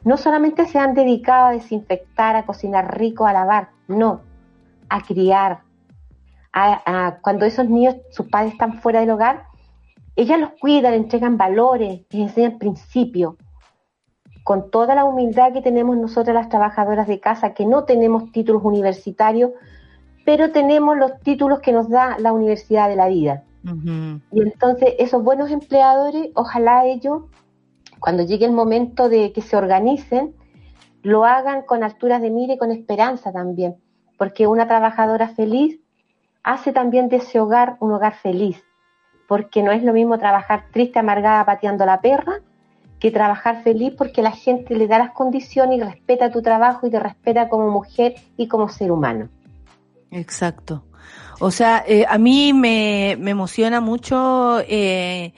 no 0.06 0.18
solamente 0.18 0.68
se 0.68 0.78
han 0.78 0.94
dedicado 0.94 1.48
a 1.48 1.52
desinfectar, 1.52 2.36
a 2.36 2.46
cocinar 2.46 2.98
rico, 2.98 3.26
a 3.26 3.34
lavar, 3.34 3.70
no, 3.88 4.22
a 4.88 5.02
criar. 5.02 5.62
A, 6.54 7.08
a, 7.08 7.20
cuando 7.20 7.46
esos 7.46 7.68
niños, 7.68 7.96
sus 8.12 8.30
padres 8.30 8.54
están 8.54 8.80
fuera 8.82 9.00
del 9.02 9.10
hogar, 9.10 9.48
ellas 10.16 10.40
los 10.40 10.52
cuidan, 10.62 10.94
les 10.94 11.02
entregan 11.02 11.38
valores, 11.38 12.06
les 12.12 12.22
enseñan 12.22 12.60
principios. 12.60 13.34
Con 14.44 14.70
toda 14.70 14.94
la 14.94 15.06
humildad 15.06 15.52
que 15.54 15.64
tenemos 15.64 15.98
nosotras 15.98 16.36
las 16.36 16.50
trabajadoras 16.50 17.08
de 17.08 17.20
casa, 17.20 17.56
que 17.56 17.66
no 17.66 17.84
tenemos 17.86 18.32
títulos 18.32 18.64
universitarios, 18.64 19.52
pero 20.24 20.52
tenemos 20.52 20.98
los 20.98 21.20
títulos 21.22 21.60
que 21.62 21.72
nos 21.72 21.90
da 21.90 22.20
la 22.20 22.32
universidad 22.32 22.90
de 22.90 22.96
la 22.96 23.08
vida. 23.08 23.44
Uh 23.64 23.70
-huh. 23.70 24.22
Y 24.32 24.42
entonces 24.42 24.94
esos 25.00 25.24
buenos 25.24 25.50
empleadores, 25.50 26.30
ojalá 26.36 26.86
ellos 26.86 27.24
cuando 28.06 28.22
llegue 28.22 28.46
el 28.46 28.52
momento 28.52 29.10
de 29.10 29.32
que 29.32 29.42
se 29.42 29.58
organicen, 29.58 30.36
lo 31.02 31.26
hagan 31.26 31.64
con 31.64 31.84
alturas 31.84 32.22
de 32.22 32.30
mira 32.30 32.54
y 32.54 32.58
con 32.60 32.70
esperanza 32.70 33.32
también, 33.32 33.78
porque 34.16 34.46
una 34.46 34.68
trabajadora 34.68 35.30
feliz 35.30 35.80
hace 36.44 36.72
también 36.72 37.10
de 37.10 37.16
ese 37.16 37.40
hogar 37.40 37.78
un 37.80 37.92
hogar 37.94 38.14
feliz, 38.14 38.64
porque 39.28 39.64
no 39.64 39.72
es 39.72 39.82
lo 39.82 39.92
mismo 39.92 40.20
trabajar 40.20 40.66
triste, 40.72 41.00
amargada, 41.00 41.48
pateando 41.48 41.84
la 41.84 42.00
perra, 42.00 42.42
que 43.00 43.10
trabajar 43.10 43.64
feliz 43.64 43.96
porque 43.98 44.22
la 44.22 44.34
gente 44.34 44.76
le 44.76 44.86
da 44.86 45.00
las 45.00 45.10
condiciones 45.10 45.80
y 45.80 45.82
respeta 45.82 46.30
tu 46.30 46.44
trabajo 46.44 46.86
y 46.86 46.92
te 46.92 47.00
respeta 47.00 47.50
como 47.50 47.72
mujer 47.72 48.14
y 48.38 48.48
como 48.48 48.70
ser 48.70 48.92
humano. 48.92 49.30
Exacto. 50.12 50.84
O 51.40 51.50
sea, 51.50 51.84
eh, 51.88 52.06
a 52.08 52.20
mí 52.20 52.54
me, 52.54 53.18
me 53.20 53.32
emociona 53.32 53.82
mucho 53.82 54.60
eh, 54.68 55.34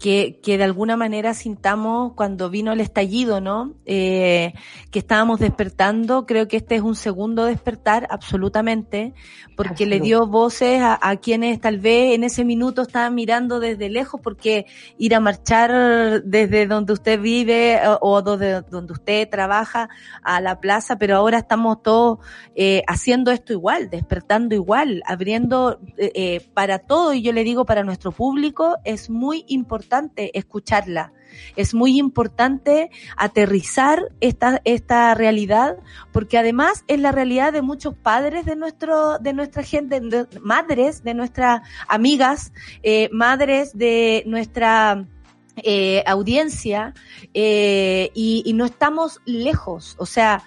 que, 0.00 0.40
que 0.42 0.56
de 0.56 0.64
alguna 0.64 0.96
manera 0.96 1.34
sintamos 1.34 2.14
cuando 2.14 2.48
vino 2.48 2.72
el 2.72 2.80
estallido, 2.80 3.42
¿no? 3.42 3.74
Eh, 3.84 4.54
que 4.90 4.98
estábamos 4.98 5.40
despertando, 5.40 6.24
creo 6.24 6.48
que 6.48 6.56
este 6.56 6.76
es 6.76 6.82
un 6.82 6.96
segundo 6.96 7.44
despertar, 7.44 8.08
absolutamente, 8.10 9.12
porque 9.56 9.84
le 9.84 10.00
dio 10.00 10.26
voces 10.26 10.80
a, 10.80 10.98
a, 11.02 11.16
quienes 11.16 11.60
tal 11.60 11.78
vez 11.78 12.14
en 12.14 12.24
ese 12.24 12.46
minuto 12.46 12.80
estaban 12.82 13.14
mirando 13.14 13.60
desde 13.60 13.90
lejos, 13.90 14.22
porque 14.22 14.64
ir 14.96 15.14
a 15.14 15.20
marchar 15.20 16.22
desde 16.24 16.66
donde 16.66 16.94
usted 16.94 17.20
vive 17.20 17.78
o, 18.00 18.22
donde, 18.22 18.62
donde 18.62 18.94
usted 18.94 19.28
trabaja 19.28 19.90
a 20.22 20.40
la 20.40 20.60
plaza, 20.60 20.96
pero 20.96 21.14
ahora 21.16 21.38
estamos 21.38 21.82
todos 21.82 22.20
eh, 22.54 22.82
haciendo 22.88 23.30
esto 23.32 23.52
igual, 23.52 23.90
despertando 23.90 24.54
igual, 24.54 25.02
abriendo 25.04 25.78
eh, 25.98 26.10
eh 26.14 26.48
para 26.54 26.78
todo, 26.78 27.12
y 27.12 27.20
yo 27.20 27.34
le 27.34 27.44
digo 27.44 27.66
para 27.66 27.84
nuestro 27.84 28.12
público, 28.12 28.78
es 28.84 29.10
muy 29.10 29.44
importante 29.48 29.89
escucharla. 30.34 31.12
Es 31.56 31.74
muy 31.74 31.98
importante 31.98 32.90
aterrizar 33.16 34.10
esta, 34.20 34.60
esta 34.64 35.14
realidad, 35.14 35.76
porque 36.12 36.38
además 36.38 36.84
es 36.88 37.00
la 37.00 37.12
realidad 37.12 37.52
de 37.52 37.62
muchos 37.62 37.94
padres 37.94 38.44
de 38.46 38.56
nuestro, 38.56 39.18
de 39.18 39.32
nuestra 39.32 39.62
gente, 39.62 40.00
de, 40.00 40.26
madres 40.40 41.02
de 41.02 41.14
nuestras 41.14 41.62
amigas, 41.88 42.52
eh, 42.82 43.08
madres 43.12 43.76
de 43.76 44.22
nuestra 44.26 45.06
eh, 45.64 46.02
audiencia 46.06 46.94
eh, 47.34 48.10
y, 48.14 48.42
y, 48.44 48.52
no 48.52 48.64
estamos 48.64 49.20
lejos. 49.24 49.94
O 49.98 50.06
sea, 50.06 50.42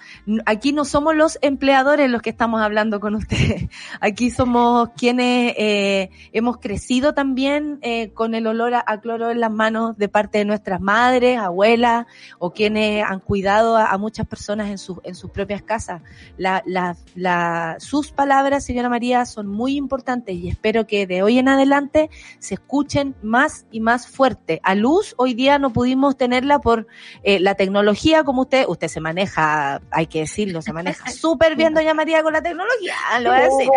aquí 0.46 0.72
no 0.72 0.84
somos 0.84 1.14
los 1.14 1.38
empleadores 1.42 2.10
los 2.10 2.22
que 2.22 2.30
estamos 2.30 2.60
hablando 2.60 3.00
con 3.00 3.14
ustedes. 3.14 3.68
Aquí 4.00 4.30
somos 4.30 4.90
quienes 4.96 5.54
eh, 5.56 6.10
hemos 6.32 6.58
crecido 6.58 7.14
también 7.14 7.78
eh, 7.82 8.12
con 8.12 8.34
el 8.34 8.46
olor 8.46 8.74
a, 8.74 9.00
cloro 9.00 9.30
en 9.30 9.40
las 9.40 9.50
manos 9.50 9.96
de 9.98 10.08
parte 10.08 10.38
de 10.38 10.44
nuestras 10.44 10.80
madres, 10.80 11.38
abuelas 11.38 12.06
o 12.38 12.52
quienes 12.52 13.04
han 13.04 13.20
cuidado 13.20 13.76
a, 13.76 13.96
muchas 13.98 14.26
personas 14.26 14.70
en, 14.70 14.78
su, 14.78 15.00
en 15.04 15.14
sus 15.14 15.30
propias 15.30 15.62
casas. 15.62 16.02
La, 16.36 16.62
la, 16.66 16.96
la, 17.14 17.76
sus 17.78 18.12
palabras, 18.12 18.64
señora 18.64 18.88
María, 18.88 19.24
son 19.26 19.46
muy 19.46 19.76
importantes 19.76 20.34
y 20.34 20.48
espero 20.48 20.86
que 20.86 21.06
de 21.06 21.22
hoy 21.22 21.38
en 21.38 21.48
adelante 21.48 22.10
se 22.38 22.54
escuchen 22.54 23.14
más 23.22 23.66
y 23.70 23.80
más 23.80 24.08
fuerte 24.08 24.60
a 24.62 24.74
luz 24.74 25.03
hoy 25.16 25.34
día 25.34 25.58
no 25.58 25.72
pudimos 25.72 26.16
tenerla 26.16 26.60
por 26.60 26.86
eh, 27.22 27.40
la 27.40 27.54
tecnología, 27.54 28.24
como 28.24 28.42
usted, 28.42 28.64
usted 28.68 28.88
se 28.88 29.00
maneja, 29.00 29.80
hay 29.90 30.06
que 30.06 30.20
decirlo, 30.20 30.62
se 30.62 30.72
maneja 30.72 31.04
súper 31.10 31.56
bien, 31.56 31.74
doña 31.74 31.94
María, 31.94 32.22
con 32.22 32.32
la 32.32 32.42
tecnología, 32.42 32.94
lo 33.20 33.30
voy 33.30 33.38
a 33.38 33.42
decir. 33.42 33.68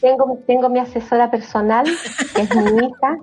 Tengo, 0.00 0.38
tengo 0.46 0.68
mi 0.68 0.78
asesora 0.78 1.30
personal, 1.30 1.86
que 2.34 2.42
es 2.42 2.56
mi 2.56 2.86
hija, 2.86 3.18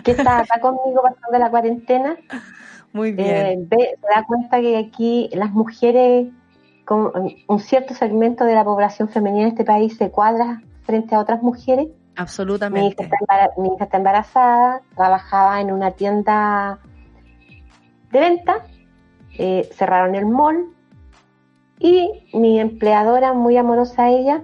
que 0.04 0.10
está 0.12 0.38
acá 0.38 0.60
conmigo 0.60 1.02
pasando 1.02 1.38
la 1.38 1.50
cuarentena. 1.50 2.16
Muy 2.92 3.12
bien. 3.12 3.28
Eh, 3.28 3.56
ve, 3.58 3.98
se 4.00 4.06
da 4.14 4.24
cuenta 4.24 4.60
que 4.60 4.76
aquí 4.76 5.28
las 5.32 5.50
mujeres, 5.50 6.28
con 6.84 7.12
un 7.48 7.60
cierto 7.60 7.92
segmento 7.94 8.44
de 8.44 8.54
la 8.54 8.64
población 8.64 9.08
femenina 9.08 9.42
en 9.42 9.48
este 9.48 9.64
país 9.64 9.96
se 9.96 10.10
cuadra 10.10 10.62
frente 10.84 11.14
a 11.14 11.20
otras 11.20 11.42
mujeres. 11.42 11.88
Absolutamente. 12.16 13.02
Mi 13.02 13.06
hija, 13.06 13.16
está 13.20 13.60
mi 13.60 13.68
hija 13.68 13.84
está 13.84 13.96
embarazada, 13.96 14.82
trabajaba 14.94 15.60
en 15.60 15.72
una 15.72 15.92
tienda 15.92 16.78
de 18.10 18.20
venta, 18.20 18.66
eh, 19.38 19.68
cerraron 19.72 20.14
el 20.14 20.26
mall 20.26 20.66
y 21.78 22.28
mi 22.32 22.60
empleadora, 22.60 23.32
muy 23.32 23.56
amorosa 23.56 24.08
ella, 24.08 24.42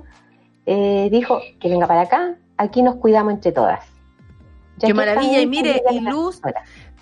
eh, 0.66 1.08
dijo 1.10 1.40
que 1.60 1.68
venga 1.68 1.86
para 1.86 2.02
acá, 2.02 2.36
aquí 2.56 2.82
nos 2.82 2.96
cuidamos 2.96 3.34
entre 3.34 3.52
todas. 3.52 3.84
Ya 4.78 4.88
Qué 4.88 4.94
maravilla, 4.94 5.40
y 5.40 5.46
mire, 5.46 5.82
y 5.90 6.00
Luz, 6.00 6.40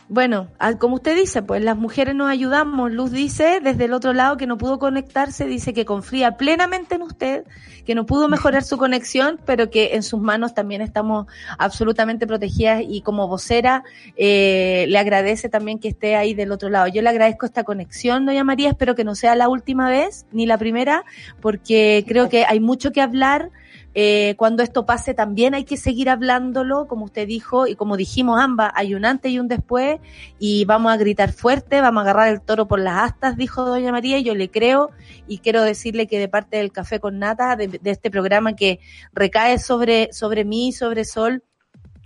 bueno, 0.08 0.48
como 0.78 0.94
usted 0.94 1.14
dice, 1.14 1.42
pues 1.42 1.62
las 1.62 1.76
mujeres 1.76 2.14
nos 2.14 2.30
ayudamos. 2.30 2.90
Luz 2.90 3.12
dice 3.12 3.60
desde 3.62 3.84
el 3.84 3.92
otro 3.92 4.14
lado 4.14 4.38
que 4.38 4.46
no 4.46 4.56
pudo 4.56 4.78
conectarse, 4.78 5.44
dice 5.44 5.74
que 5.74 5.84
confía 5.84 6.38
plenamente 6.38 6.94
en 6.94 7.02
usted, 7.02 7.44
que 7.84 7.94
no 7.94 8.06
pudo 8.06 8.26
mejorar 8.26 8.62
su 8.62 8.78
conexión, 8.78 9.38
pero 9.44 9.68
que 9.68 9.94
en 9.96 10.02
sus 10.02 10.18
manos 10.18 10.54
también 10.54 10.80
estamos 10.80 11.26
absolutamente 11.58 12.26
protegidas 12.26 12.82
y 12.88 13.02
como 13.02 13.28
vocera 13.28 13.84
eh, 14.16 14.86
le 14.88 14.98
agradece 14.98 15.50
también 15.50 15.78
que 15.78 15.88
esté 15.88 16.16
ahí 16.16 16.32
del 16.32 16.52
otro 16.52 16.70
lado. 16.70 16.88
Yo 16.88 17.02
le 17.02 17.10
agradezco 17.10 17.44
esta 17.44 17.64
conexión, 17.64 18.24
doña 18.24 18.44
María, 18.44 18.70
espero 18.70 18.94
que 18.94 19.04
no 19.04 19.14
sea 19.14 19.34
la 19.36 19.50
última 19.50 19.90
vez 19.90 20.24
ni 20.32 20.46
la 20.46 20.56
primera, 20.56 21.04
porque 21.42 22.04
creo 22.08 22.30
que 22.30 22.46
hay 22.46 22.60
mucho 22.60 22.92
que 22.92 23.02
hablar 23.02 23.50
Eh, 24.00 24.36
cuando 24.36 24.62
esto 24.62 24.86
pase 24.86 25.12
también 25.12 25.56
hay 25.56 25.64
que 25.64 25.76
seguir 25.76 26.08
hablándolo, 26.08 26.86
como 26.86 27.06
usted 27.06 27.26
dijo, 27.26 27.66
y 27.66 27.74
como 27.74 27.96
dijimos 27.96 28.38
ambas, 28.40 28.70
hay 28.76 28.94
un 28.94 29.04
antes 29.04 29.32
y 29.32 29.40
un 29.40 29.48
después, 29.48 29.98
y 30.38 30.64
vamos 30.66 30.92
a 30.92 30.96
gritar 30.96 31.32
fuerte, 31.32 31.80
vamos 31.80 32.02
a 32.02 32.02
agarrar 32.02 32.28
el 32.28 32.40
toro 32.40 32.68
por 32.68 32.78
las 32.78 33.10
astas, 33.10 33.36
dijo 33.36 33.64
doña 33.64 33.90
María, 33.90 34.18
y 34.18 34.22
yo 34.22 34.36
le 34.36 34.52
creo, 34.52 34.90
y 35.26 35.38
quiero 35.38 35.62
decirle 35.62 36.06
que 36.06 36.20
de 36.20 36.28
parte 36.28 36.58
del 36.58 36.70
Café 36.70 37.00
con 37.00 37.18
Nata, 37.18 37.56
de, 37.56 37.66
de 37.66 37.90
este 37.90 38.08
programa 38.08 38.54
que 38.54 38.78
recae 39.12 39.58
sobre, 39.58 40.12
sobre 40.12 40.44
mí, 40.44 40.70
sobre 40.70 41.04
Sol, 41.04 41.42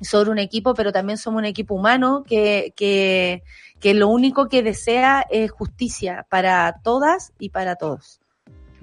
sobre 0.00 0.30
un 0.30 0.38
equipo, 0.38 0.72
pero 0.72 0.92
también 0.92 1.18
somos 1.18 1.40
un 1.40 1.44
equipo 1.44 1.74
humano 1.74 2.24
que, 2.26 2.72
que, 2.74 3.42
que 3.80 3.92
lo 3.92 4.08
único 4.08 4.48
que 4.48 4.62
desea 4.62 5.26
es 5.28 5.50
justicia 5.50 6.26
para 6.30 6.80
todas 6.82 7.34
y 7.38 7.50
para 7.50 7.76
todos. 7.76 8.21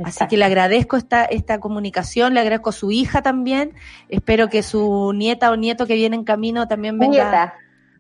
Así 0.04 0.28
que 0.28 0.38
le 0.38 0.46
agradezco 0.46 0.98
esta, 0.98 1.26
esta 1.26 1.60
comunicación, 1.60 2.34
le 2.34 2.40
agradezco 2.40 2.70
a 2.70 2.74
su 2.74 2.92
hija 2.92 3.22
también. 3.22 3.74
Espero 4.10 4.48
que 4.50 4.64
su 4.64 5.12
nieta 5.14 5.52
o 5.52 5.56
nieto 5.56 5.86
que 5.88 5.96
viene 5.96 6.16
en 6.16 6.24
camino 6.24 6.68
también 6.68 6.98
venga. 6.98 7.12
Nieta. 7.12 7.54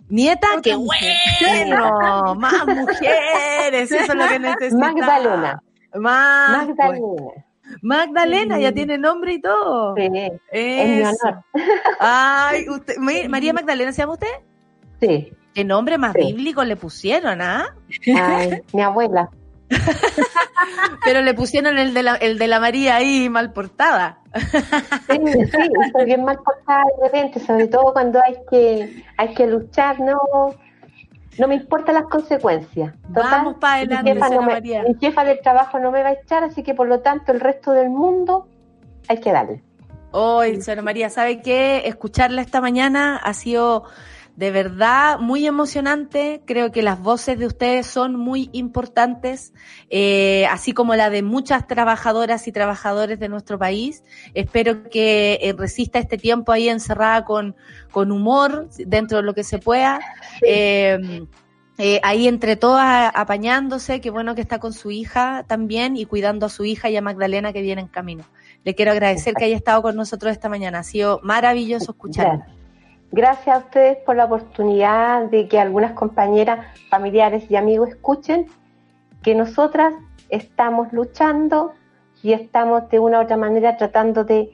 Nieta, 0.09 0.47
qué 0.63 0.75
bueno, 0.75 2.35
más 2.35 2.65
mujeres, 2.65 3.91
eso 3.91 3.95
es 4.11 4.15
lo 4.15 4.27
que 4.27 4.39
necesitamos. 4.39 4.95
Magdalena. 4.95 5.63
Más, 5.95 6.67
Magdalena. 6.67 7.05
Magdalena, 7.83 8.59
ya 8.59 8.71
tiene 8.71 8.97
nombre 8.97 9.33
y 9.33 9.41
todo. 9.41 9.95
Sí, 9.95 10.09
es 10.51 10.87
mi 10.87 11.01
Eso. 11.01 11.11
honor. 11.27 11.43
Ay, 11.99 12.67
usted, 12.69 12.97
Ma- 12.97 13.11
María 13.29 13.53
Magdalena, 13.53 13.91
¿se 13.91 14.01
llama 14.01 14.13
usted? 14.13 14.27
Sí. 14.99 15.31
¿Qué 15.53 15.63
nombre 15.63 15.97
más 15.97 16.13
Sí. 16.13 16.21
bíblico 16.33 16.63
le 16.63 16.75
pusieron, 16.75 17.41
ah? 17.41 17.75
Ay, 18.15 18.61
mi 18.73 18.81
abuela. 18.81 19.29
Pero 21.05 21.21
le 21.21 21.33
pusieron 21.33 21.77
el 21.77 21.93
de 21.93 22.03
la, 22.03 22.15
el 22.15 22.37
de 22.37 22.47
la 22.47 22.59
María 22.59 22.95
ahí 22.97 23.29
mal 23.29 23.53
portada. 23.53 24.19
Sí, 25.09 25.19
sí, 25.33 25.69
estoy 25.85 26.05
bien 26.05 26.23
mal 26.23 26.37
portada 26.43 26.83
de 26.97 27.03
repente, 27.03 27.39
sobre 27.39 27.67
todo 27.67 27.93
cuando 27.93 28.19
hay 28.23 28.35
que, 28.49 29.03
hay 29.17 29.33
que 29.33 29.47
luchar, 29.47 29.99
no, 29.99 30.17
no 31.37 31.47
me 31.47 31.55
importan 31.55 31.95
las 31.95 32.05
consecuencias. 32.05 32.93
Vamos 33.09 33.55
pa' 33.59 33.75
adelante, 33.75 34.03
mi 34.03 34.13
jefa, 34.15 34.25
no 34.25 34.29
señora 34.29 34.47
me- 34.47 34.53
María. 34.53 34.83
mi 34.83 34.95
jefa 34.99 35.23
del 35.23 35.39
trabajo 35.41 35.79
no 35.79 35.91
me 35.91 36.03
va 36.03 36.09
a 36.09 36.13
echar, 36.13 36.43
así 36.43 36.63
que 36.63 36.73
por 36.73 36.87
lo 36.87 36.99
tanto 36.99 37.31
el 37.31 37.39
resto 37.39 37.71
del 37.71 37.89
mundo 37.89 38.47
hay 39.07 39.19
que 39.19 39.31
darle. 39.31 39.63
Hoy, 40.11 40.59
señora 40.61 40.81
María, 40.81 41.09
¿sabe 41.09 41.41
qué? 41.41 41.83
Escucharla 41.85 42.41
esta 42.41 42.61
mañana 42.61 43.17
ha 43.17 43.33
sido 43.33 43.83
de 44.39 44.51
verdad 44.51 45.19
muy 45.19 45.45
emocionante. 45.45 46.41
Creo 46.45 46.71
que 46.71 46.81
las 46.81 47.01
voces 47.01 47.37
de 47.37 47.45
ustedes 47.45 47.85
son 47.87 48.15
muy 48.15 48.49
importantes, 48.53 49.53
eh, 49.89 50.47
así 50.49 50.71
como 50.71 50.95
la 50.95 51.09
de 51.09 51.23
muchas 51.23 51.67
trabajadoras 51.67 52.47
y 52.47 52.53
trabajadores 52.53 53.19
de 53.19 53.27
nuestro 53.27 53.59
país. 53.59 54.01
Espero 54.33 54.89
que 54.89 55.39
eh, 55.41 55.53
resista 55.57 55.99
este 55.99 56.17
tiempo 56.17 56.53
ahí 56.53 56.69
encerrada 56.69 57.25
con, 57.25 57.57
con 57.91 58.13
humor, 58.13 58.69
dentro 58.77 59.17
de 59.17 59.23
lo 59.23 59.33
que 59.33 59.43
se 59.43 59.59
pueda. 59.59 59.99
Eh, 60.41 61.25
eh, 61.77 61.99
ahí 62.01 62.25
entre 62.29 62.55
todas 62.55 63.11
apañándose, 63.13 63.99
qué 63.99 64.09
bueno 64.09 64.35
que 64.35 64.41
está 64.41 64.59
con 64.59 64.71
su 64.71 64.89
hija 64.89 65.43
también 65.47 65.97
y 65.97 66.05
cuidando 66.05 66.45
a 66.45 66.49
su 66.49 66.63
hija 66.63 66.89
y 66.89 66.95
a 66.95 67.01
Magdalena 67.01 67.51
que 67.51 67.61
viene 67.61 67.81
en 67.81 67.87
camino. 67.89 68.23
Le 68.63 68.73
quiero 68.73 68.91
agradecer 68.91 69.33
que 69.33 69.43
haya 69.43 69.57
estado 69.57 69.81
con 69.81 69.97
nosotros 69.97 70.31
esta 70.31 70.47
mañana. 70.47 70.79
Ha 70.79 70.83
sido 70.83 71.19
maravilloso 71.23 71.91
escucharla. 71.91 72.58
Gracias 73.11 73.55
a 73.55 73.59
ustedes 73.59 73.97
por 74.05 74.15
la 74.15 74.25
oportunidad 74.25 75.25
de 75.29 75.47
que 75.47 75.59
algunas 75.59 75.93
compañeras, 75.93 76.65
familiares 76.89 77.49
y 77.49 77.55
amigos 77.55 77.89
escuchen 77.89 78.45
que 79.23 79.33
nosotras 79.33 79.93
estamos 80.29 80.93
luchando 80.93 81.73
y 82.21 82.33
estamos 82.33 82.87
de 82.89 82.99
una 82.99 83.19
u 83.19 83.23
otra 83.23 83.37
manera 83.37 83.77
tratando 83.77 84.23
de 84.23 84.51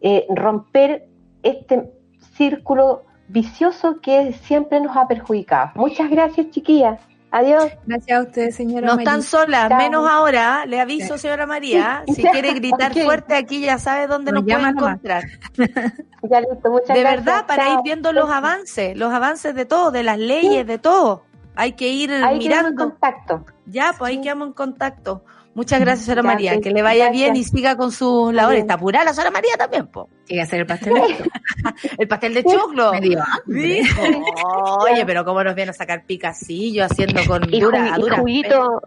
eh, 0.00 0.26
romper 0.28 1.08
este 1.42 1.90
círculo 2.34 3.04
vicioso 3.28 4.00
que 4.00 4.32
siempre 4.32 4.80
nos 4.80 4.96
ha 4.96 5.08
perjudicado. 5.08 5.70
Muchas 5.74 6.10
gracias, 6.10 6.50
chiquillas. 6.50 7.00
Adiós. 7.30 7.70
Gracias 7.86 8.18
a 8.18 8.22
ustedes, 8.22 8.54
señora. 8.56 8.86
No 8.86 8.92
están 8.98 9.16
María. 9.18 9.22
solas, 9.28 9.68
Chao. 9.68 9.78
menos 9.78 10.08
ahora. 10.08 10.64
Le 10.66 10.80
aviso, 10.80 11.18
señora 11.18 11.46
María. 11.46 12.02
Si 12.14 12.22
quiere 12.22 12.54
gritar 12.54 12.92
fuerte 12.94 13.34
aquí, 13.34 13.60
ya 13.60 13.78
sabe 13.78 14.06
dónde 14.06 14.32
Nos 14.32 14.44
nos 14.44 14.54
puede 14.54 14.68
encontrar. 14.68 15.24
Ya 16.22 16.40
listo, 16.40 16.70
muchas 16.70 16.88
De 16.88 17.00
gracias. 17.00 17.24
verdad, 17.24 17.46
para 17.46 17.64
Chao. 17.66 17.74
ir 17.74 17.80
viendo 17.84 18.12
los 18.12 18.28
avances, 18.28 18.96
los 18.98 19.12
avances 19.14 19.54
de 19.54 19.64
todo, 19.66 19.90
de 19.92 20.02
las 20.02 20.18
leyes, 20.18 20.66
de 20.66 20.78
todo. 20.78 21.22
Hay 21.54 21.72
que 21.72 21.88
ir 21.88 22.10
Ahí 22.12 22.18
quedamos 22.18 22.32
en 22.32 22.38
mirando. 22.74 22.84
contacto. 22.90 23.44
Ya, 23.66 23.94
pues 23.96 24.10
ahí 24.10 24.20
quedamos 24.20 24.48
en 24.48 24.52
contacto. 24.54 25.22
Muchas 25.58 25.80
gracias, 25.80 26.04
señora 26.06 26.22
Ya, 26.22 26.26
María. 26.28 26.60
Que 26.60 26.70
le 26.70 26.82
vaya 26.82 27.06
gracias. 27.06 27.20
bien 27.20 27.34
y 27.36 27.42
siga 27.42 27.76
con 27.76 27.90
sus 27.90 28.32
labores. 28.32 28.60
Está 28.60 28.74
apurada 28.74 29.06
la 29.06 29.12
señora 29.12 29.32
María 29.32 29.56
también, 29.58 29.88
po. 29.88 30.08
Tiene 30.24 30.42
que 30.42 30.46
hacer 30.46 30.60
el 30.60 30.66
pastel. 30.66 30.94
El 31.98 32.06
pastel 32.06 32.34
de 32.34 32.44
choclo. 32.44 32.92
Me 32.92 33.00
dio 33.00 33.18
hambre. 33.20 33.60
Dijo, 33.62 34.02
Oye, 34.90 35.04
pero 35.04 35.24
cómo 35.24 35.42
nos 35.42 35.56
viene 35.56 35.70
a 35.70 35.74
sacar 35.74 36.04
picacillo 36.06 36.84
haciendo 36.84 37.20
con 37.26 37.42
Y, 37.52 37.58
dura, 37.60 37.88
ju- 37.88 37.98
y 37.98 38.00
dura. 38.02 38.18
juguito, 38.18 38.82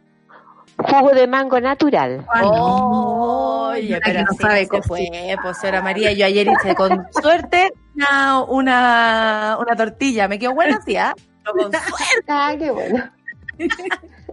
jugo 0.78 1.10
de 1.12 1.28
mango 1.28 1.60
natural. 1.60 2.26
Oye, 2.42 4.00
pero 4.04 4.22
no 4.22 4.34
sabe 4.40 4.68
cocinar. 4.70 4.88
fue, 4.88 5.36
pues 5.44 5.58
señora 5.58 5.82
María, 5.82 6.14
yo 6.14 6.26
ayer 6.26 6.48
hice 6.48 6.74
con 6.76 7.06
suerte 7.22 7.74
una, 7.96 8.44
una, 8.44 9.58
una 9.60 9.76
tortilla, 9.76 10.28
me 10.30 10.40
quedó 10.40 10.54
buena, 10.54 10.80
sí, 10.86 10.96
¿ah? 10.96 11.14
Pero 11.44 11.54
con 11.70 11.72
suerte 11.74 12.26
Ah, 12.30 12.54
qué 12.58 12.72
bueno. 12.72 13.04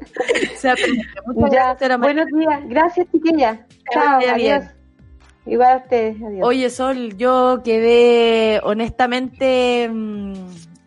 se 0.57 0.70
aprende. 0.70 1.03
Muchas 1.27 1.53
Ya, 1.53 1.75
gracias, 1.75 2.01
buenos 2.01 2.27
días. 2.27 2.61
Gracias, 2.69 3.07
chiquilla. 3.12 3.66
Chao, 3.93 4.19
bien. 4.19 4.31
adiós. 4.35 4.65
Igual 5.47 5.73
a 5.73 5.77
ustedes, 5.79 6.23
adiós. 6.23 6.47
Oye, 6.47 6.70
Sol, 6.70 7.16
yo 7.16 7.62
quedé 7.65 8.61
honestamente 8.62 9.89
mm, 9.89 10.33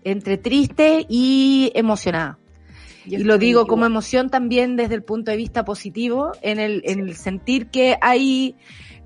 entre 0.03 0.38
triste 0.38 1.05
y 1.09 1.71
emocionada. 1.75 2.38
Yo 3.05 3.17
y 3.19 3.23
lo 3.23 3.38
digo 3.39 3.61
igual. 3.61 3.67
como 3.67 3.85
emoción 3.85 4.29
también 4.29 4.75
desde 4.75 4.93
el 4.95 5.03
punto 5.03 5.31
de 5.31 5.38
vista 5.38 5.65
positivo, 5.65 6.31
en 6.41 6.59
el, 6.59 6.83
en 6.85 6.99
el 6.99 7.15
sentir 7.15 7.67
que 7.67 7.97
hay 8.01 8.55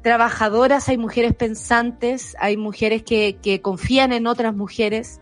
trabajadoras, 0.01 0.89
hay 0.89 0.97
mujeres 0.97 1.33
pensantes, 1.33 2.35
hay 2.39 2.57
mujeres 2.57 3.03
que, 3.03 3.37
que 3.41 3.61
confían 3.61 4.11
en 4.11 4.27
otras 4.27 4.53
mujeres. 4.55 5.21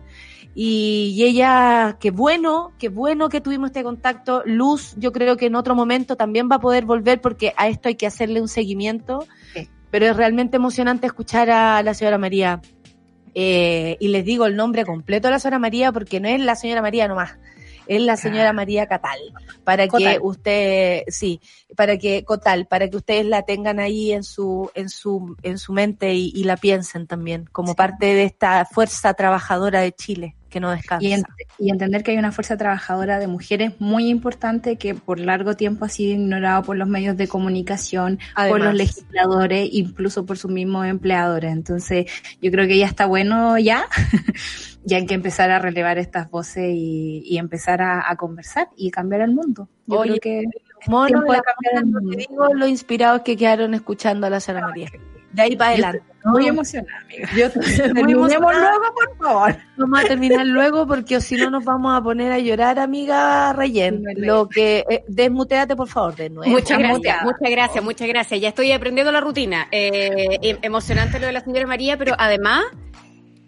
Y, 0.54 1.12
y 1.16 1.24
ella, 1.24 1.96
qué 1.98 2.10
bueno, 2.10 2.72
qué 2.78 2.88
bueno 2.88 3.28
que 3.28 3.40
tuvimos 3.40 3.70
este 3.70 3.82
contacto. 3.82 4.42
Luz, 4.44 4.94
yo 4.96 5.12
creo 5.12 5.36
que 5.36 5.46
en 5.46 5.56
otro 5.56 5.74
momento 5.74 6.16
también 6.16 6.48
va 6.50 6.56
a 6.56 6.60
poder 6.60 6.84
volver 6.84 7.20
porque 7.20 7.52
a 7.56 7.68
esto 7.68 7.88
hay 7.88 7.96
que 7.96 8.06
hacerle 8.06 8.40
un 8.40 8.48
seguimiento. 8.48 9.26
Sí. 9.52 9.68
Pero 9.90 10.06
es 10.06 10.16
realmente 10.16 10.56
emocionante 10.56 11.06
escuchar 11.06 11.50
a 11.50 11.82
la 11.82 11.94
señora 11.94 12.18
María. 12.18 12.60
Eh, 13.34 13.96
y 13.98 14.08
les 14.08 14.24
digo 14.24 14.46
el 14.46 14.54
nombre 14.54 14.84
completo 14.84 15.26
de 15.26 15.32
la 15.32 15.38
señora 15.40 15.58
María 15.58 15.90
porque 15.90 16.20
no 16.20 16.28
es 16.28 16.40
la 16.40 16.54
señora 16.54 16.82
María 16.82 17.08
nomás 17.08 17.36
es 17.86 18.00
la 18.02 18.16
señora 18.16 18.52
María 18.52 18.86
Catal, 18.86 19.18
para 19.64 19.86
Cotal. 19.88 20.12
que 20.14 20.18
usted, 20.22 21.02
sí, 21.08 21.40
para 21.76 21.96
que 21.98 22.24
Cotal, 22.24 22.66
para 22.66 22.88
que 22.88 22.96
ustedes 22.96 23.26
la 23.26 23.42
tengan 23.42 23.80
ahí 23.80 24.12
en 24.12 24.24
su, 24.24 24.70
en 24.74 24.88
su, 24.88 25.36
en 25.42 25.58
su 25.58 25.72
mente 25.72 26.14
y, 26.14 26.32
y 26.34 26.44
la 26.44 26.56
piensen 26.56 27.06
también 27.06 27.48
como 27.52 27.74
parte 27.74 28.06
de 28.06 28.24
esta 28.24 28.64
fuerza 28.64 29.14
trabajadora 29.14 29.80
de 29.80 29.92
Chile 29.92 30.36
que 30.50 30.60
no 30.60 30.70
descansa. 30.70 31.04
Y, 31.04 31.12
en- 31.12 31.24
y 31.58 31.70
entender 31.70 32.04
que 32.04 32.12
hay 32.12 32.16
una 32.16 32.30
fuerza 32.30 32.56
trabajadora 32.56 33.18
de 33.18 33.26
mujeres 33.26 33.72
muy 33.80 34.08
importante 34.08 34.76
que 34.76 34.94
por 34.94 35.18
largo 35.18 35.56
tiempo 35.56 35.84
ha 35.84 35.88
sido 35.88 36.12
ignorado 36.12 36.62
por 36.62 36.76
los 36.76 36.86
medios 36.86 37.16
de 37.16 37.26
comunicación, 37.26 38.20
por 38.36 38.60
los 38.60 38.72
legisladores, 38.72 39.68
incluso 39.72 40.24
por 40.24 40.38
sus 40.38 40.52
mismos 40.52 40.86
empleadores. 40.86 41.50
Entonces, 41.52 42.06
yo 42.40 42.52
creo 42.52 42.68
que 42.68 42.78
ya 42.78 42.86
está 42.86 43.06
bueno 43.06 43.58
ya, 43.58 43.86
ya 44.84 44.96
hay 44.98 45.06
que 45.06 45.14
empezar 45.14 45.50
a 45.50 45.58
relevar 45.58 45.98
estas 45.98 46.30
voces 46.30 46.64
y, 46.74 47.22
y 47.24 47.38
empezar 47.38 47.80
a, 47.82 48.10
a 48.10 48.16
conversar 48.16 48.68
y 48.76 48.90
cambiar 48.90 49.22
el 49.22 49.32
mundo. 49.32 49.68
Yo 49.86 49.98
Oye, 50.00 50.18
creo 50.20 50.42
que 50.42 50.90
Mono, 50.90 51.22
la 51.22 51.40
cambiar 51.42 51.74
el 51.76 51.86
mundo. 51.86 52.10
te 52.10 52.16
digo 52.28 52.52
lo 52.54 52.66
inspirados 52.66 53.22
que 53.22 53.36
quedaron 53.36 53.72
escuchando 53.74 54.26
a 54.26 54.30
la 54.30 54.40
señora 54.40 54.68
María. 54.68 54.90
De 55.32 55.42
ahí 55.42 55.56
para 55.56 55.70
adelante. 55.72 56.02
muy 56.26 56.46
emocionada, 56.46 56.96
amiga. 57.00 57.28
Yo 57.36 57.50
Terminemos 57.60 58.30
emocionada. 58.32 58.70
luego, 58.78 58.94
por 58.94 59.16
favor. 59.26 59.56
Vamos 59.76 60.00
a 60.00 60.06
terminar 60.06 60.46
luego 60.46 60.86
porque 60.86 61.20
si 61.20 61.34
no 61.36 61.50
nos 61.50 61.64
vamos 61.64 61.98
a 61.98 62.00
poner 62.02 62.30
a 62.30 62.38
llorar, 62.38 62.78
amiga 62.78 63.52
Reyen. 63.52 64.04
Lo 64.16 64.48
que 64.48 64.84
eh, 64.88 65.02
desmuteate 65.08 65.74
por 65.74 65.88
favor 65.88 66.14
de 66.14 66.30
nuevo. 66.30 66.52
Muchas 66.52 66.78
gracias, 66.78 67.22
muchas 67.24 67.50
gracias, 67.50 67.82
muchas 67.84 68.06
gracias. 68.08 68.40
Ya 68.40 68.48
estoy 68.50 68.70
aprendiendo 68.70 69.10
la 69.10 69.20
rutina. 69.20 69.66
Eh, 69.72 70.38
em- 70.42 70.58
emocionante 70.62 71.18
lo 71.18 71.26
de 71.26 71.32
la 71.32 71.40
señora 71.40 71.66
María, 71.66 71.96
pero 71.98 72.14
además, 72.16 72.62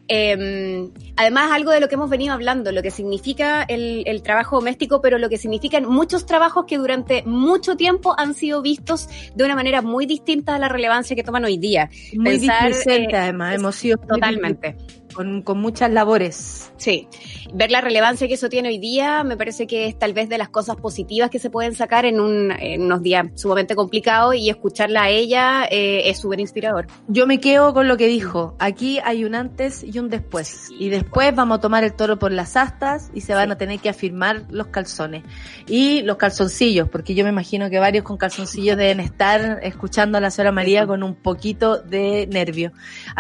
eh, 0.09 0.89
además 1.17 1.51
algo 1.53 1.71
de 1.71 1.81
lo 1.81 1.89
que 1.89 1.95
hemos 1.95 2.11
venido 2.11 2.33
hablando, 2.35 2.73
lo 2.73 2.83
que 2.83 2.91
significa 2.91 3.63
el, 3.63 4.05
el 4.07 4.23
trabajo 4.23 4.57
doméstico, 4.57 5.01
pero 5.01 5.19
lo 5.19 5.29
que 5.29 5.39
significan 5.39 5.85
muchos 5.85 6.27
trabajos 6.27 6.65
que 6.67 6.79
durante 6.79 7.23
mucho 7.25 7.77
tiempo 7.77 8.15
han 8.19 8.35
sido 8.35 8.63
vistos 8.63 9.09
de 9.35 9.45
una 9.45 9.55
manera 9.55 9.83
muy 9.83 10.07
distinta 10.07 10.55
a 10.55 10.59
la 10.59 10.69
relevancia 10.69 11.17
que 11.17 11.23
toman 11.23 11.45
hoy 11.45 11.59
día. 11.59 11.91
Muy 12.15 12.39
Pensar, 12.39 12.73
eh, 12.87 13.09
además, 13.13 13.55
hemos 13.57 13.77
sido 13.77 13.99
muy 13.99 14.09
Totalmente. 14.09 14.77
Con, 15.17 15.41
con 15.43 15.59
muchas 15.59 15.91
labores. 15.91 16.71
Sí, 16.77 17.09
ver 17.53 17.71
la 17.71 17.81
relevancia 17.81 18.29
que 18.29 18.35
eso 18.35 18.51
tiene 18.51 18.69
hoy 18.69 18.79
día 18.79 19.25
me 19.25 19.37
parece 19.37 19.67
que 19.67 19.87
es 19.87 19.99
tal 19.99 20.13
vez 20.13 20.29
de 20.29 20.37
las 20.37 20.51
cosas 20.51 20.77
positivas 20.77 21.31
que 21.31 21.39
se 21.39 21.49
pueden 21.49 21.75
sacar 21.75 22.05
en, 22.05 22.21
un, 22.21 22.53
en 22.53 22.83
unos 22.83 23.03
días 23.03 23.29
sumamente 23.35 23.75
complicados 23.75 24.35
y 24.37 24.51
escucharla 24.51 25.05
a 25.05 25.09
ella 25.09 25.65
eh, 25.71 26.03
es 26.11 26.19
súper 26.19 26.41
inspirador. 26.41 26.87
Yo 27.09 27.27
me 27.27 27.41
quedo 27.41 27.73
con 27.73 27.89
lo 27.89 27.97
que 27.97 28.07
dijo. 28.07 28.55
Aquí 28.59 28.99
hay 29.05 29.25
un 29.25 29.35
antes 29.35 29.83
y 29.83 29.99
un 29.99 30.11
después. 30.11 30.69
Y 30.79 30.91
después 30.91 31.35
vamos 31.35 31.59
a 31.59 31.61
tomar 31.63 31.83
el 31.83 31.95
toro 31.95 32.19
por 32.19 32.31
las 32.31 32.57
astas 32.57 33.11
y 33.15 33.23
se 33.23 33.35
van 33.35 33.51
a 33.51 33.57
tener 33.57 33.81
que 33.81 33.89
afirmar 33.89 34.43
los 34.51 34.67
calzones. 34.67 35.25
Y 35.67 36.03
los 36.03 36.19
calzoncillos, 36.19 36.91
porque 36.91 37.15
yo 37.15 37.25
me 37.25 37.31
imagino 37.31 37.71
que 37.71 37.79
varios 37.79 38.05
con 38.05 38.19
calzoncillos 38.19 38.77
deben 38.77 39.01
estar 39.01 39.61
escuchando 39.63 40.19
a 40.19 40.21
la 40.21 40.31
señora 40.31 40.53
María 40.53 40.87
con 40.87 41.03
un 41.03 41.15
poquito 41.15 41.79
de 41.79 42.27
nervio. 42.27 42.73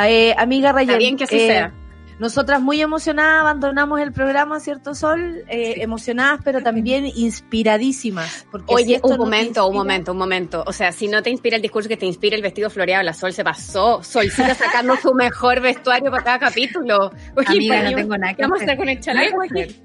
Eh, 0.07 0.35
amiga 0.37 0.73
Rayón. 0.73 0.91
Está 0.91 0.99
bien 0.99 1.17
que 1.17 1.25
así 1.25 1.37
eh, 1.37 1.47
sea. 1.47 1.86
Nosotras 2.19 2.63
muy 2.63 2.81
emocionadas 2.81 3.41
abandonamos 3.41 4.01
el 4.01 4.11
programa, 4.13 4.59
¿cierto 4.59 4.95
Sol? 4.95 5.45
Eh, 5.49 5.75
emocionadas, 5.83 6.41
pero 6.43 6.63
también 6.63 7.05
inspiradísimas. 7.07 8.47
Porque 8.51 8.67
si 8.69 8.75
Oye, 8.75 8.95
esto 8.97 9.09
un 9.09 9.17
no 9.19 9.25
momento, 9.25 9.67
un 9.69 9.77
momento, 9.77 10.13
un 10.13 10.19
momento. 10.19 10.65
O 10.67 10.73
sea, 10.73 10.93
si 10.93 11.09
no 11.09 11.23
te 11.23 11.31
inspira 11.31 11.57
el 11.57 11.63
discurso 11.63 11.89
que 11.89 11.97
te 11.99 12.07
inspira 12.07 12.35
el 12.37 12.43
vestido 12.43 12.71
floreado, 12.71 13.03
la 13.03 13.13
Sol 13.13 13.33
se 13.33 13.45
pasó. 13.45 14.03
Solcita 14.03 14.55
sacando 14.55 14.97
su 14.97 15.13
mejor 15.13 15.61
vestuario 15.61 16.11
para 16.11 16.25
cada 16.25 16.39
capítulo. 16.39 17.11
Oye, 17.37 17.47
Amiga, 17.49 17.83
no 17.83 17.97
tengo 17.97 18.17
nada 18.19 18.33
que 18.33 18.37
¿qué 18.37 18.43
vamos 18.43 18.61
a 18.61 18.65
hacer 18.65 18.77
con 18.79 18.89
el 18.89 19.01
chaleco 19.01 19.37
Nada 19.45 19.49
que 19.55 19.63
aquí? 19.63 19.77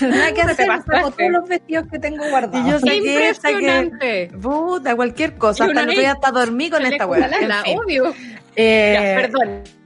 Nada 0.00 0.28
que 0.28 0.34
Te 0.34 0.40
hacer, 0.40 0.66
saco 0.66 1.10
todos 1.10 1.30
los 1.30 1.48
vestidos 1.48 1.84
que 1.90 1.98
tengo 1.98 2.24
guardados. 2.30 2.66
Y 2.66 2.70
yo 2.70 2.78
saqué, 2.78 3.34
saqué, 3.34 3.54
Impresionante. 3.54 4.30
puta, 4.40 4.96
cualquier 4.96 5.36
cosa. 5.36 5.64
Hasta 5.64 5.80
el 5.82 5.88
otro 5.88 6.00
día 6.00 6.12
hasta 6.12 6.30
dormí 6.30 6.70
con 6.70 6.86
esta 6.86 7.06
fin. 7.06 7.76
obvio. 7.76 8.14
Eh, 8.56 8.94
Ya, 8.94 9.20
perdón. 9.20 9.83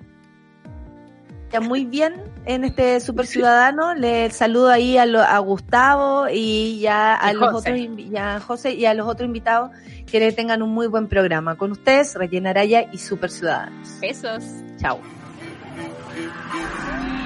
Ya 1.52 1.60
muy 1.60 1.84
bien 1.84 2.14
en 2.44 2.64
este 2.64 3.00
Super 3.00 3.26
Ciudadano. 3.26 3.94
Le 3.94 4.30
saludo 4.30 4.68
ahí 4.70 4.98
a, 4.98 5.06
lo- 5.06 5.22
a 5.22 5.38
Gustavo 5.38 6.26
y 6.32 6.80
ya 6.80 7.18
a 7.24 7.32
Y 7.32 7.36
los 7.36 7.50
José. 7.52 7.88
otros 7.90 8.10
ya 8.10 8.36
a 8.36 8.40
José 8.40 8.74
y 8.74 8.84
a 8.86 8.94
los 8.94 9.06
otros 9.08 9.26
invitados 9.26 9.70
que 10.06 10.20
le 10.20 10.32
tengan 10.32 10.62
un 10.62 10.70
muy 10.70 10.86
buen 10.86 11.06
programa. 11.08 11.56
Con 11.56 11.72
ustedes, 11.72 12.14
Rayena 12.14 12.50
Araya 12.50 12.86
y 12.92 12.98
Super 12.98 13.30
Ciudadanos. 13.30 13.88
Besos. 14.00 14.44
Chao. 14.80 15.00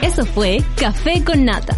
Eso 0.02 0.24
fue 0.26 0.58
Café 0.78 1.22
con 1.24 1.44
Nata. 1.44 1.76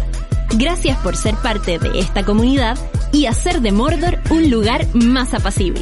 Gracias 0.57 0.97
por 0.99 1.15
ser 1.15 1.35
parte 1.35 1.79
de 1.79 1.99
esta 1.99 2.23
comunidad 2.23 2.77
y 3.11 3.25
hacer 3.27 3.61
de 3.61 3.71
Mordor 3.71 4.19
un 4.29 4.49
lugar 4.49 4.85
más 4.93 5.33
apacible. 5.33 5.81